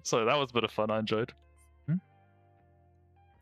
so 0.03 0.25
that 0.25 0.37
was 0.37 0.51
a 0.51 0.53
bit 0.55 0.65
of 0.65 0.71
fun. 0.71 0.91
I 0.91 0.99
enjoyed. 0.99 1.33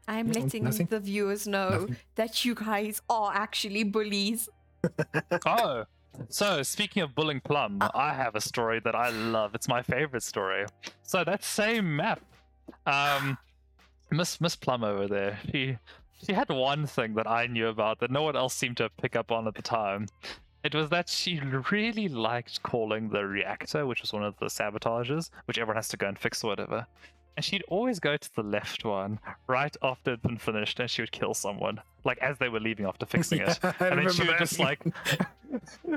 I'm 0.07 0.29
No, 0.29 0.41
letting 0.41 0.65
nothing. 0.65 0.87
the 0.87 1.01
viewers 1.01 1.47
know 1.47 1.69
Nothing. 1.71 1.97
that 2.15 2.45
you 2.45 2.55
guys 2.55 3.03
are 3.11 3.31
actually 3.35 3.85
bullies. 3.85 4.49
oh, 5.47 5.85
so 6.31 6.63
speaking 6.63 7.03
of 7.03 7.15
Bulling 7.15 7.41
Plum, 7.45 7.79
I 7.95 8.15
have 8.15 8.35
a 8.35 8.41
story 8.41 8.81
that 8.85 8.95
I 8.95 9.11
love. 9.11 9.55
It's 9.55 9.69
my 9.69 9.83
favorite 9.83 10.23
story. 10.23 10.65
So 11.03 11.25
that 11.25 11.45
same 11.45 11.95
map, 11.95 12.21
um, 12.87 13.37
Miss 14.11 14.41
Miss 14.41 14.57
Plum 14.57 14.83
over 14.83 15.07
there, 15.09 15.39
she 15.53 15.77
she 16.25 16.33
had 16.33 16.49
one 16.49 16.87
thing 16.87 17.15
that 17.15 17.27
I 17.27 17.47
knew 17.47 17.69
about 17.69 18.01
that 18.01 18.11
no 18.11 18.23
one 18.23 18.37
else 18.37 18.55
seemed 18.55 18.77
to 18.79 18.91
pick 19.01 19.17
up 19.17 19.31
on 19.31 19.47
at 19.49 19.55
the 19.55 19.63
time. 19.63 20.07
It 20.65 20.75
was 20.75 20.91
that 20.91 21.09
she 21.09 21.41
really 21.71 22.09
liked 22.09 22.63
calling 22.63 23.09
the 23.11 23.25
reactor, 23.25 23.87
which 23.87 24.03
was 24.03 24.13
one 24.13 24.25
of 24.25 24.37
the 24.39 24.47
sabotages, 24.47 25.31
which 25.47 25.57
everyone 25.59 25.77
has 25.77 25.89
to 25.89 25.97
go 25.97 26.09
and 26.09 26.19
fix 26.19 26.43
or 26.43 26.49
whatever. 26.49 26.87
and 27.37 27.45
she'd 27.45 27.63
always 27.69 28.01
go 28.01 28.17
to 28.17 28.35
the 28.35 28.43
left 28.43 28.85
one 28.85 29.21
right 29.47 29.77
after 29.83 30.11
it'd 30.11 30.23
been 30.23 30.37
finished, 30.39 30.81
and 30.81 30.91
she 30.91 31.01
would 31.01 31.13
kill 31.13 31.33
someone, 31.35 31.81
like 32.05 32.19
as 32.19 32.37
they 32.39 32.49
were 32.49 32.59
leaving 32.59 32.85
after 32.85 33.07
fixing 33.15 33.41
it. 33.41 33.57
Yeah, 33.63 33.73
and 33.79 33.99
then 34.01 34.11
she 34.13 34.23
would 34.23 34.31
that. 34.33 34.41
just 34.41 34.59
like. 34.59 34.81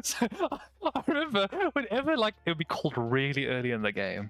so, 0.04 0.28
I 0.96 1.02
remember 1.08 1.48
whenever 1.74 2.16
like 2.16 2.36
it 2.46 2.52
would 2.52 2.60
be 2.60 2.66
called 2.66 2.94
really 2.96 3.48
early 3.48 3.72
in 3.72 3.82
the 3.82 3.92
game, 3.92 4.30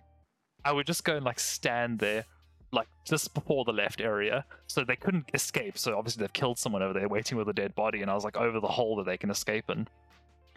I 0.64 0.72
would 0.72 0.88
just 0.88 1.04
go 1.04 1.18
and 1.18 1.26
like 1.26 1.40
stand 1.42 2.00
there, 2.00 2.24
like 2.72 2.88
just 3.06 3.34
before 3.34 3.66
the 3.66 3.74
left 3.74 4.02
area, 4.02 4.46
so 4.68 4.84
they 4.84 4.96
couldn't 4.96 5.26
escape. 5.34 5.78
So 5.78 5.98
obviously 5.98 6.22
they've 6.22 6.34
killed 6.34 6.58
someone 6.58 6.82
over 6.82 6.94
there, 6.98 7.08
waiting 7.08 7.38
with 7.38 7.50
a 7.50 7.54
dead 7.54 7.76
body, 7.76 8.02
and 8.02 8.10
I 8.10 8.16
was 8.16 8.24
like 8.24 8.38
over 8.38 8.60
the 8.60 8.68
hole 8.68 8.96
that 8.98 9.06
they 9.06 9.18
can 9.18 9.30
escape 9.30 9.70
in, 9.70 9.88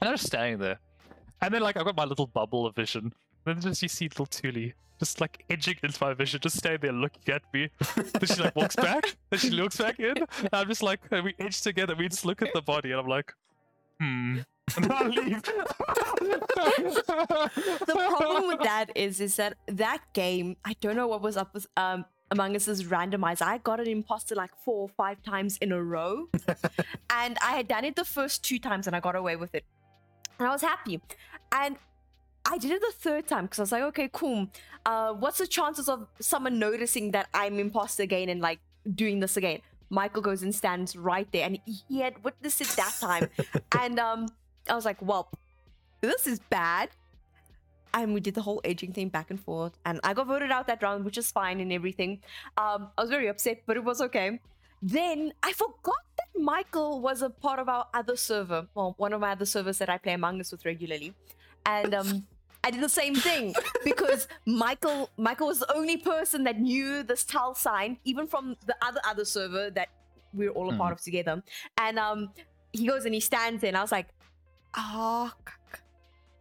and 0.01 0.09
I 0.09 0.13
was 0.13 0.23
standing 0.23 0.59
there, 0.59 0.79
and 1.41 1.53
then 1.53 1.63
like 1.63 1.77
I've 1.77 1.85
got 1.85 1.97
my 1.97 2.05
little 2.05 2.27
bubble 2.27 2.67
of 2.67 2.75
vision. 2.75 3.13
and 3.47 3.57
Then 3.57 3.61
just 3.61 3.83
you 3.83 3.89
see 3.89 4.09
little 4.09 4.27
Tuli 4.27 4.75
just 4.99 5.21
like 5.21 5.45
edging 5.51 5.77
into 5.83 6.03
my 6.03 6.15
vision, 6.15 6.41
just 6.41 6.57
staying 6.57 6.79
there 6.81 6.93
looking 6.93 7.35
at 7.35 7.43
me. 7.53 7.69
then 7.97 8.27
she 8.27 8.43
like 8.43 8.55
walks 8.57 8.77
back, 8.77 9.17
then 9.31 9.41
she 9.41 9.51
looks 9.51 9.77
back 9.77 9.99
in. 9.99 10.17
And 10.17 10.49
I'm 10.53 10.69
just 10.69 10.83
like, 10.83 11.01
and 11.11 11.25
we 11.25 11.35
edge 11.39 11.61
together. 11.61 11.95
We 11.97 12.09
just 12.09 12.25
look 12.25 12.43
at 12.43 12.53
the 12.55 12.63
body, 12.63 12.91
and 12.93 13.01
I'm 13.01 13.07
like, 13.07 13.33
hmm. 14.01 14.39
And 14.77 14.93
I 14.93 15.07
leave. 15.07 15.43
the 17.87 17.95
problem 18.19 18.49
with 18.49 18.61
that 18.61 18.91
is 18.95 19.21
is 19.21 19.37
that 19.37 19.57
that 19.67 20.01
game 20.15 20.57
i 20.65 20.75
don't 20.81 20.97
know 20.97 21.07
what 21.07 21.21
was 21.21 21.37
up 21.37 21.53
with 21.55 21.67
um 21.77 22.05
among 22.31 22.57
us 22.57 22.67
is 22.67 22.85
randomized 22.85 23.43
i 23.43 23.59
got 23.59 23.79
an 23.79 23.87
imposter 23.87 24.35
like 24.35 24.51
four 24.65 24.83
or 24.83 24.89
five 24.89 25.23
times 25.23 25.59
in 25.59 25.73
a 25.73 25.83
row. 25.83 26.29
And 27.11 27.37
i 27.43 27.53
had 27.53 27.69
done 27.69 27.85
it 27.85 27.97
the 27.97 28.05
first 28.05 28.43
two 28.43 28.59
times 28.59 28.87
and 28.87 28.97
i 28.97 29.01
got 29.01 29.15
away 29.17 29.37
with 29.37 29.55
it. 29.55 29.65
And 30.39 30.49
i 30.49 30.51
was 30.51 30.63
happy. 30.63 31.01
And 31.53 31.77
i 32.47 32.59
did 32.59 32.71
it 32.73 32.81
the 32.81 32.93
third 32.97 33.27
time 33.29 33.45
because 33.45 33.59
i 33.59 33.63
was 33.63 33.73
like 33.73 33.83
okay 33.83 34.09
cool. 34.13 34.49
Uh 34.87 35.13
what's 35.13 35.39
the 35.39 35.47
chances 35.47 35.89
of 35.89 36.07
someone 36.21 36.59
noticing 36.59 37.11
that 37.13 37.29
i'm 37.35 37.59
imposter 37.59 38.03
again 38.03 38.29
and 38.29 38.41
like 38.41 38.61
doing 38.95 39.21
this 39.21 39.37
again? 39.37 39.61
Michael 39.91 40.23
goes 40.23 40.43
and 40.43 40.55
stands 40.55 40.97
right 40.97 41.31
there 41.33 41.45
and 41.47 41.59
he 41.67 42.01
had 42.01 42.25
witnessed 42.25 42.61
it 42.61 42.69
that 42.69 42.95
time. 42.99 43.29
And 43.79 43.99
um 44.01 44.27
i 44.69 44.75
was 44.75 44.85
like 44.85 45.01
well 45.03 45.31
this 46.05 46.27
is 46.27 46.41
bad. 46.51 46.91
And 47.95 48.13
we 48.13 48.21
did 48.21 48.35
the 48.35 48.43
whole 48.43 48.61
aging 48.65 48.93
thing 48.93 49.09
back 49.09 49.31
and 49.31 49.41
forth. 49.41 49.73
And 49.85 50.01
i 50.05 50.13
got 50.15 50.27
voted 50.27 50.51
out 50.51 50.67
that 50.67 50.83
round 50.83 51.05
which 51.05 51.17
is 51.17 51.31
fine 51.31 51.61
and 51.61 51.73
everything. 51.73 52.21
Um 52.57 52.91
i 52.99 53.03
was 53.03 53.11
very 53.11 53.29
upset 53.29 53.63
but 53.67 53.77
it 53.77 53.85
was 53.85 54.01
okay. 54.01 54.41
Then 54.83 55.33
i 55.43 55.53
forgot 55.53 56.05
that 56.19 56.41
michael 56.41 57.01
was 57.01 57.23
a 57.23 57.31
part 57.31 57.59
of 57.59 57.69
our 57.69 57.87
other 57.95 58.17
server. 58.17 58.67
Well 58.75 58.95
one 58.99 59.13
of 59.13 59.21
my 59.21 59.31
other 59.33 59.47
servers 59.47 59.79
that 59.79 59.89
i 59.89 59.99
play 59.99 60.13
among 60.13 60.41
us 60.41 60.53
with 60.53 60.65
regularly. 60.65 61.15
And 61.65 61.95
um 61.95 62.27
I 62.67 62.71
did 62.71 62.81
the 62.81 62.89
same 62.89 63.15
thing 63.15 63.55
because 63.85 64.27
Michael 64.47 65.11
Michael 65.19 65.49
was 65.49 65.59
the 65.59 65.77
only 65.77 65.99
person 65.99 66.45
that 66.45 66.59
knew 66.59 67.03
this 67.03 67.23
tell 67.23 67.55
sign, 67.55 67.99
even 68.05 68.27
from 68.27 68.57
the 68.67 68.77
other 68.83 69.01
other 69.07 69.25
server 69.25 69.71
that 69.71 69.89
we're 70.33 70.51
all 70.51 70.73
a 70.73 70.77
part 70.77 70.93
of 70.93 71.01
together. 71.01 71.43
And 71.79 71.99
um, 71.99 72.31
he 72.73 72.87
goes 72.87 73.05
and 73.05 73.15
he 73.15 73.21
stands 73.21 73.61
there, 73.61 73.69
and 73.69 73.77
I 73.77 73.83
was 73.83 73.93
like, 73.93 74.09
"Ah, 74.77 75.35
oh, 75.37 75.53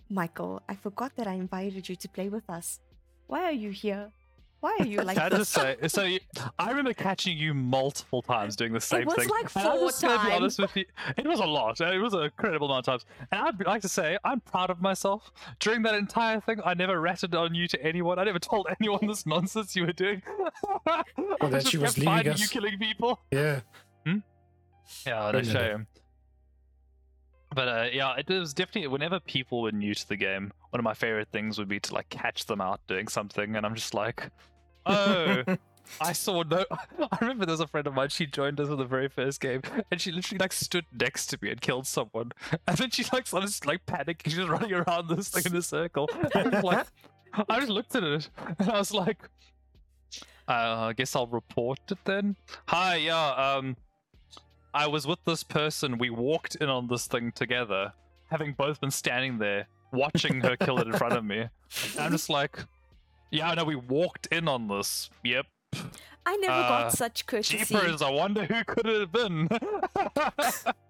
Michael, 0.09 0.61
I 0.69 0.75
forgot 0.75 1.15
that 1.15 1.27
I 1.27 1.33
invited 1.33 1.87
you 1.89 1.95
to 1.95 2.09
play 2.09 2.29
with 2.29 2.49
us. 2.49 2.79
Why 3.27 3.43
are 3.43 3.51
you 3.51 3.69
here? 3.71 4.11
Why 4.59 4.77
are 4.79 4.85
you 4.85 5.01
like 5.03 5.17
Can 5.17 5.25
I 5.25 5.29
this?" 5.29 5.39
just 5.39 5.51
say, 5.53 5.75
so 5.87 6.03
you, 6.03 6.19
I 6.57 6.69
remember 6.69 6.93
catching 6.93 7.37
you 7.37 7.53
multiple 7.53 8.21
times 8.21 8.55
doing 8.55 8.71
the 8.73 8.79
same 8.79 8.99
thing. 8.99 9.01
It 9.01 9.05
was 9.07 9.15
thing. 9.15 9.29
like 9.29 9.55
And 9.55 9.67
I'm 9.67 9.77
four 9.79 9.87
just 9.89 10.01
gonna 10.01 10.23
be 10.23 10.31
honest 10.31 10.59
with 10.59 10.75
you, 10.77 10.85
it 11.17 11.27
was 11.27 11.39
a 11.39 11.45
lot. 11.45 11.81
It 11.81 11.99
was 11.99 12.13
a 12.13 12.21
incredible 12.21 12.67
amount 12.67 12.87
of 12.87 13.01
times. 13.01 13.05
And 13.31 13.41
I'd 13.41 13.65
like 13.65 13.81
to 13.81 13.89
say, 13.89 14.17
I'm 14.23 14.39
proud 14.39 14.69
of 14.69 14.81
myself. 14.81 15.31
During 15.59 15.81
that 15.83 15.95
entire 15.95 16.39
thing, 16.39 16.59
I 16.63 16.75
never 16.75 17.01
ratted 17.01 17.35
on 17.35 17.53
you 17.55 17.67
to 17.67 17.83
anyone. 17.83 18.19
I 18.19 18.23
never 18.23 18.39
told 18.39 18.67
anyone 18.79 19.05
this 19.07 19.25
nonsense 19.25 19.75
you 19.75 19.85
were 19.85 19.93
doing. 19.93 20.21
well, 20.85 21.03
that 21.49 21.67
she 21.71 21.77
was 21.77 21.97
leaving 21.97 22.29
us. 22.29 22.39
you 22.39 22.47
killing 22.47 22.77
people. 22.77 23.19
Yeah. 23.31 23.61
Yeah, 25.05 25.13
no 25.31 25.39
Another. 25.39 25.43
shame. 25.43 25.87
But 27.53 27.67
uh, 27.67 27.87
yeah, 27.91 28.15
it 28.17 28.27
was 28.29 28.53
definitely 28.53 28.87
whenever 28.87 29.19
people 29.19 29.61
were 29.61 29.71
new 29.71 29.93
to 29.93 30.07
the 30.07 30.15
game, 30.15 30.51
one 30.69 30.79
of 30.79 30.83
my 30.83 30.93
favorite 30.93 31.29
things 31.31 31.57
would 31.59 31.67
be 31.67 31.79
to 31.81 31.93
like 31.93 32.09
catch 32.09 32.45
them 32.45 32.61
out 32.61 32.81
doing 32.87 33.07
something, 33.07 33.55
and 33.55 33.65
I'm 33.65 33.75
just 33.75 33.93
like, 33.93 34.29
oh, 34.85 35.43
I 36.01 36.13
saw 36.13 36.43
no. 36.43 36.65
I 36.71 37.17
remember 37.21 37.45
there 37.45 37.53
was 37.53 37.59
a 37.59 37.67
friend 37.67 37.85
of 37.87 37.93
mine. 37.93 38.09
She 38.09 38.25
joined 38.25 38.59
us 38.59 38.67
for 38.67 38.75
the 38.75 38.85
very 38.85 39.09
first 39.09 39.39
game, 39.39 39.61
and 39.91 40.01
she 40.01 40.11
literally 40.11 40.39
like 40.39 40.53
stood 40.53 40.85
next 40.99 41.27
to 41.27 41.39
me 41.41 41.51
and 41.51 41.61
killed 41.61 41.87
someone, 41.87 42.31
and 42.67 42.77
then 42.77 42.89
she 42.89 43.05
like 43.13 43.27
started 43.27 43.53
like 43.65 43.85
panicking. 43.85 44.31
She 44.31 44.39
was 44.39 44.49
running 44.49 44.73
around 44.73 45.09
this 45.09 45.29
thing 45.29 45.43
in 45.45 45.55
a 45.55 45.61
circle. 45.61 46.09
I 46.33 46.43
like, 46.61 46.87
I 47.49 47.59
just 47.59 47.69
looked 47.69 47.95
at 47.95 48.03
it, 48.03 48.29
and 48.59 48.69
I 48.69 48.77
was 48.77 48.93
like, 48.93 49.19
uh, 50.47 50.87
I 50.87 50.93
guess 50.93 51.15
I'll 51.15 51.27
report 51.27 51.79
it 51.89 51.99
then. 52.05 52.35
Hi, 52.67 52.95
yeah, 52.97 53.29
um. 53.29 53.77
I 54.73 54.87
was 54.87 55.05
with 55.05 55.19
this 55.25 55.43
person. 55.43 55.97
We 55.97 56.09
walked 56.09 56.55
in 56.55 56.69
on 56.69 56.87
this 56.87 57.07
thing 57.07 57.31
together, 57.31 57.93
having 58.29 58.53
both 58.53 58.81
been 58.81 58.91
standing 58.91 59.37
there 59.37 59.67
watching 59.91 60.41
her 60.41 60.55
kill 60.57 60.79
it 60.79 60.87
in 60.87 60.93
front 60.93 61.13
of 61.15 61.23
me. 61.23 61.39
And 61.41 61.99
I'm 61.99 62.11
just 62.11 62.29
like, 62.29 62.57
yeah, 63.31 63.49
I 63.49 63.55
know 63.55 63.65
we 63.65 63.75
walked 63.75 64.27
in 64.31 64.47
on 64.47 64.67
this. 64.67 65.09
Yep. 65.23 65.45
I 66.25 66.37
never 66.37 66.53
Uh, 66.53 66.67
got 66.67 66.93
such 66.93 67.25
courtesy. 67.25 67.57
Jeepers, 67.57 68.01
I 68.01 68.09
wonder 68.09 68.45
who 68.45 68.63
could 68.63 68.85
it 68.87 68.99
have 69.01 69.11
been. 69.11 69.47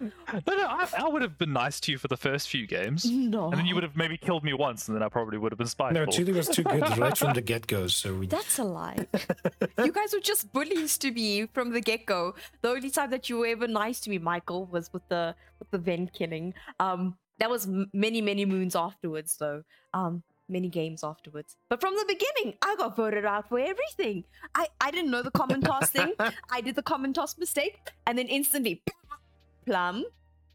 no, 0.00 0.10
no, 0.46 0.66
I, 0.66 0.88
I 0.98 1.08
would 1.08 1.22
have 1.22 1.38
been 1.38 1.52
nice 1.52 1.80
to 1.80 1.92
you 1.92 1.98
for 1.98 2.08
the 2.08 2.16
first 2.16 2.48
few 2.48 2.66
games. 2.66 3.04
No, 3.10 3.50
And 3.50 3.58
then 3.58 3.66
you 3.66 3.74
would 3.74 3.84
have 3.84 3.96
maybe 3.96 4.16
killed 4.16 4.44
me 4.44 4.52
once, 4.52 4.88
and 4.88 4.96
then 4.96 5.02
I 5.02 5.08
probably 5.08 5.38
would 5.38 5.52
have 5.52 5.58
been 5.58 5.66
spiteful. 5.66 6.04
No, 6.04 6.10
Chili 6.10 6.32
was 6.32 6.48
too 6.48 6.62
good 6.62 6.98
right 6.98 7.16
from 7.16 7.34
the 7.34 7.40
get 7.42 7.66
go. 7.66 7.86
So 7.86 8.14
we. 8.14 8.26
That's 8.26 8.58
a 8.58 8.64
lie. 8.64 9.06
you 9.78 9.92
guys 9.92 10.12
were 10.12 10.20
just 10.20 10.52
bullies 10.52 10.98
to 10.98 11.10
me 11.10 11.46
from 11.46 11.70
the 11.72 11.80
get 11.80 12.06
go. 12.06 12.34
The 12.62 12.70
only 12.70 12.90
time 12.90 13.10
that 13.10 13.28
you 13.28 13.38
were 13.38 13.46
ever 13.46 13.66
nice 13.66 14.00
to 14.00 14.10
me, 14.10 14.18
Michael, 14.18 14.66
was 14.66 14.92
with 14.92 15.06
the 15.08 15.34
with 15.58 15.70
the 15.70 15.78
vent 15.78 16.12
killing. 16.12 16.54
Um, 16.80 17.16
that 17.38 17.50
was 17.50 17.66
m- 17.66 17.90
many 17.92 18.20
many 18.20 18.44
moons 18.44 18.74
afterwards, 18.76 19.36
though. 19.36 19.62
Um, 19.94 20.22
many 20.48 20.68
games 20.68 21.02
afterwards. 21.02 21.56
But 21.68 21.80
from 21.80 21.94
the 21.96 22.04
beginning, 22.06 22.56
I 22.62 22.76
got 22.78 22.96
voted 22.96 23.24
out 23.24 23.48
for 23.48 23.58
everything. 23.58 24.24
I 24.54 24.68
I 24.80 24.90
didn't 24.90 25.10
know 25.10 25.22
the 25.22 25.30
common 25.32 25.60
task 25.60 25.92
thing. 25.92 26.12
I 26.50 26.60
did 26.60 26.76
the 26.76 26.82
common 26.82 27.12
task 27.12 27.38
mistake, 27.38 27.78
and 28.06 28.16
then 28.16 28.26
instantly, 28.28 28.82
plum. 29.66 30.04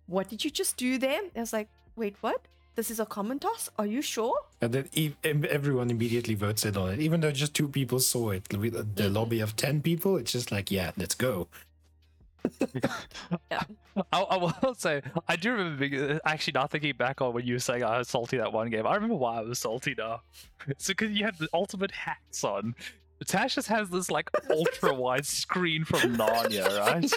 What 0.08 0.30
did 0.30 0.44
you 0.44 0.50
just 0.50 0.78
do 0.78 0.98
there? 0.98 1.22
I 1.36 1.40
was 1.40 1.54
like, 1.54 1.70
wait, 1.96 2.16
what? 2.22 2.42
This 2.76 2.90
is 2.90 3.00
a 3.00 3.06
common 3.06 3.38
task? 3.38 3.72
Are 3.78 3.86
you 3.86 4.02
sure? 4.02 4.34
And 4.62 4.74
then 4.74 4.90
e- 4.94 5.14
everyone 5.24 5.92
immediately 5.92 6.36
votes 6.36 6.66
in 6.66 6.78
on 6.78 6.94
it, 6.94 7.00
even 7.00 7.20
though 7.20 7.32
just 7.32 7.54
two 7.54 7.68
people 7.68 8.00
saw 8.00 8.32
it. 8.32 8.48
With 8.58 8.96
the 8.96 9.10
lobby 9.10 9.42
of 9.42 9.56
ten 9.56 9.82
people, 9.82 10.18
it's 10.18 10.32
just 10.32 10.52
like, 10.52 10.72
yeah, 10.72 10.92
let's 10.98 11.14
go. 11.14 11.48
I, 14.14 14.22
I 14.22 14.38
will 14.38 14.74
say, 14.76 15.02
I 15.28 15.36
do 15.36 15.52
remember 15.52 15.88
being, 15.88 16.20
actually 16.26 16.54
not 16.54 16.72
thinking 16.72 16.96
back 16.98 17.22
on 17.22 17.34
when 17.34 17.46
you 17.46 17.56
were 17.56 17.60
saying 17.60 17.84
I 17.84 17.98
was 18.00 18.08
salty 18.08 18.38
that 18.38 18.54
one 18.54 18.70
game. 18.70 18.88
I 18.88 18.96
remember 18.96 19.16
why 19.16 19.40
I 19.40 19.42
was 19.42 19.60
salty 19.60 19.94
now. 19.98 20.22
So 20.78 20.94
because 20.94 21.12
you 21.12 21.26
had 21.26 21.38
the 21.40 21.50
ultimate 21.54 21.92
hats 21.92 22.44
on. 22.44 22.76
Tash 23.26 23.56
just 23.56 23.68
has 23.68 23.90
this 23.90 24.10
like 24.10 24.30
ultra 24.50 24.94
wide 24.94 25.26
screen 25.26 25.84
from 25.84 26.18
Narnia, 26.18 26.66
right? 26.80 27.14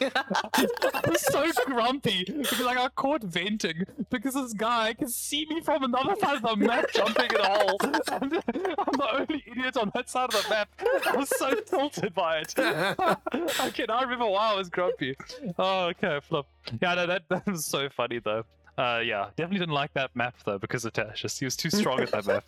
I 0.54 1.08
was 1.08 1.20
so 1.26 1.50
grumpy 1.66 2.24
because 2.24 2.60
like 2.60 2.78
I 2.78 2.88
caught 2.88 3.22
venting 3.22 3.84
because 4.10 4.34
this 4.34 4.52
guy 4.52 4.94
can 4.94 5.08
see 5.08 5.46
me 5.46 5.60
from 5.60 5.84
another 5.84 6.14
side 6.20 6.36
of 6.36 6.42
the 6.42 6.56
map 6.56 6.86
jumping 6.92 7.30
in 7.30 7.40
a 7.40 7.48
hole. 7.48 7.76
And 7.82 7.96
I'm 8.12 8.28
the 8.28 9.08
only 9.18 9.44
idiot 9.46 9.76
on 9.76 9.90
that 9.94 10.08
side 10.08 10.34
of 10.34 10.42
the 10.42 10.48
map. 10.50 10.68
I 11.06 11.16
was 11.16 11.30
so 11.30 11.54
tilted 11.54 12.14
by 12.14 12.38
it. 12.38 12.54
I 12.58 14.02
remember 14.02 14.26
why 14.26 14.52
I 14.52 14.54
was 14.54 14.68
grumpy. 14.68 15.16
Oh, 15.58 15.86
okay, 15.86 16.20
flip. 16.20 16.46
Yeah, 16.82 16.94
no, 16.94 17.06
that, 17.06 17.22
that 17.28 17.46
was 17.46 17.64
so 17.64 17.88
funny 17.88 18.18
though. 18.18 18.44
Uh, 18.76 19.00
yeah, 19.04 19.28
definitely 19.36 19.60
didn't 19.60 19.74
like 19.74 19.94
that 19.94 20.14
map 20.16 20.34
though 20.44 20.58
because 20.58 20.84
of 20.84 20.92
Tashus. 20.92 21.38
He 21.38 21.44
was 21.44 21.56
too 21.56 21.70
strong 21.70 22.00
at 22.00 22.10
that 22.10 22.26
map. 22.26 22.44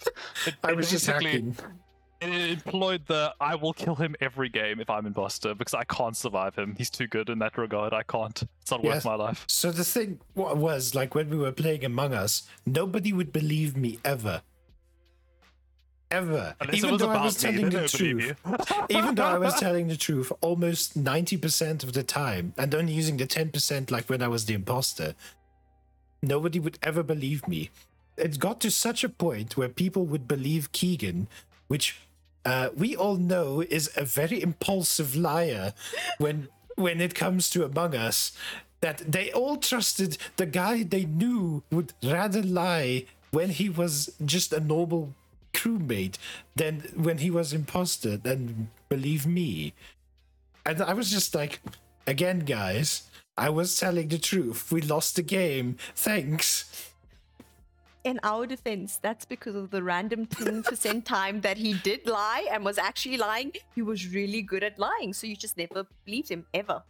It, 0.46 0.54
I 0.64 0.72
was 0.72 0.90
just 0.90 1.06
hacking. 1.06 1.56
It 2.20 2.50
employed 2.64 3.02
the 3.06 3.34
I 3.40 3.54
will 3.54 3.72
kill 3.72 3.94
him 3.94 4.14
every 4.20 4.48
game 4.48 4.80
if 4.80 4.88
I'm 4.90 5.06
imposter 5.06 5.54
because 5.54 5.74
I 5.74 5.84
can't 5.84 6.16
survive 6.16 6.54
him. 6.54 6.74
He's 6.76 6.90
too 6.90 7.06
good 7.06 7.28
in 7.28 7.38
that 7.40 7.56
regard. 7.58 7.92
I 7.92 8.02
can't. 8.02 8.42
It's 8.62 8.70
not 8.70 8.82
Yes. 8.82 8.94
worth 8.96 9.04
my 9.04 9.14
life. 9.14 9.44
So 9.48 9.70
the 9.70 9.84
thing 9.84 10.18
was 10.34 10.94
like 10.94 11.14
when 11.14 11.28
we 11.30 11.36
were 11.36 11.52
playing 11.52 11.84
Among 11.84 12.14
Us, 12.14 12.48
nobody 12.64 13.12
would 13.12 13.32
believe 13.32 13.76
me 13.76 13.98
ever. 14.04 14.42
Ever. 16.10 16.54
Unless 16.60 16.76
Even 16.84 16.96
though 16.98 17.10
I 17.10 17.24
was 17.24 17.44
me, 17.44 17.50
telling 17.52 17.70
the 17.70 17.88
truth. 17.88 18.36
Even 18.88 19.14
though 19.16 19.24
I 19.24 19.38
was 19.38 19.54
telling 19.54 19.88
the 19.88 19.96
truth 19.96 20.30
almost 20.40 20.96
90% 21.02 21.82
of 21.82 21.92
the 21.92 22.02
time 22.04 22.54
and 22.56 22.72
only 22.74 22.92
using 22.92 23.16
the 23.16 23.26
10% 23.26 23.90
like 23.90 24.08
when 24.08 24.22
I 24.22 24.28
was 24.28 24.44
the 24.44 24.54
imposter, 24.54 25.14
nobody 26.22 26.60
would 26.60 26.78
ever 26.82 27.02
believe 27.02 27.46
me. 27.48 27.70
It 28.16 28.38
got 28.38 28.60
to 28.60 28.70
such 28.70 29.04
a 29.04 29.08
point 29.10 29.56
where 29.56 29.68
people 29.68 30.06
would 30.06 30.26
believe 30.26 30.72
Keegan, 30.72 31.28
which 31.68 31.96
uh, 32.44 32.70
we 32.76 32.94
all 32.94 33.16
know 33.16 33.60
is 33.60 33.90
a 33.96 34.04
very 34.04 34.42
impulsive 34.42 35.16
liar 35.16 35.74
when 36.18 36.48
when 36.76 37.00
it 37.00 37.14
comes 37.14 37.50
to 37.50 37.64
Among 37.64 37.94
Us. 37.94 38.32
That 38.80 39.10
they 39.10 39.32
all 39.32 39.56
trusted 39.56 40.18
the 40.36 40.46
guy 40.46 40.82
they 40.82 41.06
knew 41.06 41.62
would 41.72 41.94
rather 42.02 42.42
lie 42.42 43.06
when 43.30 43.50
he 43.50 43.68
was 43.68 44.14
just 44.24 44.52
a 44.52 44.60
normal 44.60 45.14
crewmate 45.54 46.18
than 46.54 46.80
when 46.94 47.18
he 47.18 47.30
was 47.30 47.52
imposter. 47.52 48.16
Then 48.16 48.70
believe 48.88 49.26
me. 49.26 49.72
And 50.64 50.82
I 50.82 50.92
was 50.92 51.10
just 51.10 51.34
like, 51.34 51.60
again, 52.06 52.40
guys, 52.40 53.04
I 53.36 53.48
was 53.50 53.78
telling 53.78 54.08
the 54.08 54.18
truth. 54.18 54.70
We 54.70 54.80
lost 54.82 55.16
the 55.16 55.22
game. 55.22 55.78
Thanks. 55.94 56.92
In 58.06 58.20
our 58.22 58.46
defense, 58.46 58.98
that's 59.02 59.24
because 59.24 59.56
of 59.56 59.70
the 59.72 59.82
random 59.82 60.26
10% 60.26 61.04
time 61.04 61.40
that 61.40 61.56
he 61.56 61.74
did 61.74 62.06
lie 62.06 62.46
and 62.52 62.64
was 62.64 62.78
actually 62.78 63.16
lying. 63.16 63.50
He 63.74 63.82
was 63.82 64.06
really 64.14 64.42
good 64.42 64.62
at 64.62 64.78
lying, 64.78 65.12
so 65.12 65.26
you 65.26 65.34
just 65.34 65.56
never 65.56 65.84
believed 66.04 66.28
him 66.28 66.46
ever. 66.54 66.84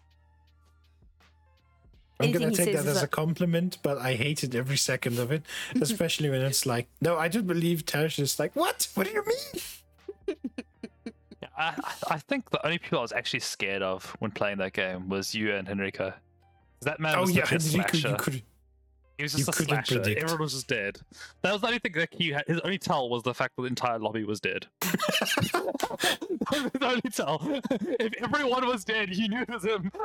I'm 2.20 2.32
gonna 2.32 2.50
take 2.50 2.74
that 2.74 2.84
as 2.86 3.00
a- 3.00 3.04
a 3.04 3.08
compliment, 3.08 3.78
but 3.82 3.96
I 3.98 4.14
hated 4.14 4.54
every 4.54 4.76
second 4.76 5.18
of 5.18 5.32
it, 5.32 5.42
especially 5.80 6.28
when 6.28 6.42
it's 6.42 6.66
like, 6.66 6.86
no, 7.00 7.16
I 7.16 7.28
don't 7.28 7.46
believe 7.46 7.86
Tash 7.86 8.18
is 8.18 8.38
like, 8.38 8.54
what? 8.54 8.86
What 8.94 9.06
do 9.06 9.12
you 9.14 9.24
mean? 9.24 10.36
Yeah, 11.42 11.48
I, 11.58 11.74
I- 11.84 12.14
I 12.14 12.18
think 12.18 12.50
the 12.50 12.64
only 12.64 12.78
people 12.78 12.98
I 12.98 13.02
was 13.02 13.12
actually 13.12 13.40
scared 13.40 13.82
of 13.82 14.04
when 14.20 14.30
playing 14.30 14.56
that 14.58 14.72
game 14.72 15.08
was 15.08 15.34
you 15.34 15.54
and 15.54 15.68
Henrico. 15.68 16.12
That 16.82 16.98
man 17.00 17.14
oh 17.16 17.20
was 17.22 17.32
yeah, 17.32 17.42
a 17.42 17.46
Henrico, 17.46 17.92
you 17.96 18.00
slasher. 18.00 18.16
could. 18.18 18.42
He 19.16 19.22
was 19.22 19.32
you 19.32 19.44
just 19.44 19.48
a 19.48 19.52
couldn't 19.52 19.86
slasher. 19.86 20.00
predict. 20.00 20.22
Everyone 20.22 20.42
was 20.42 20.52
just 20.52 20.68
dead. 20.68 20.98
That 21.42 21.52
was 21.52 21.62
the 21.62 21.68
only 21.68 21.78
thing 21.78 21.92
that 21.92 22.08
he 22.12 22.30
had. 22.30 22.44
His 22.46 22.60
only 22.60 22.78
tell 22.78 23.08
was 23.08 23.22
the 23.22 23.32
fact 23.32 23.56
that 23.56 23.62
the 23.62 23.68
entire 23.68 23.98
lobby 23.98 24.24
was 24.24 24.40
dead. 24.40 24.66
the 24.82 26.78
only 26.82 27.00
tell. 27.10 27.40
If 27.70 28.22
everyone 28.22 28.66
was 28.66 28.84
dead, 28.84 29.08
he 29.08 29.28
knew 29.28 29.40
it 29.42 29.48
was 29.48 29.64
him. 29.64 29.90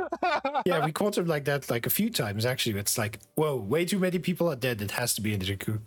Yeah, 0.66 0.86
we 0.86 0.92
caught 0.92 1.18
him 1.18 1.26
like 1.26 1.46
that 1.46 1.70
like 1.70 1.86
a 1.86 1.90
few 1.90 2.10
times 2.10 2.46
actually. 2.46 2.80
It's 2.80 2.98
like, 2.98 3.20
whoa, 3.36 3.56
way 3.56 3.86
too 3.86 4.00
many 4.00 4.20
people 4.20 4.50
are 4.50 4.56
dead. 4.56 4.82
It 4.82 4.92
has 4.92 5.14
to 5.16 5.22
be 5.22 5.34
Henrico. 5.34 5.80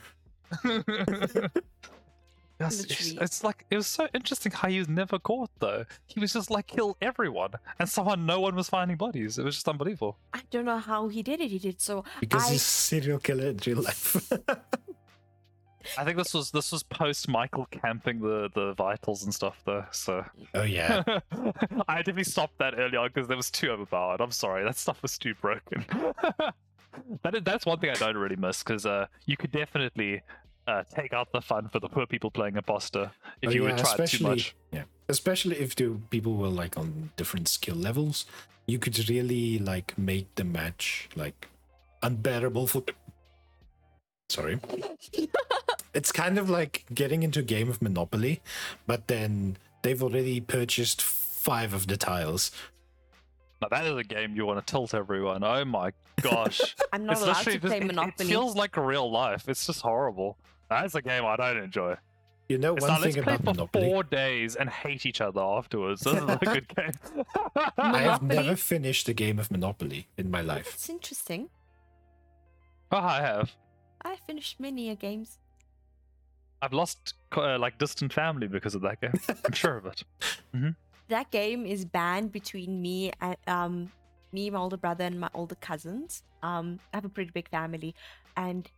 Yes, 2.60 2.84
it's, 2.84 3.10
it's 3.12 3.44
like 3.44 3.66
it 3.70 3.76
was 3.76 3.86
so 3.88 4.06
interesting 4.14 4.52
how 4.52 4.68
he 4.68 4.78
was 4.78 4.88
never 4.88 5.18
caught 5.18 5.50
though. 5.58 5.84
He 6.06 6.20
was 6.20 6.32
just 6.32 6.50
like 6.50 6.68
kill 6.68 6.96
everyone, 7.02 7.50
and 7.80 7.88
somehow 7.88 8.14
no 8.14 8.40
one 8.40 8.54
was 8.54 8.68
finding 8.68 8.96
bodies. 8.96 9.38
It 9.38 9.44
was 9.44 9.56
just 9.56 9.68
unbelievable. 9.68 10.18
I 10.32 10.42
don't 10.50 10.64
know 10.64 10.78
how 10.78 11.08
he 11.08 11.22
did 11.22 11.40
it. 11.40 11.50
He 11.50 11.58
did 11.58 11.80
so. 11.80 12.04
Because 12.20 12.44
I, 12.44 12.52
he's 12.52 12.62
a 12.62 12.64
serial 12.64 13.18
killer 13.18 13.48
in 13.48 13.58
real 13.66 13.82
life. 13.82 14.30
I 15.98 16.04
think 16.04 16.16
this 16.16 16.32
was 16.32 16.50
this 16.50 16.72
was 16.72 16.82
post 16.82 17.28
Michael 17.28 17.66
camping 17.70 18.20
the 18.20 18.48
the 18.54 18.74
vitals 18.74 19.24
and 19.24 19.34
stuff 19.34 19.60
though. 19.64 19.84
So 19.90 20.24
oh 20.54 20.62
yeah. 20.62 21.02
I 21.88 21.98
definitely 21.98 22.24
stopped 22.24 22.58
that 22.58 22.74
early 22.78 22.96
on 22.96 23.08
because 23.08 23.28
there 23.28 23.36
was 23.36 23.50
too 23.50 23.70
overpowered. 23.70 24.20
I'm 24.20 24.30
sorry, 24.30 24.64
that 24.64 24.76
stuff 24.76 25.02
was 25.02 25.18
too 25.18 25.34
broken. 25.40 25.84
that 27.22 27.34
is, 27.34 27.42
that's 27.42 27.66
one 27.66 27.78
thing 27.78 27.90
I 27.90 27.94
don't 27.94 28.16
really 28.16 28.36
miss 28.36 28.62
because 28.62 28.86
uh, 28.86 29.06
you 29.26 29.36
could 29.36 29.52
definitely 29.52 30.22
uh, 30.66 30.82
take 30.94 31.12
out 31.12 31.30
the 31.32 31.40
fun 31.40 31.68
for 31.68 31.78
the 31.80 31.88
poor 31.88 32.06
people 32.06 32.30
playing 32.30 32.56
imposter 32.56 33.10
if 33.42 33.50
Oh, 33.50 33.52
you 33.52 33.64
yeah, 33.66 33.74
would 33.74 33.78
try 33.78 33.94
it 34.04 34.06
too 34.08 34.22
much. 34.24 34.54
Yeah. 34.72 34.84
Especially 35.08 35.56
if 35.58 35.74
the 35.76 35.98
people 36.10 36.34
were 36.36 36.48
like 36.48 36.78
on 36.78 37.10
different 37.16 37.48
skill 37.48 37.76
levels, 37.76 38.24
you 38.66 38.78
could 38.78 39.08
really 39.10 39.58
like 39.58 39.96
make 39.98 40.34
the 40.36 40.44
match 40.44 41.08
like 41.16 41.48
unbearable 42.02 42.66
for 42.66 42.82
Sorry. 44.30 44.58
it's 45.94 46.10
kind 46.10 46.38
of 46.38 46.48
like 46.48 46.84
getting 46.94 47.22
into 47.22 47.40
a 47.40 47.42
game 47.42 47.68
of 47.68 47.82
Monopoly, 47.82 48.40
but 48.86 49.06
then 49.08 49.58
they've 49.82 50.02
already 50.02 50.40
purchased 50.40 51.02
five 51.02 51.74
of 51.74 51.86
the 51.86 51.96
tiles. 51.98 52.50
Now 53.60 53.68
that 53.68 53.84
is 53.86 53.96
a 53.96 54.02
game 54.02 54.34
you 54.34 54.46
want 54.46 54.64
to 54.66 54.70
tilt 54.70 54.94
everyone. 54.94 55.44
Oh 55.44 55.64
my 55.66 55.92
gosh. 56.22 56.60
I'm 56.92 57.04
not 57.04 57.12
it's 57.12 57.22
allowed 57.22 57.32
to 57.34 57.50
literally 57.50 57.58
play 57.60 57.68
just, 57.80 57.82
it- 57.82 57.86
Monopoly. 57.86 58.26
It, 58.26 58.30
feels 58.30 58.56
like 58.56 58.76
real 58.76 59.10
life. 59.12 59.48
It's 59.48 59.66
just 59.66 59.82
horrible. 59.82 60.38
That's 60.70 60.94
a 60.94 61.02
game 61.02 61.24
I 61.24 61.36
don't 61.36 61.58
enjoy. 61.58 61.96
You 62.48 62.58
know 62.58 62.74
It's 62.76 62.82
one 62.82 62.92
not 62.92 63.00
let's 63.00 63.14
thing 63.14 63.22
play 63.24 63.34
about 63.34 63.44
for 63.44 63.54
Monopoly. 63.54 63.88
four 63.90 64.02
days 64.02 64.54
and 64.56 64.68
hate 64.68 65.06
each 65.06 65.20
other 65.22 65.40
afterwards. 65.40 66.02
This 66.02 66.14
is 66.14 66.22
a 66.22 66.36
good 66.44 66.68
game. 66.76 66.92
I 67.78 67.98
have 68.02 68.22
never 68.36 68.54
finished 68.56 69.08
a 69.08 69.14
game 69.14 69.38
of 69.38 69.50
Monopoly 69.50 70.08
in 70.18 70.30
my 70.30 70.42
life. 70.42 70.74
It's 70.74 70.90
interesting. 70.90 71.48
oh, 72.92 72.98
I 72.98 73.20
have. 73.22 73.52
I 74.04 74.16
finished 74.26 74.60
many 74.60 74.90
a 74.90 74.94
games. 74.94 75.38
I've 76.60 76.74
lost 76.74 77.14
uh, 77.36 77.58
like 77.58 77.78
distant 77.78 78.12
family 78.12 78.46
because 78.46 78.74
of 78.74 78.82
that 78.82 79.00
game. 79.00 79.12
I'm 79.44 79.52
sure 79.52 79.76
of 79.78 79.86
it. 79.86 80.04
That 81.08 81.30
game 81.30 81.66
is 81.66 81.84
banned 81.84 82.32
between 82.32 82.80
me 82.80 83.12
and 83.20 83.36
um 83.46 83.92
me, 84.32 84.50
my 84.50 84.58
older 84.58 84.76
brother, 84.76 85.04
and 85.04 85.18
my 85.20 85.28
older 85.34 85.54
cousins. 85.56 86.22
Um, 86.42 86.80
I 86.92 86.96
have 86.98 87.04
a 87.04 87.08
pretty 87.08 87.30
big 87.32 87.48
family, 87.48 87.94
and 88.36 88.68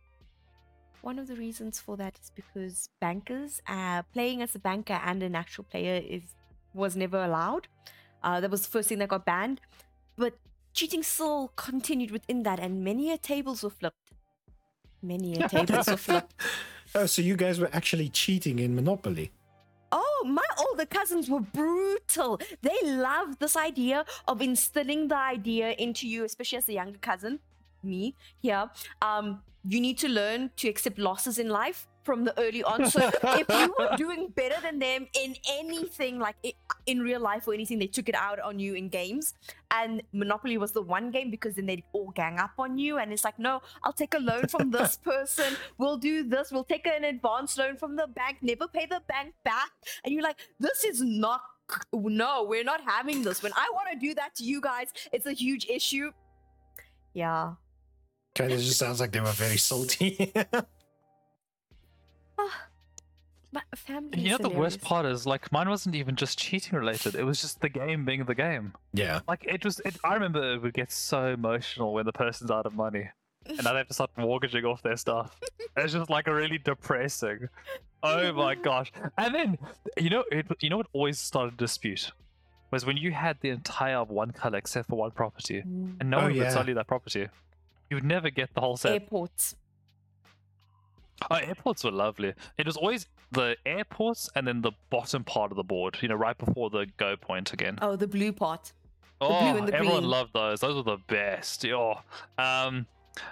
one 1.01 1.19
of 1.19 1.27
the 1.27 1.35
reasons 1.35 1.79
for 1.79 1.97
that 1.97 2.17
is 2.21 2.31
because 2.35 2.89
bankers, 2.99 3.61
uh, 3.67 4.03
playing 4.13 4.41
as 4.41 4.55
a 4.55 4.59
banker 4.59 4.99
and 5.03 5.23
an 5.23 5.35
actual 5.35 5.63
player 5.63 6.01
is 6.07 6.35
was 6.73 6.95
never 6.95 7.23
allowed. 7.23 7.67
Uh, 8.23 8.39
that 8.39 8.51
was 8.51 8.61
the 8.61 8.69
first 8.69 8.89
thing 8.89 8.99
that 8.99 9.09
got 9.09 9.25
banned, 9.25 9.61
but 10.17 10.33
cheating 10.73 11.03
still 11.03 11.51
continued 11.55 12.11
within 12.11 12.43
that, 12.43 12.59
and 12.59 12.83
many 12.83 13.11
a 13.11 13.17
tables 13.17 13.63
were 13.63 13.69
flipped. 13.69 14.11
Many 15.01 15.35
a 15.35 15.47
tables 15.55 15.87
were 15.87 15.97
flipped. 15.97 16.33
Oh, 16.95 17.05
so 17.05 17.21
you 17.21 17.35
guys 17.35 17.59
were 17.59 17.69
actually 17.73 18.09
cheating 18.09 18.59
in 18.59 18.75
Monopoly? 18.75 19.31
Oh, 19.91 20.23
my 20.25 20.45
older 20.57 20.85
cousins 20.85 21.29
were 21.29 21.39
brutal. 21.39 22.39
They 22.61 22.77
loved 22.83 23.39
this 23.39 23.55
idea 23.55 24.05
of 24.27 24.41
instilling 24.41 25.07
the 25.07 25.17
idea 25.17 25.71
into 25.71 26.07
you, 26.07 26.23
especially 26.25 26.57
as 26.57 26.69
a 26.69 26.73
younger 26.73 26.99
cousin, 26.99 27.39
me 27.87 28.15
here. 28.39 28.69
Um, 29.01 29.41
you 29.67 29.81
need 29.81 29.97
to 29.99 30.07
learn 30.09 30.51
to 30.57 30.69
accept 30.69 30.97
losses 30.97 31.39
in 31.39 31.49
life 31.49 31.87
from 32.07 32.23
the 32.23 32.33
early 32.39 32.63
on. 32.63 32.89
So 32.89 33.11
if 33.23 33.49
you 33.49 33.75
were 33.77 33.97
doing 33.97 34.29
better 34.33 34.55
than 34.61 34.79
them 34.79 35.07
in 35.13 35.35
anything, 35.59 36.19
like 36.19 36.37
i 36.45 36.53
in 36.85 37.01
real 37.01 37.19
life 37.19 37.47
or 37.47 37.53
anything, 37.53 37.79
they 37.79 37.91
took 37.97 38.07
it 38.07 38.15
out 38.15 38.39
on 38.39 38.59
you 38.59 38.75
in 38.75 38.87
games. 38.87 39.33
And 39.71 40.01
Monopoly 40.13 40.57
was 40.57 40.71
the 40.71 40.81
one 40.81 41.11
game 41.11 41.29
because 41.29 41.55
then 41.55 41.65
they'd 41.65 41.83
all 41.91 42.11
gang 42.15 42.39
up 42.39 42.55
on 42.57 42.77
you. 42.77 42.97
And 42.97 43.11
it's 43.11 43.25
like, 43.25 43.37
no, 43.37 43.61
I'll 43.83 43.99
take 44.03 44.13
a 44.13 44.19
loan 44.19 44.47
from 44.47 44.71
this 44.71 44.95
person. 45.11 45.57
We'll 45.77 45.97
do 45.97 46.23
this. 46.23 46.49
We'll 46.53 46.63
take 46.63 46.87
an 46.87 47.03
advance 47.03 47.57
loan 47.57 47.75
from 47.75 47.97
the 47.97 48.07
bank. 48.07 48.37
Never 48.41 48.69
pay 48.69 48.85
the 48.85 49.01
bank 49.09 49.33
back. 49.43 49.71
And 50.05 50.13
you're 50.13 50.23
like, 50.23 50.39
this 50.61 50.85
is 50.85 51.01
not. 51.01 51.41
No, 51.91 52.45
we're 52.47 52.63
not 52.63 52.79
having 52.87 53.21
this. 53.21 53.43
When 53.43 53.51
I 53.53 53.69
want 53.73 53.89
to 53.91 53.99
do 53.99 54.15
that 54.15 54.33
to 54.35 54.45
you 54.45 54.61
guys, 54.61 54.93
it's 55.11 55.25
a 55.25 55.33
huge 55.33 55.65
issue. 55.67 56.11
Yeah. 57.13 57.55
Kind 58.37 58.51
of 58.51 58.59
just 58.59 58.77
sounds 58.79 58.99
like 58.99 59.11
they 59.11 59.19
were 59.19 59.31
very 59.31 59.57
salty. 59.57 60.31
My 63.51 63.61
family. 63.75 64.19
You 64.19 64.29
know 64.31 64.35
is 64.35 64.41
the 64.41 64.49
worst 64.49 64.81
part 64.81 65.05
is 65.05 65.25
like 65.25 65.51
mine 65.51 65.69
wasn't 65.69 65.95
even 65.95 66.15
just 66.15 66.37
cheating 66.37 66.77
related. 66.77 67.15
It 67.15 67.23
was 67.23 67.41
just 67.41 67.61
the 67.61 67.69
game 67.69 68.03
being 68.05 68.25
the 68.25 68.35
game. 68.35 68.73
yeah. 68.93 69.21
Like 69.27 69.45
it 69.45 69.63
was. 69.63 69.79
It, 69.85 69.95
I 70.03 70.13
remember 70.15 70.53
it 70.53 70.61
would 70.61 70.73
get 70.73 70.91
so 70.91 71.27
emotional 71.27 71.93
when 71.93 72.05
the 72.05 72.11
person's 72.11 72.51
out 72.51 72.65
of 72.65 72.73
money, 72.73 73.09
and 73.45 73.63
now 73.63 73.71
they 73.71 73.77
have 73.79 73.87
to 73.87 73.93
start 73.93 74.11
mortgaging 74.17 74.65
off 74.65 74.83
their 74.83 74.97
stuff. 74.97 75.39
it's 75.77 75.93
just 75.93 76.09
like 76.09 76.27
a 76.27 76.33
really 76.35 76.57
depressing. 76.57 77.47
Oh 78.03 78.33
my 78.33 78.55
gosh! 78.69 78.91
And 79.17 79.33
then 79.33 79.57
you 79.97 80.09
know 80.09 80.25
it. 80.31 80.45
You 80.59 80.69
know 80.69 80.77
what 80.77 80.87
always 80.91 81.17
started 81.17 81.53
a 81.53 81.57
dispute 81.57 82.11
was 82.69 82.85
when 82.85 82.97
you 82.97 83.13
had 83.13 83.37
the 83.39 83.49
entire 83.49 84.03
one 84.03 84.31
color 84.31 84.57
except 84.57 84.89
for 84.89 84.97
one 84.97 85.11
property, 85.11 85.63
Mm. 85.65 85.95
and 86.01 86.09
no 86.09 86.17
Oh, 86.17 86.23
one 86.23 86.37
would 86.37 86.51
sell 86.51 86.67
you 86.67 86.73
that 86.75 86.87
property. 86.87 87.29
You 87.89 87.95
would 87.97 88.03
never 88.05 88.29
get 88.29 88.53
the 88.53 88.61
whole 88.61 88.77
set. 88.77 88.91
Airports. 88.93 89.55
Oh, 91.31 91.35
airports 91.35 91.83
were 91.83 91.91
lovely. 91.91 92.33
It 92.57 92.65
was 92.65 92.77
always 92.77 93.07
the 93.31 93.55
airports 93.65 94.29
and 94.35 94.47
then 94.47 94.61
the 94.61 94.71
bottom 94.89 95.23
part 95.23 95.51
of 95.51 95.57
the 95.57 95.63
board, 95.63 95.97
you 96.01 96.07
know, 96.07 96.15
right 96.15 96.37
before 96.37 96.69
the 96.69 96.85
go 96.97 97.15
point 97.17 97.53
again. 97.53 97.79
Oh, 97.81 97.95
the 97.95 98.07
blue 98.07 98.31
part. 98.31 98.71
Oh, 99.19 99.29
blue 99.39 99.57
and 99.59 99.67
the 99.67 99.73
everyone 99.73 99.97
green. 100.01 100.09
loved 100.11 100.33
those. 100.33 100.59
Those 100.59 100.75
were 100.75 100.83
the 100.95 101.01
best. 101.07 101.65
Oh. 101.65 102.01
Um, 102.37 102.85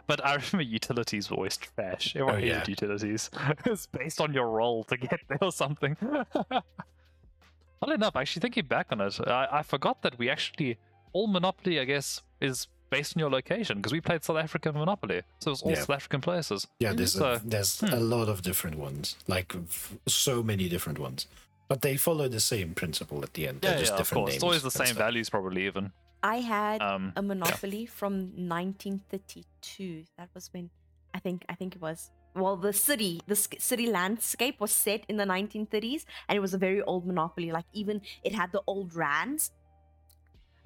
but 0.07 0.25
I 0.25 0.33
remember 0.51 0.61
utilities 0.63 1.29
were 1.29 1.37
always 1.37 1.57
trash. 1.57 2.15
Everyone 2.15 2.35
Oh, 2.35 2.37
hated 2.39 2.49
yeah. 2.49 2.63
utilities. 2.67 3.29
it's 3.65 3.85
based 3.85 4.19
on 4.19 4.33
your 4.33 4.49
role 4.49 4.83
to 4.85 4.97
get 4.97 5.19
there 5.27 5.37
or 5.43 5.51
something. 5.51 5.95
Oddly 7.81 7.95
enough, 7.95 8.15
actually 8.15 8.39
thinking 8.39 8.65
back 8.65 8.87
on 8.91 9.01
it, 9.01 9.19
I, 9.27 9.47
I 9.51 9.61
forgot 9.63 10.01
that 10.01 10.17
we 10.17 10.29
actually 10.29 10.77
all 11.13 11.27
Monopoly, 11.27 11.79
I 11.79 11.83
guess, 11.83 12.21
is 12.41 12.67
based 12.89 13.15
on 13.15 13.19
your 13.19 13.29
location 13.29 13.77
because 13.77 13.91
we 13.91 14.01
played 14.01 14.23
South 14.23 14.37
African 14.37 14.73
Monopoly, 14.75 15.21
so 15.39 15.49
it 15.49 15.51
was 15.51 15.61
all 15.63 15.71
Yeah. 15.71 15.79
South 15.79 15.89
African 15.91 16.21
places. 16.21 16.67
Yeah, 16.79 16.93
there's 16.93 17.13
So, 17.13 17.33
a, 17.33 17.41
there's 17.43 17.79
hmm. 17.81 17.87
a 17.93 17.99
lot 17.99 18.29
of 18.29 18.41
different 18.41 18.77
ones, 18.77 19.15
like 19.27 19.55
f- 19.55 19.93
so 20.07 20.43
many 20.43 20.69
different 20.69 20.99
ones, 20.99 21.27
but 21.67 21.81
they 21.81 21.97
follow 21.97 22.27
the 22.27 22.39
same 22.39 22.73
principle 22.75 23.23
at 23.23 23.33
the 23.33 23.47
end. 23.47 23.61
They're 23.61 23.73
Yeah, 23.73 23.79
just 23.79 23.91
yeah, 23.91 23.95
of 23.95 23.99
different 23.99 24.19
course. 24.21 24.29
names 24.29 24.35
It's 24.35 24.43
always 24.43 24.63
the 24.63 24.71
same 24.71 24.87
stuff. 24.87 24.97
values, 24.97 25.29
probably 25.29 25.65
even. 25.65 25.91
I 26.23 26.37
had 26.37 26.81
Um, 26.81 27.13
a 27.15 27.21
monopoly 27.21 27.85
from 27.85 28.31
1932. 28.37 30.05
That 30.17 30.29
was 30.33 30.49
when 30.53 30.69
I 31.13 31.19
think 31.19 31.45
I 31.49 31.55
think 31.55 31.75
it 31.75 31.81
was. 31.81 32.11
Well, 32.35 32.57
the 32.57 32.73
city, 32.73 33.21
the 33.27 33.35
city 33.35 33.87
landscape 33.87 34.59
was 34.59 34.71
set 34.71 35.05
in 35.07 35.15
the 35.15 35.23
1930s, 35.23 36.03
and 36.27 36.35
it 36.35 36.41
was 36.41 36.53
a 36.53 36.57
very 36.57 36.81
old 36.81 37.05
monopoly. 37.07 37.51
Like 37.51 37.65
even 37.71 38.01
it 38.23 38.33
had 38.35 38.51
the 38.51 38.61
old 38.67 38.93
rands. 38.93 39.51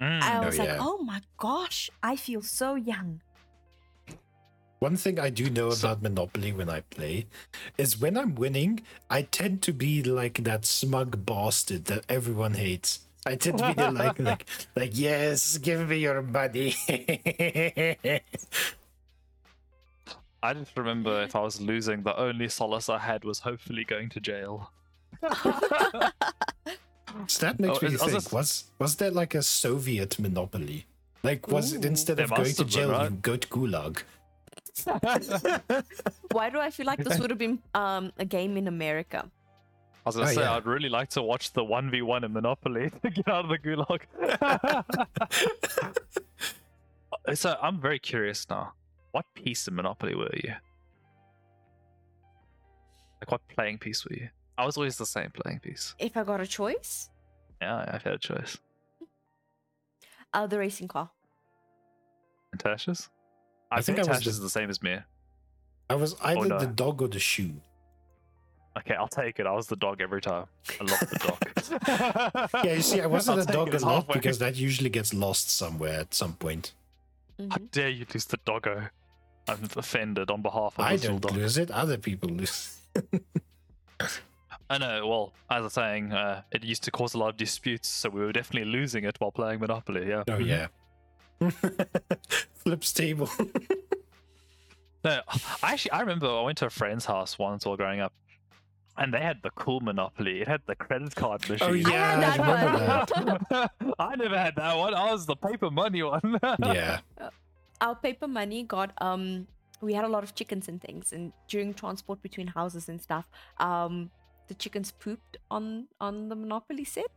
Mm, 0.00 0.22
I 0.22 0.38
Oh, 0.38 0.46
was 0.46 0.58
like, 0.58 0.68
yeah. 0.68 0.78
oh 0.80 0.98
my 1.02 1.20
gosh, 1.36 1.90
I 2.02 2.16
feel 2.16 2.42
so 2.42 2.74
young. 2.74 3.20
One 4.80 4.96
thing 4.96 5.20
I 5.20 5.28
do 5.28 5.50
know 5.50 5.70
So- 5.70 5.88
about 5.88 6.02
Monopoly 6.02 6.52
when 6.52 6.70
I 6.70 6.80
play 6.80 7.26
is 7.76 8.00
when 8.00 8.16
I'm 8.16 8.34
winning, 8.34 8.80
I 9.10 9.22
tend 9.22 9.60
to 9.62 9.72
be 9.74 10.02
like 10.02 10.42
that 10.44 10.64
smug 10.64 11.26
bastard 11.26 11.84
that 11.86 12.04
everyone 12.08 12.54
hates. 12.54 13.00
I 13.26 13.36
tend 13.36 13.58
to 13.58 13.68
be 13.68 13.74
the 13.74 13.90
like 13.92 14.18
like 14.30 14.46
like 14.74 14.92
yes, 14.94 15.58
give 15.58 15.86
me 15.90 15.98
your 15.98 16.22
money. 16.22 16.74
I 20.42 20.54
just 20.54 20.74
remember 20.74 21.22
if 21.24 21.36
I 21.36 21.40
was 21.40 21.60
losing, 21.60 22.02
the 22.02 22.16
only 22.18 22.48
solace 22.48 22.88
I 22.88 22.98
had 22.98 23.24
was 23.24 23.40
hopefully 23.40 23.84
going 23.84 24.08
to 24.08 24.20
jail. 24.20 24.72
so 27.26 27.46
that 27.46 27.58
makes 27.60 27.78
Oh, 27.82 27.86
me 27.88 27.96
think 27.96 28.12
this- 28.12 28.32
was 28.32 28.64
was 28.78 28.96
there 28.96 29.10
like 29.10 29.34
a 29.34 29.42
Soviet 29.42 30.18
monopoly? 30.18 30.86
Like 31.22 31.48
was 31.48 31.72
it 31.74 31.84
instead 31.84 32.18
of 32.20 32.30
going 32.30 32.54
to 32.54 32.64
jail, 32.64 32.90
right? 32.92 33.10
you 33.10 33.16
go 33.16 33.36
to 33.36 33.48
gulag? 33.48 34.02
Why 36.32 36.48
do 36.50 36.58
I 36.58 36.70
feel 36.70 36.86
like 36.86 37.02
this 37.04 37.18
would 37.18 37.28
have 37.30 37.38
been 37.38 37.58
um, 37.74 38.12
a 38.18 38.24
game 38.24 38.56
in 38.56 38.66
America? 38.68 39.28
I 39.28 40.08
was 40.08 40.16
gonna 40.16 40.30
Oh, 40.30 40.32
say 40.34 40.40
yeah. 40.40 40.54
I'd 40.56 40.64
really 40.64 40.88
like 40.88 41.10
to 41.10 41.22
watch 41.22 41.52
the 41.52 41.62
one 41.62 41.90
v 41.90 42.00
one 42.00 42.24
in 42.24 42.32
Monopoly 42.32 42.90
to 43.02 43.10
get 43.10 43.28
out 43.28 43.44
of 43.44 43.50
the 43.50 43.58
gulag. 43.58 44.00
so 47.36 47.56
I'm 47.60 47.80
very 47.80 47.98
curious 47.98 48.46
now. 48.48 48.72
What 49.12 49.26
piece 49.34 49.66
of 49.68 49.74
Monopoly 49.74 50.14
were 50.14 50.30
you? 50.42 50.54
Like 53.20 53.30
what 53.30 53.46
playing 53.48 53.78
piece 53.78 54.04
were 54.06 54.16
you? 54.16 54.28
I 54.60 54.66
was 54.66 54.76
always 54.76 54.96
the 54.98 55.06
same 55.06 55.30
playing 55.30 55.60
piece. 55.60 55.94
If 55.98 56.16
I 56.18 56.22
got 56.24 56.40
a 56.40 56.46
choice, 56.46 57.08
Yeah, 57.62 57.84
I've 57.94 58.02
had 58.02 58.14
a 58.14 58.18
choice. 58.18 58.58
uh, 60.34 60.46
the 60.46 60.58
racing 60.58 60.88
car. 60.88 61.10
And 62.52 62.62
Tasha's? 62.62 63.08
I 63.72 63.76
I, 63.76 63.80
think 63.80 63.96
think, 63.96 64.08
I 64.08 64.10
was 64.10 64.18
Tasha's 64.18 64.24
the- 64.24 64.30
is 64.30 64.40
the 64.40 64.50
same 64.50 64.68
as 64.68 64.82
me. 64.82 64.98
I 65.88 65.94
was 65.94 66.14
either 66.22 66.48
no. 66.48 66.58
the 66.58 66.66
dog 66.66 67.00
or 67.02 67.08
the 67.08 67.18
shoe. 67.18 67.54
Okay, 68.78 68.94
I'll 68.94 69.08
take 69.08 69.40
it. 69.40 69.46
I 69.46 69.52
was 69.52 69.66
the 69.66 69.76
dog 69.76 70.00
every 70.00 70.20
time. 70.20 70.46
I 70.80 70.84
love 70.84 71.00
the 71.00 71.18
dog. 71.26 71.38
Yeah, 72.64 72.74
you 72.74 72.82
see, 72.82 73.00
I 73.00 73.06
wasn't 73.16 73.38
I'll 73.40 73.48
a 73.48 73.52
dog 73.52 73.74
it 73.74 73.82
a 73.82 73.86
lot 73.86 74.08
because 74.08 74.38
that 74.40 74.56
usually 74.56 74.90
gets 74.90 75.12
lost 75.14 75.50
somewhere 75.56 76.00
at 76.00 76.14
some 76.14 76.34
point. 76.34 76.74
Mhm. 77.40 77.50
How 77.52 77.58
dare 77.72 77.88
you 77.88 78.04
lose 78.12 78.26
the 78.26 78.36
doggo? 78.44 78.88
I'm 79.48 79.64
offended 79.76 80.30
on 80.30 80.42
behalf 80.42 80.78
of 80.78 80.84
I 80.84 80.92
this 80.92 81.02
little 81.02 81.18
don't 81.18 81.32
dog. 81.32 81.40
lose 81.40 81.56
it; 81.58 81.70
other 81.70 81.96
people 81.98 82.28
lose. 82.30 82.78
I 84.70 84.78
know. 84.78 85.06
Well, 85.06 85.32
as 85.50 85.58
I 85.58 85.60
was 85.60 85.72
saying, 85.72 86.12
uh, 86.12 86.42
it 86.52 86.62
used 86.64 86.84
to 86.84 86.92
cause 86.92 87.14
a 87.14 87.18
lot 87.18 87.30
of 87.30 87.36
disputes, 87.36 87.88
so 87.88 88.08
we 88.08 88.20
were 88.20 88.32
definitely 88.32 88.70
losing 88.70 89.02
it 89.04 89.16
while 89.18 89.32
playing 89.32 89.58
Monopoly. 89.60 90.08
Yeah. 90.08 90.22
Oh 90.28 90.38
yeah. 90.38 90.68
Flips 92.54 92.92
table. 92.92 93.28
No, 95.02 95.20
I 95.62 95.72
actually 95.72 95.92
I 95.92 96.00
remember 96.00 96.28
I 96.28 96.42
went 96.42 96.58
to 96.58 96.66
a 96.66 96.70
friend's 96.70 97.06
house 97.06 97.38
once 97.38 97.64
while 97.64 97.74
growing 97.76 98.00
up, 98.00 98.12
and 98.98 99.14
they 99.14 99.20
had 99.20 99.38
the 99.42 99.48
cool 99.52 99.80
Monopoly. 99.80 100.42
It 100.42 100.48
had 100.48 100.60
the 100.66 100.74
credit 100.74 101.14
card 101.14 101.48
machine. 101.48 101.86
Oh 101.86 101.90
I 101.90 101.92
yeah, 101.92 102.20
had 102.20 102.40
I 102.40 103.06
that 103.08 103.48
that. 103.48 103.70
I 103.98 104.16
never 104.16 104.36
had 104.38 104.56
that 104.56 104.76
one. 104.76 104.92
I 104.92 105.10
was 105.10 105.24
the 105.24 105.36
paper 105.36 105.70
money 105.70 106.02
one. 106.02 106.38
Yeah. 106.62 107.00
Our 107.80 107.94
paper 107.94 108.28
money 108.28 108.62
got 108.62 108.92
um. 109.00 109.46
We 109.80 109.94
had 109.94 110.04
a 110.04 110.08
lot 110.08 110.22
of 110.22 110.34
chickens 110.34 110.68
and 110.68 110.82
things, 110.82 111.14
and 111.14 111.32
during 111.48 111.72
transport 111.72 112.20
between 112.20 112.48
houses 112.48 112.90
and 112.90 113.00
stuff, 113.00 113.26
um, 113.56 114.10
the 114.50 114.54
chickens 114.62 114.90
pooped 115.04 115.36
on 115.56 115.86
on 116.06 116.28
the 116.28 116.36
Monopoly 116.44 116.84
set. 116.84 117.10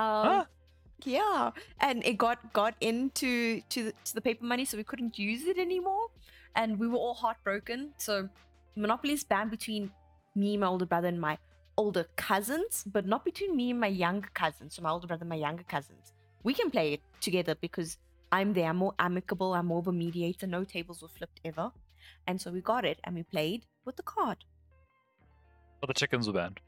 Um, 0.00 0.26
Huh? 0.28 0.44
yeah, 1.04 1.50
and 1.80 2.04
it 2.10 2.16
got 2.26 2.52
got 2.52 2.74
into 2.80 3.60
to 3.74 3.84
the, 3.86 3.92
to 4.04 4.14
the 4.18 4.24
paper 4.28 4.44
money, 4.52 4.64
so 4.64 4.76
we 4.82 4.84
couldn't 4.92 5.18
use 5.18 5.42
it 5.54 5.58
anymore, 5.58 6.06
and 6.54 6.78
we 6.78 6.86
were 6.92 7.02
all 7.06 7.18
heartbroken. 7.24 7.90
So 8.06 8.28
Monopoly 8.76 9.14
is 9.18 9.24
banned 9.34 9.50
between 9.50 9.90
me, 10.44 10.56
my 10.56 10.68
older 10.68 10.86
brother, 10.86 11.08
and 11.08 11.20
my 11.20 11.36
older 11.76 12.06
cousins, 12.16 12.84
but 12.96 13.04
not 13.14 13.24
between 13.24 13.56
me 13.60 13.70
and 13.72 13.80
my 13.80 13.92
younger 14.04 14.30
cousins. 14.42 14.76
So 14.76 14.82
my 14.82 14.90
older 14.90 15.08
brother 15.08 15.24
and 15.28 15.34
my 15.36 15.42
younger 15.48 15.64
cousins. 15.76 16.12
We 16.44 16.54
can 16.54 16.70
play 16.70 16.92
it 16.94 17.02
together 17.20 17.54
because 17.66 17.98
I'm 18.30 18.52
there, 18.52 18.68
I'm 18.70 18.76
more 18.76 18.94
amicable, 18.98 19.54
I'm 19.54 19.66
more 19.66 19.80
of 19.84 19.88
a 19.88 19.92
mediator. 19.92 20.46
No 20.46 20.62
tables 20.64 21.02
were 21.02 21.14
flipped 21.18 21.40
ever, 21.44 21.70
and 22.28 22.40
so 22.40 22.50
we 22.52 22.60
got 22.74 22.84
it 22.84 22.98
and 23.04 23.16
we 23.16 23.22
played 23.24 23.66
with 23.84 23.96
the 23.96 24.02
card. 24.16 24.44
But 25.86 25.94
the 25.94 25.98
chickens 26.00 26.26
were 26.26 26.32
banned. 26.32 26.60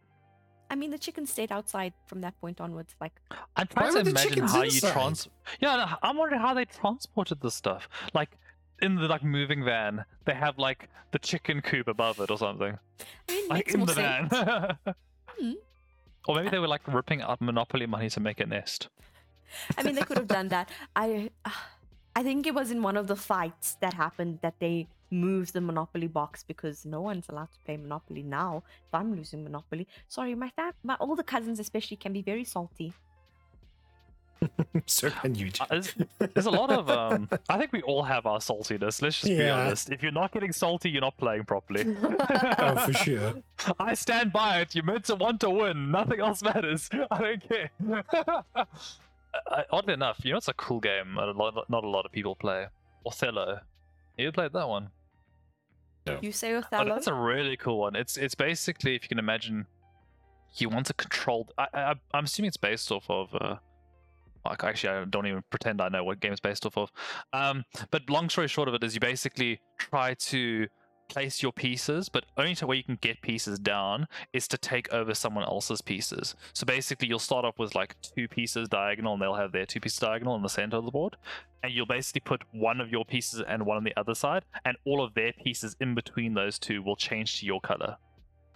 I 0.70 0.74
mean, 0.74 0.90
the 0.90 0.98
chickens 0.98 1.30
stayed 1.30 1.52
outside 1.52 1.92
from 2.06 2.20
that 2.22 2.38
point 2.40 2.60
onwards. 2.60 2.94
Like, 3.00 3.12
I'm 3.56 3.66
trying 3.68 3.94
were 3.94 4.02
to 4.02 4.10
imagine 4.10 4.42
how 4.46 4.62
inside? 4.62 4.72
you 4.86 4.92
trans. 4.92 5.28
Yeah, 5.60 5.76
no, 5.76 5.86
I'm 6.02 6.16
wondering 6.16 6.40
how 6.42 6.54
they 6.54 6.64
transported 6.64 7.40
the 7.40 7.50
stuff. 7.50 7.88
Like 8.14 8.30
in 8.82 8.96
the 8.96 9.06
like 9.08 9.22
moving 9.22 9.64
van, 9.64 10.04
they 10.24 10.34
have 10.34 10.58
like 10.58 10.88
the 11.12 11.18
chicken 11.20 11.60
coop 11.62 11.86
above 11.88 12.20
it 12.20 12.30
or 12.30 12.36
something. 12.36 12.76
I 13.28 13.32
mean, 13.32 13.48
Like 13.48 13.68
in 13.72 13.80
the 13.86 13.94
sense. 13.94 14.30
van. 14.30 14.76
Hmm. 15.38 15.52
Or 16.26 16.34
maybe 16.36 16.48
they 16.48 16.58
were 16.58 16.66
like 16.68 16.86
ripping 16.88 17.20
up 17.22 17.40
Monopoly 17.40 17.86
money 17.86 18.08
to 18.10 18.20
make 18.20 18.40
a 18.40 18.46
nest. 18.46 18.88
I 19.78 19.82
mean, 19.82 19.94
they 19.94 20.02
could 20.02 20.16
have 20.16 20.26
done 20.26 20.48
that. 20.48 20.70
I, 20.96 21.30
I 22.16 22.22
think 22.22 22.46
it 22.46 22.54
was 22.54 22.70
in 22.70 22.82
one 22.82 22.96
of 22.96 23.06
the 23.06 23.14
fights 23.16 23.76
that 23.82 23.94
happened 23.94 24.38
that 24.42 24.54
they 24.58 24.88
moved 25.10 25.52
the 25.52 25.60
Monopoly 25.60 26.08
box 26.08 26.42
because 26.42 26.84
no 26.84 27.00
one's 27.00 27.28
allowed 27.28 27.52
to 27.52 27.58
play 27.64 27.76
Monopoly 27.76 28.22
now. 28.22 28.62
If 28.88 28.94
I'm 28.94 29.14
losing 29.14 29.44
Monopoly, 29.44 29.86
sorry, 30.08 30.34
my 30.34 30.50
fam- 30.50 30.72
my 30.82 30.96
older 31.00 31.22
cousins 31.22 31.60
especially 31.60 31.96
can 31.96 32.12
be 32.12 32.22
very 32.22 32.44
salty. 32.44 32.92
so 34.86 35.08
can 35.10 35.34
you. 35.34 35.50
Uh, 35.58 35.66
There's, 35.70 35.94
there's 36.34 36.46
a 36.46 36.50
lot 36.50 36.70
of 36.70 36.90
um. 36.90 37.28
I 37.48 37.56
think 37.56 37.72
we 37.72 37.80
all 37.82 38.02
have 38.02 38.26
our 38.26 38.38
saltiness. 38.38 39.00
Let's 39.00 39.20
just 39.20 39.24
be 39.24 39.48
honest. 39.48 39.90
If 39.90 40.02
you're 40.02 40.12
not 40.12 40.30
getting 40.32 40.52
salty, 40.52 40.90
you're 40.90 41.00
not 41.00 41.16
playing 41.16 41.44
properly. 41.44 41.96
Oh, 42.58 42.76
for 42.86 42.92
sure. 42.92 43.34
I 43.78 43.94
stand 43.94 44.32
by 44.32 44.60
it. 44.60 44.74
You're 44.74 44.84
meant 44.84 45.04
to 45.06 45.14
want 45.14 45.40
to 45.40 45.50
win. 45.50 45.90
Nothing 45.90 46.20
else 46.20 46.42
matters. 46.42 46.88
I 47.10 47.18
don't 47.20 47.48
care. 47.48 47.70
Uh, 49.50 49.62
oddly 49.70 49.94
enough, 49.94 50.18
you 50.22 50.32
know 50.32 50.38
it's 50.38 50.48
a 50.48 50.54
cool 50.54 50.80
game. 50.80 51.14
that 51.16 51.28
A 51.28 51.32
lot, 51.32 51.68
not 51.68 51.84
a 51.84 51.88
lot 51.88 52.06
of 52.06 52.12
people 52.12 52.34
play. 52.34 52.66
Othello. 53.06 53.60
You 54.16 54.32
played 54.32 54.52
that 54.52 54.68
one? 54.68 54.90
You 56.22 56.32
say 56.32 56.54
Oh, 56.54 56.58
Othello? 56.58 56.94
that's 56.94 57.08
a 57.08 57.14
really 57.14 57.56
cool 57.56 57.78
one. 57.78 57.96
It's 57.96 58.16
it's 58.16 58.34
basically 58.34 58.94
if 58.94 59.02
you 59.02 59.08
can 59.08 59.18
imagine, 59.18 59.66
you 60.56 60.68
want 60.68 60.86
to 60.86 60.94
control. 60.94 61.48
I, 61.58 61.66
I 61.74 61.94
I'm 62.14 62.24
assuming 62.24 62.48
it's 62.48 62.56
based 62.56 62.92
off 62.92 63.04
of. 63.10 63.34
Uh, 63.34 63.56
like 64.44 64.62
actually, 64.62 64.90
I 64.90 65.04
don't 65.04 65.26
even 65.26 65.42
pretend 65.50 65.80
I 65.80 65.88
know 65.88 66.04
what 66.04 66.20
game 66.20 66.30
it's 66.30 66.40
based 66.40 66.64
off 66.64 66.78
of. 66.78 66.92
Um, 67.32 67.64
but 67.90 68.08
long 68.08 68.28
story 68.28 68.46
short 68.46 68.68
of 68.68 68.74
it 68.74 68.84
is, 68.84 68.94
you 68.94 69.00
basically 69.00 69.60
try 69.78 70.14
to 70.14 70.68
place 71.08 71.42
your 71.42 71.52
pieces, 71.52 72.08
but 72.08 72.24
only 72.36 72.54
to 72.56 72.66
where 72.66 72.76
you 72.76 72.84
can 72.84 72.98
get 73.00 73.20
pieces 73.20 73.58
down 73.58 74.06
is 74.32 74.46
to 74.48 74.58
take 74.58 74.92
over 74.92 75.14
someone 75.14 75.44
else's 75.44 75.80
pieces. 75.80 76.34
So 76.52 76.64
basically, 76.64 77.08
you'll 77.08 77.18
start 77.18 77.44
off 77.44 77.58
with 77.58 77.74
like 77.74 77.96
two 78.00 78.28
pieces 78.28 78.68
diagonal, 78.68 79.14
and 79.14 79.22
they'll 79.22 79.34
have 79.34 79.52
their 79.52 79.66
two 79.66 79.80
pieces 79.80 79.98
diagonal 79.98 80.36
in 80.36 80.42
the 80.42 80.48
center 80.48 80.76
of 80.76 80.84
the 80.84 80.90
board, 80.90 81.16
and 81.62 81.72
you'll 81.72 81.86
basically 81.86 82.20
put 82.20 82.42
one 82.52 82.80
of 82.80 82.90
your 82.90 83.04
pieces 83.04 83.42
and 83.46 83.64
one 83.64 83.76
on 83.76 83.84
the 83.84 83.96
other 83.96 84.14
side, 84.14 84.44
and 84.64 84.76
all 84.84 85.02
of 85.02 85.14
their 85.14 85.32
pieces 85.32 85.76
in 85.80 85.94
between 85.94 86.34
those 86.34 86.58
two 86.58 86.82
will 86.82 86.96
change 86.96 87.40
to 87.40 87.46
your 87.46 87.60
color. 87.60 87.96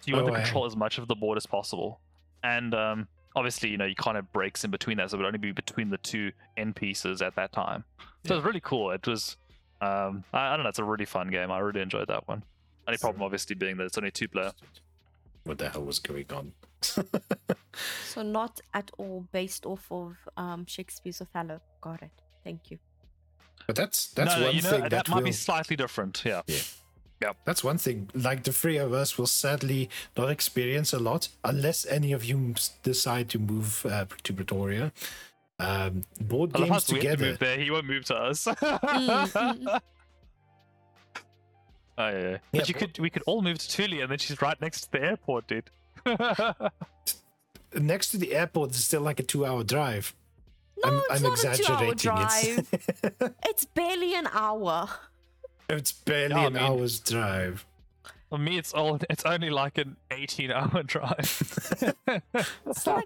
So 0.01 0.09
you 0.09 0.17
want 0.17 0.29
to 0.29 0.35
control 0.35 0.67
as 0.67 0.77
much 0.77 0.99
of 0.99 1.09
the 1.09 1.15
board 1.15 1.37
as 1.37 1.47
possible, 1.47 2.01
and 2.43 2.75
um, 2.75 3.09
obviously, 3.37 3.69
you 3.69 3.77
know, 3.77 3.85
you 3.85 3.95
can't 3.95 4.17
have 4.17 4.33
breaks 4.33 4.65
in 4.65 4.71
between 4.71 4.97
that, 4.97 5.11
so 5.11 5.17
it 5.17 5.19
would 5.19 5.27
only 5.27 5.39
be 5.39 5.53
between 5.53 5.91
the 5.91 5.99
two 5.99 6.33
end 6.57 6.77
pieces 6.77 7.23
at 7.23 7.37
that 7.37 7.53
time. 7.53 7.85
So 8.27 8.35
it 8.35 8.37
was 8.37 8.45
really 8.45 8.61
cool. 8.61 8.91
It 8.91 9.07
was, 9.07 9.37
um, 9.81 10.25
I, 10.33 10.49
I 10.49 10.57
don't 10.57 10.65
know, 10.65 10.69
it's 10.69 10.79
a 10.79 10.85
really 10.85 11.05
fun 11.05 11.29
game. 11.29 11.51
I 11.51 11.59
really 11.59 11.81
enjoyed 11.81 12.09
that 12.09 12.27
one. 12.29 12.43
Only 12.87 12.99
problem, 12.99 13.23
obviously, 13.23 13.55
being 13.55 13.77
that 13.77 13.85
it's 13.85 13.99
only 13.99 14.11
two 14.11 14.29
player. 14.29 14.53
What 15.45 15.59
the 15.59 15.69
hell 15.69 15.85
was 15.85 15.99
going 15.99 16.27
on? 16.35 16.53
so 18.05 18.23
not 18.23 18.61
at 18.75 18.91
all 18.99 19.27
based 19.33 19.67
off 19.67 19.87
of 19.91 20.17
um, 20.37 20.67
Shakespeare's 20.67 21.21
Othello. 21.21 21.61
Got 21.81 22.03
it. 22.03 22.11
Thank 22.45 22.71
you. 22.71 22.79
but 23.67 23.77
that's 23.77 24.09
that's 24.09 24.35
no, 24.35 24.41
no, 24.41 24.47
one 24.47 24.57
you 24.57 24.63
know, 24.63 24.71
thing 24.71 24.81
that, 24.83 24.91
that, 24.91 25.09
might 25.09 25.17
will, 25.17 25.25
be 25.25 25.33
slightly 25.33 25.77
different. 25.77 26.23
Yeah. 26.25 26.43
Yeah. 27.21 27.33
That's 27.45 27.63
one 27.63 27.77
thing. 27.77 28.09
Like 28.15 28.45
the 28.45 28.53
three 28.53 28.79
of 28.79 28.93
us 28.93 29.19
will 29.19 29.27
sadly 29.27 29.91
not 30.17 30.31
experience 30.31 30.93
a 30.93 30.99
lot 30.99 31.29
unless 31.45 31.87
any 31.87 32.13
of 32.13 32.25
you 32.25 32.55
decide 32.83 33.29
to 33.31 33.39
move 33.39 33.85
uh, 33.87 34.07
to 34.23 34.33
Pretoria. 34.33 34.93
Um, 35.61 36.03
board 36.21 36.51
I 36.55 36.59
love 36.61 36.69
games 36.69 36.71
how 36.89 36.95
we 36.95 37.01
to 37.01 37.07
together. 37.07 37.27
move 37.31 37.39
there. 37.39 37.59
He 37.59 37.71
won't 37.71 37.87
move 37.87 38.05
to 38.07 38.17
us. 38.17 38.47
Oh 41.99 42.09
yeah, 42.09 42.19
yeah. 42.19 42.31
Yeah, 42.31 42.39
But 42.53 42.69
you 42.69 42.75
but- 42.75 42.81
could, 42.81 42.99
we 42.99 43.11
could 43.11 43.23
all 43.27 43.43
move 43.43 43.59
to 43.59 43.69
Tuli, 43.69 44.01
and 44.01 44.11
then 44.11 44.19
she's 44.19 44.41
right 44.41 44.59
next 44.61 44.83
to 44.83 44.93
the 44.93 45.03
airport, 45.03 45.47
dude. 45.49 45.71
Next 47.75 48.09
to 48.13 48.17
the 48.19 48.35
airport 48.35 48.71
is 48.71 48.83
still 48.85 49.03
like 49.03 49.21
a 49.21 49.23
two-hour 49.23 49.63
drive. 49.65 50.13
No, 50.83 50.89
I'm, 50.91 50.97
it's 50.99 51.11
I'm 51.11 51.23
not 51.23 51.45
a 51.45 51.63
two-hour 51.63 51.95
drive. 51.95 52.69
It's, 52.73 53.35
It's 53.47 53.65
barely 53.67 54.15
an 54.17 54.29
hour. 54.33 54.89
it's 55.69 55.93
barely 55.93 56.35
Yeah, 56.35 56.41
I 56.41 56.47
an 56.47 56.53
mean- 56.55 56.63
hour's 56.63 56.99
drive. 57.01 57.65
For 58.31 58.39
me, 58.39 58.59
it's 58.59 58.73
all, 58.73 58.99
it's 59.11 59.25
only 59.25 59.51
like 59.51 59.77
an 59.79 59.97
18-hour 60.11 60.83
drive. 60.85 61.17
It's 62.67 62.87
like, 62.87 63.05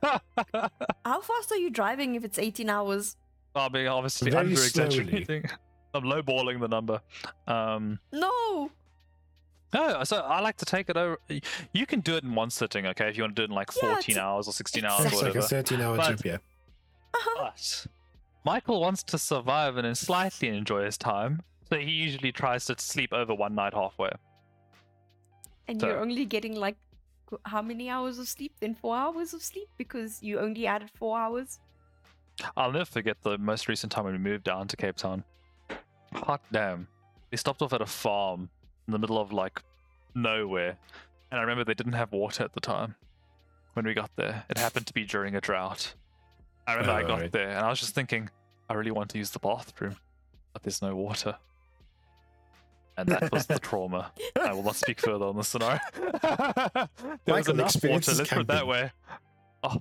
how 1.04 1.20
fast 1.22 1.50
are 1.50 1.56
you 1.56 1.70
driving 1.70 2.14
if 2.14 2.24
it's 2.24 2.38
18 2.38 2.68
hours? 2.68 3.16
I'll 3.56 3.70
be 3.70 3.86
obviously 3.86 4.30
Very 4.30 4.48
under-exaggerating. 4.50 5.44
I'm 5.94 6.02
lowballing 6.02 6.60
the 6.60 6.68
number. 6.68 7.00
Um, 7.46 7.98
No. 8.12 8.70
no, 9.72 10.04
so 10.04 10.18
I 10.18 10.40
like 10.40 10.56
to 10.58 10.64
take 10.66 10.90
it 10.90 10.96
over. 10.98 11.16
You 11.72 11.86
can 11.86 12.00
do 12.00 12.16
it 12.16 12.24
in 12.24 12.34
one 12.34 12.50
sitting, 12.50 12.84
okay? 12.88 13.08
If 13.08 13.16
you 13.16 13.22
want 13.22 13.34
to 13.36 13.40
do 13.40 13.44
it 13.44 13.50
in 13.50 13.54
like 13.54 13.70
Yeah, 13.82 13.94
14 13.94 14.18
hours 14.18 14.46
or 14.48 14.52
16 14.52 14.84
hours 14.84 15.06
It's 15.06 15.22
like 15.22 15.34
a 15.36 15.42
13 15.42 15.80
hour 15.80 15.96
But- 15.96 16.06
trip, 16.06 16.24
yeah. 16.24 16.36
Uh-huh. 17.14 17.44
But 17.44 17.86
Michael 18.44 18.80
wants 18.80 19.02
to 19.04 19.16
survive 19.18 19.76
and 19.78 19.86
then 19.86 19.94
slightly 19.94 20.48
enjoy 20.48 20.84
his 20.84 20.98
time, 20.98 21.40
so 21.70 21.78
he 21.78 21.90
usually 21.92 22.32
tries 22.32 22.66
to 22.66 22.74
sleep 22.78 23.12
over 23.14 23.32
one 23.34 23.54
night 23.54 23.72
halfway. 23.72 24.10
And 25.68 25.80
So- 25.80 25.88
you're 25.88 26.00
only 26.00 26.24
getting 26.24 26.54
like 26.56 26.76
how 27.46 27.62
many 27.62 27.88
hours 27.90 28.18
of 28.18 28.28
sleep? 28.28 28.52
Then 28.60 28.74
four 28.74 28.94
hours 28.96 29.32
of 29.34 29.42
sleep 29.42 29.68
because 29.78 30.22
you 30.22 30.38
only 30.38 30.66
added 30.66 30.90
four 30.94 31.18
hours. 31.18 31.58
I'll 32.56 32.70
never 32.72 32.84
forget 32.84 33.20
the 33.22 33.38
most 33.38 33.66
recent 33.68 33.90
time 33.92 34.04
when 34.04 34.12
we 34.12 34.18
moved 34.18 34.44
down 34.44 34.68
to 34.68 34.76
Cape 34.76 34.96
Town. 34.96 35.24
Hot 36.12 36.42
damn. 36.52 36.86
We 37.30 37.36
stopped 37.38 37.62
off 37.62 37.72
at 37.72 37.80
a 37.80 37.86
farm 37.86 38.50
in 38.86 38.92
the 38.92 38.98
middle 38.98 39.18
of 39.18 39.32
like 39.32 39.62
nowhere. 40.14 40.76
And 41.30 41.38
I 41.38 41.42
remember 41.42 41.64
they 41.64 41.74
didn't 41.74 41.94
have 41.94 42.12
water 42.12 42.44
at 42.44 42.52
the 42.52 42.60
time 42.60 42.94
when 43.72 43.84
we 43.84 43.94
got 43.94 44.14
there. 44.16 44.44
It 44.50 44.58
happened 44.58 44.86
to 44.86 44.92
be 44.94 45.04
during 45.04 45.34
a 45.34 45.40
drought. 45.40 45.94
I 46.66 46.72
remember 46.74 46.92
I 46.92 47.02
Oh, 47.02 47.06
got 47.06 47.20
right. 47.20 47.32
there 47.32 47.48
and 47.50 47.58
I 47.66 47.70
was 47.70 47.80
just 47.80 47.94
thinking, 47.94 48.30
I 48.68 48.74
really 48.74 48.90
want 48.92 49.10
to 49.10 49.18
use 49.18 49.30
the 49.30 49.38
bathroom, 49.40 49.96
but 50.52 50.62
there's 50.62 50.80
no 50.82 50.94
water. 50.94 51.36
And 52.96 53.08
that 53.08 53.32
was 53.32 53.46
the 53.46 53.58
trauma. 53.62 54.12
I 54.40 54.52
will 54.52 54.62
not 54.62 54.76
speak 54.76 55.00
further 55.00 55.26
on 55.26 55.36
this 55.36 55.48
scenario. 55.48 55.80
there 56.00 56.88
was 57.26 57.48
Michael 57.48 57.54
enough 57.54 57.56
water, 57.56 57.64
experiences 57.64 58.18
let's 58.18 58.30
put 58.30 58.40
it 58.40 58.46
that 58.48 58.66
way. 58.66 58.90
Oh, 59.66 59.80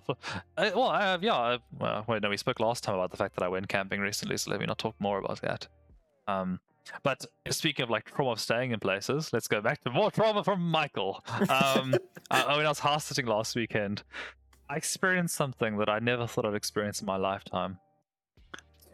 uh, 0.56 0.72
well, 0.74 0.92
uh, 0.92 1.18
yeah. 1.22 1.34
I, 1.34 1.58
well, 1.78 2.06
wait, 2.08 2.22
no, 2.22 2.30
we 2.30 2.38
spoke 2.38 2.62
last 2.62 2.86
time 2.86 2.96
about 2.96 3.12
the 3.12 3.18
fact 3.18 3.36
that 3.36 3.44
I 3.44 3.50
went 3.50 3.68
camping 3.68 4.00
recently, 4.00 4.38
so 4.38 4.50
let 4.50 4.62
me 4.62 4.66
not 4.66 4.78
talk 4.78 4.96
more 4.98 5.18
about 5.18 5.42
that. 5.42 5.68
Um, 6.26 6.62
but 7.04 7.26
speaking 7.50 7.84
of 7.84 7.90
like 7.90 8.06
trauma 8.06 8.32
of 8.32 8.40
staying 8.40 8.72
in 8.72 8.80
places, 8.80 9.34
let's 9.34 9.50
go 9.50 9.60
back 9.60 9.84
to 9.84 9.90
more 9.90 10.10
trauma 10.10 10.42
from 10.42 10.62
Michael. 10.62 11.22
Um, 11.50 11.96
I, 12.32 12.56
when 12.56 12.66
I 12.66 12.70
was 12.70 12.80
house 12.80 13.04
sitting 13.04 13.26
last 13.26 13.58
weekend, 13.58 14.04
I 14.70 14.78
experienced 14.78 15.36
something 15.36 15.78
that 15.80 15.90
I 15.90 16.00
never 16.00 16.28
thought 16.28 16.46
I'd 16.46 16.56
experience 16.56 17.02
in 17.02 17.06
my 17.06 17.18
lifetime. 17.18 17.78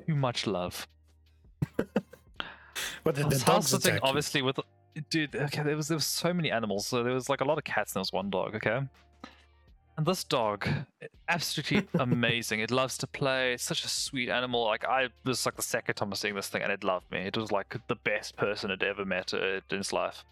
Too 0.07 0.15
much 0.15 0.47
love. 0.47 0.87
But 3.03 3.15
the, 3.15 3.23
the 3.23 3.39
dogs 3.39 3.67
sitting, 3.67 3.91
attack 3.91 4.01
obviously, 4.03 4.41
with 4.41 4.59
dude. 5.09 5.35
Okay, 5.35 5.63
there 5.63 5.75
was 5.75 5.87
there 5.87 5.97
was 5.97 6.05
so 6.05 6.33
many 6.33 6.51
animals. 6.51 6.87
So 6.87 7.03
there 7.03 7.13
was 7.13 7.29
like 7.29 7.41
a 7.41 7.45
lot 7.45 7.57
of 7.57 7.63
cats 7.63 7.91
and 7.91 7.95
there 7.95 8.01
was 8.01 8.13
one 8.13 8.29
dog. 8.29 8.55
Okay, 8.55 8.81
and 9.99 10.05
this 10.05 10.23
dog, 10.23 10.65
absolutely 11.27 11.85
amazing. 11.99 12.61
It 12.61 12.71
loves 12.71 12.97
to 12.99 13.07
play. 13.07 13.51
It's 13.51 13.65
such 13.65 13.83
a 13.83 13.89
sweet 13.89 14.29
animal. 14.29 14.63
Like 14.63 14.85
I 14.85 15.09
this 15.25 15.41
is 15.41 15.45
like 15.45 15.57
the 15.57 15.61
second 15.61 15.95
time 15.95 16.07
I 16.07 16.11
was 16.11 16.21
seeing 16.21 16.35
this 16.35 16.47
thing, 16.47 16.61
and 16.61 16.71
it 16.71 16.85
loved 16.85 17.11
me. 17.11 17.19
It 17.19 17.35
was 17.35 17.51
like 17.51 17.75
the 17.89 17.95
best 17.95 18.37
person 18.37 18.71
it 18.71 18.81
ever 18.81 19.03
met 19.03 19.33
uh, 19.33 19.59
in 19.69 19.79
its 19.79 19.91
life. 19.91 20.23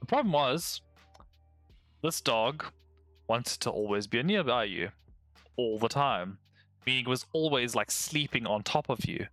The 0.00 0.06
problem 0.06 0.32
was, 0.32 0.82
this 2.02 2.20
dog 2.20 2.66
wanted 3.26 3.58
to 3.60 3.70
always 3.70 4.06
be 4.06 4.22
nearby 4.22 4.64
you, 4.64 4.90
all 5.56 5.78
the 5.78 5.88
time. 5.88 6.36
Meaning, 6.84 7.06
it 7.06 7.08
was 7.08 7.24
always 7.32 7.74
like 7.74 7.90
sleeping 7.90 8.46
on 8.46 8.62
top 8.64 8.90
of 8.90 9.06
you, 9.06 9.26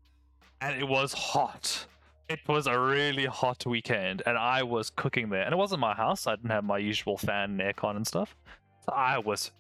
and 0.62 0.80
it 0.80 0.88
was 0.88 1.12
hot. 1.12 1.88
It 2.32 2.48
was 2.48 2.66
a 2.66 2.80
really 2.80 3.26
hot 3.26 3.66
weekend, 3.66 4.24
and 4.26 4.38
I 4.38 4.64
was 4.64 4.90
cooking 4.90 5.30
there. 5.30 5.42
And 5.42 5.52
it 5.52 5.58
wasn't 5.58 5.82
my 5.82 5.94
house. 5.94 6.28
I 6.28 6.38
didn't 6.38 6.52
have 6.52 6.64
my 6.64 6.78
usual 6.78 7.18
fan 7.18 7.52
and 7.52 7.60
aircon 7.60 7.98
and 7.98 8.08
stuff. 8.08 8.38
So 8.86 8.94
I 8.94 9.18
was 9.18 9.52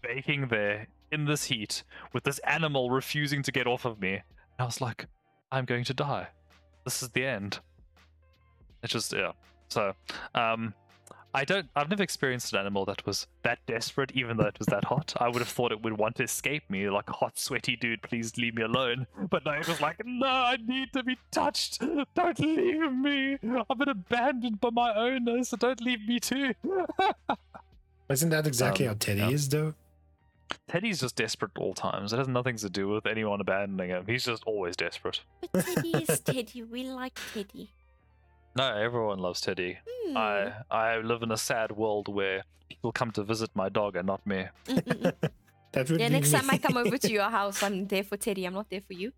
baking 0.00 0.46
there 0.46 0.86
in 1.10 1.24
this 1.24 1.44
heat 1.44 1.82
with 2.12 2.22
this 2.22 2.38
animal 2.40 2.88
refusing 2.90 3.42
to 3.42 3.50
get 3.50 3.66
off 3.66 3.84
of 3.84 4.00
me. 4.00 4.12
And 4.12 4.22
I 4.60 4.64
was 4.64 4.80
like, 4.80 5.06
I'm 5.50 5.64
going 5.64 5.82
to 5.84 5.94
die. 5.94 6.28
This 6.84 7.02
is 7.02 7.08
the 7.08 7.24
end. 7.24 7.58
It's 8.84 8.92
just 8.92 9.12
yeah. 9.12 9.32
So, 9.68 9.92
um, 10.36 10.72
I 11.32 11.44
don't. 11.44 11.68
I've 11.76 11.88
never 11.88 12.02
experienced 12.02 12.52
an 12.52 12.58
animal 12.58 12.84
that 12.86 13.06
was 13.06 13.26
that 13.42 13.60
desperate, 13.66 14.10
even 14.14 14.36
though 14.36 14.46
it 14.46 14.58
was 14.58 14.66
that 14.66 14.84
hot. 14.84 15.12
I 15.18 15.28
would 15.28 15.38
have 15.38 15.48
thought 15.48 15.70
it 15.70 15.80
would 15.82 15.96
want 15.96 16.16
to 16.16 16.24
escape 16.24 16.68
me, 16.68 16.90
like 16.90 17.08
a 17.08 17.12
hot, 17.12 17.38
sweaty 17.38 17.76
dude. 17.76 18.02
Please 18.02 18.36
leave 18.36 18.54
me 18.56 18.62
alone. 18.62 19.06
But 19.30 19.44
no, 19.44 19.52
it 19.52 19.68
was 19.68 19.80
like, 19.80 20.00
no, 20.04 20.26
I 20.26 20.56
need 20.66 20.92
to 20.94 21.04
be 21.04 21.16
touched. 21.30 21.80
Don't 22.14 22.38
leave 22.40 22.92
me. 22.92 23.38
I've 23.70 23.78
been 23.78 23.88
abandoned 23.88 24.60
by 24.60 24.70
my 24.70 24.92
owner, 24.94 25.44
so 25.44 25.56
don't 25.56 25.80
leave 25.80 26.06
me 26.08 26.18
too. 26.18 26.52
Isn't 28.08 28.30
that 28.30 28.46
exactly 28.46 28.86
Um, 28.88 28.94
how 28.94 28.96
Teddy 28.98 29.20
yeah. 29.20 29.28
is, 29.30 29.48
though? 29.48 29.74
Teddy's 30.68 31.00
just 31.00 31.14
desperate 31.14 31.52
at 31.56 31.60
all 31.62 31.74
times. 31.74 32.12
It 32.12 32.18
has 32.18 32.26
nothing 32.26 32.56
to 32.56 32.68
do 32.68 32.88
with 32.88 33.06
anyone 33.06 33.40
abandoning 33.40 33.90
him. 33.90 34.04
He's 34.06 34.24
just 34.24 34.42
always 34.46 34.74
desperate. 34.74 35.20
But 35.52 35.64
Teddy 35.64 35.90
is 36.08 36.18
Teddy. 36.20 36.64
We 36.64 36.82
like 36.84 37.16
Teddy. 37.32 37.70
No, 38.56 38.74
everyone 38.74 39.18
loves 39.18 39.40
Teddy. 39.40 39.78
Hmm. 39.88 40.16
I 40.16 40.52
I 40.70 40.98
live 40.98 41.22
in 41.22 41.30
a 41.30 41.36
sad 41.36 41.72
world 41.72 42.08
where 42.08 42.42
people 42.68 42.92
come 42.92 43.10
to 43.12 43.22
visit 43.22 43.50
my 43.54 43.68
dog 43.68 43.96
and 43.96 44.06
not 44.06 44.26
me. 44.26 44.46
Mm, 44.66 44.82
mm, 44.82 45.12
mm. 45.12 45.30
That 45.72 45.88
would 45.88 46.00
yeah, 46.00 46.08
be 46.08 46.14
next 46.14 46.32
me. 46.32 46.38
time 46.40 46.50
I 46.50 46.58
come 46.58 46.76
over 46.76 46.98
to 46.98 47.12
your 47.18 47.30
house, 47.30 47.62
I'm 47.62 47.86
there 47.86 48.02
for 48.02 48.16
Teddy. 48.16 48.44
I'm 48.44 48.54
not 48.54 48.70
there 48.70 48.80
for 48.80 48.94
you. 48.94 49.12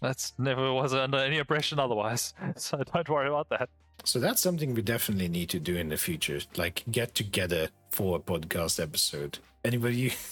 That's 0.00 0.34
never 0.38 0.72
was 0.72 0.92
under 0.92 1.18
any 1.18 1.38
oppression 1.38 1.78
otherwise. 1.78 2.34
So 2.56 2.82
don't 2.82 3.08
worry 3.08 3.28
about 3.28 3.48
that. 3.50 3.68
So 4.04 4.18
that's 4.18 4.42
something 4.42 4.74
we 4.74 4.82
definitely 4.82 5.28
need 5.28 5.48
to 5.50 5.60
do 5.60 5.76
in 5.76 5.88
the 5.88 5.96
future. 5.96 6.40
Like 6.56 6.84
get 6.90 7.14
together 7.14 7.68
for 7.90 8.16
a 8.16 8.20
podcast 8.20 8.82
episode. 8.82 9.38
Anybody? 9.64 10.12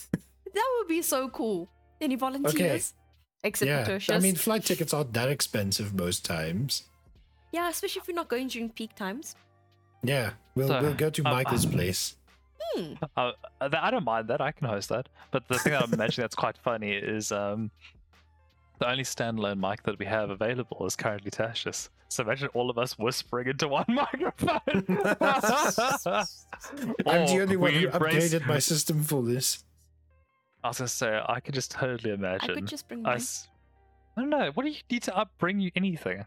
That 0.54 0.68
would 0.76 0.88
be 0.88 1.00
so 1.00 1.30
cool. 1.30 1.70
Any 1.98 2.16
volunteers? 2.16 2.92
Except 3.42 3.66
yeah. 3.66 3.98
for 3.98 4.12
I 4.12 4.18
mean, 4.18 4.34
flight 4.34 4.66
tickets 4.66 4.92
aren't 4.92 5.14
that 5.14 5.30
expensive 5.30 5.94
most 5.94 6.26
times. 6.26 6.82
Yeah, 7.52 7.68
especially 7.68 8.00
if 8.00 8.08
we're 8.08 8.14
not 8.14 8.28
going 8.28 8.48
during 8.48 8.70
peak 8.70 8.94
times. 8.94 9.36
Yeah, 10.02 10.30
we'll 10.54 10.68
So, 10.68 10.80
we'll 10.82 10.94
go 10.94 11.10
to 11.10 11.24
um, 11.24 11.32
Michael's 11.32 11.66
place. 11.66 12.16
Hmm. 12.74 12.94
Uh, 13.16 13.32
th- 13.60 13.72
I 13.80 13.90
don't 13.90 14.04
mind 14.04 14.28
that. 14.28 14.40
I 14.40 14.50
can 14.52 14.66
host 14.68 14.88
that. 14.88 15.08
But 15.30 15.46
the 15.48 15.58
thing 15.58 15.74
I'm 15.74 15.92
imagining 15.92 16.24
that's 16.24 16.34
quite 16.34 16.56
funny 16.56 16.92
is 16.92 17.30
um, 17.32 17.70
the 18.80 18.88
only 18.90 19.04
standalone 19.04 19.58
mic 19.58 19.82
that 19.84 19.98
we 19.98 20.06
have 20.06 20.30
available 20.30 20.84
is 20.86 20.96
currently 20.96 21.30
Tasha's. 21.30 21.90
So 22.08 22.22
imagine 22.24 22.48
all 22.54 22.68
of 22.70 22.78
us 22.78 22.98
whispering 22.98 23.48
into 23.48 23.68
one 23.68 23.84
microphone. 23.88 24.60
I'm 27.06 27.26
the 27.26 27.36
Or 27.36 27.42
only 27.42 27.56
one 27.56 27.72
we 27.72 27.80
who 27.82 27.88
embrace- 27.88 28.32
upgraded 28.34 28.46
my 28.46 28.58
system 28.58 29.02
for 29.02 29.22
this. 29.22 29.64
I 30.64 30.68
was 30.68 30.78
gonna 30.78 30.88
say 30.88 31.20
I 31.28 31.40
could 31.40 31.54
just 31.54 31.70
totally 31.72 32.12
I 32.12 32.14
imagine. 32.14 32.54
could 32.54 32.66
just 32.66 32.86
bring 32.88 33.00
I 33.04 33.10
mine. 33.10 33.16
s- 33.16 33.48
I 34.16 34.20
don't 34.20 34.30
know. 34.30 34.50
What 34.54 34.64
do 34.64 34.68
you 34.70 34.76
need 34.90 35.02
to 35.04 35.10
upbring 35.12 35.60
you 35.60 35.70
anything? 35.74 36.24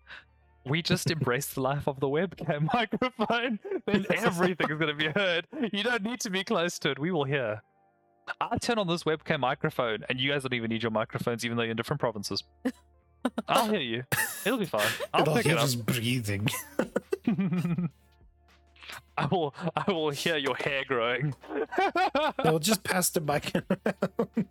We 0.65 0.81
just 0.81 1.11
embrace 1.11 1.47
the 1.53 1.61
life 1.61 1.87
of 1.87 1.99
the 1.99 2.07
webcam 2.07 2.67
microphone. 2.73 3.59
Then 3.85 4.05
everything 4.13 4.69
is 4.69 4.77
going 4.77 4.87
to 4.87 4.93
be 4.95 5.07
heard. 5.07 5.47
You 5.71 5.83
don't 5.83 6.03
need 6.03 6.19
to 6.21 6.29
be 6.29 6.43
close 6.43 6.79
to 6.79 6.91
it. 6.91 6.99
We 6.99 7.11
will 7.11 7.23
hear. 7.25 7.61
I 8.41 8.57
turn 8.57 8.79
on 8.79 8.87
this 8.87 9.03
webcam 9.03 9.39
microphone, 9.41 10.03
and 10.09 10.19
you 10.19 10.31
guys 10.31 10.41
don't 10.43 10.53
even 10.53 10.69
need 10.69 10.81
your 10.81 10.91
microphones, 10.91 11.45
even 11.45 11.57
though 11.57 11.63
you're 11.63 11.71
in 11.71 11.77
different 11.77 11.99
provinces. 11.99 12.43
I'll 13.47 13.69
hear 13.69 13.79
you. 13.81 14.03
It'll 14.45 14.57
be 14.57 14.65
fine. 14.65 14.81
I'll 15.13 15.21
It'll 15.21 15.35
pick 15.35 15.45
hear 15.45 15.53
it 15.55 15.59
up. 15.59 15.65
just 15.65 15.85
breathing. 15.85 16.47
I 19.17 19.25
will. 19.27 19.53
I 19.75 19.91
will 19.91 20.09
hear 20.11 20.37
your 20.37 20.55
hair 20.55 20.83
growing. 20.87 21.33
I 21.77 22.51
will 22.51 22.59
just 22.59 22.83
pass 22.83 23.09
the 23.09 23.21
mic 23.21 23.51
around. 23.55 24.47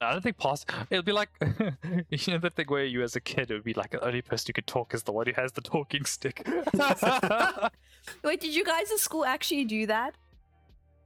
I 0.00 0.12
don't 0.12 0.22
think 0.22 0.38
past. 0.38 0.70
It'll 0.88 1.02
be 1.02 1.12
like 1.12 1.28
you 1.40 2.32
know 2.32 2.38
the 2.38 2.50
thing 2.54 2.66
where 2.68 2.84
you 2.84 3.02
as 3.02 3.16
a 3.16 3.20
kid 3.20 3.50
it 3.50 3.54
would 3.54 3.64
be 3.64 3.74
like 3.74 3.90
the 3.90 4.04
only 4.04 4.22
person 4.22 4.46
who 4.48 4.52
could 4.54 4.66
talk 4.66 4.94
is 4.94 5.02
the 5.02 5.12
one 5.12 5.26
who 5.26 5.32
has 5.36 5.52
the 5.52 5.60
talking 5.60 6.04
stick. 6.04 6.46
Wait, 8.24 8.40
did 8.40 8.54
you 8.54 8.64
guys 8.64 8.90
at 8.90 8.98
school 8.98 9.24
actually 9.24 9.64
do 9.64 9.86
that? 9.86 10.14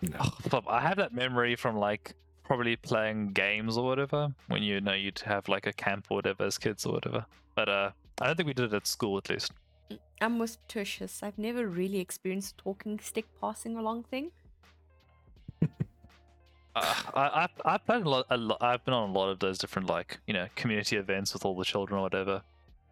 No. 0.02 0.20
But 0.48 0.64
I 0.68 0.80
have 0.80 0.96
that 0.98 1.12
memory 1.12 1.56
from 1.56 1.76
like 1.76 2.14
probably 2.44 2.76
playing 2.76 3.32
games 3.32 3.76
or 3.76 3.84
whatever 3.84 4.32
when 4.46 4.62
you 4.62 4.80
know 4.80 4.92
you'd 4.92 5.18
have 5.20 5.48
like 5.48 5.66
a 5.66 5.72
camp 5.72 6.06
or 6.10 6.18
whatever 6.18 6.44
as 6.44 6.56
kids 6.56 6.86
or 6.86 6.92
whatever. 6.92 7.26
But 7.56 7.68
uh, 7.68 7.90
I 8.20 8.26
don't 8.26 8.36
think 8.36 8.46
we 8.46 8.54
did 8.54 8.72
it 8.72 8.76
at 8.76 8.86
school 8.86 9.18
at 9.18 9.28
least. 9.28 9.50
I'm 10.20 10.38
with 10.38 10.56
Tertius. 10.68 11.22
I've 11.22 11.38
never 11.38 11.66
really 11.66 11.98
experienced 11.98 12.58
talking 12.58 13.00
stick 13.00 13.26
passing 13.40 13.76
along 13.76 14.04
thing. 14.04 14.30
Uh, 16.74 16.94
I, 17.14 17.20
I 17.20 17.48
I've 17.74 17.86
played 17.86 18.04
a 18.04 18.08
lot, 18.08 18.26
a 18.30 18.36
lot. 18.36 18.58
I've 18.60 18.84
been 18.84 18.94
on 18.94 19.10
a 19.10 19.12
lot 19.12 19.28
of 19.30 19.38
those 19.38 19.58
different 19.58 19.88
like 19.88 20.18
you 20.26 20.34
know 20.34 20.48
community 20.56 20.96
events 20.96 21.32
with 21.32 21.44
all 21.44 21.54
the 21.56 21.64
children 21.64 21.98
or 21.98 22.02
whatever. 22.02 22.42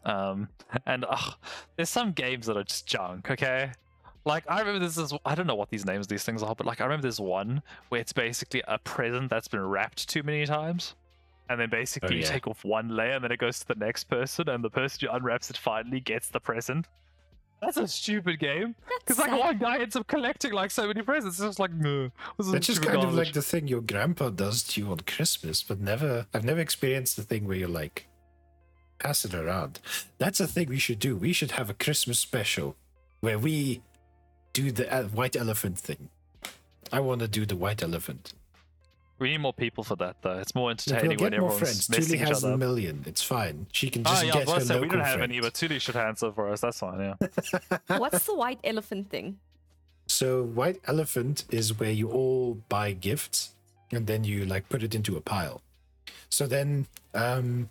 Um, 0.04 0.48
and 0.86 1.04
uh, 1.08 1.16
there's 1.76 1.90
some 1.90 2.12
games 2.12 2.46
that 2.46 2.56
are 2.56 2.64
just 2.64 2.86
junk. 2.86 3.30
Okay, 3.30 3.72
like 4.24 4.44
I 4.48 4.60
remember 4.60 4.84
this 4.84 4.98
is 4.98 5.12
I 5.24 5.34
don't 5.34 5.46
know 5.46 5.54
what 5.54 5.70
these 5.70 5.84
names 5.84 6.06
of 6.06 6.08
these 6.08 6.24
things 6.24 6.42
are, 6.42 6.54
but 6.54 6.66
like 6.66 6.80
I 6.80 6.84
remember 6.84 7.02
there's 7.02 7.20
one 7.20 7.62
where 7.88 8.00
it's 8.00 8.12
basically 8.12 8.62
a 8.68 8.78
present 8.78 9.30
that's 9.30 9.48
been 9.48 9.64
wrapped 9.66 10.08
too 10.08 10.22
many 10.22 10.46
times. 10.46 10.94
And 11.48 11.60
then 11.60 11.68
basically 11.68 12.14
Oh, 12.16 12.18
you 12.18 12.24
take 12.24 12.46
off 12.46 12.64
one 12.64 12.88
layer 12.96 13.12
and 13.12 13.24
then 13.24 13.32
it 13.32 13.38
goes 13.38 13.58
to 13.58 13.66
the 13.66 13.74
next 13.74 14.04
person 14.04 14.48
and 14.48 14.64
the 14.64 14.70
person 14.70 15.06
who 15.06 15.14
unwraps 15.14 15.50
it 15.50 15.56
finally 15.56 16.00
gets 16.00 16.28
the 16.28 16.40
present. 16.40 16.86
That's 17.62 17.76
a 17.76 17.86
stupid 17.86 18.40
game. 18.40 18.74
Because 18.98 19.18
like 19.18 19.30
sad. 19.30 19.38
one 19.38 19.58
guy 19.58 19.78
ends 19.78 19.94
up 19.94 20.08
collecting 20.08 20.52
like 20.52 20.72
so 20.72 20.88
many 20.88 21.00
presents. 21.02 21.38
It's 21.38 21.46
just 21.46 21.60
like 21.60 21.72
no. 21.72 22.10
That's 22.38 22.66
just 22.66 22.82
stupid 22.82 22.96
kind 22.96 23.08
of 23.08 23.14
like 23.14 23.32
the 23.32 23.40
thing 23.40 23.68
your 23.68 23.80
grandpa 23.80 24.30
does 24.30 24.64
to 24.64 24.80
you 24.80 24.90
on 24.90 24.98
Christmas, 25.00 25.62
but 25.62 25.80
never 25.80 26.26
I've 26.34 26.44
never 26.44 26.60
experienced 26.60 27.16
the 27.16 27.22
thing 27.22 27.46
where 27.46 27.56
you're 27.56 27.68
like 27.68 28.08
pass 28.98 29.24
it 29.24 29.32
around. 29.32 29.78
That's 30.18 30.40
a 30.40 30.46
thing 30.46 30.68
we 30.68 30.78
should 30.78 30.98
do. 30.98 31.16
We 31.16 31.32
should 31.32 31.52
have 31.52 31.70
a 31.70 31.74
Christmas 31.74 32.18
special 32.18 32.76
where 33.20 33.38
we 33.38 33.80
do 34.52 34.72
the 34.72 34.92
uh, 34.92 35.04
white 35.04 35.36
elephant 35.36 35.78
thing. 35.78 36.08
I 36.92 36.98
want 37.00 37.20
to 37.20 37.28
do 37.28 37.46
the 37.46 37.56
white 37.56 37.82
elephant. 37.82 38.32
We 39.22 39.30
need 39.30 39.38
more 39.38 39.52
people 39.52 39.84
for 39.84 39.94
that, 39.96 40.16
though. 40.20 40.38
It's 40.38 40.52
more 40.54 40.64
We'll 40.64 40.70
entertaining 40.72 41.18
when 41.18 41.30
get 41.30 41.40
more 41.40 41.50
everyone's 41.52 41.86
friends. 41.86 42.08
Tuli 42.08 42.20
each 42.20 42.28
has 42.28 42.44
other 42.44 42.54
a 42.54 42.58
million. 42.58 43.04
It's 43.06 43.22
fine. 43.22 43.66
She 43.70 43.88
can 43.88 44.02
just 44.02 44.12
Oh 44.24 44.26
just 44.26 44.26
yeah, 44.26 44.32
I 44.32 44.44
get 44.44 44.46
was 44.46 44.54
her 44.54 44.58
gonna 44.58 44.66
say, 44.66 44.80
we 44.80 44.88
don't 44.88 44.98
have 45.00 45.14
friends. 45.18 45.30
any, 45.30 45.40
but 45.40 45.54
Tuli 45.54 45.78
should 45.78 45.96
answer 45.96 46.32
for 46.32 46.50
us. 46.52 46.60
That's 46.60 46.80
fine. 46.80 46.98
Yeah. 46.98 47.78
What's 47.98 48.26
the 48.26 48.34
white 48.34 48.58
elephant 48.64 49.10
thing? 49.10 49.38
So 50.08 50.42
white 50.42 50.80
elephant 50.86 51.44
is 51.50 51.78
where 51.78 51.92
you 51.92 52.10
all 52.10 52.54
buy 52.68 52.92
gifts 52.92 53.54
and 53.92 54.08
then 54.08 54.24
you 54.24 54.44
like 54.44 54.68
put 54.68 54.82
it 54.82 54.94
into 54.94 55.16
a 55.16 55.20
pile. 55.20 55.62
So 56.28 56.46
then 56.48 56.86
um 57.14 57.70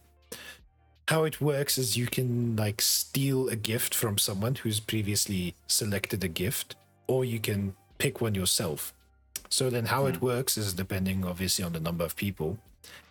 how 1.09 1.25
it 1.25 1.41
works 1.41 1.77
is 1.77 1.97
you 1.97 2.07
can 2.07 2.55
like 2.55 2.81
steal 2.81 3.49
a 3.49 3.57
gift 3.57 3.93
from 3.93 4.17
someone 4.17 4.55
who's 4.55 4.79
previously 4.79 5.55
selected 5.67 6.23
a 6.23 6.29
gift 6.29 6.75
or 7.07 7.25
you 7.25 7.39
can 7.39 7.75
pick 7.97 8.21
one 8.21 8.35
yourself. 8.35 8.93
So 9.51 9.69
then 9.69 9.85
how 9.85 10.05
it 10.07 10.21
works 10.21 10.57
is 10.57 10.73
depending 10.73 11.23
obviously 11.25 11.63
on 11.63 11.73
the 11.73 11.79
number 11.79 12.03
of 12.03 12.15
people. 12.15 12.57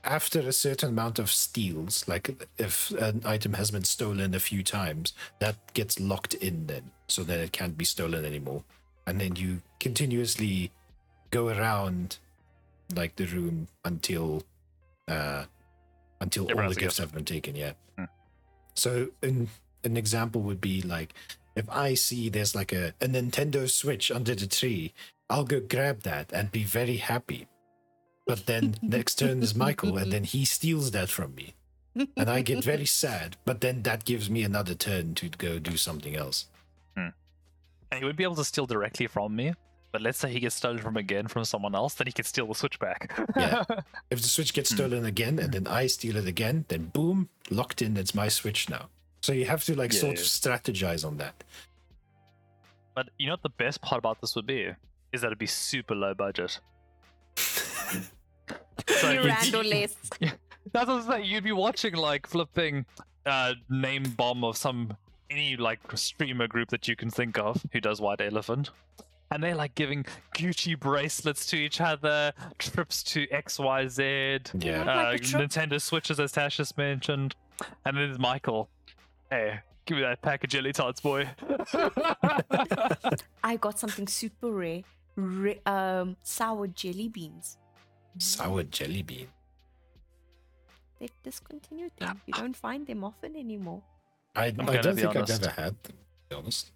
After 0.03 0.41
a 0.41 0.53
certain 0.53 0.89
amount 0.89 1.19
of 1.19 1.31
steals, 1.31 2.09
like 2.09 2.49
if 2.59 2.91
an 2.93 3.23
item 3.25 3.53
has 3.53 3.71
been 3.71 3.85
stolen 3.85 4.35
a 4.35 4.41
few 4.41 4.63
times, 4.65 5.13
that 5.39 5.57
gets 5.75 6.01
locked 6.01 6.35
in 6.35 6.67
then. 6.67 6.91
So 7.07 7.23
then 7.23 7.39
it 7.41 7.53
can't 7.53 7.77
be 7.79 7.85
stolen 7.85 8.25
anymore 8.25 8.65
and 9.07 9.21
then 9.21 9.35
you 9.35 9.61
continuously 9.81 10.71
go 11.31 11.49
around 11.49 12.19
like 12.95 13.17
the 13.17 13.25
room 13.27 13.67
until 13.85 14.43
uh 15.09 15.45
until 16.21 16.45
all 16.45 16.69
the 16.69 16.75
gifts 16.75 16.99
have 16.99 17.13
been 17.13 17.25
taken 17.25 17.57
yeah 17.57 17.73
Hmm. 17.97 18.05
so 18.75 19.09
an 19.23 19.49
an 19.85 19.97
example 19.97 20.43
would 20.43 20.61
be 20.61 20.83
like 20.83 21.15
if 21.57 21.69
i 21.71 21.95
see 21.95 22.29
there's 22.29 22.55
like 22.55 22.73
a, 22.73 22.93
a 23.01 23.07
nintendo 23.07 23.69
switch 23.69 24.11
under 24.11 24.35
the 24.35 24.47
tree 24.47 24.93
i'll 25.31 25.45
go 25.45 25.61
grab 25.61 26.03
that 26.03 26.31
and 26.33 26.53
be 26.53 26.65
very 26.65 26.97
happy 26.97 27.47
but 28.27 28.45
then 28.47 28.75
next 28.83 29.15
turn 29.19 29.43
is 29.43 29.55
michael 29.55 29.97
and 29.97 30.13
then 30.13 30.25
he 30.25 30.45
steals 30.45 30.91
that 30.91 31.09
from 31.09 31.35
me 31.35 31.55
and 32.17 32.29
i 32.31 32.43
get 32.43 32.63
very 32.63 32.87
sad 33.03 33.37
but 33.45 33.61
then 33.61 33.83
that 33.83 34.05
gives 34.05 34.29
me 34.29 34.43
another 34.43 34.75
turn 34.75 35.15
to 35.15 35.29
go 35.47 35.59
do 35.59 35.77
something 35.77 36.15
else 36.17 36.47
And 37.93 37.99
he 37.99 38.05
would 38.07 38.17
be 38.17 38.23
able 38.23 38.37
to 38.37 38.45
steal 38.45 38.67
directly 38.67 39.09
from 39.09 39.35
me. 39.35 39.53
But 39.93 40.01
let's 40.01 40.17
say 40.23 40.29
he 40.31 40.39
gets 40.39 40.55
stolen 40.55 40.79
from 40.79 40.97
again 40.97 41.27
from 41.27 41.45
someone 41.45 41.75
else, 41.75 41.95
then 41.95 42.07
he 42.07 42.13
can 42.13 42.25
steal 42.25 42.47
the 42.47 42.55
switch 42.55 42.79
back. 42.79 43.01
Yeah. 43.37 43.65
If 44.15 44.23
the 44.23 44.29
switch 44.35 44.53
gets 44.59 44.71
Hmm. 44.71 44.77
stolen 44.77 45.05
again 45.05 45.41
and 45.43 45.51
then 45.57 45.67
I 45.67 45.89
steal 45.89 46.17
it 46.23 46.29
again, 46.35 46.65
then 46.69 46.83
boom, 46.95 47.29
locked 47.51 47.83
in. 47.83 47.97
It's 47.97 48.15
my 48.15 48.29
switch 48.29 48.71
now. 48.71 48.85
So 49.27 49.33
you 49.33 49.47
have 49.47 49.65
to 49.65 49.73
like 49.83 49.93
Yeah, 49.93 50.03
sort 50.05 50.17
yeah. 50.19 50.23
of 50.25 50.29
strategize 50.29 51.03
on 51.05 51.17
that. 51.23 51.37
But 52.95 53.09
you 53.19 53.27
know 53.27 53.33
what 53.39 53.43
the 53.43 53.57
best 53.65 53.83
part 53.83 53.99
about 53.99 54.21
this 54.21 54.37
would 54.37 54.47
be? 54.47 54.71
Is 55.13 55.21
that 55.23 55.29
it'd 55.29 55.39
be 55.39 55.47
super 55.47 55.95
low 55.95 56.15
budget. 56.15 56.61
So 58.89 59.07
Three 59.07 59.15
you'd- 59.17 59.29
rand 59.29 59.55
or 59.55 59.63
less. 59.65 59.95
That's 60.21 60.89
what 60.89 60.89
I'm 60.89 61.03
saying. 61.03 61.25
You'd 61.27 61.45
be 61.45 61.53
watching 61.53 61.95
like 61.95 62.27
flipping 62.27 62.85
uh 63.27 63.55
name 63.69 64.03
bomb 64.17 64.43
of 64.45 64.57
some 64.57 64.97
any 65.31 65.57
like 65.57 65.79
streamer 65.97 66.49
group 66.49 66.71
that 66.71 66.89
you 66.89 66.97
can 66.97 67.09
think 67.11 67.39
of 67.39 67.63
who 67.73 67.81
does 67.81 68.01
White 68.01 68.21
Elephant. 68.21 68.71
And 69.31 69.43
they're 69.43 69.55
like 69.55 69.75
giving 69.77 70.05
Gucci 70.35 70.79
bracelets 70.79 71.47
to 71.47 71.57
each 71.57 71.81
other, 71.81 72.33
trips 72.59 73.03
to 73.05 73.27
XYZ, 73.29 74.65
Yeah. 74.65 74.83
Uh, 74.83 75.13
a 75.13 75.19
trip- 75.19 75.43
Nintendo 75.43 75.81
Switches 75.81 76.19
as 76.19 76.33
Tash 76.33 76.57
just 76.57 76.77
mentioned. 76.77 77.37
And 77.85 77.97
then 77.97 78.07
there's 78.09 78.19
Michael. 78.19 78.69
Hey, 79.31 79.61
give 79.87 79.99
me 79.99 80.03
that 80.03 80.21
pack 80.23 80.43
of 80.43 80.51
jelly 80.51 80.73
tots, 80.73 81.01
boy. 81.01 81.29
I 83.45 83.57
got 83.61 83.79
something 83.79 84.09
super 84.09 84.51
rare. 84.51 84.83
Ra- 85.21 85.53
um, 85.67 86.17
sour 86.23 86.67
jelly 86.67 87.09
beans. 87.09 87.59
Sour 88.19 88.65
jelly 88.65 89.03
bean. 89.03 89.29
They 90.99 91.09
discontinued 91.23 91.93
them. 91.99 92.21
You 92.27 92.35
don't 92.35 92.57
find 92.57 92.87
them 92.87 93.05
often 93.05 93.35
anymore. 93.37 93.83
I, 94.37 94.47
I 94.47 94.51
gonna 94.51 94.83
don't 94.83 94.97
be 94.97 95.03
think 95.03 95.17
honest. 95.17 95.33
I've 95.33 95.43
ever 95.43 95.61
had 95.63 95.83
them, 95.83 95.97
to 95.97 96.29
be 96.29 96.37
honest. 96.37 96.73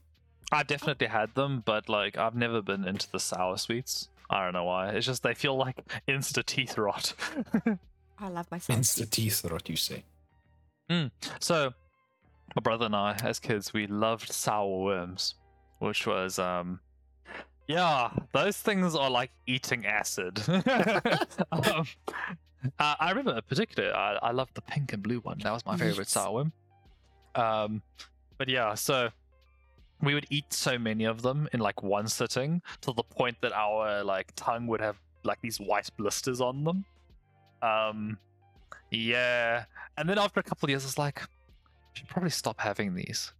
I 0.53 0.63
definitely 0.63 1.07
had 1.09 1.35
them, 1.35 1.63
but 1.65 1.89
like 1.89 2.17
I've 2.17 2.35
never 2.35 2.63
been 2.63 2.87
into 2.87 3.11
the 3.11 3.21
sour 3.21 3.59
sweets. 3.59 4.09
I 4.31 4.45
don't 4.45 4.55
know 4.55 4.65
why. 4.65 4.89
It's 4.91 5.07
just 5.07 5.23
they 5.23 5.35
feel 5.35 5.57
like 5.57 5.77
insta 6.09 6.45
teeth 6.45 6.79
rot. 6.79 7.15
I 8.19 8.29
love 8.29 8.47
my 8.51 8.59
sour 8.59 8.77
Insta 8.77 9.09
teeth, 9.11 9.45
rot, 9.45 9.69
you 9.69 9.77
say. 9.77 10.05
so 11.41 11.73
my 12.55 12.61
brother 12.63 12.87
and 12.87 12.97
I, 12.97 13.17
as 13.23 13.39
kids, 13.41 13.73
we 13.73 13.87
loved 13.87 14.33
sour 14.33 14.83
worms, 14.83 15.35
which 15.81 16.07
was 16.07 16.39
um 16.39 16.81
yeah, 17.69 18.11
those 18.33 18.57
things 18.57 18.95
are 18.95 19.11
like 19.11 19.31
eating 19.47 19.87
acid. 19.87 20.41
um, 20.49 21.87
uh, 22.79 22.95
I 23.01 23.11
remember 23.11 23.41
particularly, 23.43 23.95
I, 23.95 24.15
I 24.15 24.31
loved 24.33 24.55
the 24.55 24.63
pink 24.63 24.93
and 24.93 25.03
blue 25.03 25.19
one. 25.21 25.39
That 25.41 25.53
was 25.53 25.65
my 25.67 25.77
favorite 25.77 25.99
Yes. 26.07 26.11
sour. 26.11 26.51
Um, 27.35 27.83
but 28.39 28.49
yeah, 28.49 28.75
so 28.75 29.09
we 30.03 30.15
would 30.15 30.27
eat 30.31 30.53
so 30.53 30.79
many 30.79 31.05
of 31.05 31.23
them 31.23 31.49
in 31.53 31.61
like 31.61 31.83
one 31.83 32.07
sitting 32.09 32.63
to 32.83 32.93
the 32.93 33.03
point 33.03 33.37
that 33.43 33.53
our 33.53 34.03
like 34.05 34.33
tongue 34.37 34.67
would 34.67 34.81
have 34.81 34.97
like 35.25 35.41
these 35.41 35.59
white 35.59 35.89
blisters 35.97 36.41
on 36.41 36.65
them. 36.65 36.85
Um, 37.63 38.19
yeah, 38.91 39.65
and 39.97 40.09
then 40.09 40.19
after 40.19 40.41
a 40.41 40.43
couple 40.43 40.67
of 40.67 40.71
years, 40.71 40.85
it's 40.85 40.99
like, 40.99 41.23
should 41.95 42.09
probably 42.09 42.31
stop 42.31 42.61
having 42.61 42.95
these. 42.95 43.33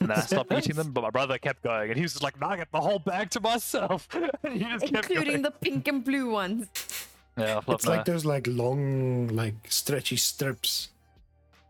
And 0.00 0.08
then 0.10 0.18
I 0.18 0.20
stopped 0.20 0.52
eating 0.52 0.76
them, 0.76 0.90
but 0.94 1.02
my 1.02 1.10
brother 1.10 1.38
kept 1.38 1.62
going, 1.62 1.88
and 1.90 1.96
he 1.96 2.02
was 2.02 2.12
just 2.12 2.22
like, 2.22 2.40
"No, 2.40 2.48
I 2.48 2.56
get 2.56 2.70
the 2.72 2.80
whole 2.80 2.98
bag 2.98 3.30
to 3.30 3.40
myself." 3.40 4.08
he 4.12 4.58
just 4.58 4.86
kept 4.92 5.10
Including 5.10 5.24
going. 5.24 5.42
the 5.42 5.50
pink 5.50 5.88
and 5.88 6.04
blue 6.04 6.30
ones. 6.30 6.66
yeah, 7.36 7.60
flip 7.60 7.76
It's 7.76 7.86
like 7.86 8.04
those 8.04 8.24
like 8.24 8.46
long, 8.46 9.28
like 9.28 9.54
stretchy 9.68 10.16
strips 10.16 10.90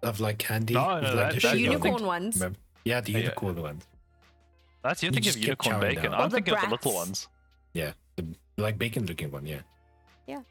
of 0.03 0.21
like 0.21 0.39
candy. 0.39 0.75
No, 0.75 1.01
no, 1.01 1.15
like, 1.15 1.15
that- 1.15 1.35
the 1.35 1.35
that- 1.35 1.41
sugar 1.41 1.49
on 1.55 1.59
you 1.59 1.65
it. 1.71 1.73
Unicorn 1.73 2.05
ones. 2.07 2.43
Yeah, 2.85 3.01
the 3.01 3.13
Yeah. 3.13 3.19
unicorn 3.19 3.63
ones. 3.63 3.87
That's 4.83 5.03
you 5.03 5.09
you 5.09 5.13
think 5.13 5.27
of 5.27 5.37
unicorn 5.37 5.81
bacon. 5.81 6.15
I'm 6.15 6.31
the 6.31 6.37
thinking 6.37 6.55
of 6.55 6.61
the 6.63 6.69
little 6.71 6.95
ones. 6.95 7.29
Yeah, 7.75 7.93
the 8.17 8.25
like 8.57 8.79
bacon 8.79 9.07
looking 9.07 9.31
one. 9.31 9.45
Yeah. 9.47 9.61
Yeah. 10.27 10.37
have 10.37 10.45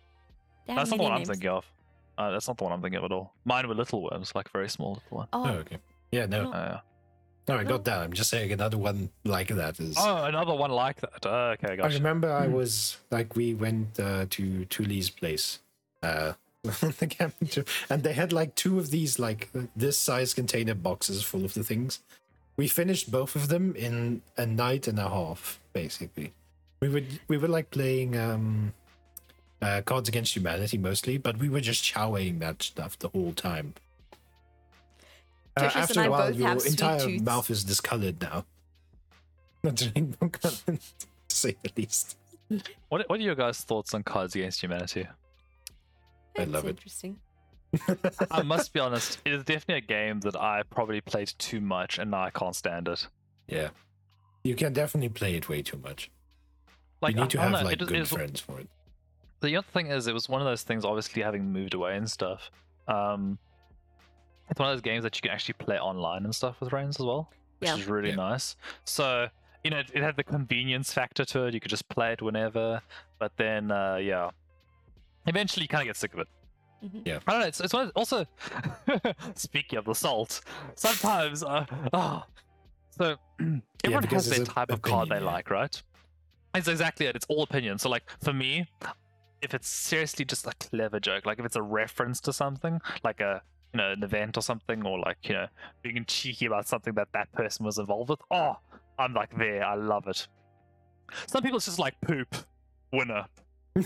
That's 0.67 0.89
not 0.91 0.97
the 0.97 1.03
many 1.03 1.09
one 1.11 1.13
I'm 1.21 1.25
thinking 1.25 1.49
of. 1.49 1.65
Uh, 2.17 2.31
that's 2.31 2.47
not 2.47 2.57
the 2.57 2.63
one 2.63 2.73
I'm 2.73 2.81
thinking 2.81 2.97
of 2.97 3.05
at 3.05 3.11
all. 3.11 3.33
Mine 3.45 3.67
were 3.67 3.75
little 3.75 4.03
worms, 4.03 4.33
like 4.35 4.49
very 4.51 4.67
small 4.69 4.95
little 4.95 5.17
one. 5.19 5.27
Oh, 5.33 5.45
Oh, 5.47 5.53
okay. 5.59 5.77
Yeah, 6.11 6.25
no. 6.25 6.49
Oh. 6.49 6.51
Uh, 6.57 6.79
No, 7.47 7.55
I 7.57 7.63
No. 7.63 7.69
got 7.69 7.85
that. 7.85 7.99
I'm 7.99 8.13
just 8.13 8.29
saying 8.29 8.51
another 8.51 8.77
one 8.77 9.09
like 9.23 9.47
that 9.49 9.79
is. 9.79 9.95
oh, 9.97 10.23
another 10.25 10.53
one 10.53 10.71
like 10.71 10.99
that. 11.01 11.25
Uh, 11.25 11.55
okay, 11.55 11.73
I 11.73 11.75
gotcha. 11.77 11.89
I 11.89 11.93
remember 11.97 12.31
I 12.31 12.47
Hmm. 12.47 12.53
was 12.53 12.97
like 13.09 13.35
we 13.35 13.53
went 13.53 13.99
uh, 13.99 14.25
to 14.31 14.65
Tuli's 14.65 15.09
place, 15.09 15.59
uh, 16.03 16.33
the 16.63 17.07
cabin 17.09 17.47
trip, 17.47 17.69
and 17.89 18.03
they 18.03 18.13
had 18.13 18.33
like 18.33 18.55
two 18.55 18.79
of 18.79 18.91
these 18.91 19.17
like 19.19 19.49
this 19.75 19.97
size 19.97 20.33
container 20.33 20.73
boxes 20.75 21.23
full 21.23 21.45
of 21.45 21.53
the 21.53 21.63
things. 21.63 21.99
We 22.57 22.67
finished 22.67 23.11
both 23.11 23.35
of 23.35 23.47
them 23.49 23.75
in 23.75 24.23
a 24.35 24.45
night 24.45 24.87
and 24.87 24.99
a 24.99 25.07
half, 25.09 25.59
basically. 25.73 26.33
We 26.81 26.89
would 26.89 27.19
we 27.27 27.37
were 27.37 27.47
like 27.47 27.71
playing 27.71 28.17
um, 28.17 28.73
uh, 29.61 29.81
Cards 29.85 30.09
Against 30.09 30.35
Humanity 30.35 30.77
mostly, 30.77 31.17
but 31.17 31.37
we 31.37 31.47
were 31.49 31.61
just 31.61 31.83
chowing 31.83 32.39
that 32.39 32.61
stuff 32.61 32.99
the 32.99 33.09
whole 33.09 33.31
time. 33.33 33.73
Uh, 35.57 35.69
Tertius 35.69 35.75
and 35.75 35.83
after 35.83 35.99
I 36.01 36.05
a 36.05 36.09
while, 36.11 36.27
both 36.29 36.35
your 36.37 36.47
have 36.47 36.61
sweet 36.61 36.71
entire 36.71 36.99
tooths. 36.99 37.23
mouth 37.23 37.49
is 37.49 37.63
discolored 37.63 38.21
now. 38.21 38.45
Not 39.63 39.91
rainbow 39.95 40.27
to 40.41 40.79
say 41.29 41.55
the 41.63 41.71
least. 41.75 42.17
What 42.89 43.09
What 43.09 43.19
are 43.19 43.23
your 43.23 43.35
guys' 43.35 43.61
thoughts 43.61 43.93
on 43.93 44.03
Cards 44.03 44.35
Against 44.35 44.61
Humanity? 44.61 45.05
I 45.05 46.45
that's 46.45 46.51
love 46.51 46.65
it. 46.65 46.69
interesting. 46.69 47.19
I 48.31 48.43
must 48.43 48.71
be 48.73 48.79
honest. 48.79 49.19
It 49.25 49.33
is 49.33 49.43
definitely 49.43 49.75
a 49.75 49.81
game 49.81 50.21
that 50.21 50.35
I 50.35 50.63
probably 50.69 51.01
played 51.01 51.33
too 51.37 51.59
much, 51.59 51.97
and 51.99 52.11
now 52.11 52.23
I 52.23 52.29
can't 52.29 52.55
stand 52.55 52.87
it. 52.87 53.07
Yeah. 53.47 53.69
You 54.43 54.55
can 54.55 54.71
definitely 54.71 55.09
play 55.09 55.35
it 55.35 55.49
way 55.49 55.61
too 55.61 55.77
much. 55.77 56.09
Like 57.01 57.15
you 57.15 57.21
I 57.21 57.23
need 57.23 57.31
to 57.31 57.37
don't 57.37 57.43
have 57.51 57.61
know, 57.61 57.65
like 57.65 57.73
it 57.73 57.81
is- 57.81 57.87
good 57.89 57.97
it 57.97 58.01
is- 58.03 58.09
friends 58.11 58.39
for 58.39 58.59
it. 58.59 58.69
The 59.41 59.55
other 59.57 59.67
thing 59.71 59.87
is, 59.87 60.07
it 60.07 60.13
was 60.13 60.27
one 60.29 60.41
of 60.41 60.45
those 60.47 60.63
things. 60.63 60.83
Obviously, 60.85 61.21
having 61.21 61.51
moved 61.51 61.73
away 61.75 61.95
and 61.97 62.09
stuff. 62.09 62.49
Um, 62.87 63.37
it's 64.49 64.59
one 64.59 64.69
of 64.69 64.75
those 64.75 64.81
games 64.81 65.03
that 65.03 65.15
you 65.15 65.21
can 65.21 65.31
actually 65.31 65.55
play 65.55 65.79
online 65.79 66.23
and 66.25 66.33
stuff 66.33 66.59
with 66.59 66.69
friends 66.69 66.99
as 66.99 67.05
well, 67.05 67.29
which 67.59 67.69
Yeah. 67.69 67.75
is 67.77 67.85
really 67.87 68.09
Yeah. 68.09 68.15
nice. 68.15 68.55
So 68.85 69.27
you 69.63 69.71
know, 69.71 69.79
it, 69.79 69.91
it 69.93 70.03
had 70.03 70.15
the 70.15 70.23
convenience 70.23 70.93
factor 70.93 71.25
to 71.25 71.45
it. 71.47 71.53
You 71.53 71.59
could 71.59 71.71
just 71.71 71.89
play 71.89 72.13
it 72.13 72.21
whenever. 72.21 72.81
But 73.19 73.33
then, 73.35 73.69
uh, 73.71 73.95
yeah, 73.97 74.29
eventually 75.25 75.63
you 75.63 75.67
kind 75.67 75.81
of 75.81 75.87
get 75.87 75.97
sick 75.97 76.13
of 76.13 76.19
it. 76.19 76.27
Mhm. 76.85 77.01
Yeah. 77.05 77.19
I 77.27 77.31
don't 77.31 77.41
know. 77.41 77.47
It's, 77.47 77.59
it's 77.59 77.73
one 77.73 77.87
of- 77.87 77.91
also 77.95 78.25
speaking 79.35 79.77
of 79.79 79.85
the 79.85 79.93
salt. 79.95 80.41
Sometimes, 80.75 81.43
uh, 81.43 81.65
oh, 81.91 82.23
so 82.91 83.15
everyone 83.83 84.01
because 84.03 84.27
has 84.27 84.37
their 84.37 84.45
type 84.45 84.69
of 84.71 84.81
card 84.81 85.09
they 85.09 85.15
yeah. 85.15 85.21
like, 85.25 85.49
right? 85.49 85.81
It's 86.55 86.67
exactly 86.67 87.07
it. 87.07 87.15
It's 87.15 87.25
all 87.27 87.43
opinion. 87.43 87.77
So, 87.79 87.89
like 87.89 88.03
for 88.23 88.33
me, 88.33 88.67
if 89.41 89.53
it's 89.53 89.67
seriously 89.67 90.23
just 90.23 90.45
a 90.47 90.53
clever 90.59 90.99
joke, 90.99 91.25
like 91.25 91.39
if 91.39 91.45
it's 91.45 91.55
a 91.57 91.61
reference 91.61 92.21
to 92.21 92.31
something, 92.31 92.79
like 93.03 93.19
a 93.19 93.41
you 93.77 93.83
know 93.83 93.91
an 93.91 94.03
event 94.03 94.37
or 94.37 94.41
something, 94.41 94.85
or 94.85 94.99
like 94.99 95.17
you 95.23 95.33
know 95.35 95.47
being 95.83 96.03
cheeky 96.05 96.47
about 96.47 96.67
something 96.67 96.93
that 96.95 97.09
that 97.13 97.31
person 97.33 97.65
was 97.65 97.77
involved 97.77 98.09
with. 98.09 98.19
Oh, 98.31 98.57
I'm 98.97 99.13
like 99.13 99.37
there. 99.37 99.63
I 99.63 99.75
love 99.75 100.07
it. 100.07 100.27
Some 101.27 101.43
people 101.43 101.57
it's 101.57 101.65
just 101.65 101.79
like 101.79 101.99
poop, 102.01 102.35
winner. 102.91 103.25
I'm 103.75 103.85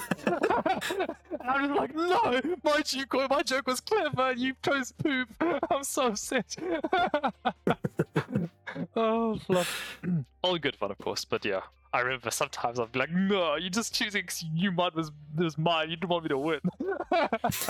just 1.68 1.76
like, 1.76 1.93
no, 1.93 2.41
my 2.63 2.81
joke, 2.81 3.30
my 3.30 3.43
joke 3.43 3.68
was 3.68 3.81
clever. 3.81 4.31
You 4.31 4.53
chose 4.63 4.93
poop. 4.93 5.27
I'm 5.41 5.84
so 5.84 6.07
upset. 6.07 6.55
oh, 8.95 9.38
fluff. 9.39 9.97
All 10.43 10.57
good 10.57 10.77
fun, 10.77 10.91
of 10.91 10.97
course, 10.99 11.26
but 11.26 11.43
yeah. 11.43 11.59
I 11.93 11.99
remember 11.99 12.31
sometimes 12.31 12.80
I'd 12.80 12.93
be 12.93 12.99
like, 12.99 13.11
no, 13.11 13.57
you're 13.57 13.69
just 13.69 13.93
choosing 13.93 14.26
'cause 14.26 14.41
you 14.41 14.49
knew 14.53 14.72
mine 14.72 14.91
was, 14.95 15.11
was 15.35 15.57
mine. 15.57 15.89
You 15.89 15.97
didn't 15.97 16.09
want 16.09 16.23
me 16.23 16.30
to 16.30 16.38
win. 16.38 16.61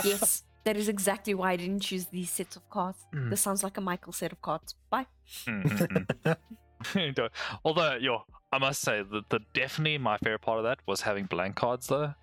yes, 0.05 0.43
that 0.63 0.77
is 0.77 0.87
exactly 0.89 1.33
why 1.33 1.51
I 1.51 1.55
didn't 1.57 1.81
choose 1.81 2.05
these 2.07 2.29
sets 2.29 2.55
of 2.55 2.69
cards. 2.69 3.05
Mm. 3.13 3.29
This 3.29 3.41
sounds 3.41 3.63
like 3.63 3.77
a 3.77 3.81
Michael 3.81 4.13
set 4.13 4.31
of 4.31 4.41
cards. 4.41 4.75
Bye. 4.89 5.07
Don't- 5.45 7.31
Although, 7.65 7.95
yo, 7.95 8.23
I 8.51 8.57
must 8.57 8.81
say 8.81 9.03
that 9.03 9.29
the 9.29 9.39
definitely 9.53 9.97
my 9.97 10.17
favorite 10.17 10.41
part 10.41 10.57
of 10.59 10.63
that 10.65 10.79
was 10.87 11.01
having 11.01 11.25
blank 11.25 11.55
cards 11.55 11.87
though, 11.87 12.13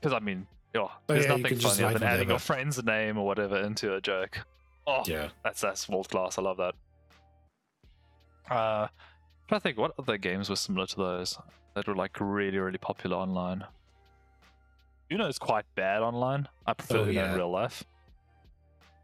because 0.00 0.12
I 0.14 0.18
mean, 0.18 0.46
yo, 0.74 0.90
there's 1.06 1.26
Oh, 1.26 1.36
yeah, 1.36 1.42
nothing 1.42 1.58
funnier 1.58 1.92
than 1.92 2.02
adding 2.02 2.28
your 2.30 2.38
friend's 2.38 2.82
name 2.82 3.18
or 3.18 3.26
whatever 3.26 3.56
into 3.60 3.94
a 3.94 4.00
joke. 4.00 4.38
Oh, 4.86 5.02
Yeah. 5.06 5.28
that's 5.44 5.60
that's 5.60 5.88
world 5.88 6.08
class. 6.08 6.38
I 6.38 6.42
love 6.42 6.56
that. 6.56 6.74
Uh, 8.50 8.88
trying 9.48 9.60
to 9.60 9.60
think 9.60 9.78
what 9.78 9.92
other 9.98 10.18
games 10.18 10.50
were 10.50 10.56
similar 10.56 10.86
to 10.86 10.96
those 10.96 11.38
that 11.74 11.86
were 11.86 11.94
like 11.94 12.18
really 12.20 12.58
really 12.58 12.78
popular 12.78 13.16
online. 13.16 13.64
Uno 15.12 15.26
is 15.26 15.38
quite 15.38 15.64
bad 15.74 16.02
online. 16.02 16.48
I 16.66 16.72
prefer 16.74 16.98
Oh, 16.98 17.04
Uno 17.04 17.24
in 17.24 17.34
real 17.34 17.50
life. 17.50 17.84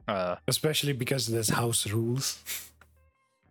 Uh, 0.06 0.36
Especially 0.46 0.92
because 0.92 1.26
there's 1.26 1.50
house 1.50 1.86
rules. 1.86 2.42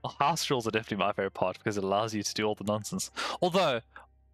Well, 0.04 0.16
house 0.20 0.50
rules 0.50 0.68
are 0.68 0.72
definitely 0.72 1.06
my 1.06 1.12
favorite 1.14 1.34
part 1.34 1.58
because 1.58 1.78
it 1.78 1.84
allows 1.84 2.14
you 2.16 2.24
to 2.24 2.34
do 2.34 2.46
all 2.46 2.56
the 2.56 2.64
nonsense. 2.64 3.12
Although, 3.42 3.82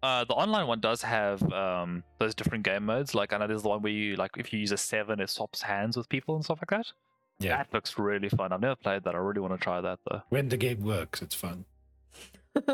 uh, 0.02 0.24
the 0.24 0.34
online 0.34 0.66
one 0.66 0.80
does 0.80 1.02
have 1.02 1.42
um, 1.52 2.02
those 2.18 2.34
different 2.34 2.64
game 2.64 2.84
modes. 2.86 3.14
Like 3.14 3.32
I 3.32 3.38
know 3.38 3.46
there's 3.46 3.62
the 3.62 3.68
one 3.70 3.82
where 3.82 3.92
you 3.92 4.16
like 4.16 4.32
if 4.38 4.52
you 4.52 4.58
use 4.60 4.72
a 4.72 4.76
seven, 4.76 5.20
it 5.20 5.30
swaps 5.30 5.62
hands 5.62 5.96
with 5.96 6.08
people 6.08 6.34
and 6.34 6.44
stuff 6.44 6.58
like 6.62 6.70
that. 6.70 6.92
Yeah. 7.40 7.56
That 7.56 7.72
looks 7.72 7.98
really 7.98 8.28
fun. 8.28 8.52
I've 8.52 8.60
never 8.60 8.76
played 8.76 9.04
that. 9.04 9.14
I 9.14 9.18
really 9.18 9.40
want 9.40 9.52
to 9.54 9.58
try 9.58 9.80
that 9.80 9.98
though. 10.08 10.22
When 10.28 10.48
the 10.48 10.56
game 10.56 10.82
works, 10.82 11.20
it's 11.22 11.34
fun. 11.34 11.64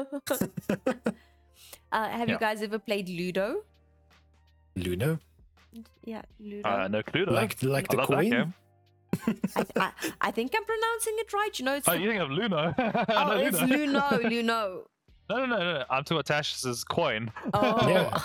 Uh, 1.93 2.09
have 2.09 2.29
Yeah. 2.29 2.35
you 2.35 2.39
guys 2.39 2.63
ever 2.63 2.79
played 2.79 3.09
Ludo? 3.09 3.65
Luno? 4.77 5.19
Yeah, 6.05 6.23
Ludo. 6.39 6.69
Uh, 6.69 6.89
no 6.89 7.03
Cluedo. 7.03 7.31
Like 7.31 7.63
like 7.63 7.87
I 7.91 7.95
the 7.95 7.97
love 8.01 8.09
that 8.09 8.23
game. 8.31 8.55
I, 9.57 9.67
I, 9.77 9.93
I 10.21 10.31
think 10.31 10.53
I'm 10.57 10.65
pronouncing 10.65 11.15
it 11.19 11.33
right. 11.33 11.59
You 11.59 11.65
know, 11.65 11.75
it's 11.75 11.89
Oh, 11.89 11.93
the- 11.93 12.01
you 12.01 12.11
think 12.11 12.23
of 12.23 12.29
Luno? 12.31 12.75
oh, 13.09 13.25
no, 13.25 13.41
it's 13.41 13.59
Luno, 13.59 14.09
Luno. 14.23 14.83
No, 15.31 15.47
no, 15.47 15.47
no, 15.47 15.59
no. 15.59 15.85
I'm 15.89 16.03
talking 16.03 16.17
about 16.17 16.27
Tash's 16.27 16.83
coin. 16.83 17.31
Oh, 17.55 17.89
Yeah. 17.89 18.21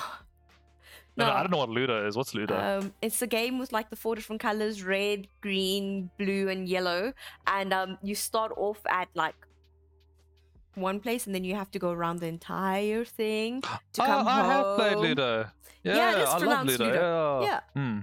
No, 1.17 1.27
no, 1.27 1.31
I 1.31 1.41
don't 1.41 1.51
know 1.51 1.57
what 1.57 1.69
Ludo 1.69 2.07
is. 2.07 2.17
What's 2.17 2.34
Ludo? 2.34 2.57
Um, 2.59 2.93
it's 3.01 3.22
a 3.22 3.27
game 3.27 3.59
with 3.59 3.72
like 3.72 3.89
the 3.91 3.95
four 3.95 4.15
different 4.15 4.41
colors: 4.41 4.84
red, 4.84 5.27
green, 5.39 6.09
blue, 6.17 6.49
and 6.49 6.67
yellow. 6.67 7.13
And 7.47 7.72
um, 7.73 7.97
you 8.01 8.15
start 8.15 8.51
off 8.57 8.81
at 8.89 9.07
like 9.13 9.35
one 10.76 10.99
place, 10.99 11.26
and 11.26 11.34
then 11.35 11.43
you 11.43 11.56
have 11.56 11.72
to 11.72 11.80
go 11.80 11.91
around 11.91 12.19
the 12.19 12.27
entire 12.27 13.06
thing 13.06 13.61
to 13.93 14.02
oh, 14.03 14.06
come 14.06 14.27
I 14.27 14.45
have 14.45 14.76
played. 14.77 14.97
Ludo. 14.97 15.47
Yeah, 15.84 15.95
Yeah, 15.95 16.26
I 16.27 16.38
love 16.38 16.65
Ludo. 16.68 16.84
Ludo. 16.85 17.41
Yeah. 17.41 17.47
Yeah. 17.47 17.60
Hmm. 17.81 17.99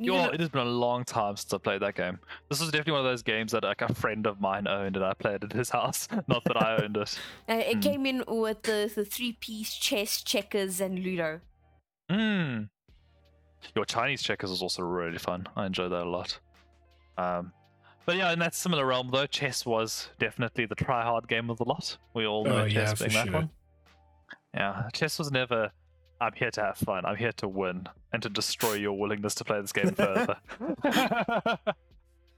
You 0.00 0.12
know- 0.12 0.30
it 0.30 0.38
has 0.38 0.48
been 0.48 0.60
a 0.66 0.70
long 0.70 1.04
time 1.04 1.36
since 1.36 1.52
I 1.52 1.58
played 1.58 1.82
that 1.82 1.96
game. 1.96 2.20
This 2.48 2.60
was 2.60 2.70
definitely 2.70 2.92
one 2.92 3.00
of 3.00 3.06
those 3.06 3.22
games 3.24 3.50
that 3.50 3.64
like 3.64 3.82
a 3.82 3.92
friend 3.94 4.26
of 4.28 4.40
mine 4.40 4.68
owned 4.68 4.94
and 4.94 5.04
I 5.04 5.12
played 5.12 5.42
at 5.42 5.52
his 5.52 5.70
house. 5.70 6.06
Not 6.28 6.44
that 6.44 6.56
I 6.62 6.76
owned 6.82 6.96
it. 6.96 7.18
Uh, 7.48 7.54
it 7.54 7.74
Hmm. 7.74 7.80
came 7.80 8.06
in 8.06 8.24
with 8.28 8.62
the, 8.62 8.90
the 8.94 9.04
three 9.04 9.32
piece 9.32 9.74
chess, 9.74 10.22
checkers, 10.22 10.80
and 10.80 11.00
Ludo. 11.00 11.40
Hmm. 12.08 12.62
Your 13.74 13.84
Chinese 13.84 14.22
checkers 14.22 14.50
was 14.50 14.62
also 14.62 14.82
really 14.84 15.18
fun. 15.18 15.48
I 15.56 15.66
enjoyed 15.66 15.90
that 15.90 16.04
a 16.04 16.08
lot. 16.08 16.38
Um, 17.16 17.52
but 18.08 18.16
yeah, 18.16 18.32
in 18.32 18.38
that 18.38 18.54
similar 18.54 18.86
realm 18.86 19.10
though, 19.12 19.26
chess 19.26 19.66
was 19.66 20.08
definitely 20.18 20.64
the 20.64 20.74
try 20.74 21.02
hard 21.02 21.28
game 21.28 21.50
of 21.50 21.58
the 21.58 21.64
lot. 21.66 21.98
We 22.14 22.26
all 22.26 22.42
know 22.46 22.60
Oh, 22.64 22.68
chess 22.68 22.92
for 22.94 23.04
being 23.04 23.12
that 23.12 23.26
sure. 23.26 23.34
one. 23.34 23.50
Yeah, 24.54 24.88
chess 24.94 25.18
was 25.18 25.30
never. 25.30 25.70
I'm 26.18 26.32
here 26.32 26.50
to 26.52 26.62
have 26.62 26.78
fun. 26.78 27.04
I'm 27.04 27.16
here 27.16 27.32
to 27.32 27.46
win 27.46 27.86
and 28.14 28.22
to 28.22 28.30
destroy 28.30 28.72
your 28.72 28.94
willingness 28.98 29.34
to 29.36 29.44
play 29.44 29.60
this 29.60 29.72
game 29.72 29.90
further. 29.94 30.36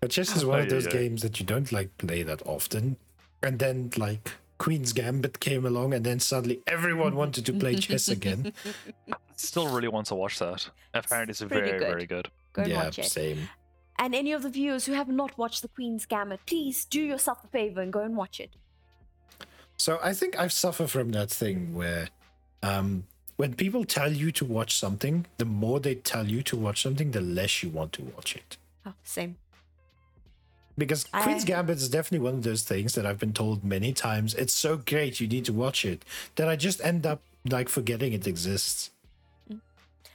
But 0.01 0.10
chess 0.10 0.34
is 0.34 0.44
one 0.44 0.59
Oh, 0.60 0.62
of 0.62 0.70
those 0.70 0.86
yeah. 0.86 0.92
games 0.92 1.22
that 1.22 1.38
you 1.38 1.47
don't 1.47 1.70
like 1.70 1.97
play 1.98 2.22
that 2.24 2.42
often. 2.47 2.97
And 3.42 3.59
then 3.59 3.90
like 3.97 4.32
Queen's 4.59 4.92
Gambit 4.92 5.38
came 5.40 5.64
along 5.66 5.94
and 5.94 6.05
then 6.05 6.18
suddenly 6.20 6.62
everyone 6.66 7.14
wanted 7.14 7.47
to 7.47 7.52
play 7.52 7.76
chess 7.76 8.09
again. 8.09 8.52
Still 9.36 9.68
really 9.68 9.88
want 9.88 10.06
to 10.09 10.14
watch 10.14 10.38
that. 10.40 10.68
Apparently, 10.94 11.30
it's 11.32 11.40
pretty 11.40 11.55
very, 11.55 11.78
good. 11.78 11.86
very 11.88 12.06
good. 12.06 12.30
Go 12.55 12.62
and 12.62 12.70
yeah, 12.70 12.84
watch 12.84 12.98
it. 12.98 13.05
same. 13.06 13.48
And 14.01 14.14
any 14.14 14.32
of 14.32 14.43
the 14.43 14.48
viewers 14.48 14.86
who 14.86 14.94
have 14.94 15.09
not 15.09 15.36
watched 15.36 15.60
The 15.60 15.68
Queen's 15.68 16.06
Gambit, 16.06 16.40
please 16.47 16.86
do 16.86 17.02
yourself 17.02 17.44
a 17.44 17.48
favor 17.48 17.82
and 17.82 17.93
go 17.93 18.01
and 18.01 18.16
watch 18.16 18.40
it. 18.40 18.51
So 19.77 20.01
I 20.02 20.14
think 20.14 20.39
I 20.39 20.48
suffer 20.48 20.86
from 20.86 21.10
that 21.12 21.31
thing 21.31 21.74
where 21.74 22.09
um 22.62 23.05
when 23.36 23.55
people 23.55 23.85
tell 23.85 24.12
you 24.12 24.31
to 24.32 24.44
watch 24.44 24.77
something, 24.77 25.24
the 25.39 25.47
more 25.47 25.81
they 25.81 25.94
tell 25.94 26.27
you 26.27 26.43
to 26.43 26.56
watch 26.56 26.82
something, 26.82 27.10
the 27.12 27.20
less 27.22 27.62
you 27.62 27.70
want 27.70 27.93
to 27.94 28.02
watch 28.02 28.36
it. 28.36 28.56
Oh, 28.85 28.93
same. 29.02 29.36
Because 30.77 31.05
Queen's 31.05 31.44
I- 31.44 31.47
Gambit 31.47 31.77
is 31.78 31.89
definitely 31.89 32.24
one 32.24 32.35
of 32.35 32.43
those 32.43 32.62
things 32.62 32.94
that 32.94 33.05
I've 33.06 33.18
been 33.18 33.32
told 33.32 33.64
many 33.64 33.93
times. 33.94 34.35
It's 34.35 34.52
so 34.55 34.77
great, 34.77 35.20
you 35.20 35.27
need 35.28 35.44
to 35.47 35.52
watch 35.55 35.85
it. 35.86 36.05
That 36.36 36.48
I 36.48 36.56
just 36.56 36.82
end 36.85 37.06
up 37.06 37.20
like 37.48 37.68
forgetting 37.70 38.12
it 38.12 38.27
exists. 38.27 38.90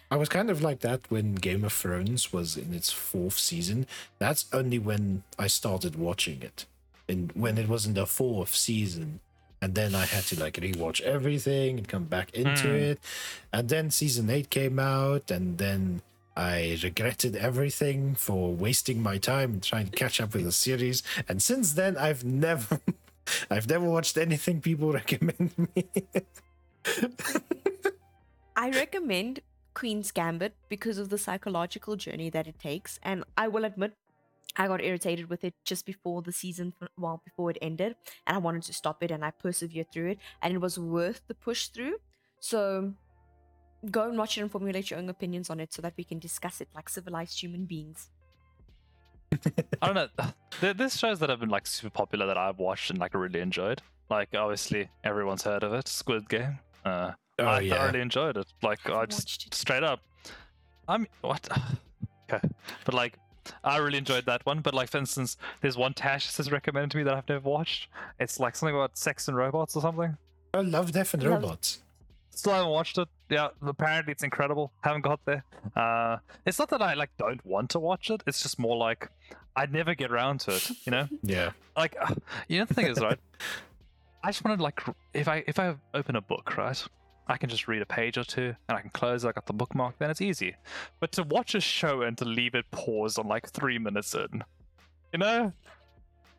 Mm. 0.09 0.15
I 0.15 0.17
was 0.17 0.29
kind 0.29 0.49
of 0.49 0.61
like 0.61 0.79
that 0.81 1.01
when 1.09 1.35
Game 1.35 1.63
of 1.63 1.73
Thrones 1.73 2.31
was 2.33 2.57
in 2.57 2.73
its 2.73 2.91
fourth 2.91 3.37
season. 3.37 3.87
That's 4.19 4.45
only 4.53 4.79
when 4.79 5.23
I 5.39 5.47
started 5.47 5.95
watching 5.95 6.41
it. 6.41 6.65
And 7.07 7.31
when 7.33 7.57
it 7.57 7.67
was 7.69 7.85
in 7.85 7.93
the 7.93 8.05
fourth 8.07 8.55
season. 8.55 9.19
And 9.61 9.73
then 9.75 9.95
I 9.95 10.05
had 10.05 10.23
to 10.25 10.39
like 10.39 10.55
rewatch 10.55 11.01
everything 11.01 11.77
and 11.77 11.87
come 11.87 12.05
back 12.05 12.31
into 12.33 12.67
Hmm. 12.69 12.75
it. 12.75 12.99
And 13.53 13.69
then 13.69 13.89
season 13.91 14.29
eight 14.29 14.49
came 14.49 14.77
out, 14.79 15.31
and 15.31 15.57
then 15.57 16.01
I 16.37 16.77
regretted 16.83 17.35
everything 17.35 18.13
for 18.15 18.53
wasting 18.53 19.01
my 19.01 19.17
time 19.17 19.53
and 19.53 19.63
trying 19.63 19.87
to 19.87 19.95
catch 19.95 20.19
up 20.19 20.33
with 20.33 20.43
the 20.43 20.51
series. 20.51 21.01
And 21.29 21.41
since 21.41 21.73
then, 21.73 21.97
I've 21.97 22.23
never, 22.25 22.79
I've 23.49 23.69
never 23.69 23.85
watched 23.89 24.17
anything 24.17 24.61
people 24.61 24.91
recommend 25.01 25.51
me. 25.75 25.85
I 28.55 28.69
recommend 28.71 29.39
Queen's 29.75 30.11
Gambit 30.11 30.55
because 30.69 30.97
of 30.97 31.09
the 31.09 31.17
psychological 31.17 31.95
journey 31.95 32.31
that 32.31 32.47
it 32.47 32.57
takes. 32.59 32.99
And 33.03 33.23
I 33.37 33.47
will 33.47 33.65
admit, 33.65 33.93
I 34.57 34.67
got 34.67 34.81
irritated 34.81 35.29
with 35.29 35.43
it 35.43 35.53
just 35.65 35.85
before 35.85 36.21
the 36.21 36.31
season, 36.31 36.73
well, 36.97 37.21
before 37.23 37.51
it 37.51 37.57
ended. 37.61 37.95
And 38.25 38.35
I 38.35 38.39
wanted 38.39 38.63
to 38.63 38.73
stop 38.73 39.03
it 39.03 39.11
and 39.11 39.23
I 39.23 39.31
persevered 39.31 39.91
through 39.91 40.11
it. 40.11 40.19
And 40.41 40.53
it 40.53 40.61
was 40.61 40.79
worth 40.79 41.21
the 41.27 41.35
push 41.35 41.67
through. 41.67 41.97
So 42.39 42.93
go 43.91 44.07
and 44.09 44.17
watch 44.17 44.37
it 44.37 44.41
and 44.41 44.51
formulate 44.51 44.89
your 44.89 44.99
own 44.99 45.09
opinions 45.09 45.49
on 45.49 45.59
it 45.59 45.73
so 45.73 45.81
that 45.81 45.93
we 45.97 46.03
can 46.03 46.19
discuss 46.19 46.61
it 46.61 46.69
like 46.73 46.89
civilized 46.89 47.39
human 47.39 47.65
beings. 47.65 48.09
I 49.81 49.85
don't 49.85 49.95
know. 49.95 50.07
There, 50.61 50.73
there's 50.73 50.97
shows 50.97 51.19
that 51.19 51.29
have 51.29 51.41
been 51.41 51.49
like 51.49 51.67
super 51.67 51.89
popular 51.89 52.25
that 52.27 52.37
I've 52.37 52.59
watched 52.59 52.89
and 52.89 52.99
like 52.99 53.13
really 53.13 53.41
enjoyed. 53.41 53.81
Like 54.09 54.29
obviously 54.33 54.89
everyone's 55.03 55.43
heard 55.43 55.63
of 55.63 55.73
it, 55.73 55.89
Squid 55.89 56.29
Game. 56.29 56.59
Uh, 56.85 57.11
Oh, 57.39 57.45
I 57.45 57.59
yeah. 57.61 57.75
thoroughly 57.75 58.01
enjoyed 58.01 58.37
it. 58.37 58.47
Like 58.63 58.87
I 58.89 59.01
I've 59.01 59.09
just 59.09 59.53
straight 59.53 59.83
up. 59.83 59.99
I'm 60.87 61.07
what? 61.21 61.47
okay, 62.33 62.47
but 62.85 62.93
like 62.93 63.17
I 63.63 63.77
really 63.77 63.97
enjoyed 63.97 64.25
that 64.27 64.45
one. 64.45 64.61
But 64.61 64.73
like 64.73 64.89
for 64.89 64.97
instance, 64.97 65.37
there's 65.61 65.77
one 65.77 65.93
Tash 65.93 66.35
has 66.37 66.51
recommended 66.51 66.91
to 66.91 66.97
me 66.97 67.03
that 67.03 67.13
I've 67.13 67.27
never 67.29 67.47
watched. 67.49 67.89
It's 68.19 68.39
like 68.39 68.55
something 68.55 68.75
about 68.75 68.97
sex 68.97 69.27
and 69.27 69.35
robots 69.35 69.75
or 69.75 69.81
something. 69.81 70.17
I 70.53 70.61
love 70.61 70.91
Death 70.93 71.13
and 71.13 71.23
Robots. 71.23 71.79
Still 72.31 72.53
haven't 72.53 72.71
watched 72.71 72.97
it. 72.97 73.07
Yeah, 73.29 73.47
apparently 73.65 74.11
it's 74.11 74.23
incredible. 74.23 74.71
Haven't 74.81 75.01
got 75.01 75.19
there. 75.25 75.43
Uh, 75.75 76.17
it's 76.45 76.59
not 76.59 76.69
that 76.69 76.81
I 76.81 76.93
like 76.93 77.09
don't 77.17 77.43
want 77.45 77.69
to 77.71 77.79
watch 77.79 78.09
it. 78.09 78.23
It's 78.27 78.41
just 78.41 78.59
more 78.59 78.75
like 78.77 79.09
I'd 79.55 79.71
never 79.73 79.95
get 79.95 80.11
around 80.11 80.41
to 80.41 80.51
it. 80.55 80.69
You 80.85 80.91
know, 80.91 81.07
Yeah. 81.23 81.51
like 81.77 81.95
uh, 81.99 82.13
you 82.47 82.59
know 82.59 82.65
the 82.65 82.73
thing 82.73 82.87
is 82.87 82.99
right. 82.99 83.19
I 84.23 84.29
just 84.29 84.43
wanted 84.43 84.59
like 84.61 84.81
if 85.13 85.27
I 85.27 85.43
if 85.47 85.59
I 85.59 85.75
open 85.93 86.15
a 86.15 86.21
book 86.21 86.57
right, 86.57 86.83
I 87.27 87.37
can 87.37 87.49
just 87.49 87.67
read 87.67 87.81
a 87.81 87.85
page 87.85 88.17
or 88.17 88.23
two 88.23 88.55
and 88.69 88.77
I 88.77 88.81
can 88.81 88.91
close. 88.91 89.25
I 89.25 89.31
got 89.31 89.45
the 89.45 89.53
bookmark. 89.53 89.97
Then 89.97 90.09
it's 90.09 90.21
easy. 90.21 90.55
But 90.99 91.11
to 91.13 91.23
watch 91.23 91.55
a 91.55 91.61
show 91.61 92.01
and 92.01 92.17
to 92.19 92.25
leave 92.25 92.55
it 92.55 92.65
paused 92.71 93.17
on 93.17 93.27
like 93.27 93.49
three 93.49 93.79
minutes 93.79 94.13
in, 94.13 94.43
you 95.11 95.19
know. 95.19 95.53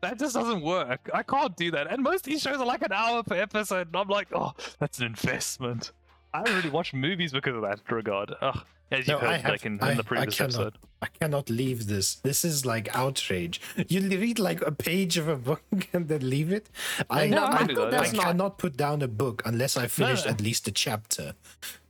That 0.01 0.19
just 0.19 0.35
doesn't 0.35 0.61
work. 0.61 1.09
I 1.13 1.23
can't 1.23 1.55
do 1.57 1.71
that. 1.71 1.91
And 1.91 2.03
most 2.03 2.27
of 2.27 2.31
these 2.31 2.41
shows 2.41 2.57
are 2.57 2.65
like 2.65 2.83
an 2.83 2.91
hour 2.91 3.23
per 3.23 3.35
episode. 3.35 3.87
And 3.87 3.95
I'm 3.95 4.07
like, 4.07 4.27
oh, 4.31 4.53
that's 4.79 4.99
an 4.99 5.07
investment. 5.07 5.91
I 6.33 6.43
don't 6.43 6.55
really 6.55 6.69
watch 6.69 6.93
movies 6.93 7.31
because 7.31 7.55
of 7.55 7.63
that 7.63 7.79
regard. 7.89 8.31
Ugh. 8.41 8.59
As 8.91 9.07
you 9.07 9.13
No, 9.13 9.19
I 9.19 9.37
have- 9.37 9.51
like 9.51 9.65
in, 9.65 9.79
I- 9.81 9.91
in 9.91 9.97
the 9.97 10.03
I 10.03 10.05
previous 10.05 10.35
cannot. 10.37 10.53
episode. 10.53 10.77
I 11.01 11.07
cannot 11.19 11.49
leave 11.49 11.85
this. 11.87 12.15
This 12.15 12.43
is 12.43 12.65
like 12.65 12.89
outrage. 12.95 13.61
You 13.87 14.01
read 14.01 14.39
like 14.39 14.61
a 14.61 14.71
page 14.71 15.17
of 15.17 15.27
a 15.27 15.35
book 15.35 15.61
and 15.93 16.07
then 16.07 16.27
leave 16.29 16.51
it. 16.51 16.69
I, 17.09 17.27
No, 17.27 17.37
No, 17.37 17.45
I 17.45 17.57
can 17.57 17.67
do 17.75 17.85
I 17.91 18.07
cannot 18.07 18.57
put 18.57 18.75
down 18.77 19.01
a 19.01 19.07
book 19.07 19.41
unless 19.45 19.77
I 19.77 19.87
finished 19.87 20.25
no. 20.25 20.31
at 20.31 20.41
least 20.41 20.67
a 20.67 20.71
chapter. 20.71 21.33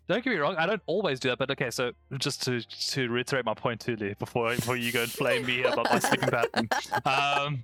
Don't 0.09 0.23
get 0.23 0.31
me 0.31 0.37
wrong, 0.37 0.55
I 0.57 0.65
don't 0.65 0.81
always 0.85 1.19
do 1.19 1.27
that, 1.29 1.37
but 1.37 1.51
okay, 1.51 1.69
so 1.69 1.91
just 2.17 2.41
to 2.45 2.61
to 2.91 3.09
reiterate 3.09 3.43
my 3.45 3.53
point 3.53 3.81
too, 3.81 3.95
Lee, 3.97 4.13
before 4.17 4.55
before 4.55 4.77
you 4.77 4.91
go 4.93 5.03
and 5.03 5.11
flame 5.11 5.45
me 5.45 5.63
about 5.63 5.85
my 5.91 5.99
sleeping 5.99 6.29
pattern. 6.29 6.69
Um 7.05 7.63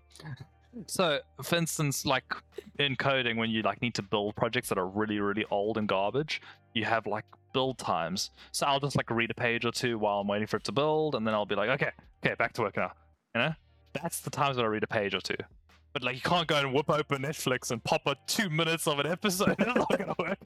so 0.88 1.20
for 1.42 1.56
instance, 1.56 2.06
like 2.06 2.34
in 2.80 2.96
coding, 2.96 3.38
when 3.38 3.50
you 3.50 3.62
like 3.62 3.82
need 3.82 3.96
to 3.96 4.02
build 4.02 4.36
projects 4.36 4.70
that 4.70 4.78
are 4.78 4.88
really, 4.88 5.20
really 5.20 5.46
old 5.52 5.78
and 5.78 5.88
garbage, 5.88 6.42
you 6.74 6.86
have 6.86 7.06
like 7.08 7.26
build 7.54 7.78
times. 7.78 8.32
So 8.52 8.66
I'll 8.66 8.80
just 8.80 8.96
like 8.96 9.10
read 9.10 9.32
a 9.32 9.36
page 9.36 9.66
or 9.66 9.72
two 9.72 9.98
while 9.98 10.20
I'm 10.20 10.28
waiting 10.28 10.48
for 10.48 10.58
it 10.58 10.64
to 10.66 10.72
build, 10.72 11.16
and 11.16 11.26
then 11.26 11.34
I'll 11.34 11.46
be 11.46 11.56
like, 11.56 11.70
okay, 11.70 11.92
okay, 12.26 12.36
back 12.36 12.54
to 12.54 12.62
work 12.62 12.78
now. 12.78 12.92
You 13.36 13.42
know? 13.42 13.54
That's 13.94 14.22
the 14.22 14.30
times 14.30 14.58
that 14.58 14.66
I 14.66 14.68
read 14.68 14.84
a 14.84 14.88
page 14.88 15.14
or 15.14 15.22
two. 15.22 15.36
But 15.94 16.04
like 16.04 16.16
you 16.16 16.22
can't 16.22 16.48
go 16.48 16.56
and 16.58 16.74
whip 16.74 16.90
open 16.90 17.22
Netflix 17.22 17.70
and 17.70 17.84
pop 17.84 18.02
a 18.08 18.16
two 18.26 18.50
minutes 18.50 18.88
of 18.88 19.00
an 19.00 19.06
episode. 19.08 19.56
It's 19.60 19.76
not 19.76 19.90
gonna 19.98 20.16
work. 20.18 20.40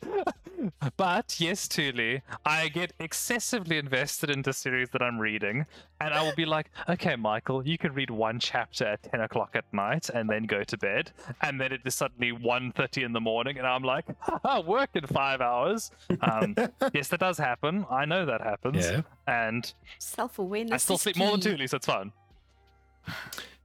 but 0.98 1.36
yes, 1.40 1.68
Tuli, 1.68 2.22
I 2.46 2.68
get 2.68 2.92
excessively 3.00 3.78
invested 3.78 4.30
into 4.30 4.52
series 4.52 4.90
that 4.90 5.02
I'm 5.02 5.18
reading, 5.20 5.66
and 6.02 6.14
I 6.14 6.22
will 6.22 6.36
be 6.36 6.46
like, 6.46 6.70
okay, 6.90 7.16
Michael, 7.16 7.66
you 7.66 7.78
can 7.78 7.94
read 7.94 8.10
one 8.10 8.40
chapter 8.40 8.86
at 8.86 9.04
ten 9.04 9.22
o'clock 9.22 9.52
at 9.56 9.64
night 9.72 10.10
and 10.10 10.30
then 10.30 10.44
go 10.46 10.64
to 10.64 10.78
bed, 10.78 11.12
and 11.42 11.62
then 11.62 11.72
it 11.72 11.82
is 11.86 11.96
suddenly 11.96 12.32
1.30 12.34 13.06
in 13.06 13.14
the 13.14 13.22
morning, 13.22 13.58
and 13.58 13.66
I'm 13.66 13.84
like, 13.84 14.06
Haha, 14.20 14.62
work 14.62 14.90
in 14.96 15.06
five 15.08 15.40
hours. 15.42 15.92
Um, 16.22 16.56
yes, 16.94 17.08
that 17.10 17.20
does 17.22 17.38
happen. 17.38 17.86
I 17.90 18.04
know 18.06 18.26
that 18.26 18.42
happens, 18.42 18.86
Yeah. 18.86 19.02
and 19.28 19.72
Self 20.00 20.40
awareness. 20.40 20.74
I 20.74 20.78
still 20.78 20.98
sleep 20.98 21.16
more 21.18 21.32
than 21.32 21.40
Tuli, 21.40 21.68
so 21.68 21.78
it's 21.78 21.86
fun. 21.86 22.12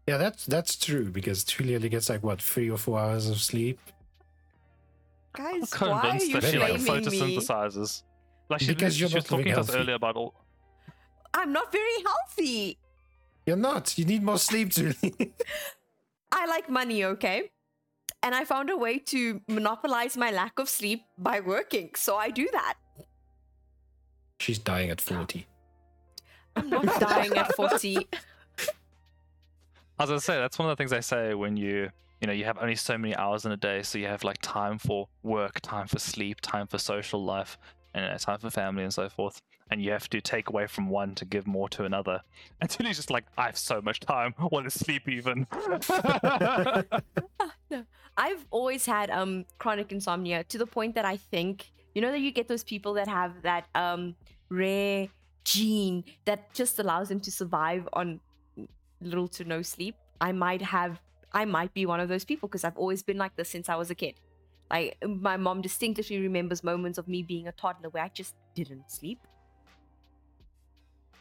Yeah, 0.06 0.16
that's 0.16 0.46
that's 0.46 0.76
true 0.76 1.10
because 1.10 1.44
Tuli 1.44 1.76
only 1.76 1.88
gets 1.88 2.08
like 2.08 2.22
what 2.22 2.42
three 2.42 2.70
or 2.70 2.78
four 2.78 2.98
hours 2.98 3.28
of 3.28 3.40
sleep. 3.40 3.78
Guys, 5.32 5.72
why 5.78 5.88
are 5.88 6.16
you 6.16 6.40
that 6.40 6.44
she 6.44 6.58
like 6.58 6.84
blaming 6.84 7.10
me? 7.10 7.38
Like 8.48 8.60
she, 8.60 8.66
Because 8.66 8.94
she 8.94 9.00
you're 9.00 9.06
was 9.06 9.30
not 9.30 9.30
living 9.38 9.52
talking 9.52 9.54
to 9.54 9.60
us 9.60 9.74
earlier 9.74 9.94
about 9.94 10.16
all. 10.16 10.34
I'm 11.32 11.52
not 11.52 11.72
very 11.72 12.02
healthy. 12.04 12.78
You're 13.46 13.56
not. 13.56 13.96
You 13.96 14.04
need 14.04 14.22
more 14.22 14.38
sleep, 14.38 14.72
Tuli. 14.72 14.94
I 16.32 16.46
like 16.46 16.68
money, 16.68 17.04
okay? 17.04 17.50
And 18.22 18.34
I 18.34 18.44
found 18.44 18.70
a 18.70 18.76
way 18.76 18.98
to 18.98 19.40
monopolize 19.48 20.16
my 20.16 20.30
lack 20.30 20.58
of 20.58 20.68
sleep 20.68 21.02
by 21.16 21.40
working. 21.40 21.90
So 21.96 22.16
I 22.16 22.30
do 22.30 22.48
that. 22.52 22.74
She's 24.38 24.58
dying 24.58 24.90
at 24.90 25.00
forty. 25.00 25.46
I'm 26.56 26.68
not 26.68 27.00
dying 27.00 27.36
at 27.36 27.54
40. 27.54 28.08
I 30.02 30.04
was 30.04 30.10
gonna 30.10 30.20
say 30.20 30.36
that's 30.36 30.58
one 30.58 30.68
of 30.68 30.76
the 30.76 30.80
things 30.80 30.92
I 30.92 30.98
say 30.98 31.32
when 31.34 31.56
you 31.56 31.88
you 32.20 32.26
know 32.26 32.32
you 32.32 32.44
have 32.44 32.58
only 32.58 32.74
so 32.74 32.98
many 32.98 33.14
hours 33.14 33.44
in 33.46 33.52
a 33.52 33.56
day, 33.56 33.82
so 33.82 33.98
you 33.98 34.08
have 34.08 34.24
like 34.24 34.38
time 34.42 34.76
for 34.76 35.06
work, 35.22 35.60
time 35.60 35.86
for 35.86 36.00
sleep, 36.00 36.40
time 36.40 36.66
for 36.66 36.78
social 36.78 37.22
life, 37.22 37.56
and 37.94 38.06
uh, 38.06 38.18
time 38.18 38.40
for 38.40 38.50
family 38.50 38.82
and 38.82 38.92
so 38.92 39.08
forth. 39.08 39.40
And 39.70 39.80
you 39.80 39.92
have 39.92 40.10
to 40.10 40.20
take 40.20 40.48
away 40.48 40.66
from 40.66 40.88
one 40.88 41.14
to 41.14 41.24
give 41.24 41.46
more 41.46 41.68
to 41.68 41.84
another. 41.84 42.20
And 42.60 42.68
Tuli's 42.68 42.96
just 42.96 43.12
like, 43.12 43.26
I 43.38 43.44
have 43.44 43.56
so 43.56 43.80
much 43.80 44.00
time. 44.00 44.34
What 44.38 44.66
is 44.66 44.74
sleep 44.74 45.08
even? 45.08 45.46
no. 47.70 47.84
I've 48.16 48.44
always 48.50 48.84
had 48.84 49.08
um 49.08 49.44
chronic 49.58 49.92
insomnia 49.92 50.42
to 50.42 50.58
the 50.58 50.66
point 50.66 50.96
that 50.96 51.04
I 51.04 51.16
think 51.16 51.70
you 51.94 52.02
know 52.02 52.10
that 52.10 52.18
you 52.18 52.32
get 52.32 52.48
those 52.48 52.64
people 52.64 52.94
that 52.94 53.06
have 53.06 53.40
that 53.42 53.68
um 53.76 54.16
rare 54.48 55.06
gene 55.44 56.02
that 56.24 56.52
just 56.54 56.80
allows 56.80 57.08
them 57.08 57.20
to 57.20 57.30
survive 57.30 57.88
on 57.92 58.18
little 59.06 59.28
to 59.28 59.44
no 59.44 59.62
sleep. 59.62 59.96
I 60.20 60.32
might 60.32 60.62
have 60.62 61.00
I 61.32 61.44
might 61.44 61.72
be 61.74 61.86
one 61.86 62.00
of 62.00 62.08
those 62.08 62.24
people 62.24 62.48
because 62.48 62.64
I've 62.64 62.76
always 62.76 63.02
been 63.02 63.16
like 63.16 63.36
this 63.36 63.48
since 63.48 63.68
I 63.68 63.76
was 63.76 63.90
a 63.90 63.94
kid. 63.94 64.14
Like 64.70 64.96
my 65.06 65.36
mom 65.36 65.60
distinctively 65.60 66.18
remembers 66.20 66.62
moments 66.64 66.98
of 66.98 67.08
me 67.08 67.22
being 67.22 67.48
a 67.48 67.52
toddler 67.52 67.88
where 67.90 68.04
I 68.04 68.08
just 68.08 68.34
didn't 68.54 68.90
sleep. 68.90 69.18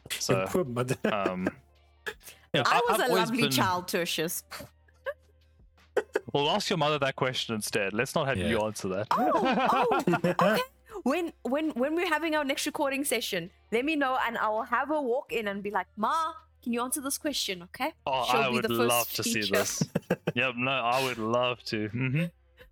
so, 0.09 0.45
Poor 0.49 0.61
um, 1.13 1.47
yeah, 2.53 2.63
I 2.65 2.81
was 2.89 2.99
I've 2.99 3.09
a 3.09 3.13
lovely 3.13 3.41
been- 3.43 3.51
child, 3.51 3.87
Tertius. 3.87 4.43
Well, 6.33 6.49
ask 6.49 6.69
your 6.69 6.77
mother 6.77 6.97
that 6.99 7.17
question 7.17 7.55
instead. 7.55 7.91
Let's 7.91 8.15
not 8.15 8.25
have 8.25 8.37
you 8.37 8.59
answer 8.61 8.87
that. 8.89 9.07
Oh, 9.11 9.89
oh, 9.91 10.03
okay. 10.25 10.61
When 11.03 11.33
when 11.41 11.71
when 11.71 11.95
we're 11.95 12.07
having 12.07 12.35
our 12.35 12.45
next 12.45 12.65
recording 12.65 13.03
session, 13.03 13.49
let 13.73 13.83
me 13.83 13.97
know 13.97 14.17
and 14.25 14.37
I 14.37 14.47
will 14.47 14.63
have 14.63 14.87
her 14.87 15.01
walk 15.01 15.33
in 15.33 15.49
and 15.49 15.61
be 15.61 15.69
like, 15.71 15.87
Ma, 15.97 16.31
can 16.61 16.73
you 16.73 16.81
answer 16.81 17.01
this 17.01 17.17
question? 17.17 17.63
Okay. 17.63 17.91
Oh, 18.05 18.25
She'll 18.29 18.41
I 18.41 18.47
be 18.49 18.53
would 18.55 18.63
the 18.65 18.69
first 18.69 18.89
love 18.89 19.09
to 19.13 19.23
see 19.23 19.41
this. 19.41 19.83
yep, 20.35 20.53
no, 20.55 20.71
I 20.71 21.03
would 21.03 21.17
love 21.17 21.63
to. 21.65 21.87
hmm 21.89 22.23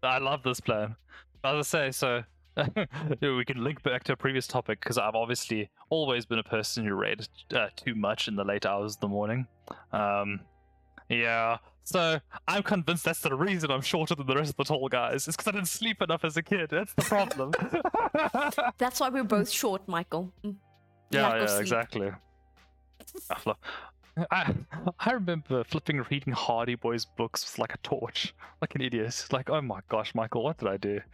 I 0.02 0.18
love 0.20 0.44
this 0.44 0.60
plan. 0.60 0.96
As 1.44 1.74
I 1.74 1.90
say, 1.90 1.92
so 1.92 2.24
we 3.22 3.46
can 3.46 3.64
link 3.64 3.84
back 3.84 4.04
to 4.06 4.14
a 4.14 4.16
previous 4.16 4.48
topic 4.48 4.80
because 4.80 4.98
I've 4.98 5.16
obviously 5.16 5.70
always 5.90 6.26
been 6.26 6.40
a 6.40 6.44
person 6.44 6.86
who 6.86 6.94
read 6.94 7.28
uh, 7.54 7.68
too 7.76 7.96
much 7.96 8.28
in 8.28 8.36
the 8.36 8.44
late 8.44 8.66
hours 8.66 8.96
of 8.96 9.02
the 9.02 9.08
morning. 9.08 9.48
Um, 9.92 10.42
yeah, 11.10 11.58
so 11.84 12.20
I'm 12.48 12.62
convinced 12.62 13.04
that's 13.04 13.22
the 13.22 13.36
reason 13.36 13.72
I'm 13.72 13.82
shorter 13.82 14.14
than 14.14 14.28
the 14.28 14.36
rest 14.36 14.52
of 14.52 14.58
the 14.58 14.64
tall 14.64 14.88
guys. 14.90 15.28
It's 15.28 15.36
because 15.36 15.48
I 15.48 15.52
didn't 15.54 15.70
sleep 15.70 16.02
enough 16.02 16.24
as 16.24 16.38
a 16.38 16.44
kid. 16.44 16.70
That's 16.70 16.94
the 16.94 17.02
problem. 17.02 17.52
That's 18.78 19.00
why 19.00 19.10
we're 19.10 19.24
both 19.24 19.50
short, 19.50 19.88
Michael. 19.88 20.32
Mm. 20.46 20.56
Yeah, 21.10 21.36
yeah, 21.36 21.46
sleep. 21.48 21.62
exactly. 21.62 22.12
I, 23.30 23.36
fl- 23.36 23.52
I 24.32 24.54
I 25.00 25.12
remember 25.12 25.64
flipping 25.64 26.04
reading 26.10 26.34
Hardy 26.34 26.76
Boys 26.76 27.06
books 27.06 27.44
with 27.44 27.60
like 27.60 27.74
a 27.74 27.78
torch, 27.80 28.34
like 28.62 28.76
an 28.76 28.82
idiot. 28.82 29.28
Like, 29.32 29.50
oh 29.50 29.62
my 29.62 29.80
gosh, 29.90 30.14
Michael, 30.16 30.44
what 30.44 30.58
did 30.58 30.68
I 30.68 30.78
do? 30.78 31.00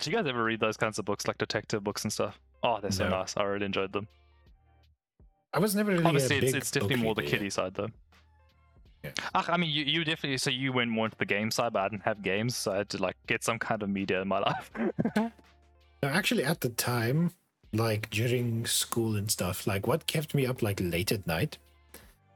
do 0.00 0.10
you 0.10 0.16
guys 0.16 0.26
ever 0.26 0.42
read 0.44 0.60
those 0.60 0.76
kinds 0.76 0.98
of 0.98 1.04
books, 1.04 1.26
like 1.26 1.38
detective 1.38 1.82
books 1.84 2.04
and 2.04 2.12
stuff? 2.12 2.38
Oh, 2.62 2.78
they're 2.80 2.90
so 2.90 3.04
No. 3.08 3.18
nice. 3.20 3.36
I 3.36 3.42
really 3.44 3.66
enjoyed 3.66 3.92
them. 3.92 4.06
I 5.52 5.58
was 5.58 5.74
never 5.74 5.90
really 5.92 6.04
Obviously, 6.04 6.36
a 6.36 6.38
it's, 6.38 6.52
big 6.52 6.60
it's 6.62 6.70
definitely 6.70 6.96
more 6.96 7.14
the 7.14 7.22
kiddie 7.22 7.50
side, 7.50 7.74
though. 7.74 7.88
Yeah. 9.04 9.10
Ach, 9.34 9.48
I 9.50 9.56
mean, 9.56 9.70
you, 9.70 9.84
you 9.84 10.04
definitely 10.04 10.38
so 10.38 10.48
you 10.48 10.72
went 10.72 10.88
more 10.90 11.06
into 11.06 11.16
the 11.18 11.26
game 11.26 11.50
side, 11.50 11.72
but 11.72 11.80
I 11.80 11.88
didn't 11.88 12.04
have 12.04 12.22
games, 12.22 12.56
so 12.56 12.72
I 12.72 12.76
had 12.78 12.88
to 12.90 12.98
like 13.02 13.16
get 13.26 13.42
some 13.42 13.58
kind 13.58 13.82
of 13.82 13.88
media 13.90 14.22
in 14.22 14.28
my 14.28 14.38
life. 14.38 14.70
No, 16.04 16.08
actually, 16.08 16.42
at 16.42 16.60
the 16.60 16.68
time, 16.68 17.30
like 17.72 18.10
during 18.10 18.66
school 18.66 19.16
and 19.16 19.30
stuff, 19.30 19.66
like 19.66 19.86
what 19.86 20.06
kept 20.06 20.34
me 20.34 20.46
up 20.46 20.62
like 20.62 20.80
late 20.80 21.10
at 21.12 21.26
night 21.26 21.58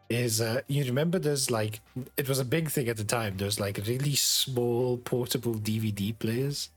is 0.08 0.40
uh, 0.40 0.60
you 0.68 0.84
remember 0.84 1.18
there's 1.18 1.50
like 1.50 1.80
it 2.16 2.28
was 2.28 2.38
a 2.38 2.44
big 2.44 2.70
thing 2.70 2.88
at 2.88 2.96
the 2.96 3.04
time. 3.04 3.36
There's 3.36 3.58
like 3.60 3.78
really 3.86 4.14
small 4.14 4.96
portable 4.98 5.54
DVD 5.54 6.16
players. 6.18 6.70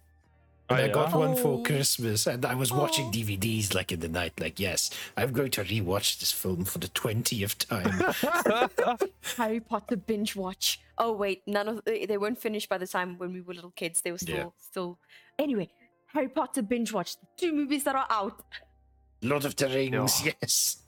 And 0.71 0.79
Oh, 0.79 0.83
I 0.83 0.87
got 0.89 1.13
one 1.15 1.35
for 1.35 1.59
Oh. 1.59 1.63
Christmas, 1.63 2.27
and 2.27 2.45
I 2.45 2.53
was 2.53 2.71
watching 2.71 3.07
Oh. 3.07 3.11
DVDs 3.11 3.73
like 3.73 3.91
in 3.91 4.01
the 4.01 4.07
night. 4.07 4.33
Like, 4.39 4.59
yes, 4.59 4.91
I'm 5.17 5.31
going 5.31 5.49
to 5.51 5.63
rewatch 5.63 6.19
this 6.19 6.31
film 6.31 6.63
for 6.63 6.77
the 6.77 6.89
twentieth 6.89 7.57
time. 7.57 7.89
Harry 9.37 9.59
Potter 9.61 9.95
binge 9.97 10.35
watch. 10.35 10.79
Oh 10.97 11.11
wait, 11.13 11.41
none 11.47 11.67
of 11.69 11.83
they 11.85 12.05
they 12.05 12.17
weren't 12.17 12.37
finished 12.39 12.69
by 12.69 12.77
the 12.77 12.85
time 12.87 13.17
when 13.17 13.33
we 13.33 13.41
were 13.41 13.53
little 13.55 13.71
kids. 13.71 14.01
They 14.01 14.11
were 14.11 14.17
still 14.19 14.35
Yeah. 14.37 14.45
still. 14.57 14.99
Anyway, 15.39 15.69
Harry 16.13 16.27
Potter 16.29 16.61
binge 16.61 16.91
watch. 16.93 17.15
The 17.17 17.27
two 17.37 17.53
movies 17.53 17.83
that 17.83 17.95
are 17.95 18.07
out. 18.09 18.43
Lord 19.21 19.45
of 19.45 19.55
the 19.55 19.67
Rings, 19.67 20.25
Yeah. 20.25 20.31
yes. 20.41 20.83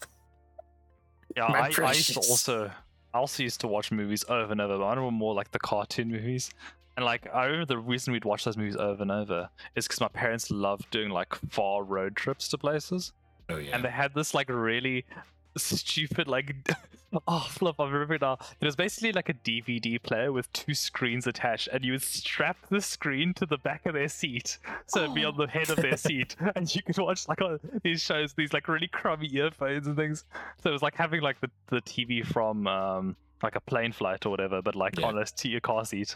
Yeah, 1.36 1.46
I, 1.46 1.72
I 1.82 1.92
used 1.94 2.14
to 2.14 2.20
also 2.20 2.72
I 3.14 3.18
also 3.18 3.44
used 3.44 3.62
to 3.62 3.68
watch 3.68 3.92
movies 3.92 4.26
over 4.28 4.52
and 4.52 4.60
over, 4.62 4.78
but 4.78 4.84
I 4.84 4.90
remember 4.90 5.12
more 5.12 5.34
like 5.34 5.52
the 5.52 5.60
cartoon 5.60 6.10
movies. 6.10 6.50
And 6.98 7.06
like 7.06 7.28
I 7.34 7.46
remember 7.46 7.66
the 7.66 7.78
reason 7.78 8.12
we'd 8.14 8.26
watch 8.26 8.44
those 8.44 8.58
movies 8.58 8.76
over 8.76 9.02
and 9.02 9.12
over 9.12 9.50
is 9.76 9.88
because 9.88 10.02
my 10.02 10.10
parents 10.10 10.52
loved 10.52 10.90
doing 10.92 11.10
like 11.10 11.34
far 11.50 11.84
road 11.84 12.16
trips 12.18 12.50
to 12.50 12.58
places. 12.58 13.14
Oh 13.50 13.58
yeah. 13.58 13.76
And 13.76 13.84
they 13.86 13.90
had 13.90 14.14
this 14.14 14.34
like 14.34 14.50
really 14.50 15.06
stupid 15.58 16.28
like 16.28 16.56
oh 17.28 17.46
flip, 17.50 17.76
I 17.80 17.90
remember 17.90 18.18
now. 18.20 18.38
It 18.60 18.66
was 18.66 18.76
basically 18.76 19.12
like 19.12 19.30
a 19.30 19.34
DVD 19.34 20.02
player 20.02 20.32
with 20.32 20.52
two 20.54 20.74
screens 20.74 21.28
attached, 21.28 21.68
and 21.74 21.84
you 21.84 21.92
would 21.94 22.02
strap 22.04 22.58
the 22.70 22.80
screen 22.82 23.34
to 23.36 23.46
the 23.46 23.58
back 23.58 23.86
of 23.86 23.94
their 23.94 24.08
seat. 24.08 24.58
So 24.88 25.04
it'd 25.04 25.16
be 25.16 25.26
on 25.26 25.36
the 25.38 25.48
head 25.48 25.70
of 25.70 25.78
their 25.78 25.98
seat. 26.08 26.36
And 26.56 26.74
you 26.74 26.82
could 26.82 26.98
watch 26.98 27.28
like 27.28 27.42
all 27.42 27.58
these 27.84 28.02
shows, 28.02 28.34
these 28.34 28.54
like 28.54 28.68
really 28.68 28.88
crummy 28.88 29.30
earphones 29.34 29.88
and 29.88 29.96
things. 29.98 30.24
So 30.64 30.70
it 30.70 30.74
was 30.74 30.82
like 30.82 30.96
having 30.96 31.22
like 31.22 31.42
the, 31.42 31.50
the 31.68 31.82
TV 31.82 32.26
from 32.26 32.66
um 32.68 33.16
like 33.44 33.56
a 33.56 33.62
plane 33.62 33.92
flight 33.92 34.26
or 34.26 34.30
whatever, 34.30 34.62
but 34.62 34.76
like 34.76 34.98
Yeah. 35.00 35.08
on 35.08 35.18
a 35.18 35.26
to 35.26 35.50
your 35.50 35.62
car 35.62 35.84
seat. 35.84 36.16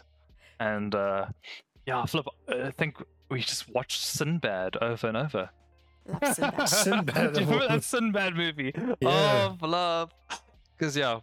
And 0.60 0.94
uh 0.94 1.26
yeah, 1.86 2.04
flip 2.06 2.26
I 2.48 2.70
think 2.70 2.96
we 3.28 3.40
just 3.40 3.68
watched 3.68 4.02
Sinbad 4.02 4.76
over 4.80 5.08
and 5.08 5.16
over. 5.16 5.50
Love 6.08 6.34
Sinbad. 6.34 6.68
Sinbad 6.68 7.32
Do 7.34 7.40
you 7.40 7.46
remember 7.50 7.68
that 7.68 7.84
Sinbad 7.84 8.34
movie? 8.36 8.72
Yeah. 9.00 9.54
Oh, 9.60 9.66
love. 9.66 10.12
Because, 10.78 10.96
yeah, 10.96 11.20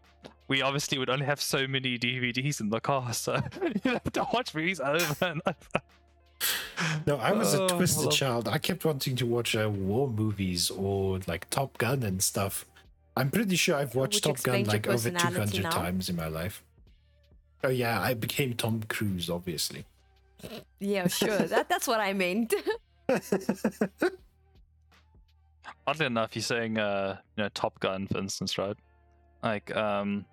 we 0.47 0.61
obviously 0.61 0.97
would 0.97 1.10
only 1.10 1.26
have 1.26 1.39
so 1.41 1.68
many 1.68 1.97
DVDs 1.97 2.60
in 2.60 2.69
the 2.69 2.80
car, 2.80 3.14
so 3.14 3.35
you 3.84 3.91
have 3.91 4.03
to 4.14 4.26
watch 4.34 4.53
movies 4.55 4.80
over 4.80 5.26
and 5.26 5.41
over. 5.45 5.57
No, 7.07 7.18
I 7.18 7.31
was 7.31 7.55
Oh, 7.55 7.65
a 7.65 7.69
twisted 7.69 8.05
love- 8.05 8.14
child. 8.14 8.47
I 8.49 8.57
kept 8.57 8.84
wanting 8.84 9.15
to 9.18 9.26
watch 9.26 9.55
uh, 9.55 9.69
war 9.69 10.10
movies 10.10 10.69
or 10.69 11.19
like 11.27 11.49
Top 11.49 11.77
Gun 11.77 12.03
and 12.03 12.22
stuff. 12.22 12.65
I'm 13.15 13.30
pretty 13.30 13.55
sure 13.55 13.76
I've 13.76 13.95
watched 13.95 14.23
Top 14.23 14.41
Gun 14.41 14.64
like 14.65 14.88
over 14.88 15.10
200 15.10 15.64
now. 15.64 15.69
times 15.69 16.10
in 16.10 16.15
my 16.15 16.27
life. 16.27 16.64
Oh 17.64 17.69
yeah, 17.69 18.01
I 18.01 18.14
became 18.15 18.55
Tom 18.55 18.84
Cruise, 18.89 19.30
obviously. 19.30 19.85
Yeah, 20.80 21.07
sure. 21.07 21.38
that 21.38 21.69
that's 21.69 21.88
what 21.88 22.01
I 22.01 22.11
meant. 22.11 22.53
Oddly 25.88 26.06
enough, 26.06 26.35
you're 26.35 26.44
saying, 26.44 26.77
uh, 26.77 27.18
you 27.38 27.44
know, 27.44 27.49
Top 27.53 27.80
Gun, 27.80 28.07
for 28.07 28.18
instance, 28.18 28.57
right? 28.57 28.76
Like, 29.41 29.76
um, 29.76 30.26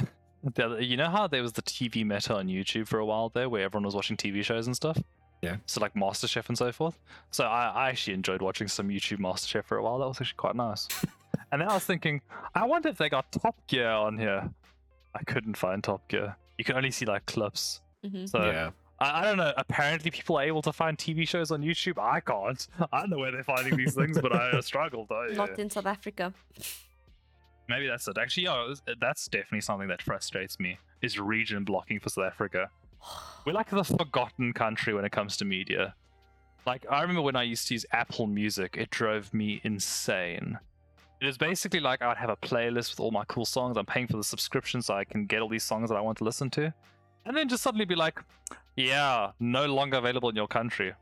the 0.54 0.66
other, 0.66 0.80
you 0.80 0.96
know 0.96 1.08
how 1.10 1.26
there 1.26 1.42
was 1.42 1.52
the 1.52 1.62
TV 1.62 2.04
meta 2.04 2.34
on 2.36 2.48
YouTube 2.48 2.88
for 2.88 2.98
a 2.98 3.06
while 3.06 3.28
there, 3.30 3.48
where 3.48 3.64
everyone 3.64 3.84
was 3.84 3.94
watching 3.94 4.16
TV 4.16 4.44
shows 4.44 4.66
and 4.66 4.74
stuff. 4.74 4.98
Yeah. 5.42 5.56
So 5.66 5.80
like 5.80 5.94
MasterChef 5.94 6.48
and 6.48 6.56
so 6.58 6.72
forth. 6.72 6.98
So 7.30 7.44
I, 7.44 7.68
I 7.68 7.88
actually 7.90 8.14
enjoyed 8.14 8.42
watching 8.42 8.68
some 8.68 8.88
YouTube 8.88 9.18
MasterChef 9.18 9.64
for 9.64 9.76
a 9.76 9.82
while. 9.82 9.98
That 9.98 10.08
was 10.08 10.20
actually 10.20 10.36
quite 10.36 10.56
nice. 10.56 10.88
and 11.52 11.60
then 11.60 11.68
I 11.68 11.74
was 11.74 11.84
thinking, 11.84 12.20
I 12.54 12.64
wonder 12.66 12.88
if 12.88 12.96
they 12.98 13.08
got 13.08 13.30
Top 13.32 13.54
Gear 13.68 13.90
on 13.90 14.18
here. 14.18 14.48
I 15.14 15.22
couldn't 15.24 15.56
find 15.56 15.84
Top 15.84 16.08
Gear. 16.08 16.36
You 16.58 16.64
can 16.64 16.76
only 16.76 16.90
see 16.90 17.04
like 17.06 17.26
clips. 17.26 17.80
Mhm. 18.04 18.28
So 18.28 18.44
yeah. 18.44 18.70
I, 18.98 19.20
I 19.20 19.24
don't 19.24 19.36
know. 19.36 19.52
Apparently, 19.56 20.10
people 20.10 20.38
are 20.38 20.42
able 20.44 20.62
to 20.62 20.72
find 20.72 20.96
TV 20.96 21.28
shows 21.28 21.50
on 21.50 21.62
YouTube. 21.62 21.98
I 21.98 22.20
can't. 22.20 22.66
I 22.92 23.00
don't 23.00 23.10
know 23.10 23.18
where 23.18 23.32
they're 23.32 23.44
finding 23.44 23.76
these 23.76 23.94
things, 23.94 24.20
but 24.20 24.34
I 24.34 24.50
uh, 24.50 24.62
struggled. 24.62 25.10
I, 25.10 25.28
Not 25.34 25.58
in 25.58 25.70
South 25.70 25.86
Africa. 25.86 26.32
Maybe 27.68 27.88
that's 27.88 28.06
it. 28.08 28.16
Actually, 28.18 28.44
yeah, 28.44 28.74
that's 29.00 29.26
definitely 29.28 29.60
something 29.60 29.88
that 29.88 30.00
frustrates 30.02 30.58
me. 30.60 30.78
Is 31.02 31.18
region 31.18 31.64
blocking 31.64 32.00
for 32.00 32.08
South 32.08 32.24
Africa? 32.26 32.70
We're 33.44 33.52
like 33.52 33.70
the 33.70 33.84
forgotten 33.84 34.52
country 34.52 34.94
when 34.94 35.04
it 35.04 35.12
comes 35.12 35.36
to 35.38 35.44
media. 35.44 35.94
Like 36.66 36.84
I 36.90 37.00
remember 37.02 37.22
when 37.22 37.36
I 37.36 37.44
used 37.44 37.68
to 37.68 37.74
use 37.74 37.86
Apple 37.92 38.26
Music, 38.26 38.76
it 38.76 38.90
drove 38.90 39.32
me 39.32 39.60
insane. 39.62 40.58
It 41.20 41.26
was 41.26 41.38
basically 41.38 41.80
like 41.80 42.02
I'd 42.02 42.16
have 42.16 42.30
a 42.30 42.36
playlist 42.36 42.90
with 42.90 43.00
all 43.00 43.10
my 43.10 43.24
cool 43.26 43.44
songs. 43.44 43.76
I'm 43.76 43.86
paying 43.86 44.06
for 44.06 44.16
the 44.16 44.24
subscription 44.24 44.82
so 44.82 44.94
I 44.94 45.04
can 45.04 45.26
get 45.26 45.40
all 45.40 45.48
these 45.48 45.62
songs 45.62 45.90
that 45.90 45.96
I 45.96 46.00
want 46.00 46.18
to 46.18 46.24
listen 46.24 46.50
to, 46.50 46.74
and 47.26 47.36
then 47.36 47.48
just 47.48 47.62
suddenly 47.62 47.84
be 47.84 47.94
like, 47.94 48.18
"Yeah, 48.76 49.32
no 49.40 49.66
longer 49.66 49.98
available 49.98 50.28
in 50.30 50.36
your 50.36 50.48
country." 50.48 50.92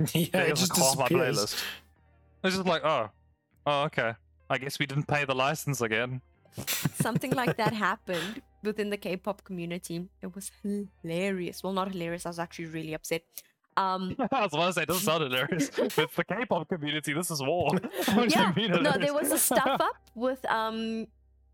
yeah, 0.14 0.22
it 0.22 0.32
There's 0.32 0.60
just 0.68 0.76
like 0.78 0.82
half 0.82 0.98
my 0.98 1.08
disappears. 1.08 1.36
playlist. 1.38 1.64
It's 2.44 2.56
just 2.56 2.66
like, 2.68 2.84
oh, 2.84 3.10
oh, 3.66 3.82
okay. 3.84 4.14
I 4.48 4.58
guess 4.58 4.78
we 4.78 4.86
didn't 4.86 5.06
pay 5.08 5.24
the 5.24 5.34
license 5.34 5.80
again. 5.80 6.20
Something 6.94 7.32
like 7.32 7.56
that 7.56 7.72
happened 7.88 8.42
within 8.62 8.90
the 8.90 8.96
K-pop 8.96 9.42
community. 9.44 10.08
It 10.22 10.34
was 10.34 10.50
hilarious. 10.62 11.62
Well, 11.62 11.72
not 11.72 11.90
hilarious. 11.92 12.26
I 12.26 12.30
was 12.30 12.38
actually 12.38 12.66
really 12.66 12.94
upset. 12.94 13.22
Um, 13.76 14.16
I 14.32 14.42
was 14.42 14.54
about 14.54 14.66
to 14.66 14.72
say, 14.72 14.82
it 14.82 14.88
doesn't 14.88 15.02
sound 15.04 15.22
hilarious. 15.24 15.70
With 15.76 16.14
the 16.14 16.24
K-pop 16.24 16.68
community, 16.68 17.12
this 17.12 17.30
is 17.30 17.42
war. 17.42 17.70
Yeah, 18.28 18.52
no, 18.80 18.92
there 18.98 19.14
was 19.14 19.30
a 19.32 19.38
stuff 19.38 19.80
up 19.80 19.96
with 20.14 20.44
um 20.46 21.06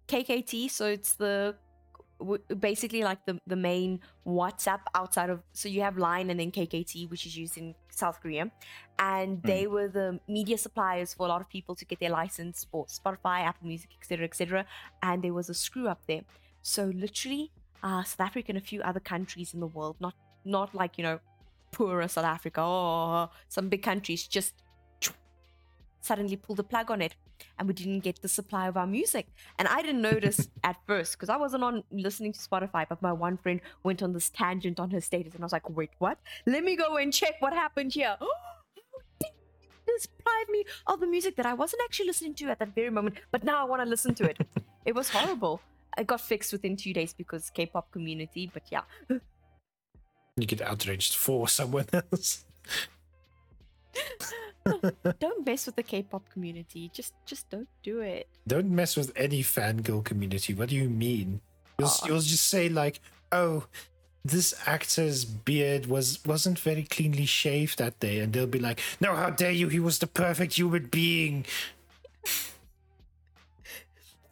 KKT. 0.09 0.71
So 0.71 0.87
it's 0.87 1.15
the 1.15 1.55
w- 1.55 1.55
basically 2.59 3.03
like 3.03 3.25
the 3.27 3.39
the 3.47 3.57
main 3.57 4.01
WhatsApp 4.27 4.81
outside 4.95 5.31
of. 5.31 5.43
So 5.53 5.69
you 5.69 5.83
have 5.83 5.99
Line 5.99 6.31
and 6.31 6.41
then 6.41 6.51
KKT, 6.51 7.11
which 7.11 7.27
is 7.27 7.37
used 7.37 7.59
in 7.59 7.75
South 7.91 8.21
Korea, 8.21 8.51
and 8.99 9.43
they 9.43 9.67
were 9.67 9.89
the 9.89 10.21
media 10.29 10.59
suppliers 10.59 11.15
for 11.15 11.27
a 11.27 11.29
lot 11.29 11.41
of 11.41 11.49
people 11.49 11.75
to 11.75 11.85
get 11.85 12.01
their 12.01 12.11
license 12.11 12.67
for 12.71 12.87
Spotify, 12.87 13.41
Apple 13.41 13.67
Music, 13.67 13.91
etc., 14.01 14.25
etc. 14.25 14.67
And 15.03 15.23
there 15.23 15.35
was 15.35 15.49
a 15.49 15.55
screw 15.55 15.89
up 15.89 16.01
there. 16.07 16.23
So 16.63 16.91
literally, 16.95 17.53
uh, 17.83 18.03
South 18.03 18.21
Africa 18.21 18.47
and 18.51 18.59
a 18.59 18.67
few 18.73 18.81
other 18.83 19.01
countries 19.01 19.55
in 19.55 19.61
the 19.61 19.67
world, 19.67 19.97
not 20.01 20.15
not 20.45 20.75
like 20.75 20.99
you 20.99 21.05
know, 21.05 21.21
poorer 21.73 22.09
South 22.09 22.25
Africa 22.25 22.63
or 22.63 23.31
some 23.49 23.69
big 23.69 23.83
countries, 23.83 24.27
just 24.27 24.55
suddenly 26.05 26.37
pulled 26.37 26.59
the 26.59 26.65
plug 26.65 26.91
on 26.91 27.01
it 27.01 27.15
and 27.59 27.67
we 27.67 27.75
didn't 27.75 28.01
get 28.01 28.21
the 28.23 28.29
supply 28.29 28.69
of 28.69 28.77
our 28.77 28.87
music. 28.87 29.27
And 29.59 29.67
I 29.69 29.83
didn't 29.83 30.03
notice 30.03 30.49
at 30.65 30.77
first 30.87 31.13
because 31.13 31.29
I 31.29 31.37
wasn't 31.37 31.65
on 31.65 31.83
listening 31.91 32.33
to 32.33 32.39
Spotify, 32.39 32.87
but 32.89 33.01
my 33.03 33.13
one 33.13 33.37
friend 33.37 33.61
went 33.83 34.03
on 34.03 34.13
this 34.13 34.31
tangent 34.31 34.79
on 34.79 34.91
her 34.91 35.01
status 35.01 35.35
and 35.35 35.43
I 35.43 35.47
was 35.47 35.53
like, 35.53 35.69
wait, 35.71 35.91
what? 35.99 36.19
Let 36.47 36.65
me 36.65 36.77
go 36.77 36.97
and 36.97 37.13
check 37.13 37.35
what 37.41 37.53
happened 37.53 37.93
here. 37.93 38.17
This 39.87 40.07
deprived 40.07 40.49
me 40.49 40.65
of 40.87 41.01
the 41.01 41.07
music 41.07 41.37
that 41.37 41.45
I 41.45 41.53
wasn't 41.53 41.83
actually 41.85 42.07
listening 42.07 42.35
to 42.37 42.47
at 42.47 42.59
that 42.59 42.75
very 42.75 42.89
moment, 42.89 43.17
but 43.31 43.45
now 43.45 43.61
I 43.61 43.65
want 43.69 43.83
to 43.83 43.89
listen 43.89 44.15
to 44.15 44.25
it. 44.25 44.39
it 44.87 44.95
was 44.95 45.11
horrible. 45.11 45.61
It 45.99 46.07
got 46.07 46.23
fixed 46.23 46.53
within 46.53 46.75
two 46.75 46.95
days 46.95 47.13
because 47.13 47.51
K-pop 47.51 47.91
community, 47.91 48.51
but 48.53 48.63
yeah. 48.73 48.81
You 50.37 50.47
get 50.47 50.63
outraged 50.63 51.17
for 51.17 51.49
someone 51.49 51.85
else. 51.93 52.47
don't 55.21 55.47
mess 55.47 55.67
with 55.67 55.77
the 55.77 55.83
K-pop 55.83 56.29
community. 56.31 56.91
Just 56.93 57.15
just 57.27 57.49
don't 57.51 57.69
do 57.83 58.01
it. 58.01 58.29
Don't 58.47 58.71
mess 58.71 58.97
with 58.97 59.13
any 59.17 59.43
fangirl 59.43 60.05
community. 60.05 60.55
What 60.55 60.69
do 60.71 60.77
you 60.77 60.89
mean? 60.89 61.41
You'll, 61.79 61.89
Aw. 61.89 61.99
Ah. 62.03 62.07
you'll 62.07 62.21
just 62.21 62.49
say 62.49 62.69
like, 62.69 63.01
"Oh, 63.33 63.67
this 64.25 64.55
actor's 64.67 65.25
beard 65.25 65.87
was 65.87 66.25
wasn't 66.25 66.59
very 66.59 66.85
cleanly 66.85 67.27
shaved 67.27 67.79
that 67.79 68.01
day," 68.01 68.21
and 68.21 68.33
they'll 68.33 68.47
be 68.47 68.59
like, 68.59 68.81
"No, 69.01 69.15
how 69.15 69.31
dare 69.31 69.53
you? 69.53 69.69
He 69.69 69.81
was 69.81 69.99
the 69.99 70.07
perfect 70.07 70.55
human 70.55 70.87
being." 70.87 71.45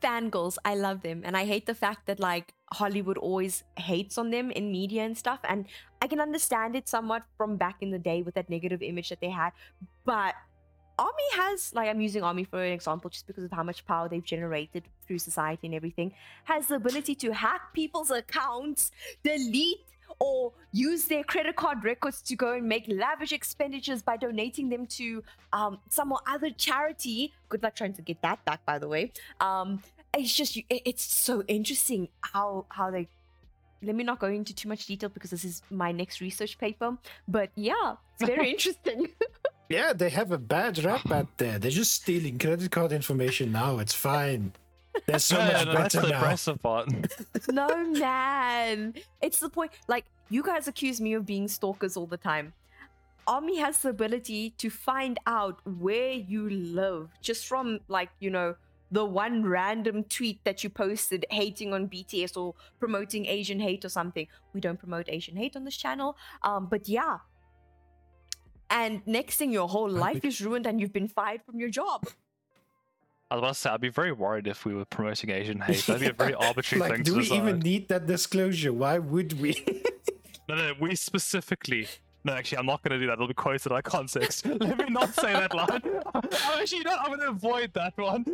Fangirls 0.02 0.58
i 0.64 0.74
love 0.74 1.02
them 1.02 1.22
and 1.24 1.36
i 1.36 1.44
hate 1.44 1.66
the 1.66 1.74
fact 1.74 2.06
that 2.06 2.20
like 2.20 2.54
hollywood 2.72 3.18
always 3.18 3.64
hates 3.78 4.18
on 4.18 4.30
them 4.30 4.50
in 4.50 4.70
media 4.70 5.02
and 5.02 5.16
stuff 5.16 5.40
and 5.48 5.66
i 6.00 6.06
can 6.06 6.20
understand 6.20 6.74
it 6.76 6.88
somewhat 6.88 7.22
from 7.36 7.56
back 7.56 7.76
in 7.80 7.90
the 7.90 7.98
day 7.98 8.22
with 8.22 8.34
that 8.34 8.48
negative 8.50 8.82
image 8.82 9.08
that 9.08 9.20
they 9.20 9.30
had 9.30 9.50
but 10.04 10.34
army 10.98 11.28
has 11.34 11.72
like 11.74 11.88
i'm 11.88 12.00
using 12.00 12.22
army 12.22 12.44
for 12.44 12.62
an 12.62 12.72
example 12.72 13.08
just 13.10 13.26
because 13.26 13.44
of 13.44 13.52
how 13.52 13.62
much 13.62 13.84
power 13.86 14.08
they've 14.08 14.24
generated 14.24 14.84
through 15.06 15.18
society 15.18 15.66
and 15.66 15.74
everything 15.74 16.12
has 16.44 16.66
the 16.66 16.74
ability 16.74 17.14
to 17.14 17.32
hack 17.32 17.72
people's 17.72 18.10
accounts 18.10 18.90
delete 19.22 19.91
or 20.22 20.52
use 20.70 21.06
their 21.06 21.24
credit 21.24 21.56
card 21.56 21.82
records 21.82 22.22
to 22.22 22.36
go 22.36 22.52
and 22.54 22.68
make 22.68 22.84
lavish 22.86 23.32
expenditures 23.32 24.02
by 24.02 24.16
donating 24.16 24.68
them 24.68 24.86
to 24.86 25.22
um, 25.52 25.78
some 25.90 26.12
or 26.12 26.20
other 26.28 26.50
charity. 26.50 27.32
Good 27.48 27.62
luck 27.64 27.74
trying 27.74 27.94
to 27.94 28.02
get 28.02 28.22
that 28.22 28.44
back, 28.44 28.64
by 28.64 28.78
the 28.78 28.86
way. 28.86 29.12
Um, 29.40 29.82
it's 30.14 30.32
just 30.32 30.56
it's 30.70 31.02
so 31.02 31.42
interesting 31.48 32.08
how 32.20 32.66
how 32.68 32.90
they. 32.90 33.08
Let 33.84 33.96
me 33.96 34.04
not 34.04 34.20
go 34.20 34.28
into 34.28 34.54
too 34.54 34.68
much 34.68 34.86
detail 34.86 35.08
because 35.08 35.30
this 35.30 35.44
is 35.44 35.60
my 35.68 35.90
next 35.90 36.20
research 36.20 36.56
paper. 36.56 36.96
But 37.26 37.50
yeah, 37.56 37.96
it's 38.14 38.28
very 38.28 38.50
interesting. 38.56 39.08
Yeah, 39.68 39.94
they 39.94 40.10
have 40.10 40.32
a 40.32 40.38
bad 40.38 40.84
rap 40.84 41.10
out 41.10 41.38
there. 41.38 41.58
They're 41.58 41.70
just 41.70 41.92
stealing 41.92 42.38
credit 42.38 42.70
card 42.70 42.92
information 42.92 43.52
now. 43.52 43.78
It's 43.78 43.94
fine. 43.94 44.52
They're 45.06 45.18
so 45.18 45.38
Yeah, 45.38 45.52
much 45.52 45.66
no, 45.66 45.72
that's 45.74 45.94
better 45.94 46.00
the 46.00 46.08
now. 46.12 46.18
impressive 46.18 46.62
part. 46.62 46.88
no 47.48 47.86
man, 47.86 48.94
it's 49.20 49.40
the 49.40 49.48
point. 49.48 49.72
Like 49.88 50.04
you 50.28 50.42
guys 50.42 50.68
accuse 50.68 51.00
me 51.00 51.14
of 51.14 51.26
being 51.26 51.48
stalkers 51.48 51.96
all 51.96 52.06
the 52.06 52.16
time. 52.16 52.52
Army 53.26 53.58
has 53.58 53.78
the 53.78 53.88
ability 53.90 54.50
to 54.58 54.68
find 54.70 55.18
out 55.26 55.60
where 55.64 56.12
you 56.12 56.48
live 56.50 57.08
just 57.20 57.46
from 57.46 57.80
like 57.88 58.10
you 58.20 58.30
know 58.30 58.56
the 58.90 59.04
one 59.04 59.44
random 59.46 60.04
tweet 60.04 60.44
that 60.44 60.62
you 60.62 60.68
posted 60.68 61.24
hating 61.30 61.72
on 61.72 61.88
BTS 61.88 62.36
or 62.36 62.54
promoting 62.78 63.24
Asian 63.26 63.58
hate 63.60 63.84
or 63.84 63.88
something. 63.88 64.26
We 64.52 64.60
don't 64.60 64.78
promote 64.78 65.08
Asian 65.08 65.36
hate 65.36 65.56
on 65.56 65.64
this 65.64 65.76
channel. 65.76 66.16
Um, 66.42 66.66
but 66.66 66.88
yeah. 66.88 67.18
And 68.68 69.00
next 69.06 69.36
thing, 69.36 69.50
your 69.52 69.68
whole 69.68 69.88
life 69.88 70.24
is 70.24 70.40
ruined 70.40 70.66
and 70.66 70.80
you've 70.80 70.92
been 70.92 71.08
fired 71.08 71.42
from 71.44 71.58
your 71.58 71.68
job. 71.70 72.06
I 73.32 73.36
was 73.36 73.40
about 73.40 73.54
to 73.54 73.54
say, 73.54 73.70
I'd 73.70 73.80
be 73.80 73.88
very 73.88 74.12
worried 74.12 74.46
if 74.46 74.66
we 74.66 74.74
were 74.74 74.84
promoting 74.84 75.30
Asian 75.30 75.58
hate. 75.58 75.86
That'd 75.86 76.02
be 76.02 76.08
a 76.08 76.12
very 76.12 76.34
arbitrary 76.48 76.80
like, 76.80 76.92
thing 76.96 77.02
do 77.02 77.12
to 77.12 77.16
we 77.16 77.22
decide. 77.22 77.36
even 77.36 77.58
need 77.60 77.88
that 77.88 78.06
disclosure? 78.06 78.74
Why 78.74 78.98
would 78.98 79.40
we? 79.40 79.64
No, 80.48 80.56
no, 80.56 80.72
we 80.80 80.96
specifically. 80.96 81.86
No, 82.24 82.34
actually, 82.34 82.58
I'm 82.58 82.66
not 82.66 82.82
going 82.82 82.98
to 82.98 82.98
do 82.98 83.06
that. 83.06 83.14
It'll 83.14 83.28
be 83.28 83.32
quoted 83.32 83.72
out 83.72 83.78
of 83.78 83.84
context. 83.84 84.44
Let 84.44 84.76
me 84.76 84.86
not 84.90 85.14
say 85.14 85.32
that 85.32 85.54
line. 85.54 85.80
I'm 86.14 86.60
actually 86.60 86.80
not. 86.80 86.98
I'm 87.00 87.06
going 87.06 87.20
to 87.20 87.28
avoid 87.28 87.72
that 87.74 87.96
one. 87.96 88.26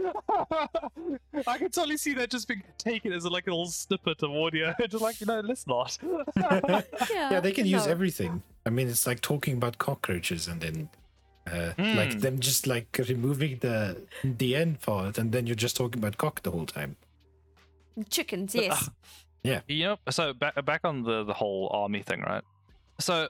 I 1.47 1.59
can 1.59 1.71
totally 1.71 1.99
see 1.99 2.15
that 2.15 2.31
just 2.31 2.49
being 2.49 2.63
taken 2.79 3.13
as 3.13 3.25
a, 3.25 3.29
like 3.29 3.47
a 3.47 3.51
little 3.51 3.67
snippet 3.67 4.23
of 4.23 4.33
audio. 4.33 4.75
Just 4.89 5.03
like, 5.03 5.21
you 5.21 5.27
know, 5.27 5.41
let's 5.41 5.67
not. 5.67 5.97
Yeah, 6.35 6.83
yeah, 7.11 7.41
they 7.41 7.53
can 7.53 7.67
use 7.67 7.87
everything. 7.87 8.43
I 8.67 8.71
mean, 8.71 8.89
it's 8.89 9.07
like 9.07 9.21
talking 9.21 9.55
about 9.55 9.77
cockroaches 9.79 10.49
and 10.49 10.61
then, 10.63 10.89
uh, 11.53 11.75
like 11.97 12.11
Mm. 12.11 12.21
them 12.21 12.39
just 12.41 12.67
like 12.67 12.99
removing 13.09 13.59
the 13.59 14.07
the 14.23 14.57
end 14.57 14.81
part, 14.81 15.19
and 15.19 15.33
then 15.33 15.47
you're 15.47 15.57
just 15.67 15.77
talking 15.77 15.99
about 16.01 16.17
cock 16.19 16.43
the 16.43 16.51
whole 16.51 16.67
time. 16.67 16.97
Chickens, 18.11 18.55
yes. 18.55 18.91
Yeah. 19.43 19.61
Yep. 19.69 20.01
So 20.11 20.33
back 20.33 20.65
back 20.65 20.81
on 20.85 21.03
the 21.03 21.25
the 21.25 21.35
whole 21.35 21.69
army 21.73 22.03
thing, 22.03 22.21
right? 22.23 22.45
So 23.01 23.29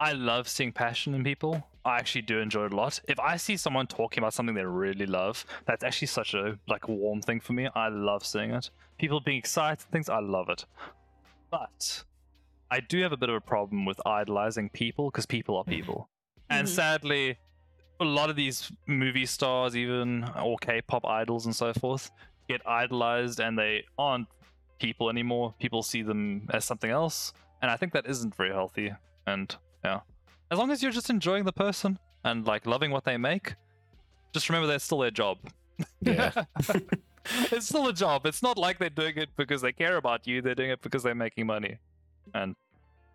I 0.00 0.12
love 0.12 0.48
seeing 0.48 0.72
passion 0.72 1.14
in 1.14 1.22
people. 1.24 1.66
I 1.84 1.96
actually 1.98 2.22
do 2.22 2.38
enjoy 2.40 2.66
it 2.66 2.72
a 2.72 2.76
lot. 2.76 3.00
If 3.08 3.18
I 3.18 3.36
see 3.36 3.56
someone 3.56 3.86
talking 3.86 4.18
about 4.22 4.34
something 4.34 4.54
they 4.54 4.64
really 4.64 5.06
love, 5.06 5.44
that's 5.66 5.82
actually 5.82 6.08
such 6.08 6.34
a 6.34 6.58
like 6.68 6.88
warm 6.88 7.20
thing 7.22 7.40
for 7.40 7.52
me. 7.52 7.68
I 7.74 7.88
love 7.88 8.24
seeing 8.24 8.50
it. 8.50 8.70
People 8.98 9.20
being 9.20 9.38
excited, 9.38 9.80
things 9.90 10.08
I 10.08 10.20
love 10.20 10.48
it. 10.50 10.66
But 11.50 12.04
I 12.70 12.80
do 12.80 13.00
have 13.02 13.12
a 13.12 13.16
bit 13.16 13.28
of 13.28 13.34
a 13.34 13.40
problem 13.40 13.84
with 13.86 14.00
idolizing 14.06 14.68
people 14.70 15.10
because 15.10 15.26
people 15.26 15.56
are 15.56 15.64
people. 15.64 16.08
And 16.48 16.66
Mhm. 16.66 16.70
sadly, 16.70 17.38
a 18.00 18.04
lot 18.04 18.30
of 18.30 18.36
these 18.36 18.72
movie 18.86 19.26
stars, 19.26 19.76
even 19.76 20.24
or 20.42 20.56
K-pop 20.58 21.04
idols 21.04 21.46
and 21.46 21.54
so 21.54 21.72
forth, 21.74 22.10
get 22.48 22.66
idolized, 22.66 23.40
and 23.40 23.58
they 23.58 23.84
aren't 23.98 24.26
people 24.80 25.10
anymore. 25.10 25.54
People 25.60 25.82
see 25.82 26.02
them 26.02 26.48
as 26.52 26.64
something 26.64 26.90
else, 26.90 27.32
and 27.62 27.70
I 27.70 27.76
think 27.76 27.92
that 27.92 28.06
isn't 28.06 28.34
very 28.34 28.50
healthy. 28.50 28.92
And 29.26 29.54
yeah, 29.84 30.00
as 30.50 30.58
long 30.58 30.70
as 30.70 30.82
you're 30.82 30.92
just 30.92 31.10
enjoying 31.10 31.44
the 31.44 31.52
person 31.52 31.98
and 32.24 32.46
like 32.46 32.66
loving 32.66 32.90
what 32.90 33.04
they 33.04 33.16
make, 33.16 33.54
just 34.32 34.48
remember 34.48 34.66
that's 34.66 34.84
still 34.84 34.98
their 34.98 35.10
job. 35.10 35.38
Yeah. 36.00 36.32
it's 37.52 37.66
still 37.66 37.86
a 37.88 37.92
job. 37.92 38.26
It's 38.26 38.42
not 38.42 38.56
like 38.56 38.78
they're 38.78 38.90
doing 38.90 39.16
it 39.18 39.28
because 39.36 39.60
they 39.60 39.72
care 39.72 39.96
about 39.96 40.26
you. 40.26 40.40
They're 40.40 40.54
doing 40.54 40.70
it 40.70 40.80
because 40.80 41.02
they're 41.02 41.14
making 41.14 41.46
money, 41.46 41.78
and 42.34 42.56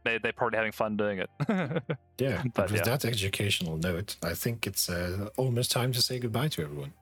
they 0.06 0.18
they're 0.20 0.32
probably 0.32 0.58
having 0.58 0.72
fun 0.72 0.96
doing 0.96 1.20
it. 1.20 1.30
Yeah, 2.18 2.44
But 2.44 2.54
but 2.54 2.72
with 2.72 2.80
yeah. 2.86 2.92
that 2.96 3.04
educational 3.04 3.76
note, 3.76 4.16
I 4.24 4.34
think 4.36 4.66
it's 4.66 4.90
uh, 4.90 5.28
almost 5.36 5.70
time 5.72 5.92
to 5.92 6.02
say 6.02 6.18
goodbye 6.18 6.48
to 6.56 6.62
everyone. 6.64 6.94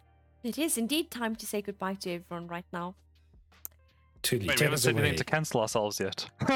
It 0.44 0.58
is 0.58 0.76
indeed 0.78 1.12
time 1.12 1.36
to 1.36 1.46
say 1.46 1.62
goodbye 1.62 1.94
to 2.02 2.08
everyone 2.16 2.48
right 2.48 2.66
now. 2.74 2.96
Tuli, 4.24 4.48
Wait, 4.48 4.48
we 4.48 4.56
take 4.56 4.60
haven't 4.62 4.74
us 4.76 4.84
said 4.84 4.94
away. 4.94 5.02
anything 5.02 5.18
to 5.20 5.24
cancel 5.26 5.62
ourselves 5.62 6.00
yet. 6.00 6.26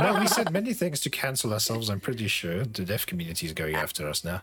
no, 0.00 0.16
we 0.20 0.26
said 0.28 0.50
many 0.52 0.72
things 0.72 1.00
to 1.00 1.10
cancel 1.10 1.52
ourselves. 1.52 1.90
I'm 1.90 2.00
pretty 2.00 2.28
sure 2.28 2.64
the 2.64 2.84
deaf 2.84 3.04
community 3.04 3.46
is 3.46 3.52
going 3.52 3.74
after 3.74 4.08
us 4.08 4.24
now. 4.24 4.40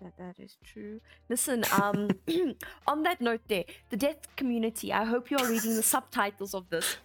That, 0.00 0.16
that 0.16 0.36
is 0.40 0.56
true. 0.64 1.00
Listen, 1.28 1.64
um, 1.80 2.08
on 2.86 3.02
that 3.02 3.20
note, 3.20 3.40
there, 3.48 3.64
the 3.90 3.96
deaf 3.96 4.16
community. 4.36 4.92
I 4.92 5.04
hope 5.04 5.30
you 5.30 5.36
are 5.38 5.48
reading 5.48 5.74
the 5.76 5.82
subtitles 5.82 6.54
of 6.54 6.70
this. 6.70 6.96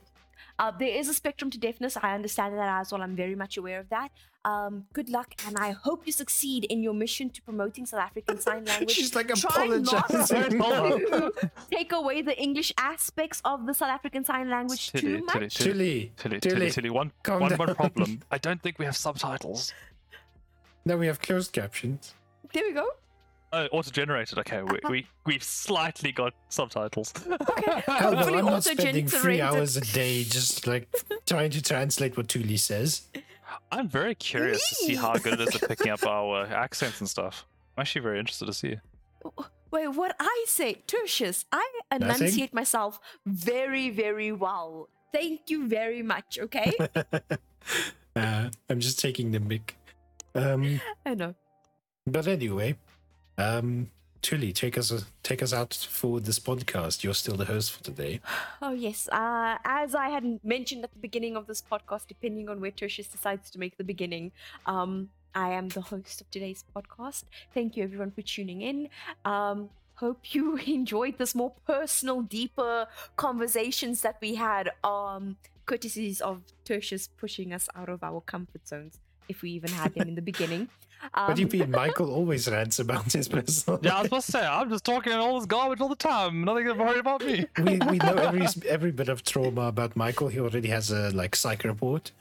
Uh, 0.59 0.71
there 0.71 0.89
is 0.89 1.07
a 1.07 1.13
spectrum 1.13 1.51
to 1.51 1.57
deafness. 1.59 1.97
I 2.01 2.15
understand 2.15 2.55
that 2.57 2.79
as 2.81 2.91
well. 2.91 3.01
I'm 3.03 3.15
very 3.15 3.35
much 3.35 3.57
aware 3.57 3.79
of 3.79 3.89
that. 3.89 4.09
Um, 4.43 4.85
good 4.93 5.09
luck, 5.09 5.33
and 5.45 5.57
I 5.57 5.71
hope 5.71 6.07
you 6.07 6.11
succeed 6.13 6.63
in 6.65 6.81
your 6.81 6.93
mission 6.93 7.29
to 7.31 7.41
promoting 7.41 7.85
South 7.85 7.99
African 7.99 8.39
Sign 8.39 8.65
Language. 8.71 8.91
She's 8.91 9.13
like 9.13 9.27
Try 9.27 9.67
not 9.67 10.09
apologizing. 10.09 10.59
to 10.59 11.31
take 11.71 11.91
away 11.91 12.21
the 12.21 12.35
English 12.41 12.71
aspects 12.77 13.41
of 13.45 13.65
the 13.67 13.73
South 13.73 13.89
African 13.89 14.23
Sign 14.23 14.49
Language 14.49 14.91
too 14.93 14.99
Tilly, 15.01 15.21
much. 15.21 15.55
Tilly, 15.55 16.11
Tilly, 16.15 16.39
Tilly, 16.39 16.71
Tilly. 16.71 16.89
One, 16.89 17.11
calm 17.23 17.41
one, 17.41 17.55
one 17.57 17.67
down. 17.67 17.75
problem. 17.75 18.21
I 18.31 18.37
don't 18.37 18.61
think 18.63 18.79
we 18.79 18.85
have 18.85 18.95
subtitles. 18.95 19.73
No, 20.85 20.97
we 20.97 21.07
have 21.07 21.19
closed 21.19 21.51
captions. 21.51 22.15
There 22.53 22.63
we 22.65 22.73
go. 22.73 22.87
Oh, 23.53 23.65
auto-generated. 23.67 24.37
Okay, 24.39 24.61
we, 24.61 24.79
we 24.89 25.07
we've 25.25 25.43
slightly 25.43 26.11
got 26.11 26.33
subtitles. 26.49 27.13
Hell 27.25 27.37
no, 27.87 28.17
Hopefully 28.17 28.39
I'm 28.39 28.45
not 28.45 28.63
spending 28.65 29.07
three 29.07 29.41
auto-generated. 29.41 29.41
hours 29.41 29.77
a 29.77 29.81
day 29.81 30.23
just 30.23 30.67
like 30.67 30.87
trying 31.25 31.51
to 31.51 31.61
translate 31.61 32.17
what 32.17 32.27
Tuli 32.27 32.57
says. 32.57 33.03
I'm 33.71 33.87
very 33.87 34.15
curious 34.15 34.67
to 34.69 34.75
see 34.75 34.95
how 34.95 35.13
good 35.15 35.39
it 35.39 35.47
is 35.47 35.55
at 35.61 35.69
picking 35.69 35.91
up 35.91 36.05
our 36.07 36.45
accents 36.47 36.99
and 36.99 37.09
stuff. 37.09 37.45
I'm 37.77 37.81
actually 37.81 38.01
very 38.01 38.19
interested 38.19 38.45
to 38.47 38.53
see. 38.53 38.75
Wait, 39.71 39.87
what 39.89 40.15
I 40.19 40.45
say, 40.47 40.83
Tertius, 40.85 41.45
I 41.51 41.65
Nothing? 41.91 42.15
enunciate 42.15 42.53
myself 42.53 42.99
very, 43.25 43.89
very 43.89 44.31
well. 44.33 44.89
Thank 45.13 45.49
you 45.49 45.67
very 45.67 46.01
much, 46.03 46.37
okay? 46.41 46.73
Uh, 48.15 48.49
I'm 48.69 48.79
just 48.79 48.99
taking 48.99 49.31
the 49.31 49.39
mic. 49.39 49.75
Um, 50.35 50.81
I 51.05 51.13
know. 51.13 51.35
but 52.05 52.27
anyway, 52.27 52.75
um, 53.37 53.89
Tuli, 54.21 54.51
take 54.51 54.77
us 54.77 55.05
take 55.23 55.41
us 55.41 55.53
out 55.53 55.73
for 55.73 56.19
this 56.19 56.39
podcast. 56.39 57.03
You're 57.03 57.13
still 57.13 57.35
the 57.35 57.45
host 57.45 57.71
for 57.71 57.83
today. 57.83 58.19
Oh, 58.61 58.73
yes. 58.73 59.07
Uh, 59.09 59.57
as 59.63 59.93
I 59.93 60.09
had 60.09 60.43
mentioned 60.43 60.83
at 60.83 60.91
the 60.91 60.99
beginning 60.99 61.37
of 61.37 61.45
this 61.45 61.61
podcast, 61.61 62.07
depending 62.07 62.49
on 62.49 62.59
where 62.59 62.71
Tertius 62.71 63.07
decides 63.07 63.51
to 63.51 63.59
make 63.59 63.77
the 63.77 63.83
beginning, 63.83 64.31
um, 64.65 65.09
I 65.35 65.49
am 65.51 65.69
the 65.69 65.81
host 65.81 66.21
of 66.21 66.29
today's 66.31 66.65
podcast. 66.75 67.25
Thank 67.53 67.77
you, 67.77 67.83
everyone, 67.83 68.11
for 68.11 68.23
tuning 68.23 68.63
in. 68.63 68.89
Um, 69.23 69.69
hope 69.95 70.33
you 70.33 70.57
enjoyed 70.65 71.17
this 71.19 71.35
more 71.35 71.53
personal, 71.67 72.21
deeper 72.21 72.87
conversations 73.15 74.01
that 74.01 74.17
we 74.21 74.35
had, 74.35 74.71
um, 74.83 75.37
courtesies 75.67 76.19
of 76.19 76.41
Tertius 76.65 77.07
pushing 77.07 77.53
us 77.53 77.69
out 77.75 77.89
of 77.89 78.03
our 78.03 78.21
comfort 78.21 78.67
zones, 78.67 78.99
if 79.29 79.43
we 79.43 79.51
even 79.51 79.69
had 79.69 79.93
them 79.93 80.07
in 80.07 80.15
the 80.15 80.21
beginning. 80.21 80.69
Um, 81.13 81.27
What 81.27 81.35
do 81.35 81.41
you 81.43 81.47
mean? 81.47 81.71
Michael 81.71 82.11
always 82.13 82.49
rants 82.49 82.79
about 82.79 83.11
his 83.11 83.27
personal. 83.27 83.79
Yeah, 83.81 83.95
I 83.95 83.99
was 84.01 84.05
supposed 84.07 84.25
to 84.27 84.31
say 84.33 84.45
I'm 84.45 84.69
just 84.69 84.83
talking 84.83 85.13
all 85.13 85.37
this 85.39 85.45
garbage 85.45 85.79
all 85.81 85.89
the 85.89 85.95
time. 85.95 86.43
Nothing 86.43 86.65
to 86.65 86.73
worry 86.73 86.99
about 86.99 87.23
me. 87.25 87.45
we, 87.57 87.79
we 87.89 87.97
know 87.97 88.13
every 88.15 88.47
every 88.67 88.91
bit 88.91 89.09
of 89.09 89.23
trauma 89.23 89.63
about 89.67 89.95
Michael. 89.95 90.27
He 90.27 90.39
already 90.39 90.69
has 90.69 90.91
a 90.91 91.11
like 91.11 91.35
psych 91.35 91.63
report. 91.63 92.11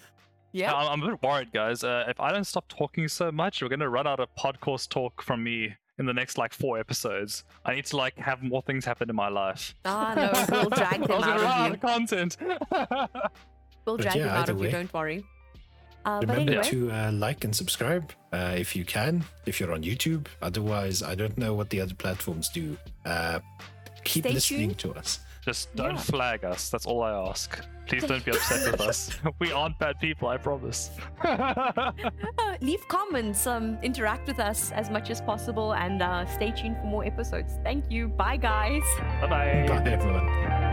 Yeah. 0.53 0.73
I'm, 0.75 0.89
I'm 0.93 1.03
a 1.03 1.11
bit 1.13 1.23
worried, 1.23 1.53
guys. 1.53 1.85
Uh, 1.85 2.05
if 2.09 2.19
I 2.21 2.33
don't 2.33 2.45
stop 2.47 2.69
talking 2.69 3.09
so 3.09 3.31
much, 3.33 3.61
we're 3.63 3.69
gonna 3.69 3.89
run 3.91 4.07
out 4.07 4.21
of 4.21 4.29
podcast 4.39 4.89
talk 4.89 5.23
from 5.23 5.43
me 5.45 5.75
in 5.99 6.05
the 6.07 6.15
next 6.15 6.37
like 6.39 6.53
four 6.53 6.79
episodes. 6.79 7.45
I 7.65 7.75
need 7.75 7.87
to 7.87 7.97
like 7.97 8.17
have 8.19 8.43
more 8.43 8.63
things 8.63 8.85
happen 8.85 9.09
in 9.11 9.17
my 9.17 9.29
life. 9.29 9.75
Ah, 9.85 10.13
no, 10.15 10.57
we'll 10.61 10.71
drag 10.81 10.95
I 11.03 11.07
them 11.07 11.17
was 11.17 11.25
out 11.27 11.39
gonna 11.39 11.41
of 11.41 11.45
out 11.45 11.71
you. 11.73 11.77
content. 11.79 12.37
We'll 13.87 13.97
drag 13.97 14.17
yeah, 14.17 14.23
them 14.25 14.29
out 14.31 14.43
either 14.49 14.53
of 14.53 14.61
you, 14.63 14.71
don't 14.71 14.93
worry. 14.93 15.25
Uh, 16.07 16.21
but 16.21 16.29
Remember 16.29 16.53
anyway, 16.53 16.71
to 16.71 16.91
uh, 16.93 17.11
like 17.13 17.43
and 17.45 17.55
subscribe 17.55 18.13
uh, 18.33 18.55
if 18.57 18.77
you 18.77 18.85
can, 18.85 19.25
if 19.45 19.59
you're 19.61 19.73
on 19.73 19.83
YouTube. 19.83 20.27
Otherwise, 20.41 21.03
I 21.03 21.15
don't 21.17 21.37
know 21.37 21.53
what 21.53 21.69
the 21.71 21.81
other 21.81 21.95
platforms 21.95 22.49
do. 22.49 22.77
Uh, 23.05 23.41
keep 24.05 24.23
Stay 24.23 24.33
listening 24.35 24.69
tuned. 24.75 24.79
to 24.95 24.95
us. 25.01 25.19
Just 25.45 25.75
don't 25.77 25.95
Yeah. 25.95 26.01
flag 26.01 26.45
us. 26.45 26.71
That's 26.71 26.87
all 26.87 27.03
I 27.03 27.11
ask. 27.29 27.61
Please 27.87 28.05
don't 28.05 28.25
be 28.25 28.33
upset 28.33 28.71
with 28.73 28.81
us. 28.81 29.11
We 29.41 29.53
aren't 29.53 29.79
bad 29.79 29.99
people, 30.01 30.27
I 30.29 30.39
promise. 30.39 30.91
uh, 31.25 31.93
leave 32.61 32.87
comments, 32.89 33.47
um, 33.47 33.79
interact 33.83 34.27
with 34.29 34.41
us 34.41 34.73
as 34.73 34.91
much 34.91 35.11
as 35.11 35.21
possible, 35.21 35.73
and 35.75 36.03
uh, 36.03 36.27
stay 36.27 36.51
tuned 36.53 36.77
for 36.79 36.87
more 36.87 37.05
episodes. 37.05 37.59
Thank 37.63 37.91
you. 37.91 38.09
Bye, 38.09 38.39
guys. 38.39 38.83
Bye 39.21 39.29
bye. 39.29 39.67
Bye, 39.69 39.91
everyone. 39.91 40.66